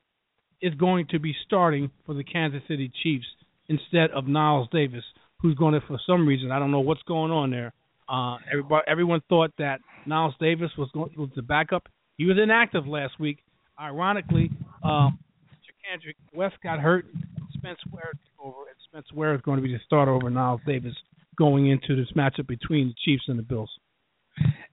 is 0.60 0.74
going 0.74 1.06
to 1.10 1.18
be 1.18 1.34
starting 1.46 1.90
for 2.04 2.14
the 2.14 2.24
Kansas 2.24 2.62
City 2.68 2.90
Chiefs 3.02 3.26
instead 3.68 4.10
of 4.10 4.26
Niles 4.26 4.68
Davis, 4.72 5.04
who's 5.40 5.54
going 5.56 5.74
to, 5.74 5.80
for 5.86 5.98
some 6.06 6.26
reason, 6.26 6.50
I 6.50 6.58
don't 6.58 6.70
know 6.70 6.80
what's 6.80 7.02
going 7.02 7.30
on 7.30 7.50
there. 7.50 7.72
Uh, 8.08 8.38
everybody, 8.50 8.84
everyone 8.86 9.20
thought 9.28 9.52
that 9.58 9.80
Niles 10.06 10.34
Davis 10.40 10.70
was 10.78 10.88
going 10.92 11.10
was 11.16 11.30
the 11.34 11.42
backup. 11.42 11.88
He 12.16 12.24
was 12.24 12.36
inactive 12.42 12.86
last 12.86 13.18
week. 13.18 13.38
Ironically, 13.78 14.50
um, 14.82 15.18
Charcandrick 15.64 16.16
West 16.34 16.56
got 16.62 16.78
hurt. 16.80 17.06
Spence 17.54 17.78
Ware 17.92 18.12
took 18.12 18.46
over, 18.46 18.60
and 18.68 18.76
Spence 18.88 19.12
Ware 19.12 19.34
is 19.34 19.40
going 19.42 19.56
to 19.56 19.62
be 19.62 19.72
the 19.72 19.80
starter 19.84 20.12
over 20.12 20.30
Niles 20.30 20.60
Davis 20.66 20.94
going 21.36 21.68
into 21.68 21.96
this 21.96 22.10
matchup 22.16 22.46
between 22.46 22.88
the 22.88 22.94
Chiefs 23.04 23.24
and 23.28 23.38
the 23.38 23.42
Bills. 23.42 23.70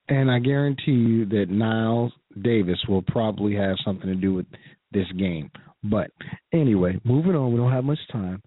And 0.08 0.30
I 0.30 0.38
guarantee 0.38 0.92
you 0.92 1.26
that 1.26 1.46
Niles 1.48 2.12
Davis 2.42 2.78
will 2.88 3.02
probably 3.02 3.54
have 3.56 3.76
something 3.84 4.06
to 4.06 4.14
do 4.14 4.34
with 4.34 4.46
this 4.92 5.10
game. 5.18 5.50
But 5.82 6.10
anyway, 6.52 7.00
moving 7.04 7.34
on. 7.34 7.52
We 7.52 7.58
don't 7.58 7.72
have 7.72 7.84
much 7.84 7.98
time. 8.12 8.42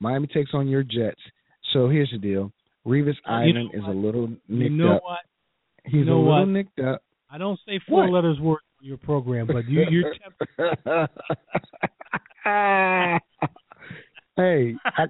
Miami 0.00 0.26
takes 0.26 0.50
on 0.52 0.68
your 0.68 0.82
Jets. 0.82 1.20
So 1.72 1.88
here's 1.88 2.10
the 2.10 2.18
deal. 2.18 2.52
Revis 2.86 3.14
You 3.14 3.14
know 3.24 3.32
Island 3.34 3.70
is 3.74 3.82
a 3.86 3.90
little 3.90 4.28
You 4.48 4.58
nicked 4.58 4.72
know 4.72 4.96
up. 4.96 5.02
what? 5.04 5.18
He's 5.84 6.06
know 6.06 6.14
a 6.14 6.22
little 6.22 6.40
what? 6.40 6.48
nicked 6.48 6.78
up. 6.80 7.02
I 7.30 7.38
don't 7.38 7.58
say 7.66 7.80
four 7.88 8.02
What? 8.04 8.12
letters 8.12 8.38
words 8.40 8.62
on 8.80 8.86
your 8.86 8.98
program, 8.98 9.46
but 9.46 9.66
you 9.68 9.84
you're 9.90 10.14
tempted. 10.22 11.08
hey, 14.36 14.74
I, 14.84 15.04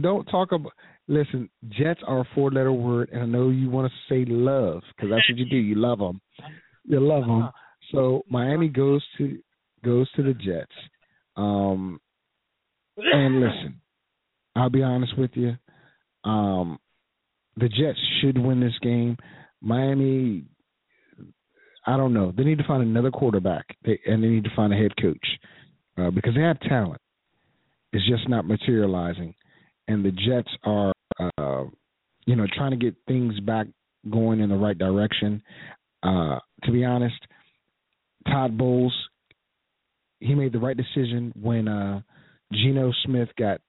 don't 0.00 0.24
talk 0.26 0.52
about. 0.52 0.72
Listen, 1.06 1.50
Jets 1.68 2.00
are 2.06 2.20
a 2.20 2.28
four-letter 2.34 2.72
word, 2.72 3.10
and 3.12 3.22
I 3.22 3.26
know 3.26 3.50
you 3.50 3.68
want 3.68 3.92
to 3.92 3.98
say 4.08 4.24
love 4.30 4.82
because 4.96 5.10
that's 5.10 5.28
what 5.28 5.36
you 5.38 5.44
do. 5.44 5.56
You 5.56 5.74
love 5.74 5.98
them. 5.98 6.20
You 6.86 7.00
love 7.00 7.26
them. 7.26 7.50
So 7.92 8.22
Miami 8.30 8.68
goes 8.68 9.04
to 9.18 9.38
goes 9.84 10.10
to 10.12 10.22
the 10.22 10.32
Jets. 10.32 10.72
Um, 11.36 12.00
and 12.96 13.40
listen, 13.40 13.80
I'll 14.56 14.70
be 14.70 14.82
honest 14.82 15.18
with 15.18 15.32
you. 15.34 15.56
Um, 16.24 16.78
the 17.56 17.68
Jets 17.68 17.98
should 18.20 18.38
win 18.38 18.60
this 18.60 18.78
game. 18.82 19.16
Miami, 19.60 20.44
I 21.86 21.96
don't 21.96 22.12
know. 22.12 22.32
They 22.36 22.44
need 22.44 22.58
to 22.58 22.66
find 22.66 22.82
another 22.82 23.10
quarterback, 23.10 23.64
they, 23.84 23.98
and 24.06 24.22
they 24.22 24.28
need 24.28 24.44
to 24.44 24.54
find 24.56 24.72
a 24.72 24.76
head 24.76 24.92
coach 25.00 25.26
uh, 25.98 26.10
because 26.10 26.34
they 26.34 26.42
have 26.42 26.60
talent. 26.60 27.00
It's 27.92 28.08
just 28.08 28.28
not 28.28 28.46
materializing, 28.46 29.34
and 29.86 30.04
the 30.04 30.10
Jets 30.10 30.50
are, 30.64 30.92
uh, 31.20 31.64
you 32.26 32.34
know, 32.34 32.46
trying 32.56 32.72
to 32.72 32.76
get 32.76 32.96
things 33.06 33.38
back 33.40 33.68
going 34.10 34.40
in 34.40 34.48
the 34.48 34.56
right 34.56 34.76
direction. 34.76 35.42
Uh, 36.02 36.38
to 36.64 36.72
be 36.72 36.84
honest, 36.84 37.16
Todd 38.26 38.58
Bowles, 38.58 38.94
he 40.18 40.34
made 40.34 40.52
the 40.52 40.58
right 40.58 40.76
decision 40.76 41.32
when 41.40 41.68
uh, 41.68 42.00
Geno 42.52 42.92
Smith 43.04 43.28
got 43.38 43.60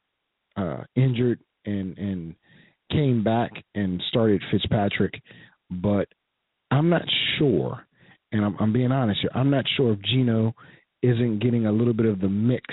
uh, 0.58 0.84
injured 0.96 1.40
and 1.66 1.98
and 1.98 2.36
came 2.92 3.24
back 3.24 3.52
and 3.74 4.02
started 4.10 4.42
Fitzpatrick, 4.52 5.14
but 5.70 6.08
I'm 6.72 6.90
not 6.90 7.04
sure, 7.38 7.86
and 8.32 8.44
I'm, 8.44 8.56
I'm 8.60 8.74
being 8.74 8.92
honest 8.92 9.22
here. 9.22 9.32
I'm 9.34 9.50
not 9.50 9.66
sure 9.78 9.94
if 9.94 10.02
Geno 10.02 10.54
isn't 11.02 11.42
getting 11.42 11.66
a 11.66 11.72
little 11.72 11.94
bit 11.94 12.06
of 12.08 12.20
the 12.20 12.30
mix 12.30 12.64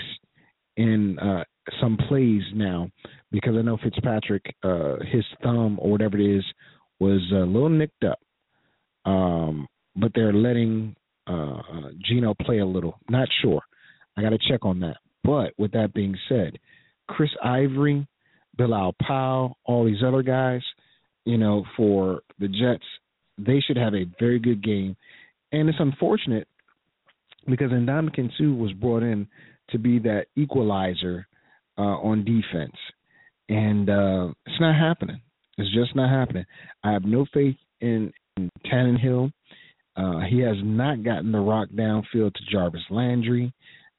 in 0.77 1.19
uh, 1.19 1.43
some 1.81 1.97
plays 2.07 2.41
now 2.53 2.89
because 3.31 3.55
I 3.57 3.61
know 3.61 3.77
Fitzpatrick, 3.83 4.43
uh, 4.63 4.95
his 5.11 5.23
thumb 5.41 5.77
or 5.81 5.91
whatever 5.91 6.17
it 6.17 6.37
is, 6.37 6.43
was 6.99 7.21
a 7.31 7.45
little 7.45 7.69
nicked 7.69 8.03
up. 8.03 8.19
Um, 9.05 9.67
but 9.95 10.11
they're 10.15 10.33
letting 10.33 10.95
uh, 11.27 11.57
uh, 11.57 11.89
Geno 12.07 12.33
play 12.33 12.59
a 12.59 12.65
little. 12.65 12.97
Not 13.09 13.27
sure. 13.41 13.61
I 14.17 14.21
got 14.21 14.29
to 14.29 14.39
check 14.49 14.65
on 14.65 14.79
that. 14.81 14.97
But 15.23 15.53
with 15.57 15.71
that 15.71 15.93
being 15.93 16.15
said, 16.29 16.57
Chris 17.07 17.29
Ivory, 17.43 18.07
Bilal 18.57 18.95
Powell, 19.01 19.57
all 19.65 19.85
these 19.85 20.03
other 20.05 20.21
guys, 20.21 20.61
you 21.25 21.37
know, 21.37 21.63
for 21.75 22.21
the 22.39 22.47
Jets, 22.47 22.85
they 23.37 23.59
should 23.59 23.77
have 23.77 23.93
a 23.93 24.05
very 24.19 24.39
good 24.39 24.63
game. 24.63 24.95
And 25.51 25.69
it's 25.69 25.79
unfortunate 25.79 26.47
because 27.47 27.71
Ndamukong 27.71 28.31
Suh 28.37 28.53
was 28.53 28.73
brought 28.73 29.03
in 29.03 29.27
to 29.69 29.77
be 29.77 29.99
that 29.99 30.25
equalizer 30.35 31.27
uh, 31.77 31.81
on 31.81 32.23
defense, 32.23 32.75
and 33.49 33.89
uh, 33.89 34.27
it's 34.45 34.59
not 34.59 34.75
happening. 34.75 35.21
It's 35.57 35.73
just 35.73 35.95
not 35.95 36.09
happening. 36.09 36.45
I 36.83 36.91
have 36.91 37.03
no 37.03 37.25
faith 37.33 37.55
in, 37.81 38.11
in 38.37 38.49
Tannehill. 38.71 39.31
Uh, 39.95 40.21
he 40.29 40.39
has 40.39 40.57
not 40.63 41.03
gotten 41.03 41.31
the 41.31 41.39
rock 41.39 41.69
downfield 41.69 42.33
to 42.33 42.51
Jarvis 42.51 42.81
Landry 42.89 43.53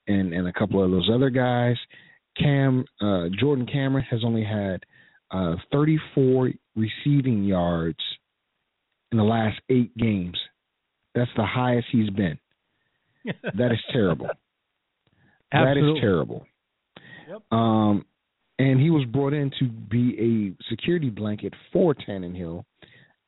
and 0.07 0.33
and 0.33 0.49
a 0.49 0.53
couple 0.53 0.83
of 0.83 0.91
those 0.91 1.09
other 1.13 1.31
guys. 1.31 1.77
Cam 2.37 2.85
uh, 3.01 3.29
Jordan 3.39 3.67
Cameron 3.67 4.05
has 4.11 4.21
only 4.25 4.45
had 4.45 4.85
uh, 5.31 5.57
34 5.73 6.51
receiving 6.77 7.45
yards 7.45 7.99
in 9.13 9.19
the 9.19 9.25
last 9.25 9.61
eight 9.71 9.97
games. 9.97 10.39
That's 11.15 11.31
the 11.37 11.47
highest 11.47 11.87
he's 11.93 12.11
been. 12.11 12.39
That 13.57 13.73
is 13.73 13.79
terrible. 13.91 14.29
that 15.51 15.79
is 15.79 15.99
terrible. 15.99 16.45
Yep. 17.27 17.43
Um, 17.51 18.05
and 18.59 18.79
he 18.79 18.91
was 18.91 19.07
brought 19.07 19.33
in 19.33 19.51
to 19.59 19.67
be 19.67 20.55
a 20.59 20.65
security 20.71 21.09
blanket 21.09 21.55
for 21.73 21.95
Tannehill 21.95 22.65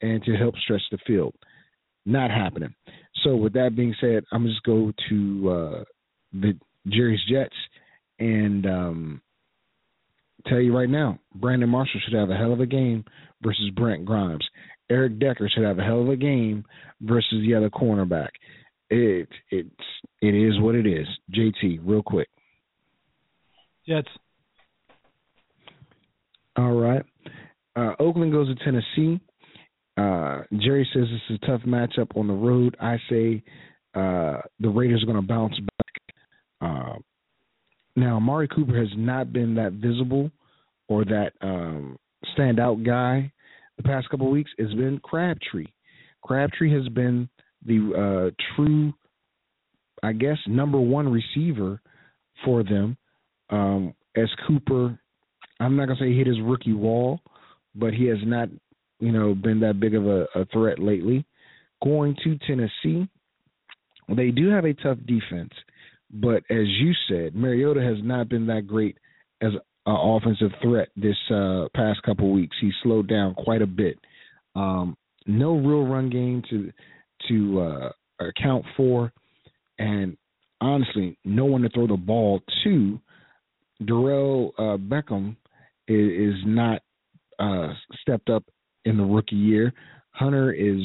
and 0.03 0.23
to 0.25 0.37
help 0.37 0.55
stretch 0.59 0.83
the 0.91 0.99
field. 1.07 1.35
Not 2.05 2.31
happening. 2.31 2.75
So 3.25 3.37
with 3.37 3.55
that 3.55 3.75
being 3.75 3.95
said, 4.01 4.25
I'm 4.33 4.47
just 4.47 4.63
go 4.65 4.93
to 5.09 5.51
uh, 5.51 5.85
the 6.33 6.59
Jerry's 6.89 7.21
Jets 7.29 7.57
and 8.19 8.67
um, 8.67 9.23
tell 10.47 10.61
you 10.61 10.77
right 10.77 10.89
now, 10.89 11.19
Brandon 11.35 11.69
Marshall 11.69 12.01
should 12.05 12.19
have 12.19 12.31
a 12.31 12.37
hell 12.37 12.53
of 12.53 12.61
a 12.61 12.67
game 12.67 13.05
versus 13.43 13.71
Brent 13.75 14.05
Grimes. 14.05 14.47
Eric 14.91 15.19
Decker 15.19 15.49
should 15.53 15.65
have 15.65 15.79
a 15.79 15.83
hell 15.83 16.03
of 16.03 16.09
a 16.09 16.17
game 16.17 16.65
versus 17.01 17.45
the 17.47 17.55
other 17.55 17.71
cornerback. 17.71 18.29
it 18.91 19.29
it's 19.51 19.71
it 20.23 20.35
is 20.35 20.61
what 20.61 20.75
it 20.75 20.87
is. 20.87 21.07
JT, 21.35 21.81
real 21.85 22.03
quick. 22.03 22.29
Jets. 23.87 24.09
All 26.57 26.73
right. 26.73 27.05
Uh, 27.75 27.93
Oakland 27.99 28.33
goes 28.33 28.49
to 28.49 28.65
Tennessee. 28.65 29.21
Uh, 29.97 30.43
Jerry 30.59 30.89
says 30.93 31.05
this 31.11 31.21
is 31.31 31.39
a 31.43 31.47
tough 31.47 31.63
matchup 31.63 32.17
on 32.17 32.27
the 32.27 32.35
road. 32.35 32.77
I 32.81 32.97
say 33.11 33.43
uh, 33.95 34.41
the 34.61 34.69
Raiders 34.69 35.03
are 35.03 35.07
going 35.07 35.21
to 35.21 35.27
bounce 35.27 35.55
back. 35.59 35.87
Now, 37.97 38.17
Amari 38.17 38.47
Cooper 38.49 38.79
has 38.79 38.91
not 38.97 39.33
been 39.33 39.55
that 39.55 39.73
visible 39.73 40.31
or 40.89 41.05
that 41.07 41.33
um, 41.41 41.97
standout 42.37 42.85
guy 42.85 43.33
the 43.79 43.83
past 43.83 44.09
couple 44.11 44.27
of 44.27 44.33
weeks. 44.33 44.51
It's 44.59 44.75
been 44.75 45.01
Crabtree. 45.03 45.67
Crabtree 46.23 46.73
has 46.73 46.89
been 46.91 47.29
the 47.65 48.33
uh, 48.33 48.43
true, 48.55 48.93
I 50.03 50.13
guess, 50.13 50.39
number 50.47 50.79
one 50.79 51.09
receiver 51.11 51.81
for 52.45 52.63
them. 52.63 52.97
Um, 53.51 53.95
as 54.17 54.29
Cooper, 54.47 54.99
I'm 55.61 55.77
not 55.77 55.87
gonna 55.89 56.01
say 56.01 56.15
hit 56.15 56.27
his 56.27 56.41
rookie 56.43 56.73
wall, 56.73 57.21
but 57.75 57.95
he 57.95 58.07
has 58.07 58.19
not, 58.25 58.49
you 59.01 59.13
know, 59.13 59.35
been 59.35 59.61
that 59.61 59.81
big 59.81 59.95
of 59.95 60.07
a, 60.07 60.27
a 60.35 60.45
threat 60.53 60.79
lately. 60.79 61.25
Going 61.83 62.17
to 62.25 62.39
Tennessee, 62.47 63.09
they 64.09 64.31
do 64.31 64.49
have 64.51 64.65
a 64.65 64.75
tough 64.75 64.99
defense, 65.07 65.53
but 66.11 66.43
as 66.51 66.67
you 66.81 66.93
said, 67.09 67.35
Mariota 67.35 67.81
has 67.81 67.99
not 68.03 68.29
been 68.29 68.47
that 68.47 68.67
great 68.67 68.97
as 69.41 69.53
an 69.53 69.61
offensive 69.87 70.51
threat 70.63 70.89
this 70.97 71.17
uh, 71.33 71.67
past 71.75 72.03
couple 72.03 72.33
weeks. 72.33 72.57
He 72.61 72.71
slowed 72.83 73.09
down 73.09 73.35
quite 73.35 73.63
a 73.63 73.67
bit. 73.67 73.99
Um, 74.55 74.97
no 75.27 75.57
real 75.57 75.87
run 75.87 76.11
game 76.11 76.43
to 76.51 76.73
to 77.29 77.61
uh, 77.61 77.93
account 78.21 78.65
for, 78.77 79.13
and 79.79 80.17
honestly, 80.61 81.19
no 81.25 81.45
one 81.45 81.63
to 81.63 81.69
throw 81.71 81.87
the 81.87 81.97
ball 81.97 82.41
to. 82.65 83.01
Dorial 83.83 84.53
uh, 84.59 84.77
Beckham 84.79 85.37
is, 85.89 86.35
is 86.35 86.43
not 86.47 86.81
uh, 87.39 87.73
stepped 88.01 88.31
up 88.31 88.45
in 88.85 88.97
the 88.97 89.05
rookie 89.05 89.37
year. 89.37 89.73
Hunter 90.13 90.53
is 90.53 90.81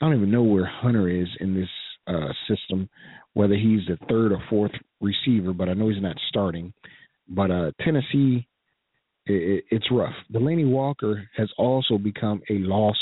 I 0.00 0.06
don't 0.06 0.16
even 0.16 0.30
know 0.30 0.42
where 0.42 0.66
Hunter 0.66 1.08
is 1.08 1.28
in 1.40 1.54
this 1.54 1.68
uh, 2.06 2.32
system, 2.48 2.88
whether 3.34 3.54
he's 3.54 3.86
the 3.86 3.98
third 4.08 4.32
or 4.32 4.42
fourth 4.48 4.72
receiver, 5.00 5.52
but 5.52 5.68
I 5.68 5.74
know 5.74 5.88
he's 5.88 6.02
not 6.02 6.16
starting. 6.28 6.72
But 7.28 7.50
uh, 7.50 7.70
Tennessee, 7.80 8.46
it, 9.26 9.64
it's 9.70 9.90
rough. 9.90 10.14
Delanie 10.32 10.68
Walker 10.68 11.28
has 11.36 11.48
also 11.56 11.98
become 11.98 12.42
a 12.50 12.54
lost 12.54 12.98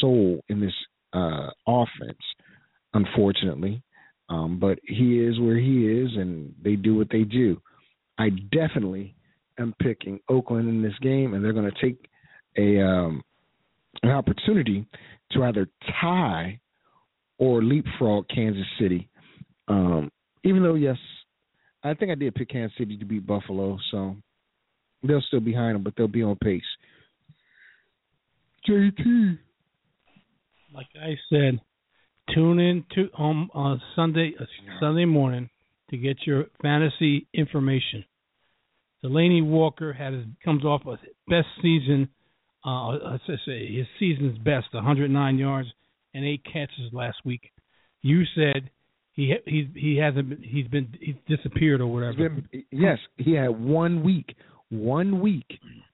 soul 0.00 0.40
in 0.48 0.60
this 0.60 0.74
uh, 1.12 1.48
offense, 1.66 2.18
unfortunately. 2.94 3.82
Um, 4.28 4.60
but 4.60 4.78
he 4.84 5.18
is 5.18 5.40
where 5.40 5.58
he 5.58 5.88
is, 5.88 6.10
and 6.16 6.54
they 6.62 6.76
do 6.76 6.94
what 6.94 7.08
they 7.10 7.24
do. 7.24 7.60
I 8.16 8.28
definitely 8.28 9.14
am 9.58 9.74
picking 9.82 10.20
Oakland 10.28 10.68
in 10.68 10.82
this 10.82 10.96
game, 11.02 11.34
and 11.34 11.44
they're 11.44 11.52
going 11.52 11.70
to 11.70 11.80
take 11.80 12.08
a 12.56 12.80
um, 12.80 13.22
an 14.02 14.10
opportunity 14.10 14.86
to 15.32 15.44
either 15.44 15.68
tie 16.00 16.60
or 17.38 17.62
leapfrog 17.62 18.26
Kansas 18.28 18.66
City. 18.80 19.08
Um, 19.70 20.10
even 20.44 20.62
though, 20.62 20.74
yes, 20.74 20.96
I 21.82 21.94
think 21.94 22.10
I 22.10 22.14
did 22.14 22.34
pick 22.34 22.50
Kansas 22.50 22.76
City 22.76 22.96
to 22.98 23.04
beat 23.04 23.26
Buffalo, 23.26 23.78
so 23.90 24.16
they'll 25.02 25.22
still 25.22 25.40
be 25.40 25.52
behind 25.52 25.76
them, 25.76 25.82
but 25.82 25.94
they'll 25.96 26.08
be 26.08 26.22
on 26.22 26.36
pace. 26.36 26.62
JT. 28.68 29.38
Like 30.74 30.86
I 31.00 31.16
said, 31.30 31.60
tune 32.34 32.60
in 32.60 32.84
to 32.94 33.08
um, 33.18 33.50
on 33.54 33.80
Sunday 33.96 34.34
uh, 34.38 34.44
Sunday 34.78 35.04
morning 35.04 35.48
to 35.90 35.96
get 35.96 36.18
your 36.26 36.44
fantasy 36.62 37.26
information. 37.34 38.04
Delanie 39.04 39.44
Walker 39.44 39.92
had 39.92 40.12
his, 40.12 40.24
comes 40.44 40.64
off 40.64 40.82
a 40.86 40.96
best 41.28 41.48
season. 41.62 42.08
Uh, 42.64 42.88
let's 42.88 43.24
say 43.46 43.74
his 43.74 43.86
season's 43.98 44.38
best, 44.38 44.66
109 44.72 45.38
yards 45.38 45.68
and 46.12 46.24
eight 46.24 46.42
catches 46.44 46.92
last 46.92 47.16
week. 47.24 47.50
You 48.02 48.24
said 48.34 48.70
he 49.12 49.34
he 49.46 49.68
he 49.74 49.96
hasn't 49.96 50.28
been, 50.28 50.42
he's 50.42 50.66
been 50.68 50.88
he's 51.00 51.16
disappeared 51.28 51.80
or 51.80 51.86
whatever. 51.86 52.28
Been, 52.28 52.64
yes, 52.70 52.98
he 53.16 53.32
had 53.32 53.48
one 53.48 54.02
week. 54.02 54.34
One 54.70 55.20
week. 55.20 55.46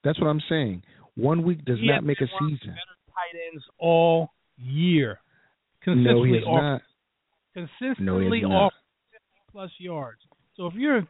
That's 0.04 0.20
what 0.20 0.26
I'm 0.28 0.42
saying. 0.48 0.82
One 1.16 1.42
week 1.44 1.64
does 1.64 1.78
he 1.78 1.88
not 1.88 2.04
make 2.04 2.20
a 2.20 2.24
one 2.24 2.44
of 2.44 2.50
the 2.50 2.56
season. 2.56 2.74
Better 2.74 2.96
tight 3.08 3.38
ends 3.52 3.64
all 3.78 4.32
year. 4.58 5.20
No, 5.86 5.94
Consistently 5.94 6.28
he 6.30 6.36
is 6.36 6.44
off 6.44 6.60
not. 6.62 6.82
consistently 7.54 8.04
No, 8.04 8.18
he 8.18 8.44
off 8.44 8.72
50 9.12 9.24
plus 9.52 9.70
yards. 9.78 10.18
So 10.56 10.66
if 10.66 10.74
you're 10.74 10.98
in 10.98 11.06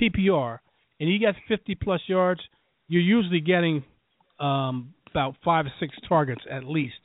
PPR 0.00 0.58
and 0.98 1.08
you 1.08 1.20
got 1.20 1.34
50 1.46 1.76
plus 1.76 2.00
yards, 2.08 2.40
you're 2.88 3.02
usually 3.02 3.40
getting 3.40 3.84
um, 4.40 4.92
about 5.10 5.36
five 5.44 5.66
or 5.66 5.72
six 5.78 5.94
targets 6.08 6.42
at 6.50 6.64
least. 6.64 6.98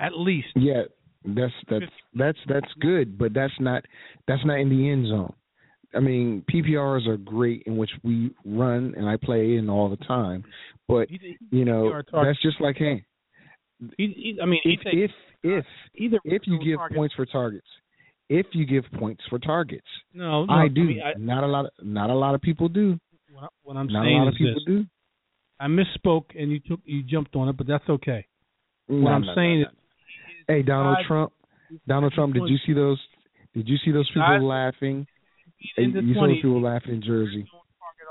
At 0.00 0.16
least. 0.16 0.48
Yeah, 0.56 0.82
that's 1.24 1.52
that's 1.68 1.84
that's 2.14 2.38
that's 2.48 2.72
good, 2.80 3.18
but 3.18 3.32
that's 3.34 3.52
not 3.60 3.84
that's 4.26 4.44
not 4.44 4.58
in 4.58 4.68
the 4.68 4.88
end 4.90 5.08
zone. 5.08 5.32
I 5.94 6.00
mean, 6.00 6.42
PPRs 6.52 7.06
are 7.06 7.18
great 7.18 7.62
in 7.66 7.76
which 7.76 7.90
we 8.02 8.30
run 8.44 8.94
and 8.96 9.06
I 9.08 9.16
play 9.16 9.56
in 9.56 9.68
all 9.68 9.88
the 9.90 10.02
time, 10.04 10.44
but 10.88 11.08
you 11.50 11.64
know 11.64 12.02
that's 12.12 12.40
just 12.42 12.60
like 12.60 12.76
hey, 12.76 13.04
he- 13.98 14.06
he- 14.06 14.38
I 14.42 14.46
mean, 14.46 14.60
if 14.64 14.80
if 14.86 15.10
if 15.42 15.64
either 15.96 16.18
if 16.24 16.42
you 16.46 16.58
give 16.64 16.78
target- 16.78 16.96
points 16.96 17.14
for 17.14 17.26
targets, 17.26 17.66
if 18.28 18.46
you 18.52 18.64
give 18.64 18.84
points 18.98 19.22
for 19.28 19.38
targets, 19.38 19.86
no, 20.14 20.44
no, 20.46 20.52
I 20.52 20.68
do. 20.68 20.84
mean, 20.84 21.02
I, 21.02 21.12
not 21.18 21.44
a 21.44 21.46
lot. 21.46 21.66
Of, 21.66 21.72
not 21.82 22.08
a 22.10 22.14
lot 22.14 22.34
of 22.34 22.40
people 22.40 22.68
do. 22.68 22.98
what, 23.32 23.76
I- 23.76 23.80
I'm 23.80 23.86
not 23.88 24.02
a 24.02 24.06
saying 24.06 24.18
lot 24.18 24.28
of 24.28 24.34
is 24.34 24.38
people 24.38 24.54
this: 24.54 24.64
do. 24.66 24.86
I 25.60 25.66
misspoke 25.66 26.24
and 26.36 26.50
you 26.50 26.58
took 26.60 26.80
you 26.84 27.02
jumped 27.02 27.36
on 27.36 27.48
it, 27.48 27.56
but 27.56 27.66
that's 27.66 27.88
okay. 27.88 28.26
No, 28.88 29.04
what 29.04 29.12
I'm 29.12 29.22
no, 29.26 29.34
saying 29.34 29.60
is, 29.60 29.66
hey, 30.48 30.62
Donald 30.62 30.98
Trump. 31.06 31.32
Donald 31.86 32.12
Trump. 32.12 32.34
Did 32.34 32.48
you 32.48 32.58
see 32.66 32.72
those? 32.72 32.98
Did 33.54 33.68
you 33.68 33.76
see 33.84 33.92
those 33.92 34.08
people 34.08 34.46
laughing? 34.46 35.06
Hey, 35.76 35.84
you 35.84 36.14
saw 36.14 36.20
20s, 36.20 36.28
those 36.28 36.36
people 36.36 36.62
laughing 36.62 36.94
in 36.94 37.02
Jersey. 37.02 37.46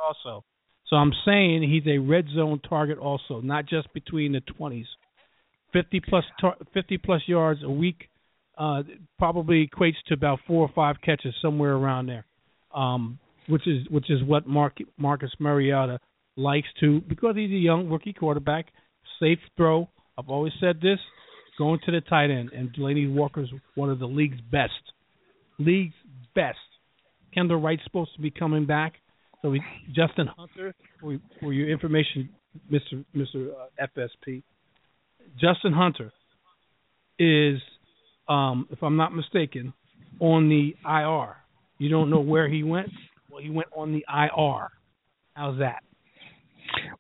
also. 0.02 0.44
So 0.88 0.98
I'm 0.98 1.14
saying 1.26 1.64
he's 1.64 1.88
a 1.88 1.98
red 2.00 2.26
zone 2.36 2.60
target 2.68 2.98
also, 2.98 3.40
not 3.42 3.66
just 3.66 3.92
between 3.94 4.34
the 4.34 4.42
20s. 4.60 4.86
50 5.74 6.02
plus 6.02 6.26
tar- 6.40 6.58
50 6.74 6.98
plus 6.98 7.22
yards 7.28 7.62
a 7.64 7.70
week 7.70 8.10
uh, 8.58 8.84
probably 9.18 9.68
equates 9.68 9.96
to 10.08 10.14
about 10.14 10.40
four 10.46 10.68
or 10.68 10.72
five 10.76 10.98
catches 11.04 11.34
somewhere 11.42 11.74
around 11.74 12.08
there, 12.08 12.26
um, 12.76 13.18
which 13.48 13.66
is 13.68 13.88
which 13.90 14.10
is 14.10 14.22
what 14.24 14.46
Mark, 14.46 14.78
Marcus 14.98 15.32
Mariota 15.40 16.00
likes 16.36 16.68
to 16.82 17.02
because 17.08 17.36
he's 17.36 17.52
a 17.52 17.54
young 17.56 17.90
rookie 17.90 18.14
quarterback. 18.14 18.68
Safe 19.20 19.40
throw. 19.56 19.90
I've 20.18 20.30
always 20.30 20.54
said 20.60 20.82
this. 20.82 21.00
Going 21.62 21.80
to 21.86 21.92
the 21.92 22.02
tight 22.02 22.32
end, 22.32 22.50
and 22.54 22.74
Delanie 22.74 23.14
Walker's 23.14 23.52
one 23.76 23.92
of 23.92 24.00
the 24.00 24.08
league's 24.08 24.42
best. 24.52 24.72
League's 25.60 25.94
best. 26.34 26.58
Kendall 27.36 27.62
Wright's 27.62 27.84
supposed 27.84 28.16
to 28.16 28.22
be 28.22 28.32
coming 28.32 28.66
back. 28.66 28.94
So 29.44 29.52
we, 29.52 29.62
Justin 29.96 30.26
Hunter, 30.36 30.74
for, 31.00 31.20
for 31.40 31.54
your 31.54 31.70
information, 31.70 32.30
Mr. 32.72 33.06
Mr. 33.16 33.50
Uh, 33.52 33.88
FSP, 33.96 34.42
Justin 35.40 35.72
Hunter 35.72 36.12
is, 37.20 37.60
um, 38.28 38.68
if 38.72 38.82
I'm 38.82 38.98
not 38.98 39.14
mistaken, 39.14 39.72
on 40.20 40.50
the 40.50 40.74
IR. 40.84 41.36
You 41.78 41.90
don't 41.90 42.10
know 42.10 42.22
where 42.22 42.50
he 42.50 42.64
went? 42.64 42.90
Well, 43.30 43.40
he 43.40 43.52
went 43.52 43.70
on 43.78 43.92
the 43.92 44.04
IR. 44.12 44.70
How's 45.36 45.60
that? 45.60 45.84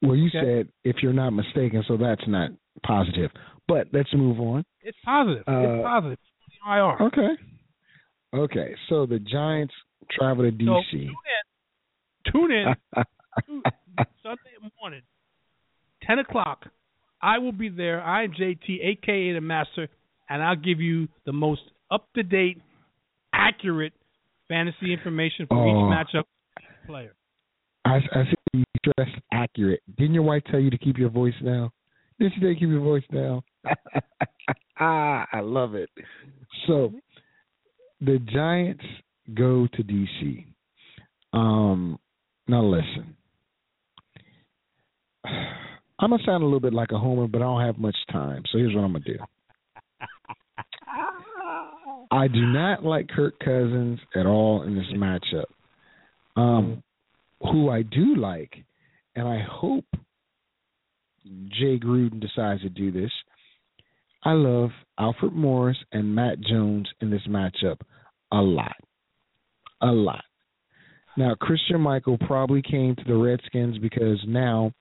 Well, 0.04 0.16
you 0.16 0.28
Okay. 0.28 0.40
said 0.66 0.68
if 0.84 0.98
you're 1.02 1.14
not 1.14 1.32
mistaken, 1.32 1.84
so 1.88 1.98
that's 1.98 2.22
not 2.28 2.52
positive. 2.84 3.32
But 3.68 3.88
let's 3.94 4.10
move 4.14 4.40
on. 4.40 4.64
It's 4.82 4.98
positive. 5.06 5.44
Uh, 5.48 5.52
it's 5.60 5.84
positive. 5.84 6.18
It's 6.48 6.58
on 6.66 6.98
the 7.00 7.06
IR. 7.06 7.08
Okay. 7.08 7.42
Okay. 8.34 8.76
So 8.90 9.06
the 9.06 9.20
Giants 9.20 9.74
travel 10.12 10.44
to 10.44 10.52
So 10.52 10.56
DC. 10.56 10.92
tune 10.92 11.10
in. 12.26 12.32
Tune 12.32 12.52
in. 12.52 12.76
Sunday 14.24 14.70
morning, 14.82 15.02
10 16.04 16.20
o'clock. 16.20 16.66
I 17.22 17.38
will 17.38 17.52
be 17.52 17.70
there. 17.70 18.02
I 18.02 18.24
am 18.24 18.32
JT, 18.32 18.84
aka 18.84 19.34
the 19.34 19.42
Master, 19.42 19.88
and 20.30 20.42
I'll 20.44 20.56
give 20.56 20.80
you 20.80 21.08
the 21.26 21.32
most 21.34 21.62
up 21.90 22.08
to 22.16 22.24
date, 22.24 22.62
accurate 23.34 23.94
fantasy 24.48 24.92
information 24.94 25.46
for 25.48 25.58
Oh. 25.58 25.70
each 25.70 25.94
matchup 26.16 26.24
player. 26.88 27.14
I, 27.86 27.96
I 28.14 28.24
see 28.26 28.36
you 28.60 28.64
stress 28.86 29.10
accurate. 29.32 29.82
Didn't 29.98 30.14
your 30.14 30.24
wife 30.24 30.44
tell 30.52 30.60
you 30.60 30.70
to 30.72 30.78
keep 30.78 30.98
your 30.98 31.10
voice 31.10 31.34
down? 31.44 31.70
Didn't 32.20 32.34
she 32.36 32.42
say 32.42 32.54
keep 32.56 32.70
your 32.70 32.82
voice 32.82 33.04
down? 33.14 33.42
ah, 34.80 35.28
I 35.32 35.40
love 35.42 35.76
it. 35.76 35.90
So 36.68 36.92
the 38.02 38.20
Giants 38.32 38.84
go 39.34 39.68
to 39.74 39.84
DC. 39.84 40.46
Um, 41.34 41.98
now 42.48 42.64
listen. 42.64 43.16
I'm 46.00 46.10
gonna 46.10 46.24
sound 46.26 46.42
a 46.42 46.46
little 46.46 46.60
bit 46.60 46.74
like 46.74 46.92
a 46.92 46.98
homer, 46.98 47.28
but 47.28 47.44
I 47.44 47.46
don't 47.46 47.62
have 47.62 47.78
much 47.78 47.96
time. 48.12 48.42
So 48.52 48.58
here's 48.58 48.74
what 48.74 48.84
I'm 48.84 48.94
gonna 48.94 49.06
do. 49.06 49.18
I 52.12 52.28
do 52.28 52.42
not 52.42 52.84
like 52.84 53.08
Kirk 53.08 53.40
Cousins 53.40 54.00
at 54.16 54.26
all 54.26 54.64
in 54.64 54.76
this 54.76 54.88
matchup. 54.96 55.46
Um, 56.36 56.82
who 57.42 57.70
I 57.70 57.84
do 57.84 58.16
like, 58.16 58.66
and 59.16 59.28
I 59.28 59.46
hope 59.48 59.86
Jay 61.26 61.80
Gruden 61.80 62.20
decides 62.20 62.62
to 62.62 62.70
do 62.70 62.92
this. 62.92 63.12
I 64.24 64.34
love 64.34 64.70
Alfred 65.00 65.34
Morris 65.34 65.78
and 65.92 66.14
Matt 66.14 66.40
Jones 66.42 66.88
in 67.02 67.10
this 67.10 67.26
matchup 67.28 67.80
a 68.32 68.38
lot. 68.38 68.76
A 69.82 69.88
lot. 69.88 70.24
Now, 71.18 71.36
Christine 71.36 71.82
Michael 71.82 72.18
probably 72.20 72.62
came 72.62 72.96
to 72.96 73.04
the 73.06 73.16
Redskins 73.16 73.78
because 73.80 74.20
now, 74.28 74.72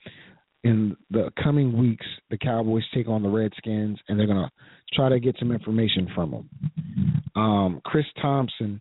in 0.63 0.97
the 1.11 1.33
coming 1.43 1.77
weeks, 1.77 2.07
the 2.29 2.39
Cowboys 2.39 2.85
take 2.95 3.09
on 3.09 3.23
the 3.23 3.29
Redskins 3.29 3.99
and 4.09 4.19
they're 4.19 4.27
going 4.27 4.45
to 4.45 4.51
try 4.95 5.09
to 5.09 5.19
get 5.19 5.37
some 5.39 5.51
information 5.51 6.09
from 6.15 6.31
them. 6.31 7.23
Um, 7.35 7.81
Chris 7.85 8.05
Thompson 8.21 8.81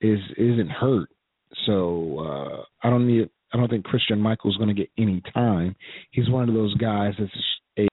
is 0.00 0.18
isn't 0.36 0.70
hurt, 0.70 1.08
so 1.64 2.18
uh, 2.18 2.86
I 2.86 2.90
don't 2.90 3.06
need. 3.06 3.30
I 3.52 3.56
don't 3.56 3.70
think 3.70 3.84
Christine 3.84 4.20
Michael's 4.20 4.56
going 4.56 4.68
to 4.68 4.74
get 4.74 4.90
any 4.98 5.22
time. 5.32 5.74
He's 6.10 6.28
one 6.28 6.48
of 6.48 6.54
those 6.54 6.74
guys 6.74 7.14
that's 7.18 7.30
a 7.78 7.88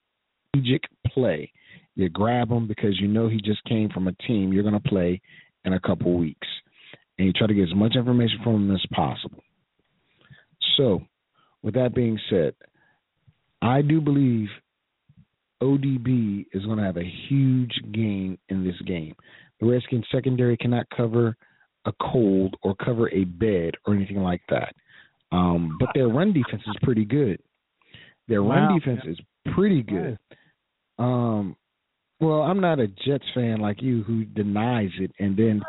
strategic 0.50 0.82
play. 1.08 1.52
You 1.96 2.10
grab 2.10 2.50
him 2.50 2.68
because 2.68 3.00
you 3.00 3.08
know 3.08 3.28
he 3.28 3.40
just 3.42 3.64
came 3.66 3.90
from 3.90 4.08
a 4.08 4.14
team 4.28 4.52
you're 4.52 4.64
going 4.64 4.82
to 4.82 4.90
play 4.90 5.22
in 5.66 5.74
a 5.74 5.80
couple 5.80 6.18
weeks, 6.18 6.48
and 7.18 7.28
you 7.28 7.34
try 7.34 7.48
to 7.48 7.54
get 7.54 7.70
as 7.70 7.76
much 7.76 7.96
information 7.96 8.40
from 8.44 8.56
him 8.56 8.76
as 8.76 8.86
possible. 8.92 9.44
So, 10.78 11.02
with 11.62 11.76
that 11.76 11.94
being 11.94 12.20
said, 12.30 12.56
I 13.62 13.82
do 13.82 14.02
believe 14.02 14.48
ODB 15.62 16.48
is 16.52 16.66
going 16.66 16.78
to 16.78 16.84
have 16.84 16.98
a 16.98 17.14
huge 17.30 17.74
game 17.94 18.38
in 18.50 18.64
this 18.66 18.76
game. 18.86 19.16
The 19.60 19.68
Redskins 19.68 20.06
secondary 20.12 20.58
cannot 20.58 20.86
cover 20.96 21.38
a 21.86 21.94
cold 22.02 22.56
or 22.64 22.76
cover 22.76 23.10
a 23.12 23.24
bed 23.24 23.76
or 23.86 23.94
anything 23.94 24.18
like 24.18 24.42
that. 24.50 24.76
Um, 25.32 25.78
but 25.80 25.90
their 25.94 26.08
run 26.08 26.34
defense 26.34 26.64
is 26.68 26.76
pretty 26.84 27.06
good. 27.06 27.40
Their 28.28 28.44
Wow. 28.44 28.68
run 28.68 28.80
defense 28.80 29.02
is 29.06 29.20
pretty 29.54 29.84
good. 29.84 30.18
Um, 30.98 31.56
well, 32.24 32.42
I'm 32.42 32.60
not 32.60 32.80
a 32.80 32.88
Jets 32.88 33.26
fan 33.34 33.60
like 33.60 33.82
you 33.82 34.04
who 34.04 34.26
denies 34.26 34.92
it 35.00 35.12
and 35.20 35.36
then, 35.38 35.62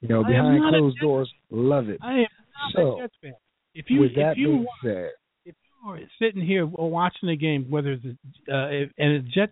you 0.00 0.08
know, 0.08 0.24
behind 0.24 0.62
closed 0.70 0.98
doors 1.00 1.32
love 1.50 1.88
it. 1.88 1.98
I 2.02 2.12
am 2.12 2.20
not 2.20 2.72
So, 2.74 2.98
a 2.98 3.02
Jets 3.02 3.14
fan. 3.22 3.34
If 3.74 3.86
you 3.90 4.00
With 4.00 4.14
that 4.16 4.32
if 4.32 4.38
you 4.38 4.46
being 4.48 4.66
said, 4.82 5.10
if 5.44 5.54
you 5.84 5.90
are 5.90 6.00
sitting 6.18 6.42
here 6.44 6.68
or 6.72 6.90
watching 6.90 7.28
the 7.28 7.36
game, 7.36 7.66
whether 7.70 7.92
it's 7.92 8.04
a, 8.04 8.52
uh, 8.54 8.68
if, 8.70 8.90
and 8.98 9.12
a 9.12 9.20
Jet 9.20 9.50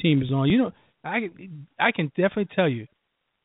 team 0.00 0.22
is 0.22 0.30
on, 0.32 0.48
you 0.48 0.58
know, 0.58 0.72
I 1.04 1.20
can- 1.20 1.66
I 1.78 1.92
can 1.92 2.08
definitely 2.08 2.48
tell 2.54 2.68
you 2.68 2.86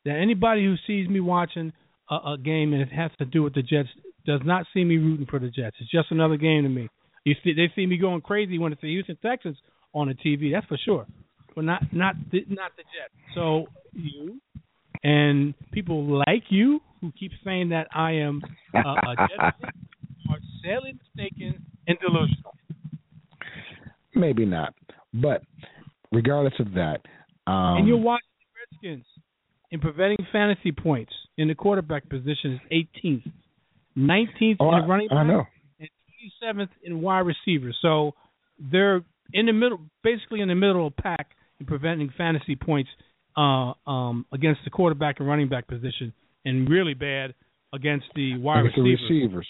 that 0.06 0.16
anybody 0.18 0.64
who 0.64 0.76
sees 0.88 1.08
me 1.08 1.20
watching 1.20 1.72
a, 2.10 2.16
a 2.34 2.38
game 2.38 2.74
and 2.74 2.82
it 2.82 2.92
has 2.92 3.12
to 3.20 3.26
do 3.26 3.44
with 3.44 3.54
the 3.54 3.62
Jets 3.62 3.90
does 4.26 4.42
not 4.44 4.66
see 4.74 4.84
me 4.84 4.98
rooting 4.98 5.26
for 5.26 5.40
the 5.40 5.50
Jets. 5.50 5.78
It's 5.80 5.92
just 5.92 6.12
another 6.12 6.38
game 6.38 6.64
to 6.64 6.70
me. 6.70 6.90
You 7.26 7.36
see, 7.44 7.54
they 7.54 7.72
see 7.76 7.86
me 7.86 7.98
going 7.98 8.22
crazy 8.22 8.58
when 8.58 8.72
it's 8.72 8.82
the 8.82 8.88
Houston 8.90 9.18
Texans 9.18 9.58
on 9.94 10.08
the 10.08 10.14
TV. 10.16 10.52
That's 10.52 10.66
for 10.68 10.78
sure, 10.78 11.06
but 11.56 11.66
not 11.66 11.84
not 11.92 12.16
the, 12.32 12.46
not 12.48 12.72
the 12.78 12.84
Jets. 12.84 13.14
So 13.36 13.68
you 13.94 14.40
and 15.04 15.54
people 15.72 16.24
like 16.28 16.44
you 16.50 16.82
who 17.02 17.12
keep 17.18 17.32
saying 17.44 17.70
that 17.70 17.88
I 17.94 18.12
am 18.14 18.42
uh, 18.74 18.80
a 18.80 19.16
Jets 19.16 19.58
fan 19.62 19.72
are 20.30 20.38
sadly 20.64 20.94
mistaken 20.94 21.66
and 21.88 21.98
delusional. 22.00 22.54
maybe 24.16 24.46
not. 24.46 24.74
But 25.14 25.44
regardless 26.12 26.54
of 26.60 26.74
that, 26.74 27.02
um, 27.48 27.78
and 27.78 27.88
you're 27.88 27.98
watching 27.98 28.28
the 28.40 28.88
Redskins 28.90 29.06
in 29.72 29.80
preventing 29.80 30.26
fantasy 30.32 30.72
points 30.72 31.14
in 31.38 31.48
the 31.48 31.56
quarterback 31.56 32.08
position 32.10 32.60
is 32.70 32.86
18th, 33.04 33.32
19th 33.98 34.58
oh, 34.60 34.76
in 34.76 34.88
running 34.88 35.08
back, 35.08 35.48
and 35.80 35.90
27th 36.44 36.70
in 36.84 37.02
wide 37.02 37.26
receiver. 37.26 37.74
So 37.82 38.14
they're 38.60 39.02
in 39.34 39.46
the 39.46 39.54
middle, 39.54 39.80
basically 40.04 40.42
in 40.42 40.48
the 40.48 40.56
middle 40.56 40.88
of 40.88 40.96
pack 40.98 41.30
in 41.60 41.66
preventing 41.66 42.12
fantasy 42.18 42.56
points 42.56 42.90
uh, 43.38 43.74
um, 43.88 44.26
against 44.34 44.62
the 44.64 44.70
quarterback 44.70 45.20
and 45.20 45.28
running 45.28 45.48
back 45.50 45.68
position, 45.68 46.14
and 46.46 46.70
really 46.70 46.94
bad 46.94 47.34
against 47.74 48.06
the 48.16 48.38
wide 48.38 48.62
Against 48.62 48.76
the 48.78 48.82
receivers. 48.82 49.10
receivers. 49.10 49.48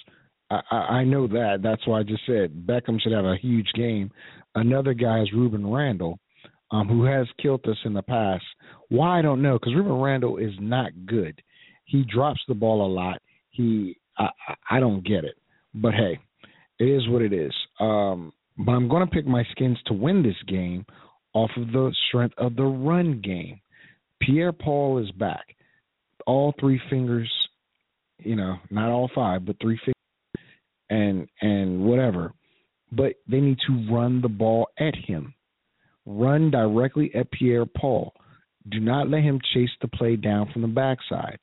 I, 0.52 0.62
I, 0.72 0.78
I 0.78 1.04
know 1.04 1.28
that. 1.28 1.60
That's 1.64 1.86
why 1.88 2.00
I 2.00 2.04
just 2.04 2.26
said 2.26 2.66
Beckham 2.66 3.00
should 3.02 3.12
have 3.14 3.26
a 3.26 3.38
huge 3.42 3.70
game. 3.76 4.12
Another 4.56 4.94
guy 4.94 5.22
is 5.22 5.30
Rueben 5.34 5.72
Randle, 5.74 6.20
um, 6.72 6.88
who 6.88 7.04
has 7.06 7.28
killed 7.42 7.66
us 7.68 7.78
in 7.86 7.94
the 7.94 8.02
past. 8.02 8.44
Why 8.90 9.20
I 9.20 9.22
don't 9.22 9.42
know, 9.42 9.54
because 9.60 9.74
Rueben 9.74 10.04
Randle 10.04 10.38
is 10.38 10.54
not 10.60 10.92
good. 11.06 11.40
He 11.86 12.04
drops 12.04 12.42
the 12.48 12.54
ball 12.56 12.86
a 12.86 12.92
lot. 12.92 13.22
He, 13.52 13.98
I, 14.18 14.26
I- 14.48 14.56
I 14.78 14.80
don't 14.80 15.06
get 15.06 15.24
it. 15.24 15.36
But 15.74 15.94
hey, 15.94 16.20
it 16.80 16.86
is 16.86 17.08
what 17.08 17.22
it 17.22 17.32
is. 17.34 17.54
Um, 17.80 18.34
but 18.58 18.72
I'm 18.74 18.88
going 18.90 19.06
to 19.06 19.12
pick 19.12 19.26
my 19.26 19.44
skins 19.52 19.78
to 19.86 19.94
win 19.94 20.22
this 20.24 20.36
game 20.48 20.86
off 21.34 21.52
of 21.58 21.68
the 21.72 21.94
strength 22.08 22.36
of 22.38 22.56
the 22.56 22.64
run 22.64 23.22
game. 23.22 23.60
Pierre 24.22 24.52
Paul 24.52 24.98
is 25.00 25.12
back. 25.12 25.56
All 26.26 26.54
three 26.60 26.82
fingers, 26.90 27.32
you 28.20 28.36
know, 28.36 28.58
not 28.70 28.90
all 28.90 29.10
five, 29.14 29.46
but 29.46 29.56
three 29.62 29.80
fingers 29.80 29.94
and 30.90 31.28
and 31.42 31.84
whatever. 31.84 32.34
But 32.92 33.14
they 33.28 33.40
need 33.40 33.58
to 33.68 33.94
run 33.94 34.22
the 34.22 34.30
ball 34.30 34.68
at 34.80 34.96
him. 34.96 35.34
Run 36.06 36.50
directly 36.52 37.12
at 37.14 37.32
Pierre 37.32 37.66
Paul. 37.66 38.14
Do 38.70 38.80
not 38.80 39.10
let 39.10 39.24
him 39.24 39.40
chase 39.54 39.70
the 39.82 39.88
play 39.88 40.16
down 40.16 40.50
from 40.52 40.64
the 40.64 40.68
backside. 40.68 41.40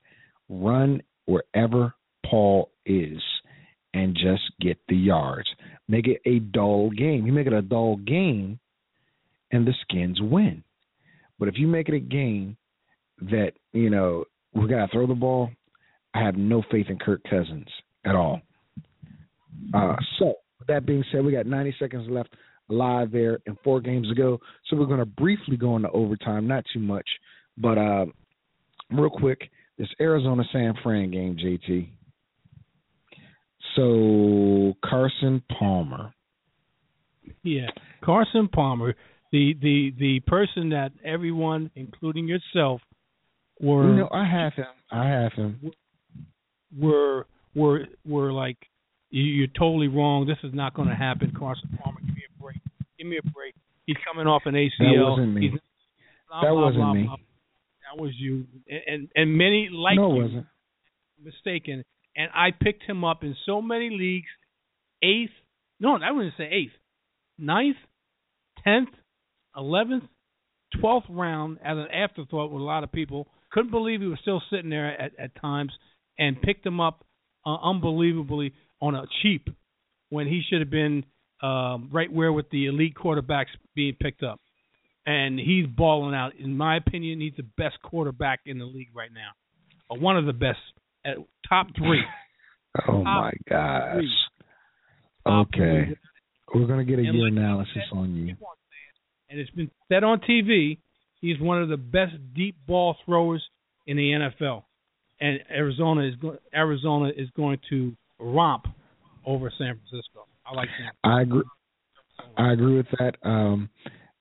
Run 0.48 1.02
wherever 1.26 1.94
Paul 2.24 2.70
is 2.84 3.22
and 3.94 4.14
just 4.14 4.42
get 4.60 4.78
the 4.88 4.96
yards. 4.96 5.48
Make 5.88 6.06
it 6.06 6.20
a 6.26 6.40
dull 6.40 6.90
game. 6.90 7.26
You 7.26 7.32
make 7.32 7.46
it 7.46 7.52
a 7.52 7.62
dull 7.62 7.96
game 7.96 8.58
and 9.52 9.66
the 9.66 9.74
skins 9.82 10.18
win. 10.20 10.62
But 11.38 11.48
if 11.48 11.54
you 11.58 11.66
make 11.66 11.88
it 11.88 11.94
a 11.94 12.00
game 12.00 12.56
that, 13.20 13.52
you 13.72 13.90
know, 13.90 14.24
we 14.54 14.68
gotta 14.68 14.88
throw 14.92 15.06
the 15.06 15.14
ball, 15.14 15.50
I 16.14 16.22
have 16.22 16.36
no 16.36 16.62
faith 16.70 16.86
in 16.88 16.98
Kirk 16.98 17.22
Cousins 17.28 17.68
at 18.04 18.14
all. 18.14 18.40
Uh, 19.74 19.96
so, 20.18 20.34
with 20.58 20.68
that 20.68 20.86
being 20.86 21.04
said, 21.12 21.24
we 21.24 21.32
got 21.32 21.46
90 21.46 21.76
seconds 21.78 22.06
left 22.08 22.30
live 22.68 23.12
there 23.12 23.38
and 23.46 23.56
four 23.62 23.80
games 23.80 24.08
to 24.08 24.14
go. 24.14 24.38
So, 24.66 24.76
we're 24.76 24.86
going 24.86 25.00
to 25.00 25.06
briefly 25.06 25.56
go 25.56 25.76
into 25.76 25.90
overtime, 25.90 26.46
not 26.46 26.64
too 26.72 26.80
much, 26.80 27.06
but 27.58 27.78
uh, 27.78 28.06
real 28.90 29.10
quick, 29.10 29.50
this 29.78 29.88
Arizona 30.00 30.42
San 30.52 30.74
Fran 30.82 31.10
game, 31.10 31.36
JT. 31.36 31.88
So, 33.74 34.74
Carson 34.88 35.42
Palmer. 35.58 36.12
Yeah, 37.42 37.68
Carson 38.02 38.48
Palmer, 38.48 38.94
the 39.36 39.44
the 39.66 39.92
the 39.98 40.20
person 40.20 40.70
that 40.70 40.92
everyone, 41.04 41.70
including 41.74 42.26
yourself, 42.28 42.80
were 43.60 43.88
You 43.90 43.96
know, 43.96 44.08
I 44.12 44.24
have 44.24 44.54
him. 44.54 44.72
I 44.90 45.04
have 45.08 45.32
him. 45.32 45.60
were 46.78 47.26
were 47.54 47.80
were 48.04 48.32
like, 48.32 48.56
you, 49.10 49.22
you're 49.22 49.54
totally 49.58 49.88
wrong. 49.88 50.26
This 50.26 50.38
is 50.42 50.54
not 50.54 50.74
going 50.74 50.88
to 50.88 50.94
happen. 50.94 51.32
Carson 51.38 51.68
Palmer, 51.82 52.00
give 52.06 52.14
me 52.14 52.22
a 52.28 52.42
break. 52.42 52.56
Give 52.98 53.06
me 53.06 53.18
a 53.18 53.30
break. 53.30 53.54
He's 53.86 53.96
coming 54.06 54.26
off 54.26 54.42
an 54.46 54.54
ACL. 54.54 54.70
That 54.80 55.10
wasn't 55.10 55.34
me. 55.34 55.40
He's- 55.48 55.60
blah, 56.28 56.40
That 56.42 56.50
blah, 56.50 56.64
wasn't 56.64 56.82
blah, 56.82 56.92
me. 56.94 57.08
That 57.86 58.02
was 58.02 58.12
you, 58.18 58.46
and 58.68 58.80
and, 58.88 59.08
and 59.14 59.36
many 59.38 59.68
like 59.70 59.96
no, 59.96 60.14
you 60.14 60.22
wasn't. 60.22 60.46
mistaken. 61.22 61.84
And 62.16 62.30
I 62.34 62.48
picked 62.50 62.82
him 62.84 63.04
up 63.04 63.22
in 63.22 63.36
so 63.44 63.60
many 63.62 63.90
leagues. 63.90 64.28
Eighth, 65.02 65.30
no, 65.78 65.98
I 66.02 66.10
wouldn't 66.10 66.34
say 66.38 66.48
eighth, 66.50 66.72
ninth, 67.38 67.76
tenth, 68.64 68.88
eleventh, 69.56 70.04
twelfth 70.80 71.06
round 71.08 71.58
as 71.64 71.76
an 71.76 71.88
afterthought 71.92 72.50
with 72.50 72.60
a 72.60 72.64
lot 72.64 72.84
of 72.84 72.92
people. 72.92 73.28
Couldn't 73.52 73.70
believe 73.70 74.00
he 74.00 74.06
was 74.06 74.18
still 74.22 74.42
sitting 74.50 74.70
there 74.70 75.00
at, 75.00 75.12
at 75.18 75.40
times, 75.40 75.72
and 76.18 76.40
picked 76.40 76.66
him 76.66 76.80
up 76.80 77.04
uh, 77.44 77.56
unbelievably 77.62 78.52
on 78.80 78.94
a 78.94 79.04
cheap 79.22 79.48
when 80.10 80.26
he 80.26 80.42
should 80.48 80.60
have 80.60 80.70
been 80.70 81.04
um, 81.42 81.90
right 81.92 82.12
where 82.12 82.32
with 82.32 82.48
the 82.50 82.66
elite 82.66 82.94
quarterbacks 82.94 83.46
being 83.74 83.94
picked 84.00 84.22
up. 84.22 84.40
And 85.06 85.38
he's 85.38 85.66
balling 85.66 86.14
out. 86.16 86.32
In 86.36 86.56
my 86.56 86.76
opinion, 86.76 87.20
he's 87.20 87.34
the 87.36 87.46
best 87.56 87.80
quarterback 87.82 88.40
in 88.44 88.58
the 88.58 88.64
league 88.64 88.90
right 88.94 89.12
now, 89.12 89.30
or 89.88 90.00
one 90.00 90.16
of 90.16 90.26
the 90.26 90.32
best, 90.32 90.58
at 91.04 91.16
top 91.48 91.68
three. 91.76 92.02
Oh, 92.88 93.02
Top 93.02 93.04
my 93.04 93.32
gosh. 93.48 94.02
Okay. 95.26 95.86
three. 95.86 95.96
We're 96.54 96.66
going 96.66 96.84
to 96.84 96.84
get 96.84 96.98
a 96.98 97.02
year 97.02 97.26
analysis 97.28 97.82
on 97.90 98.14
you. 98.14 98.36
And 99.28 99.40
it's 99.40 99.50
been 99.50 99.70
said 99.88 100.04
on 100.04 100.20
TV, 100.20 100.78
he's 101.20 101.40
one 101.40 101.62
of 101.62 101.68
the 101.68 101.76
best 101.76 102.14
deep 102.34 102.56
ball 102.66 102.96
throwers 103.04 103.42
in 103.86 103.96
the 103.96 104.30
NFL. 104.40 104.62
And 105.20 105.40
Arizona 105.50 106.06
is 106.06 106.14
Arizona 106.54 107.10
is 107.16 107.28
going 107.36 107.58
to 107.70 107.96
romp 108.18 108.66
over 109.24 109.50
San 109.58 109.78
Francisco. 109.78 110.26
I 110.44 110.54
like 110.54 110.68
San 110.78 110.90
I 111.10 111.22
agree. 111.22 111.42
I 112.36 112.52
agree 112.52 112.76
with 112.76 112.86
that. 112.98 113.14
Um, 113.22 113.70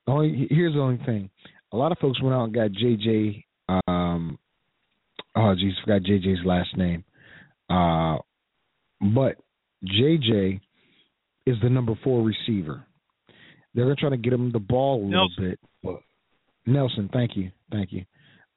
only 0.08 0.48
here's 0.50 0.74
the 0.74 0.80
only 0.80 1.04
thing: 1.06 1.30
a 1.74 1.78
lot 1.78 1.92
of 1.92 1.98
folks 2.00 2.22
went 2.22 2.34
out 2.34 2.46
and 2.46 2.54
got 2.54 2.72
JJ 2.72 3.44
um, 3.88 4.40
Oh, 5.36 5.54
geez, 5.54 5.74
forgot 5.84 6.02
JJ's 6.02 6.46
last 6.46 6.76
name. 6.78 7.04
Uh, 7.70 8.18
but 9.02 9.36
JJ 9.84 10.62
is 11.46 11.56
the 11.62 11.70
number 11.70 11.94
four 12.04 12.24
receiver. 12.24 12.86
They're 13.76 13.86
gonna 13.86 13.96
try 13.96 14.10
to 14.10 14.18
get 14.18 14.34
him 14.34 14.52
the 14.52 14.60
ball 14.60 14.96
a 14.96 15.06
little 15.06 15.30
Nelson. 15.30 15.58
bit. 15.84 16.00
Nelson, 16.66 17.10
thank 17.14 17.36
you, 17.36 17.52
thank 17.72 17.92
you. 17.92 18.06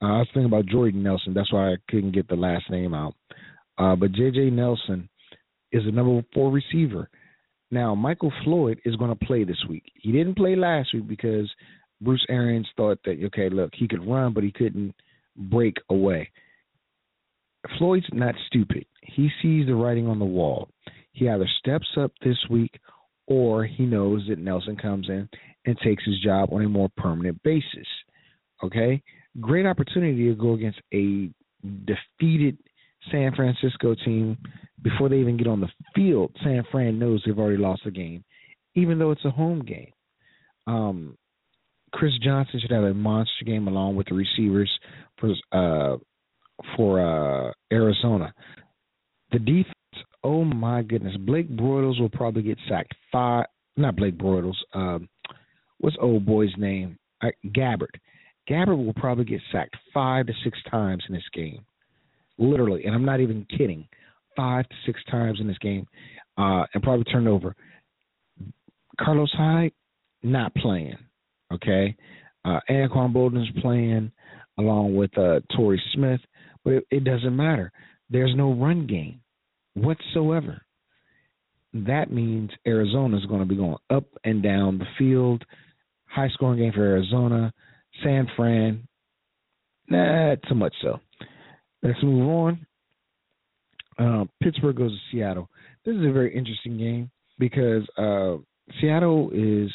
Uh, 0.01 0.07
I 0.07 0.19
was 0.19 0.29
thinking 0.33 0.47
about 0.47 0.67
Jordan 0.67 1.03
Nelson. 1.03 1.35
That's 1.35 1.53
why 1.53 1.73
I 1.73 1.77
couldn't 1.89 2.13
get 2.15 2.29
the 2.29 2.37
last 2.37 2.71
name 2.71 2.95
out. 2.95 3.15
Uh, 3.77 3.97
but 3.97 4.13
JJ 4.13 4.53
Nelson 4.53 5.09
is 5.73 5.85
the 5.85 5.93
number 5.93 6.25
four 6.33 6.51
receiver. 6.51 7.11
Now, 7.71 7.95
Michael 7.95 8.33
Floyd 8.45 8.81
is 8.85 8.97
going 8.97 9.11
to 9.11 9.27
play 9.27 9.45
this 9.45 9.63
week. 9.69 9.85
He 10.01 10.11
didn't 10.11 10.37
play 10.37 10.57
last 10.57 10.95
week 10.95 11.07
because 11.07 11.51
Bruce 12.01 12.25
Arians 12.31 12.69
thought 12.77 12.99
that 13.05 13.19
okay, 13.27 13.51
look, 13.51 13.73
he 13.75 13.87
could 13.87 14.07
run, 14.07 14.33
but 14.33 14.45
he 14.45 14.53
couldn't 14.53 14.95
break 15.37 15.77
away. 15.91 16.31
Floyd's 17.77 18.07
not 18.13 18.35
stupid. 18.47 18.87
He 19.03 19.29
sees 19.43 19.67
the 19.67 19.75
writing 19.75 20.07
on 20.07 20.19
the 20.19 20.25
wall. 20.25 20.69
He 21.13 21.29
either 21.29 21.49
steps 21.59 21.89
up 21.99 22.13
this 22.25 22.39
week 22.49 22.79
or 23.29 23.65
he 23.65 23.85
knows 23.85 24.25
that 24.29 24.39
Nelson 24.39 24.77
comes 24.77 25.09
in 25.09 25.29
and 25.67 25.79
takes 25.85 26.05
his 26.05 26.21
job 26.21 26.49
on 26.53 26.65
a 26.65 26.69
more 26.69 26.89
permanent 26.97 27.43
basis. 27.43 27.87
Okay? 28.65 29.03
Great 29.41 29.67
opportunity 29.67 30.29
to 30.29 30.35
go 30.35 30.55
against 30.55 30.81
a 30.93 31.31
defeated 31.63 32.59
San 33.13 33.35
Francisco 33.35 33.95
team 34.05 34.37
before 34.83 35.09
they 35.09 35.19
even 35.19 35.37
get 35.37 35.47
on 35.47 35.61
the 35.61 35.69
field. 35.95 36.35
San 36.43 36.65
Fran 36.73 36.99
knows 36.99 37.23
they've 37.25 37.39
already 37.39 37.59
lost 37.59 37.83
the 37.85 37.91
game, 37.91 38.25
even 38.75 38.99
though 38.99 39.11
it's 39.11 39.25
a 39.25 39.31
home 39.31 39.61
game. 39.61 39.93
Um, 40.67 41.17
Chris 41.93 42.13
Johnson 42.23 42.61
should 42.61 42.71
have 42.71 42.85
a 42.85 42.95
monster 42.95 43.45
game 43.45 43.69
along 43.69 43.97
with 43.97 44.09
the 44.09 44.15
receivers 44.15 44.71
for 45.19 45.35
uh, 45.53 45.97
for 46.77 47.01
uh, 47.01 47.53
Arizona. 47.73 48.33
The 49.33 49.39
defense, 49.39 49.75
oh 50.25 50.45
my 50.45 50.83
goodness, 50.83 51.17
Blake 51.19 51.51
Bortles 51.51 52.01
will 52.01 52.09
probably 52.09 52.43
get 52.43 52.59
sacked 52.69 52.95
five. 53.13 53.47
Not 53.77 53.97
Blake 53.97 54.19
Bortles. 54.19 54.57
Um, 54.75 55.09
what's 55.79 55.97
old 56.01 56.27
boy's 56.27 56.53
name? 56.57 56.99
Uh, 57.23 57.29
Gabbert. 57.47 57.95
Gabbert 58.49 58.85
will 58.85 58.95
probably 58.95 59.25
get 59.25 59.41
sacked 59.53 59.77
five 59.93 60.27
to 60.27 60.33
six 60.43 60.59
times 60.71 61.05
in 61.09 61.15
this 61.15 61.29
game, 61.33 61.65
literally, 62.39 62.85
and 62.85 62.95
I'm 62.95 63.05
not 63.05 63.21
even 63.21 63.47
kidding. 63.57 63.87
Five 64.37 64.69
to 64.69 64.75
six 64.87 65.01
times 65.11 65.41
in 65.41 65.49
this 65.49 65.59
game, 65.59 65.87
uh, 66.37 66.65
and 66.73 66.83
probably 66.83 67.05
turn 67.05 67.27
over. 67.27 67.55
Carlos 69.01 69.33
Hyde 69.33 69.73
not 70.23 70.55
playing. 70.55 70.97
Okay, 71.53 71.97
uh, 72.45 72.61
Anquan 72.71 73.13
Boldin's 73.13 73.51
playing 73.61 74.13
along 74.59 74.95
with 74.95 75.17
uh, 75.19 75.41
Torrey 75.57 75.83
Smith, 75.95 76.21
but 76.65 76.75
it, 76.75 76.87
it 76.91 77.05
doesn't 77.05 77.35
matter. 77.35 77.73
There's 78.11 78.35
no 78.37 78.53
run 78.53 78.87
game 78.87 79.21
whatsoever. 79.83 80.63
That 81.73 82.11
means 82.11 82.51
Arizona 82.67 83.17
is 83.19 83.27
going 83.27 83.41
to 83.41 83.47
be 83.47 83.57
going 83.57 83.77
up 83.91 84.05
and 84.25 84.43
down 84.43 84.79
the 84.79 84.87
field. 84.99 85.45
High 86.07 86.29
scoring 86.31 86.59
game 86.59 86.73
for 86.73 86.83
Arizona. 86.83 87.53
San 88.03 88.29
Fran, 88.37 88.87
not 89.89 90.39
so 90.49 90.55
much 90.55 90.75
so. 90.83 91.01
Let's 91.83 92.03
move 92.03 92.29
on. 92.29 92.67
Uh, 93.99 94.25
Pittsburgh 94.43 94.77
goes 94.77 94.93
to 94.93 94.99
Seattle. 95.11 95.49
This 95.85 95.95
is 95.97 96.07
a 96.07 96.13
very 96.13 96.35
interesting 96.35 96.79
game 96.79 97.11
because 97.39 97.83
uh, 97.97 98.37
Seattle 98.81 99.31
is, 99.33 99.71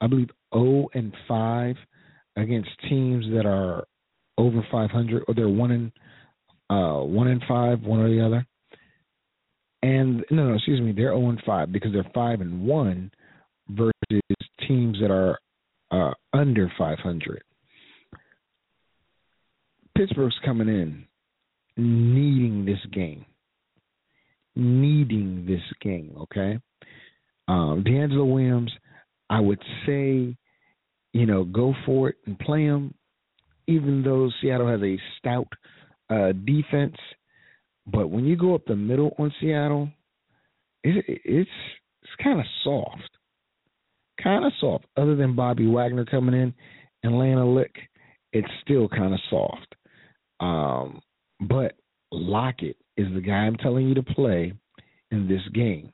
I 0.00 0.06
believe, 0.06 0.30
0 0.54 0.88
and 0.94 1.12
5 1.28 1.76
against 2.36 2.70
teams 2.88 3.26
that 3.34 3.46
are 3.46 3.84
over 4.38 4.66
500, 4.72 5.24
or 5.28 5.34
they're 5.34 5.48
one 5.48 5.70
and 5.70 5.92
uh, 6.70 7.02
one 7.02 7.26
and 7.26 7.42
five, 7.48 7.82
one 7.82 8.00
or 8.00 8.08
the 8.08 8.24
other. 8.24 8.46
And 9.82 10.24
no, 10.30 10.48
no, 10.48 10.54
excuse 10.54 10.80
me, 10.80 10.92
they're 10.92 11.14
0 11.14 11.30
and 11.30 11.42
5 11.44 11.72
because 11.72 11.92
they're 11.92 12.10
5 12.14 12.40
and 12.40 12.62
1 12.64 13.10
versus 13.70 13.92
teams 14.68 14.98
that 15.00 15.10
are 15.10 15.38
uh, 15.90 16.12
under 16.32 16.70
500. 16.78 17.42
Pittsburgh's 19.96 20.38
coming 20.44 20.68
in 20.68 21.04
needing 21.76 22.64
this 22.64 22.78
game. 22.92 23.24
Needing 24.56 25.46
this 25.46 25.62
game, 25.80 26.14
okay? 26.22 26.58
Um, 27.48 27.84
DeAngelo 27.86 28.32
Williams, 28.32 28.72
I 29.28 29.40
would 29.40 29.60
say, 29.86 30.36
you 31.12 31.26
know, 31.26 31.44
go 31.44 31.74
for 31.86 32.10
it 32.10 32.16
and 32.26 32.38
play 32.38 32.64
him, 32.64 32.94
even 33.66 34.02
though 34.02 34.30
Seattle 34.40 34.68
has 34.68 34.80
a 34.82 34.98
stout 35.18 35.48
uh, 36.10 36.32
defense. 36.32 36.96
But 37.86 38.10
when 38.10 38.24
you 38.24 38.36
go 38.36 38.54
up 38.54 38.64
the 38.66 38.76
middle 38.76 39.14
on 39.18 39.32
Seattle, 39.40 39.90
it, 40.82 41.04
it's 41.06 41.50
it's 42.02 42.12
kind 42.22 42.40
of 42.40 42.46
soft, 42.64 43.10
kind 44.22 44.44
of 44.44 44.52
soft. 44.60 44.86
Other 44.96 45.16
than 45.16 45.36
Bobby 45.36 45.66
Wagner 45.66 46.04
coming 46.04 46.34
in 46.34 46.54
and 47.02 47.18
laying 47.18 47.38
a 47.38 47.48
lick, 47.48 47.74
it's 48.32 48.48
still 48.62 48.88
kind 48.88 49.12
of 49.12 49.20
soft. 49.28 49.74
Um, 50.40 51.00
but 51.40 51.74
Lockett 52.12 52.76
is 52.96 53.06
the 53.14 53.20
guy 53.20 53.32
I'm 53.32 53.56
telling 53.56 53.88
you 53.88 53.94
to 53.94 54.02
play 54.02 54.52
in 55.10 55.28
this 55.28 55.42
game 55.54 55.92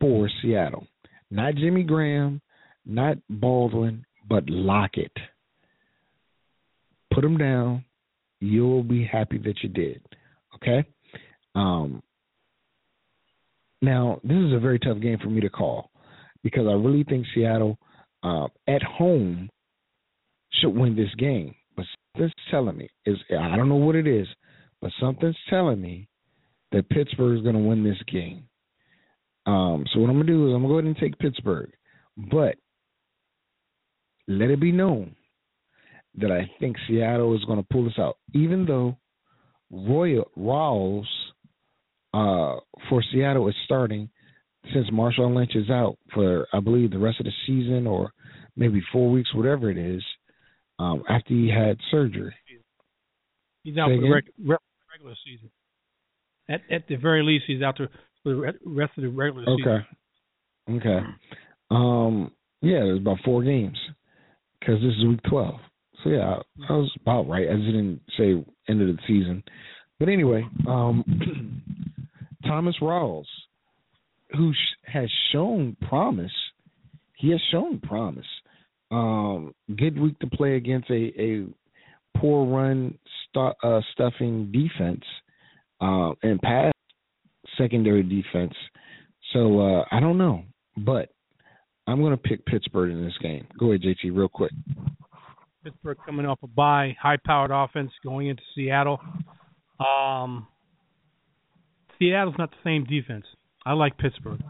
for 0.00 0.28
Seattle. 0.42 0.86
Not 1.30 1.56
Jimmy 1.56 1.82
Graham, 1.82 2.40
not 2.84 3.18
Baldwin, 3.28 4.04
but 4.28 4.48
Lockett. 4.48 5.12
Put 7.12 7.24
him 7.24 7.36
down. 7.36 7.84
You'll 8.40 8.82
be 8.82 9.04
happy 9.04 9.38
that 9.38 9.62
you 9.62 9.68
did. 9.68 10.02
Okay? 10.54 10.86
Um, 11.56 12.02
now, 13.82 14.20
this 14.22 14.36
is 14.36 14.52
a 14.52 14.60
very 14.60 14.78
tough 14.78 15.00
game 15.00 15.18
for 15.18 15.30
me 15.30 15.40
to 15.40 15.50
call 15.50 15.90
because 16.42 16.66
I 16.66 16.72
really 16.72 17.02
think 17.04 17.26
Seattle 17.34 17.78
uh, 18.22 18.46
at 18.68 18.82
home 18.82 19.48
should 20.60 20.74
win 20.74 20.94
this 20.94 21.14
game. 21.18 21.54
But 21.76 21.86
something's 22.14 22.32
telling 22.50 22.76
me 22.76 22.88
is 23.04 23.16
I 23.30 23.56
don't 23.56 23.68
know 23.68 23.76
what 23.76 23.96
it 23.96 24.06
is, 24.06 24.26
but 24.80 24.92
something's 25.00 25.36
telling 25.50 25.80
me 25.80 26.08
that 26.72 26.88
Pittsburgh 26.90 27.38
is 27.38 27.42
going 27.42 27.54
to 27.54 27.60
win 27.60 27.82
this 27.82 28.00
game. 28.10 28.48
Um, 29.46 29.84
so 29.92 30.00
what 30.00 30.10
I'm 30.10 30.16
going 30.16 30.26
to 30.26 30.32
do 30.32 30.48
is 30.48 30.54
I'm 30.54 30.62
going 30.62 30.62
to 30.62 30.68
go 30.68 30.78
ahead 30.78 30.84
and 30.84 30.96
take 30.96 31.18
Pittsburgh, 31.18 31.70
but 32.16 32.56
let 34.28 34.50
it 34.50 34.60
be 34.60 34.72
known 34.72 35.14
that 36.18 36.32
I 36.32 36.50
think 36.58 36.76
Seattle 36.88 37.36
is 37.36 37.44
going 37.44 37.60
to 37.60 37.66
pull 37.70 37.84
this 37.84 37.98
out, 37.98 38.16
even 38.34 38.66
though 38.66 38.96
Royal 39.70 40.30
Rawls 40.36 41.04
uh, 42.16 42.60
for 42.88 43.02
Seattle 43.12 43.48
is 43.48 43.54
starting 43.64 44.08
since 44.72 44.88
Marshawn 44.90 45.34
Lynch 45.34 45.54
is 45.54 45.70
out 45.70 45.98
for 46.14 46.46
I 46.52 46.60
believe 46.60 46.90
the 46.90 46.98
rest 46.98 47.20
of 47.20 47.26
the 47.26 47.32
season 47.46 47.86
or 47.86 48.10
maybe 48.56 48.82
four 48.92 49.10
weeks, 49.10 49.34
whatever 49.34 49.70
it 49.70 49.76
is, 49.76 50.02
um, 50.78 51.02
after 51.08 51.34
he 51.34 51.50
had 51.50 51.76
surgery. 51.90 52.34
He's 53.62 53.76
out 53.76 53.88
Say 53.88 53.96
for 53.96 54.02
the 54.02 54.10
reg- 54.10 54.32
re- 54.38 54.56
regular 54.92 55.14
season. 55.24 55.50
At 56.48 56.62
at 56.70 56.88
the 56.88 56.96
very 56.96 57.22
least, 57.22 57.44
he's 57.46 57.62
out 57.62 57.74
there 57.78 57.90
for 58.22 58.30
the 58.30 58.52
rest 58.64 58.92
of 58.96 59.02
the 59.02 59.08
regular 59.08 59.44
season. 59.44 59.84
Okay. 60.70 60.88
Okay. 60.88 61.06
Um. 61.70 62.32
Yeah, 62.62 62.80
there's 62.80 63.00
about 63.00 63.18
four 63.24 63.42
games 63.42 63.76
because 64.58 64.80
this 64.80 64.94
is 64.98 65.04
week 65.04 65.20
twelve. 65.28 65.60
So 66.02 66.10
yeah, 66.10 66.36
I 66.68 66.72
was 66.72 66.90
about 67.00 67.28
right. 67.28 67.48
I 67.48 67.54
just 67.54 67.66
didn't 67.66 68.00
say 68.16 68.44
end 68.68 68.80
of 68.80 68.88
the 68.88 68.98
season, 69.06 69.42
but 69.98 70.08
anyway, 70.08 70.44
um, 70.66 71.04
Thomas 72.46 72.76
Rawls, 72.80 73.26
who 74.36 74.52
sh- 74.52 74.90
has 74.92 75.10
shown 75.32 75.76
promise, 75.88 76.32
he 77.16 77.30
has 77.30 77.40
shown 77.50 77.80
promise. 77.80 78.26
Um, 78.90 79.54
good 79.76 79.98
week 79.98 80.18
to 80.20 80.26
play 80.28 80.56
against 80.56 80.90
a 80.90 81.12
a 81.20 81.46
poor 82.18 82.46
run 82.46 82.98
stu- 83.28 83.52
uh, 83.62 83.80
stuffing 83.92 84.52
defense 84.52 85.04
uh, 85.80 86.12
and 86.22 86.40
pass 86.40 86.72
secondary 87.58 88.02
defense. 88.02 88.54
So 89.32 89.60
uh, 89.60 89.84
I 89.90 90.00
don't 90.00 90.18
know, 90.18 90.44
but 90.76 91.10
I'm 91.86 92.00
going 92.00 92.12
to 92.12 92.16
pick 92.16 92.44
Pittsburgh 92.46 92.90
in 92.90 93.04
this 93.04 93.16
game. 93.20 93.46
Go 93.58 93.72
ahead, 93.72 93.82
JT, 93.82 94.16
real 94.16 94.28
quick. 94.28 94.52
Pittsburgh 95.64 95.98
coming 96.06 96.26
off 96.26 96.38
a 96.42 96.46
bye, 96.46 96.96
high-powered 97.00 97.50
offense 97.50 97.90
going 98.04 98.28
into 98.28 98.42
Seattle. 98.54 99.00
Um, 99.80 100.46
Seattle's 101.98 102.36
not 102.38 102.50
the 102.50 102.56
same 102.64 102.84
defense. 102.84 103.24
I 103.64 103.72
like 103.72 103.98
Pittsburgh. 103.98 104.40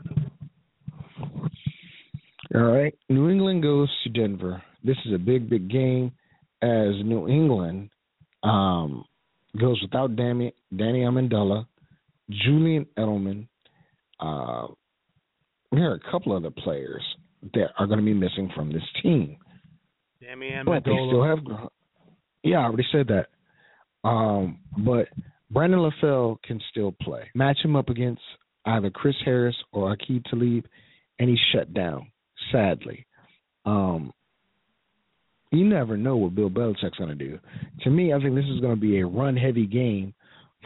All 2.55 2.63
right, 2.63 2.95
New 3.09 3.29
England 3.29 3.63
goes 3.63 3.91
to 4.05 4.11
Denver. 4.11 4.63
This 4.85 4.97
is 5.05 5.15
a 5.15 5.19
big, 5.19 5.51
big 5.51 5.69
game 5.71 6.13
as 6.63 6.95
New 7.05 7.29
England 7.29 7.91
um, 8.43 9.05
goes 9.61 9.81
without 9.83 10.17
Danny, 10.17 10.55
Danny 10.75 11.01
Amendola, 11.01 11.67
Julian 12.31 12.87
Edelman. 12.97 13.49
Uh, 14.21 14.69
there 15.73 15.91
are 15.91 15.95
a 15.95 16.11
couple 16.11 16.35
other 16.35 16.51
players 16.51 17.03
that 17.55 17.69
are 17.79 17.87
going 17.87 17.99
to 17.99 18.05
be 18.05 18.15
missing 18.15 18.51
from 18.55 18.73
this 18.73 18.83
team. 19.03 19.37
Dammy 20.21 20.51
But 20.65 20.85
they 20.85 20.93
still 21.09 21.25
have. 21.25 21.39
Yeah, 22.43 22.59
I 22.59 22.65
already 22.65 22.87
said 22.93 23.09
that. 23.09 23.29
Um, 24.09 24.61
but 24.79 25.09
Brandon 25.51 25.81
LaFell 25.81 26.37
can 26.43 26.61
still 26.71 26.95
play. 27.03 27.31
Match 27.35 27.59
him 27.63 27.77
up 27.77 27.89
against 27.89 28.23
either 28.65 28.91
Chris 28.91 29.15
Harris 29.25 29.57
or 29.73 29.95
Aqib 29.97 30.25
Talib, 30.25 30.67
and 31.19 31.29
he's 31.29 31.39
shut 31.53 31.73
down. 31.73 32.11
Sadly, 32.53 33.07
um, 33.65 34.13
you 35.53 35.65
never 35.65 35.97
know 35.97 36.17
what 36.17 36.35
Bill 36.35 36.51
Belichick's 36.51 36.99
going 36.99 37.11
to 37.11 37.15
do. 37.15 37.39
To 37.83 37.91
me, 37.91 38.13
I 38.13 38.19
think 38.21 38.35
this 38.35 38.45
is 38.45 38.61
going 38.61 38.75
to 38.75 38.81
be 38.81 38.99
a 38.99 39.07
run-heavy 39.07 39.67
game 39.67 40.15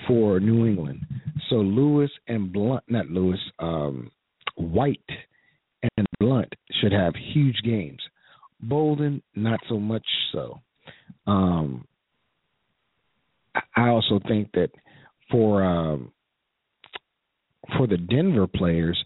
for 0.09 0.40
New 0.40 0.66
England. 0.66 1.05
So 1.48 1.57
Lewis 1.57 2.11
and 2.27 2.52
Blunt, 2.52 2.85
not 2.89 3.07
Lewis, 3.09 3.39
um, 3.59 4.11
White 4.57 5.01
and 5.82 6.07
Blunt 6.19 6.52
should 6.81 6.93
have 6.93 7.15
huge 7.32 7.57
games. 7.65 8.01
Boldin, 8.66 9.23
not 9.35 9.61
so 9.69 9.78
much 9.78 10.07
so. 10.32 10.61
Um, 11.27 11.86
I 13.77 13.89
also 13.89 14.20
think 14.28 14.51
that 14.52 14.70
for 15.31 15.62
um, 15.62 16.12
for 17.77 17.86
the 17.86 17.97
Denver 17.97 18.47
players, 18.47 19.02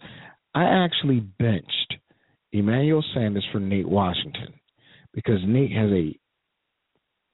I 0.53 0.63
actually 0.63 1.19
benched 1.19 1.95
Emmanuel 2.51 3.03
Sanders 3.13 3.45
for 3.51 3.59
Nate 3.59 3.87
Washington 3.87 4.53
because 5.13 5.39
Nate 5.45 5.71
has 5.71 5.91
a 5.91 6.19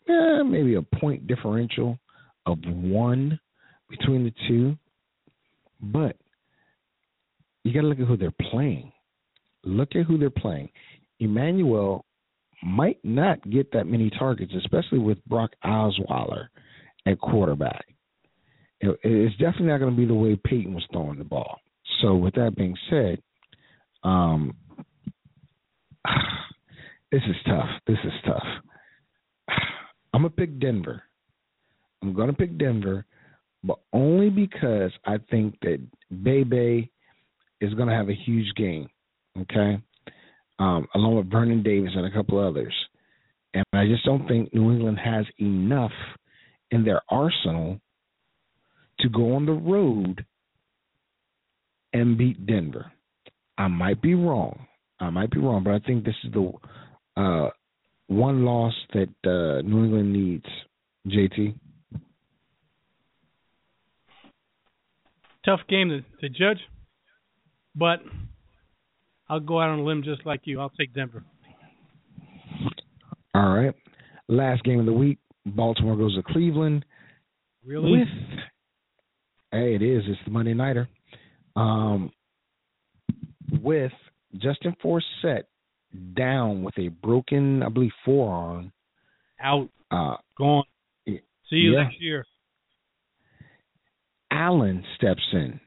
eh, 0.09 0.43
maybe 0.43 0.75
a 0.75 0.81
point 0.81 1.27
differential 1.27 1.97
of 2.45 2.57
one 2.65 3.39
between 3.89 4.23
the 4.23 4.33
two, 4.47 4.77
but 5.79 6.15
you 7.63 7.73
got 7.73 7.81
to 7.81 7.87
look 7.87 7.99
at 7.99 8.07
who 8.07 8.17
they're 8.17 8.33
playing. 8.49 8.91
Look 9.63 9.95
at 9.95 10.05
who 10.05 10.17
they're 10.17 10.29
playing. 10.31 10.69
Emmanuel 11.19 12.05
might 12.63 12.97
not 13.03 13.47
get 13.49 13.71
that 13.73 13.85
many 13.85 14.09
targets, 14.09 14.53
especially 14.57 14.99
with 14.99 15.23
Brock 15.25 15.51
Osweiler 15.63 16.47
at 17.05 17.19
quarterback. 17.19 17.85
It, 18.79 18.97
it's 19.03 19.37
definitely 19.37 19.67
not 19.67 19.79
going 19.79 19.91
to 19.95 19.97
be 19.97 20.05
the 20.05 20.13
way 20.13 20.39
Peyton 20.43 20.73
was 20.73 20.85
throwing 20.91 21.17
the 21.17 21.23
ball. 21.23 21.59
So, 22.01 22.15
with 22.15 22.33
that 22.35 22.55
being 22.55 22.75
said, 22.89 23.21
um, 24.03 24.55
this 27.11 27.21
is 27.27 27.35
tough. 27.45 27.69
This 27.87 27.97
is 28.03 28.13
tough. 28.25 28.43
I'm 30.13 30.21
gonna 30.21 30.29
pick 30.29 30.59
Denver. 30.59 31.03
I'm 32.01 32.13
gonna 32.13 32.33
pick 32.33 32.57
Denver, 32.57 33.05
but 33.63 33.79
only 33.93 34.29
because 34.29 34.91
I 35.05 35.17
think 35.29 35.57
that 35.61 35.79
Bebe 36.23 36.91
is 37.61 37.73
gonna 37.75 37.95
have 37.95 38.09
a 38.09 38.13
huge 38.25 38.53
game. 38.55 38.89
Okay, 39.39 39.81
um, 40.59 40.87
along 40.95 41.15
with 41.17 41.31
Vernon 41.31 41.63
Davis 41.63 41.91
and 41.95 42.05
a 42.05 42.11
couple 42.11 42.39
others, 42.39 42.73
and 43.53 43.63
I 43.73 43.85
just 43.85 44.03
don't 44.03 44.27
think 44.27 44.53
New 44.53 44.71
England 44.71 44.99
has 45.03 45.25
enough 45.39 45.91
in 46.71 46.83
their 46.83 47.01
arsenal 47.09 47.79
to 48.99 49.09
go 49.09 49.35
on 49.35 49.45
the 49.45 49.51
road 49.51 50.25
and 51.93 52.17
beat 52.17 52.45
Denver. 52.45 52.91
I 53.57 53.67
might 53.67 54.01
be 54.01 54.15
wrong. 54.15 54.65
I 54.99 55.09
might 55.09 55.31
be 55.31 55.39
wrong, 55.39 55.63
but 55.63 55.73
I 55.73 55.79
think 55.79 56.05
this 56.05 56.15
is 56.23 56.31
the 56.31 56.51
uh, 57.17 57.49
one 58.07 58.45
loss 58.45 58.73
that 58.93 59.09
uh, 59.25 59.61
New 59.67 59.85
England 59.85 60.13
needs. 60.13 60.45
JT. 61.07 61.55
Tough 65.43 65.61
game 65.67 65.89
to, 65.89 66.01
to 66.21 66.29
judge, 66.29 66.59
but 67.75 67.99
I'll 69.27 69.39
go 69.39 69.59
out 69.59 69.69
on 69.69 69.79
a 69.79 69.83
limb 69.83 70.03
just 70.03 70.23
like 70.25 70.41
you. 70.43 70.59
I'll 70.59 70.69
take 70.69 70.93
Denver. 70.93 71.23
All 73.33 73.49
right. 73.49 73.73
Last 74.27 74.63
game 74.63 74.79
of 74.79 74.85
the 74.85 74.93
week. 74.93 75.17
Baltimore 75.45 75.95
goes 75.95 76.15
to 76.15 76.23
Cleveland. 76.23 76.85
Really? 77.65 77.91
With 77.91 78.07
hey, 79.51 79.75
it 79.75 79.81
is. 79.81 80.03
It's 80.07 80.19
the 80.25 80.31
Monday 80.31 80.53
nighter. 80.53 80.87
Um, 81.55 82.11
with 83.61 83.91
Justin 84.37 84.75
Forsett 84.83 85.43
down 86.15 86.63
with 86.63 86.77
a 86.77 86.87
broken, 86.87 87.63
I 87.63 87.69
believe, 87.69 87.91
forearm. 88.05 88.71
Out. 89.41 89.69
Uh, 89.89 90.15
Gone. 90.37 90.63
See 91.05 91.57
you 91.57 91.73
Yeah. 91.73 91.83
next 91.83 91.99
year. 91.99 92.25
Allen 94.31 94.85
steps 94.95 95.23
in, 95.33 95.59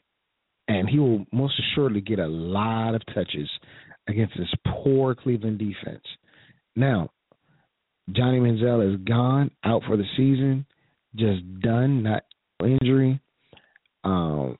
and 0.68 0.88
he 0.88 0.98
will 0.98 1.26
most 1.30 1.58
assuredly 1.58 2.00
get 2.00 2.18
a 2.18 2.26
lot 2.26 2.94
of 2.94 3.02
touches 3.14 3.50
against 4.08 4.34
this 4.38 4.52
poor 4.66 5.14
Cleveland 5.14 5.58
defense. 5.58 6.04
Now, 6.74 7.10
Johnny 8.12 8.38
Manziel 8.38 8.94
is 8.94 9.00
gone, 9.04 9.50
out 9.64 9.82
for 9.86 9.96
the 9.96 10.04
season, 10.16 10.66
just 11.16 11.42
done, 11.60 12.02
not 12.02 12.24
injury. 12.62 13.20
Um, 14.04 14.58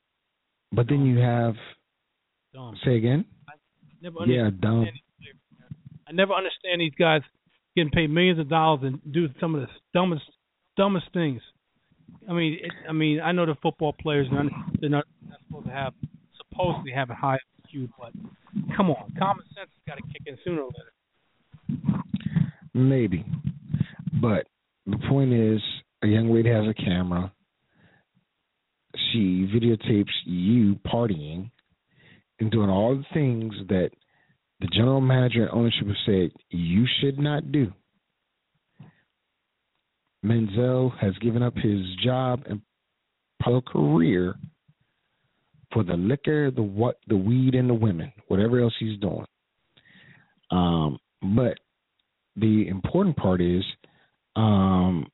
but 0.71 0.87
then 0.89 1.05
you 1.05 1.19
have 1.19 1.55
Dumb. 2.53 2.75
say 2.83 2.97
again. 2.97 3.25
Never 4.01 4.25
Yeah, 4.25 4.49
dumb. 4.59 4.87
I 6.07 6.11
never 6.11 6.33
understand 6.33 6.81
these 6.81 6.93
guys 6.97 7.21
getting 7.75 7.91
paid 7.91 8.09
millions 8.09 8.39
of 8.39 8.49
dollars 8.49 8.81
and 8.83 8.99
do 9.13 9.27
some 9.39 9.55
of 9.55 9.61
the 9.61 9.67
dumbest 9.93 10.23
dumbest 10.77 11.07
things. 11.13 11.41
I 12.29 12.33
mean, 12.33 12.59
it, 12.61 12.71
I 12.87 12.93
mean, 12.93 13.19
I 13.21 13.31
know 13.31 13.45
the 13.45 13.55
football 13.61 13.93
players 13.93 14.27
not, 14.31 14.45
they're 14.79 14.89
not, 14.89 15.05
not 15.27 15.39
supposed 15.47 15.65
to 15.67 15.71
have 15.71 15.93
supposedly 16.37 16.91
have 16.91 17.09
a 17.09 17.15
high 17.15 17.37
IQ, 17.73 17.89
but 17.99 18.11
come 18.75 18.89
on, 18.89 19.11
common 19.17 19.45
sense 19.55 19.69
has 19.69 19.83
got 19.87 19.95
to 19.95 20.03
kick 20.13 20.23
in 20.25 20.37
sooner 20.43 20.61
or 20.61 20.69
later. 20.69 22.03
Maybe. 22.75 23.25
But 24.21 24.47
the 24.85 24.97
point 25.09 25.31
is, 25.33 25.61
a 26.03 26.07
young 26.07 26.33
lady 26.33 26.49
has 26.49 26.65
a 26.67 26.73
camera. 26.73 27.31
She 29.11 29.49
videotapes 29.55 30.11
you 30.25 30.75
partying 30.85 31.49
and 32.39 32.51
doing 32.51 32.69
all 32.69 32.97
the 32.97 33.05
things 33.13 33.53
that 33.69 33.91
the 34.59 34.67
general 34.67 34.99
manager 34.99 35.43
and 35.43 35.51
ownership 35.51 35.87
have 35.87 35.95
said 36.05 36.31
you 36.49 36.85
should 36.99 37.17
not 37.17 37.53
do. 37.53 37.71
Manziel 40.25 40.91
has 40.99 41.13
given 41.21 41.43
up 41.43 41.55
his 41.55 41.79
job 42.03 42.43
and 42.49 42.61
probably 43.39 43.61
career 43.71 44.35
for 45.71 45.83
the 45.83 45.93
liquor, 45.93 46.51
the 46.51 46.61
what, 46.61 46.99
the 47.07 47.15
weed, 47.15 47.55
and 47.55 47.69
the 47.69 47.73
women, 47.73 48.11
whatever 48.27 48.59
else 48.59 48.73
he's 48.79 48.99
doing. 48.99 49.25
Um, 50.51 50.99
but 51.21 51.57
the 52.35 52.67
important 52.67 53.15
part 53.15 53.41
is 53.41 53.63
um 54.35 55.07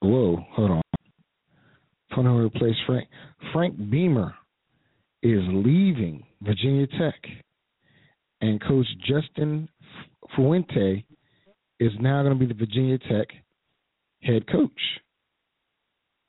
whoa 0.00 0.44
hold 0.52 0.70
on. 0.70 0.82
Fuente 2.14 2.30
replace 2.30 2.76
frank. 2.86 3.08
Frank 3.52 3.76
beamer 3.90 4.34
is 5.22 5.42
leaving 5.48 6.24
virginia 6.42 6.86
tech 6.86 7.14
and 8.40 8.60
coach 8.62 8.86
justin 9.06 9.68
fuente 10.34 11.04
is 11.78 11.92
now 12.00 12.22
going 12.22 12.32
to 12.32 12.38
be 12.38 12.46
the 12.46 12.58
virginia 12.58 12.98
tech 12.98 13.28
head 14.22 14.46
coach. 14.50 14.70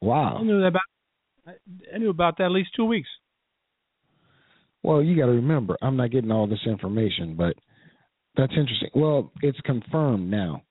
Wow. 0.02 0.38
I 0.40 0.44
knew 0.44 0.64
about 0.64 0.82
I 1.94 1.98
knew 1.98 2.10
about 2.10 2.38
that 2.38 2.46
at 2.46 2.52
least 2.52 2.72
two 2.76 2.86
weeks. 2.86 3.10
Well, 4.84 5.02
you 5.02 5.16
got 5.16 5.28
to 5.28 5.34
remember, 5.34 5.78
I'm 5.82 5.98
not 5.98 6.12
getting 6.12 6.32
all 6.32 6.48
this 6.48 6.66
information, 6.66 7.36
but 7.36 7.56
that's 8.36 8.54
interesting. 8.58 8.90
Well, 8.96 9.32
it's 9.42 9.60
confirmed 9.62 10.30
now. 10.30 10.64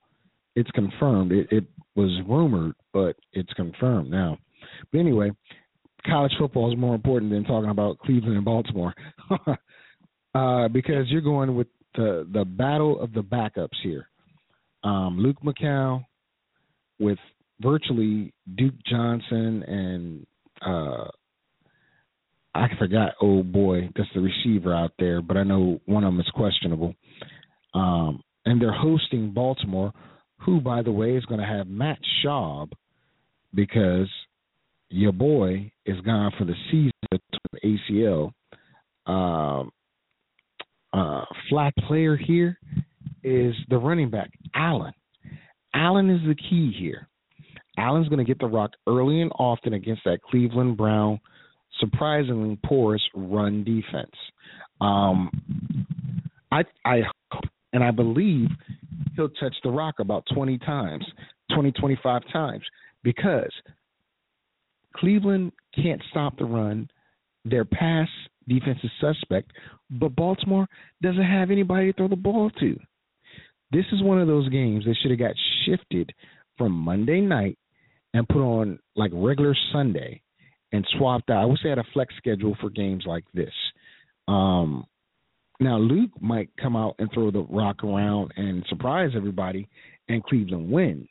It's 0.55 0.71
confirmed. 0.71 1.31
It, 1.31 1.47
it 1.51 1.63
was 1.95 2.09
rumored, 2.27 2.73
but 2.93 3.15
it's 3.33 3.51
confirmed 3.53 4.09
now. 4.09 4.37
But 4.91 4.99
anyway, 4.99 5.31
college 6.05 6.33
football 6.39 6.71
is 6.71 6.77
more 6.77 6.95
important 6.95 7.31
than 7.31 7.43
talking 7.43 7.69
about 7.69 7.99
Cleveland 7.99 8.35
and 8.35 8.45
Baltimore, 8.45 8.93
uh, 10.35 10.67
because 10.69 11.05
you're 11.07 11.21
going 11.21 11.55
with 11.55 11.67
the 11.95 12.27
the 12.33 12.45
battle 12.45 12.99
of 12.99 13.13
the 13.13 13.21
backups 13.21 13.77
here. 13.83 14.07
Um, 14.83 15.19
Luke 15.19 15.37
McCown 15.43 16.05
with 16.99 17.19
virtually 17.61 18.33
Duke 18.55 18.75
Johnson 18.89 19.63
and 19.63 20.27
uh, 20.65 21.07
I 22.53 22.67
forgot. 22.77 23.13
Oh 23.21 23.43
boy, 23.43 23.89
that's 23.95 24.09
the 24.13 24.21
receiver 24.21 24.73
out 24.73 24.91
there, 24.99 25.21
but 25.21 25.37
I 25.37 25.43
know 25.43 25.79
one 25.85 26.03
of 26.03 26.13
them 26.13 26.19
is 26.19 26.29
questionable. 26.33 26.95
Um, 27.73 28.21
and 28.45 28.61
they're 28.61 28.73
hosting 28.73 29.31
Baltimore, 29.31 29.93
who, 30.39 30.59
by 30.59 30.81
the 30.81 30.91
way, 30.91 31.15
is 31.15 31.25
going 31.25 31.39
to 31.39 31.45
have 31.45 31.67
Matt 31.67 31.99
Schaub 32.23 32.71
because 33.53 34.09
your 34.89 35.13
boy 35.13 35.71
is 35.85 35.99
gone 36.01 36.31
for 36.37 36.45
the 36.45 36.55
season 36.69 36.91
with 37.11 37.61
ACL. 37.63 38.31
Um, 39.05 39.71
uh, 40.93 41.23
flat 41.49 41.73
player 41.87 42.17
here 42.17 42.59
is 43.23 43.53
the 43.69 43.77
running 43.77 44.09
back 44.09 44.29
Allen. 44.53 44.93
Allen 45.73 46.09
is 46.09 46.21
the 46.27 46.35
key 46.35 46.75
here. 46.77 47.07
Allen's 47.77 48.09
going 48.09 48.19
to 48.19 48.25
get 48.25 48.39
the 48.39 48.47
rock 48.47 48.71
early 48.87 49.21
and 49.21 49.31
often 49.39 49.73
against 49.73 50.03
that 50.03 50.21
Cleveland 50.21 50.75
Brown 50.75 51.19
surprisingly 51.81 52.57
porous 52.65 53.01
run 53.13 53.65
defense. 53.65 54.15
Um, 54.79 55.29
I 56.51 56.63
I 56.85 57.01
hope 57.31 57.43
and 57.73 57.83
I 57.83 57.91
believe 57.91 58.49
he'll 59.15 59.29
touch 59.29 59.55
the 59.63 59.69
rock 59.69 59.95
about 59.99 60.25
20 60.33 60.57
times, 60.59 61.05
20, 61.53 61.71
25 61.71 62.21
times, 62.31 62.63
because 63.03 63.51
Cleveland 64.95 65.51
can't 65.75 66.01
stop 66.09 66.37
the 66.37 66.45
run. 66.45 66.89
Their 67.45 67.65
pass 67.65 68.07
defense 68.47 68.79
is 68.83 68.91
suspect, 68.99 69.51
but 69.89 70.15
Baltimore 70.15 70.67
doesn't 71.01 71.23
have 71.23 71.51
anybody 71.51 71.91
to 71.91 71.97
throw 71.97 72.07
the 72.07 72.15
ball 72.15 72.49
to. 72.59 72.77
This 73.71 73.85
is 73.93 74.03
one 74.03 74.19
of 74.19 74.27
those 74.27 74.49
games 74.49 74.83
that 74.85 74.95
should 75.01 75.11
have 75.11 75.19
got 75.19 75.35
shifted 75.65 76.11
from 76.57 76.73
Monday 76.73 77.21
night 77.21 77.57
and 78.13 78.27
put 78.27 78.41
on 78.41 78.79
like 78.95 79.11
regular 79.13 79.55
Sunday 79.71 80.21
and 80.71 80.85
swapped 80.97 81.29
out. 81.29 81.43
I 81.43 81.45
wish 81.45 81.59
they 81.63 81.69
had 81.69 81.79
a 81.79 81.83
flex 81.93 82.13
schedule 82.17 82.55
for 82.61 82.69
games 82.69 83.03
like 83.05 83.25
this. 83.33 83.53
Um, 84.27 84.85
now 85.59 85.77
Luke 85.77 86.11
might 86.19 86.49
come 86.61 86.75
out 86.75 86.95
and 86.99 87.09
throw 87.13 87.31
the 87.31 87.45
rock 87.49 87.83
around 87.83 88.31
and 88.35 88.65
surprise 88.69 89.11
everybody, 89.15 89.67
and 90.07 90.23
Cleveland 90.23 90.71
wins. 90.71 91.09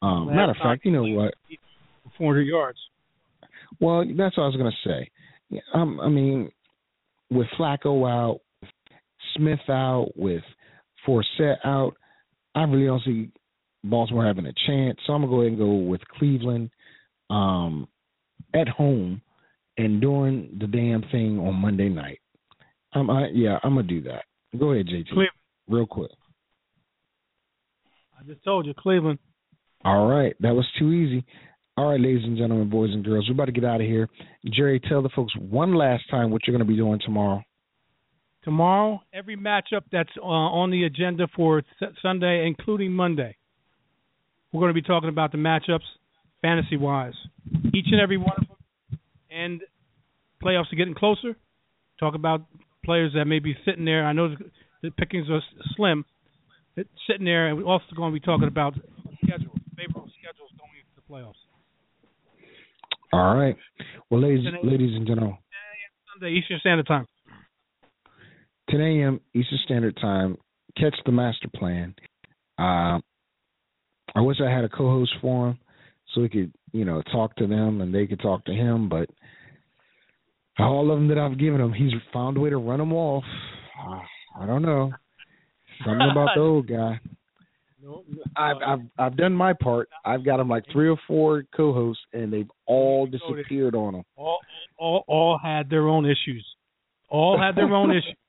Um, 0.00 0.28
matter 0.28 0.52
of 0.52 0.56
fact, 0.62 0.84
you 0.84 0.92
know 0.92 1.04
what? 1.04 1.34
400 2.18 2.42
yards. 2.42 2.78
Well, 3.80 4.04
that's 4.16 4.36
what 4.36 4.44
I 4.44 4.46
was 4.46 4.56
going 4.56 4.72
to 4.72 4.88
say. 4.88 5.60
Um, 5.74 6.00
I 6.00 6.08
mean, 6.08 6.50
with 7.30 7.46
Flacco 7.58 8.08
out, 8.08 8.40
Smith 9.36 9.60
out, 9.68 10.10
with 10.16 10.42
Forsett 11.06 11.56
out, 11.64 11.94
I 12.54 12.64
really 12.64 12.86
don't 12.86 13.02
see 13.04 13.30
Baltimore 13.84 14.26
having 14.26 14.46
a 14.46 14.52
chance. 14.66 14.98
So 15.06 15.12
I'm 15.12 15.22
gonna 15.22 15.32
go 15.32 15.40
ahead 15.40 15.52
and 15.52 15.58
go 15.58 15.74
with 15.74 16.00
Cleveland 16.18 16.70
um, 17.30 17.88
at 18.54 18.68
home 18.68 19.20
and 19.78 20.00
doing 20.00 20.56
the 20.60 20.66
damn 20.66 21.02
thing 21.10 21.38
on 21.38 21.54
Monday 21.54 21.88
night. 21.88 22.20
Um, 22.94 23.10
I, 23.10 23.28
yeah, 23.32 23.58
I'm 23.62 23.74
gonna 23.74 23.86
do 23.86 24.02
that. 24.02 24.24
Go 24.58 24.72
ahead, 24.72 24.86
JT, 24.86 25.08
Cleveland. 25.08 25.30
real 25.68 25.86
quick. 25.86 26.10
I 28.18 28.24
just 28.24 28.44
told 28.44 28.66
you, 28.66 28.74
Cleveland. 28.74 29.18
All 29.84 30.06
right, 30.06 30.34
that 30.40 30.54
was 30.54 30.66
too 30.78 30.92
easy. 30.92 31.24
All 31.76 31.90
right, 31.90 32.00
ladies 32.00 32.24
and 32.24 32.36
gentlemen, 32.36 32.68
boys 32.68 32.90
and 32.92 33.02
girls, 33.02 33.26
we're 33.28 33.34
about 33.34 33.46
to 33.46 33.52
get 33.52 33.64
out 33.64 33.80
of 33.80 33.86
here. 33.86 34.08
Jerry, 34.52 34.78
tell 34.78 35.00
the 35.00 35.08
folks 35.16 35.32
one 35.36 35.74
last 35.74 36.04
time 36.10 36.30
what 36.30 36.42
you're 36.46 36.56
going 36.56 36.66
to 36.66 36.70
be 36.70 36.76
doing 36.76 37.00
tomorrow. 37.02 37.42
Tomorrow, 38.44 39.00
every 39.14 39.36
matchup 39.36 39.82
that's 39.90 40.10
uh, 40.18 40.26
on 40.26 40.70
the 40.70 40.84
agenda 40.84 41.28
for 41.34 41.62
Sunday, 42.02 42.46
including 42.46 42.92
Monday, 42.92 43.36
we're 44.52 44.60
going 44.60 44.74
to 44.74 44.74
be 44.74 44.86
talking 44.86 45.08
about 45.08 45.32
the 45.32 45.38
matchups 45.38 45.80
fantasy 46.42 46.76
wise. 46.76 47.14
Each 47.72 47.86
and 47.90 48.00
every 48.00 48.18
one 48.18 48.34
of 48.36 48.48
them. 48.48 48.98
And 49.30 49.62
playoffs 50.42 50.72
are 50.72 50.76
getting 50.76 50.94
closer. 50.94 51.36
Talk 51.98 52.14
about 52.14 52.42
players 52.84 53.12
that 53.14 53.24
may 53.24 53.38
be 53.38 53.56
sitting 53.64 53.84
there. 53.84 54.04
I 54.04 54.12
know 54.12 54.34
the- 54.82 54.90
pickings 54.90 55.30
are 55.30 55.40
slim. 55.76 56.04
It's 56.76 56.88
sitting 57.06 57.24
there, 57.24 57.48
and 57.48 57.56
we're 57.56 57.64
also 57.64 57.84
going 57.94 58.12
to 58.12 58.14
be 58.14 58.24
talking 58.24 58.48
about 58.48 58.74
schedules, 59.24 59.56
favorable 59.76 60.10
schedules 60.18 60.50
going 60.58 60.72
into 60.76 60.94
the 60.96 61.02
playoffs. 61.08 61.38
All 63.12 63.36
right. 63.36 63.56
Well, 64.10 64.20
ladies, 64.22 64.46
ladies 64.64 64.96
and 64.96 65.06
gentlemen, 65.06 65.36
Sunday, 66.12 66.34
Eastern 66.34 66.58
Standard 66.60 66.86
Time. 66.86 67.06
10 68.70 68.80
a.m. 68.80 69.20
Eastern 69.34 69.58
Standard 69.64 69.96
Time. 70.00 70.36
Catch 70.78 70.96
the 71.04 71.12
master 71.12 71.48
plan. 71.54 71.94
Uh, 72.58 72.98
I 74.14 74.20
wish 74.20 74.38
I 74.40 74.50
had 74.50 74.64
a 74.64 74.68
co-host 74.68 75.12
for 75.20 75.50
him 75.50 75.58
so 76.14 76.20
we 76.20 76.28
could, 76.28 76.52
you 76.72 76.84
know, 76.84 77.02
talk 77.12 77.36
to 77.36 77.46
them 77.46 77.80
and 77.80 77.94
they 77.94 78.06
could 78.06 78.20
talk 78.20 78.44
to 78.46 78.52
him. 78.52 78.88
But 78.88 79.08
all 80.58 80.90
of 80.90 80.98
them 80.98 81.08
that 81.08 81.18
I've 81.18 81.38
given 81.38 81.60
him, 81.60 81.72
he's 81.72 81.92
found 82.12 82.36
a 82.36 82.40
way 82.40 82.50
to 82.50 82.58
run 82.58 82.78
them 82.78 82.92
off. 82.92 83.24
I 84.38 84.46
don't 84.46 84.62
know. 84.62 84.92
Something 85.84 86.08
about 86.10 86.30
the 86.34 86.40
old 86.40 86.68
guy. 86.68 87.00
No, 87.82 88.04
I've 88.36 88.56
I've 88.64 88.80
I've 88.96 89.16
done 89.16 89.32
my 89.32 89.52
part. 89.52 89.88
I've 90.04 90.24
got 90.24 90.38
him 90.38 90.48
like 90.48 90.62
three 90.72 90.88
or 90.88 90.96
four 91.08 91.42
co-hosts, 91.56 92.02
and 92.12 92.32
they've 92.32 92.48
all 92.64 93.06
disappeared 93.06 93.74
on 93.74 93.96
him. 93.96 94.04
all, 94.16 94.38
all, 94.78 95.04
all 95.08 95.40
had 95.42 95.68
their 95.68 95.88
own 95.88 96.04
issues. 96.04 96.46
All 97.08 97.38
had 97.38 97.56
their 97.56 97.72
own 97.72 97.90
issues. 97.90 98.16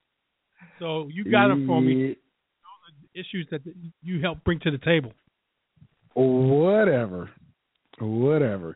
So 0.79 1.07
you 1.13 1.23
got 1.31 1.47
them 1.47 1.67
for 1.67 1.79
me. 1.79 2.17
Issues 3.13 3.47
that 3.51 3.61
you 4.01 4.21
helped 4.21 4.43
bring 4.43 4.59
to 4.61 4.71
the 4.71 4.79
table. 4.79 5.13
Whatever, 6.15 7.29
whatever. 7.99 8.75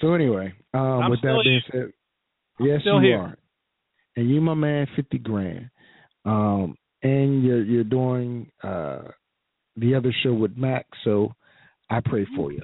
So 0.00 0.14
anyway, 0.14 0.52
um, 0.72 1.10
with 1.10 1.20
that 1.22 1.40
being 1.44 1.60
said, 1.70 1.92
yes, 2.60 2.80
you 2.84 3.00
here. 3.00 3.18
are, 3.18 3.38
and 4.16 4.30
you, 4.30 4.40
my 4.40 4.54
man, 4.54 4.86
fifty 4.96 5.18
grand. 5.18 5.70
Um, 6.24 6.76
and 7.02 7.44
you're 7.44 7.62
you're 7.62 7.84
doing 7.84 8.50
uh 8.62 9.02
the 9.76 9.94
other 9.94 10.14
show 10.22 10.32
with 10.32 10.56
Mac, 10.56 10.86
so 11.04 11.32
I 11.90 12.00
pray 12.04 12.26
for 12.36 12.52
you. 12.52 12.62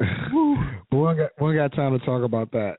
but 0.90 0.96
we 0.96 1.14
got 1.16 1.30
we 1.40 1.54
got 1.54 1.72
time 1.72 1.98
to 1.98 2.04
talk 2.04 2.22
about 2.22 2.50
that. 2.52 2.78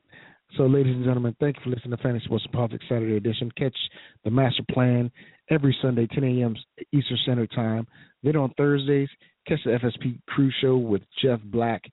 So, 0.58 0.64
ladies 0.64 0.96
and 0.96 1.06
gentlemen, 1.06 1.36
thank 1.40 1.58
you 1.58 1.64
for 1.64 1.70
listening 1.70 1.96
to 1.96 2.04
Fantasy 2.04 2.26
Sports 2.26 2.46
and 2.46 2.54
Politics 2.54 2.86
Saturday 2.90 3.18
edition. 3.18 3.52
Catch 3.56 3.76
the 4.24 4.32
master 4.32 4.64
plan 4.72 5.12
every 5.52 5.76
Sunday, 5.82 6.08
10 6.08 6.24
a.m. 6.24 6.56
Eastern 6.92 7.18
Standard 7.22 7.52
Time. 7.52 7.86
Then 8.24 8.36
on 8.36 8.52
Thursdays, 8.58 9.10
catch 9.50 9.64
the 9.66 9.72
FSP 9.72 10.20
Crew 10.28 10.52
Show 10.62 10.78
with 10.78 11.02
Jeff 11.22 11.40
Black 11.46 11.84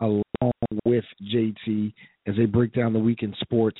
along 0.00 0.22
with 0.84 1.04
JT 1.34 1.92
as 2.26 2.36
they 2.36 2.44
break 2.44 2.74
down 2.74 2.92
the 2.92 2.98
week 2.98 3.22
in 3.22 3.34
sports. 3.40 3.78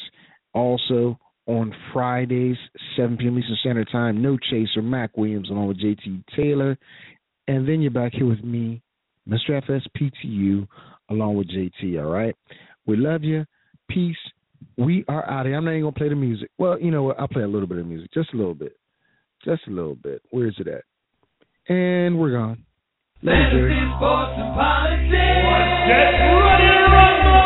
Also 0.54 1.18
on 1.46 1.72
Fridays, 1.92 2.56
7 2.96 3.16
p.m. 3.18 3.38
Eastern 3.38 3.56
Standard 3.60 3.88
Time, 3.92 4.22
No 4.22 4.38
Chaser, 4.50 4.82
Mac 4.82 5.16
Williams 5.16 5.50
along 5.50 5.68
with 5.68 5.78
JT 5.80 6.24
Taylor. 6.34 6.78
And 7.46 7.68
then 7.68 7.80
you're 7.82 7.90
back 7.90 8.12
here 8.14 8.26
with 8.26 8.42
me, 8.42 8.82
Mr. 9.28 9.62
FSPTU, 9.62 10.66
along 11.10 11.36
with 11.36 11.48
JT, 11.48 12.02
all 12.02 12.10
right? 12.10 12.34
We 12.86 12.96
love 12.96 13.22
you. 13.22 13.44
Peace. 13.88 14.16
We 14.78 15.04
are 15.08 15.28
out 15.28 15.40
of 15.40 15.46
here. 15.46 15.56
I'm 15.56 15.64
not 15.64 15.72
even 15.72 15.82
going 15.82 15.94
to 15.94 15.98
play 15.98 16.08
the 16.08 16.16
music. 16.16 16.50
Well, 16.58 16.80
you 16.80 16.90
know 16.90 17.02
what? 17.04 17.20
I'll 17.20 17.28
play 17.28 17.42
a 17.42 17.48
little 17.48 17.68
bit 17.68 17.78
of 17.78 17.86
music. 17.86 18.10
Just 18.12 18.32
a 18.32 18.36
little 18.36 18.54
bit. 18.54 18.76
Just 19.44 19.62
a 19.68 19.70
little 19.70 19.94
bit. 19.94 20.22
Where 20.30 20.48
is 20.48 20.54
it 20.58 20.66
at? 20.66 20.82
And 21.72 22.18
we're 22.18 22.32
gone. 22.32 22.64
Medicine, 23.26 23.90
sports, 23.98 24.38
and 24.38 24.54
politics. 24.54 25.10
Get 25.10 26.14
rumble. 26.30 27.42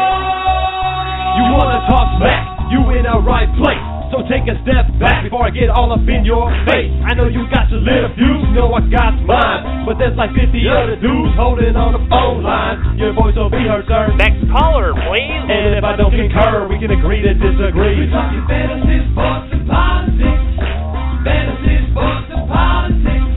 You 1.41 1.45
wanna 1.57 1.81
talk 1.89 2.21
smack? 2.21 2.69
You 2.69 2.85
in 3.01 3.09
the 3.09 3.17
right 3.25 3.49
place. 3.57 3.81
So 4.13 4.21
take 4.29 4.45
a 4.45 4.61
step 4.61 4.93
back 5.01 5.25
before 5.25 5.49
I 5.49 5.49
get 5.49 5.73
all 5.73 5.89
up 5.89 6.05
in 6.05 6.21
your 6.29 6.53
face. 6.69 6.93
I 7.09 7.17
know 7.17 7.33
you 7.33 7.49
got 7.49 7.73
your 7.73 7.81
little 7.81 8.13
views, 8.13 8.45
you 8.53 8.61
know 8.61 8.69
I 8.77 8.85
got 8.93 9.25
mine. 9.25 9.89
But 9.89 9.97
there's 9.97 10.13
like 10.21 10.37
50 10.37 10.53
other 10.69 11.01
dudes 11.01 11.33
holding 11.41 11.73
on 11.73 11.97
the 11.97 12.05
phone 12.13 12.45
line. 12.45 13.01
Your 13.01 13.17
voice 13.17 13.33
will 13.41 13.49
be 13.49 13.65
heard, 13.65 13.89
sir. 13.89 14.13
Next 14.21 14.45
caller, 14.53 14.93
please. 14.93 15.49
And 15.49 15.81
if 15.81 15.85
I 15.89 15.97
don't 15.97 16.13
concur, 16.13 16.69
we 16.69 16.77
can 16.77 16.93
agree 16.93 17.25
to 17.25 17.33
disagree. 17.33 18.05
We're 18.05 18.13
talking 18.13 18.45
fantasy, 18.45 19.01
sports, 19.17 19.49
and 19.49 19.65
politics. 19.65 20.45
Fantasy, 21.25 21.89
sports, 21.89 22.29
and 22.37 22.45
politics. 22.53 23.30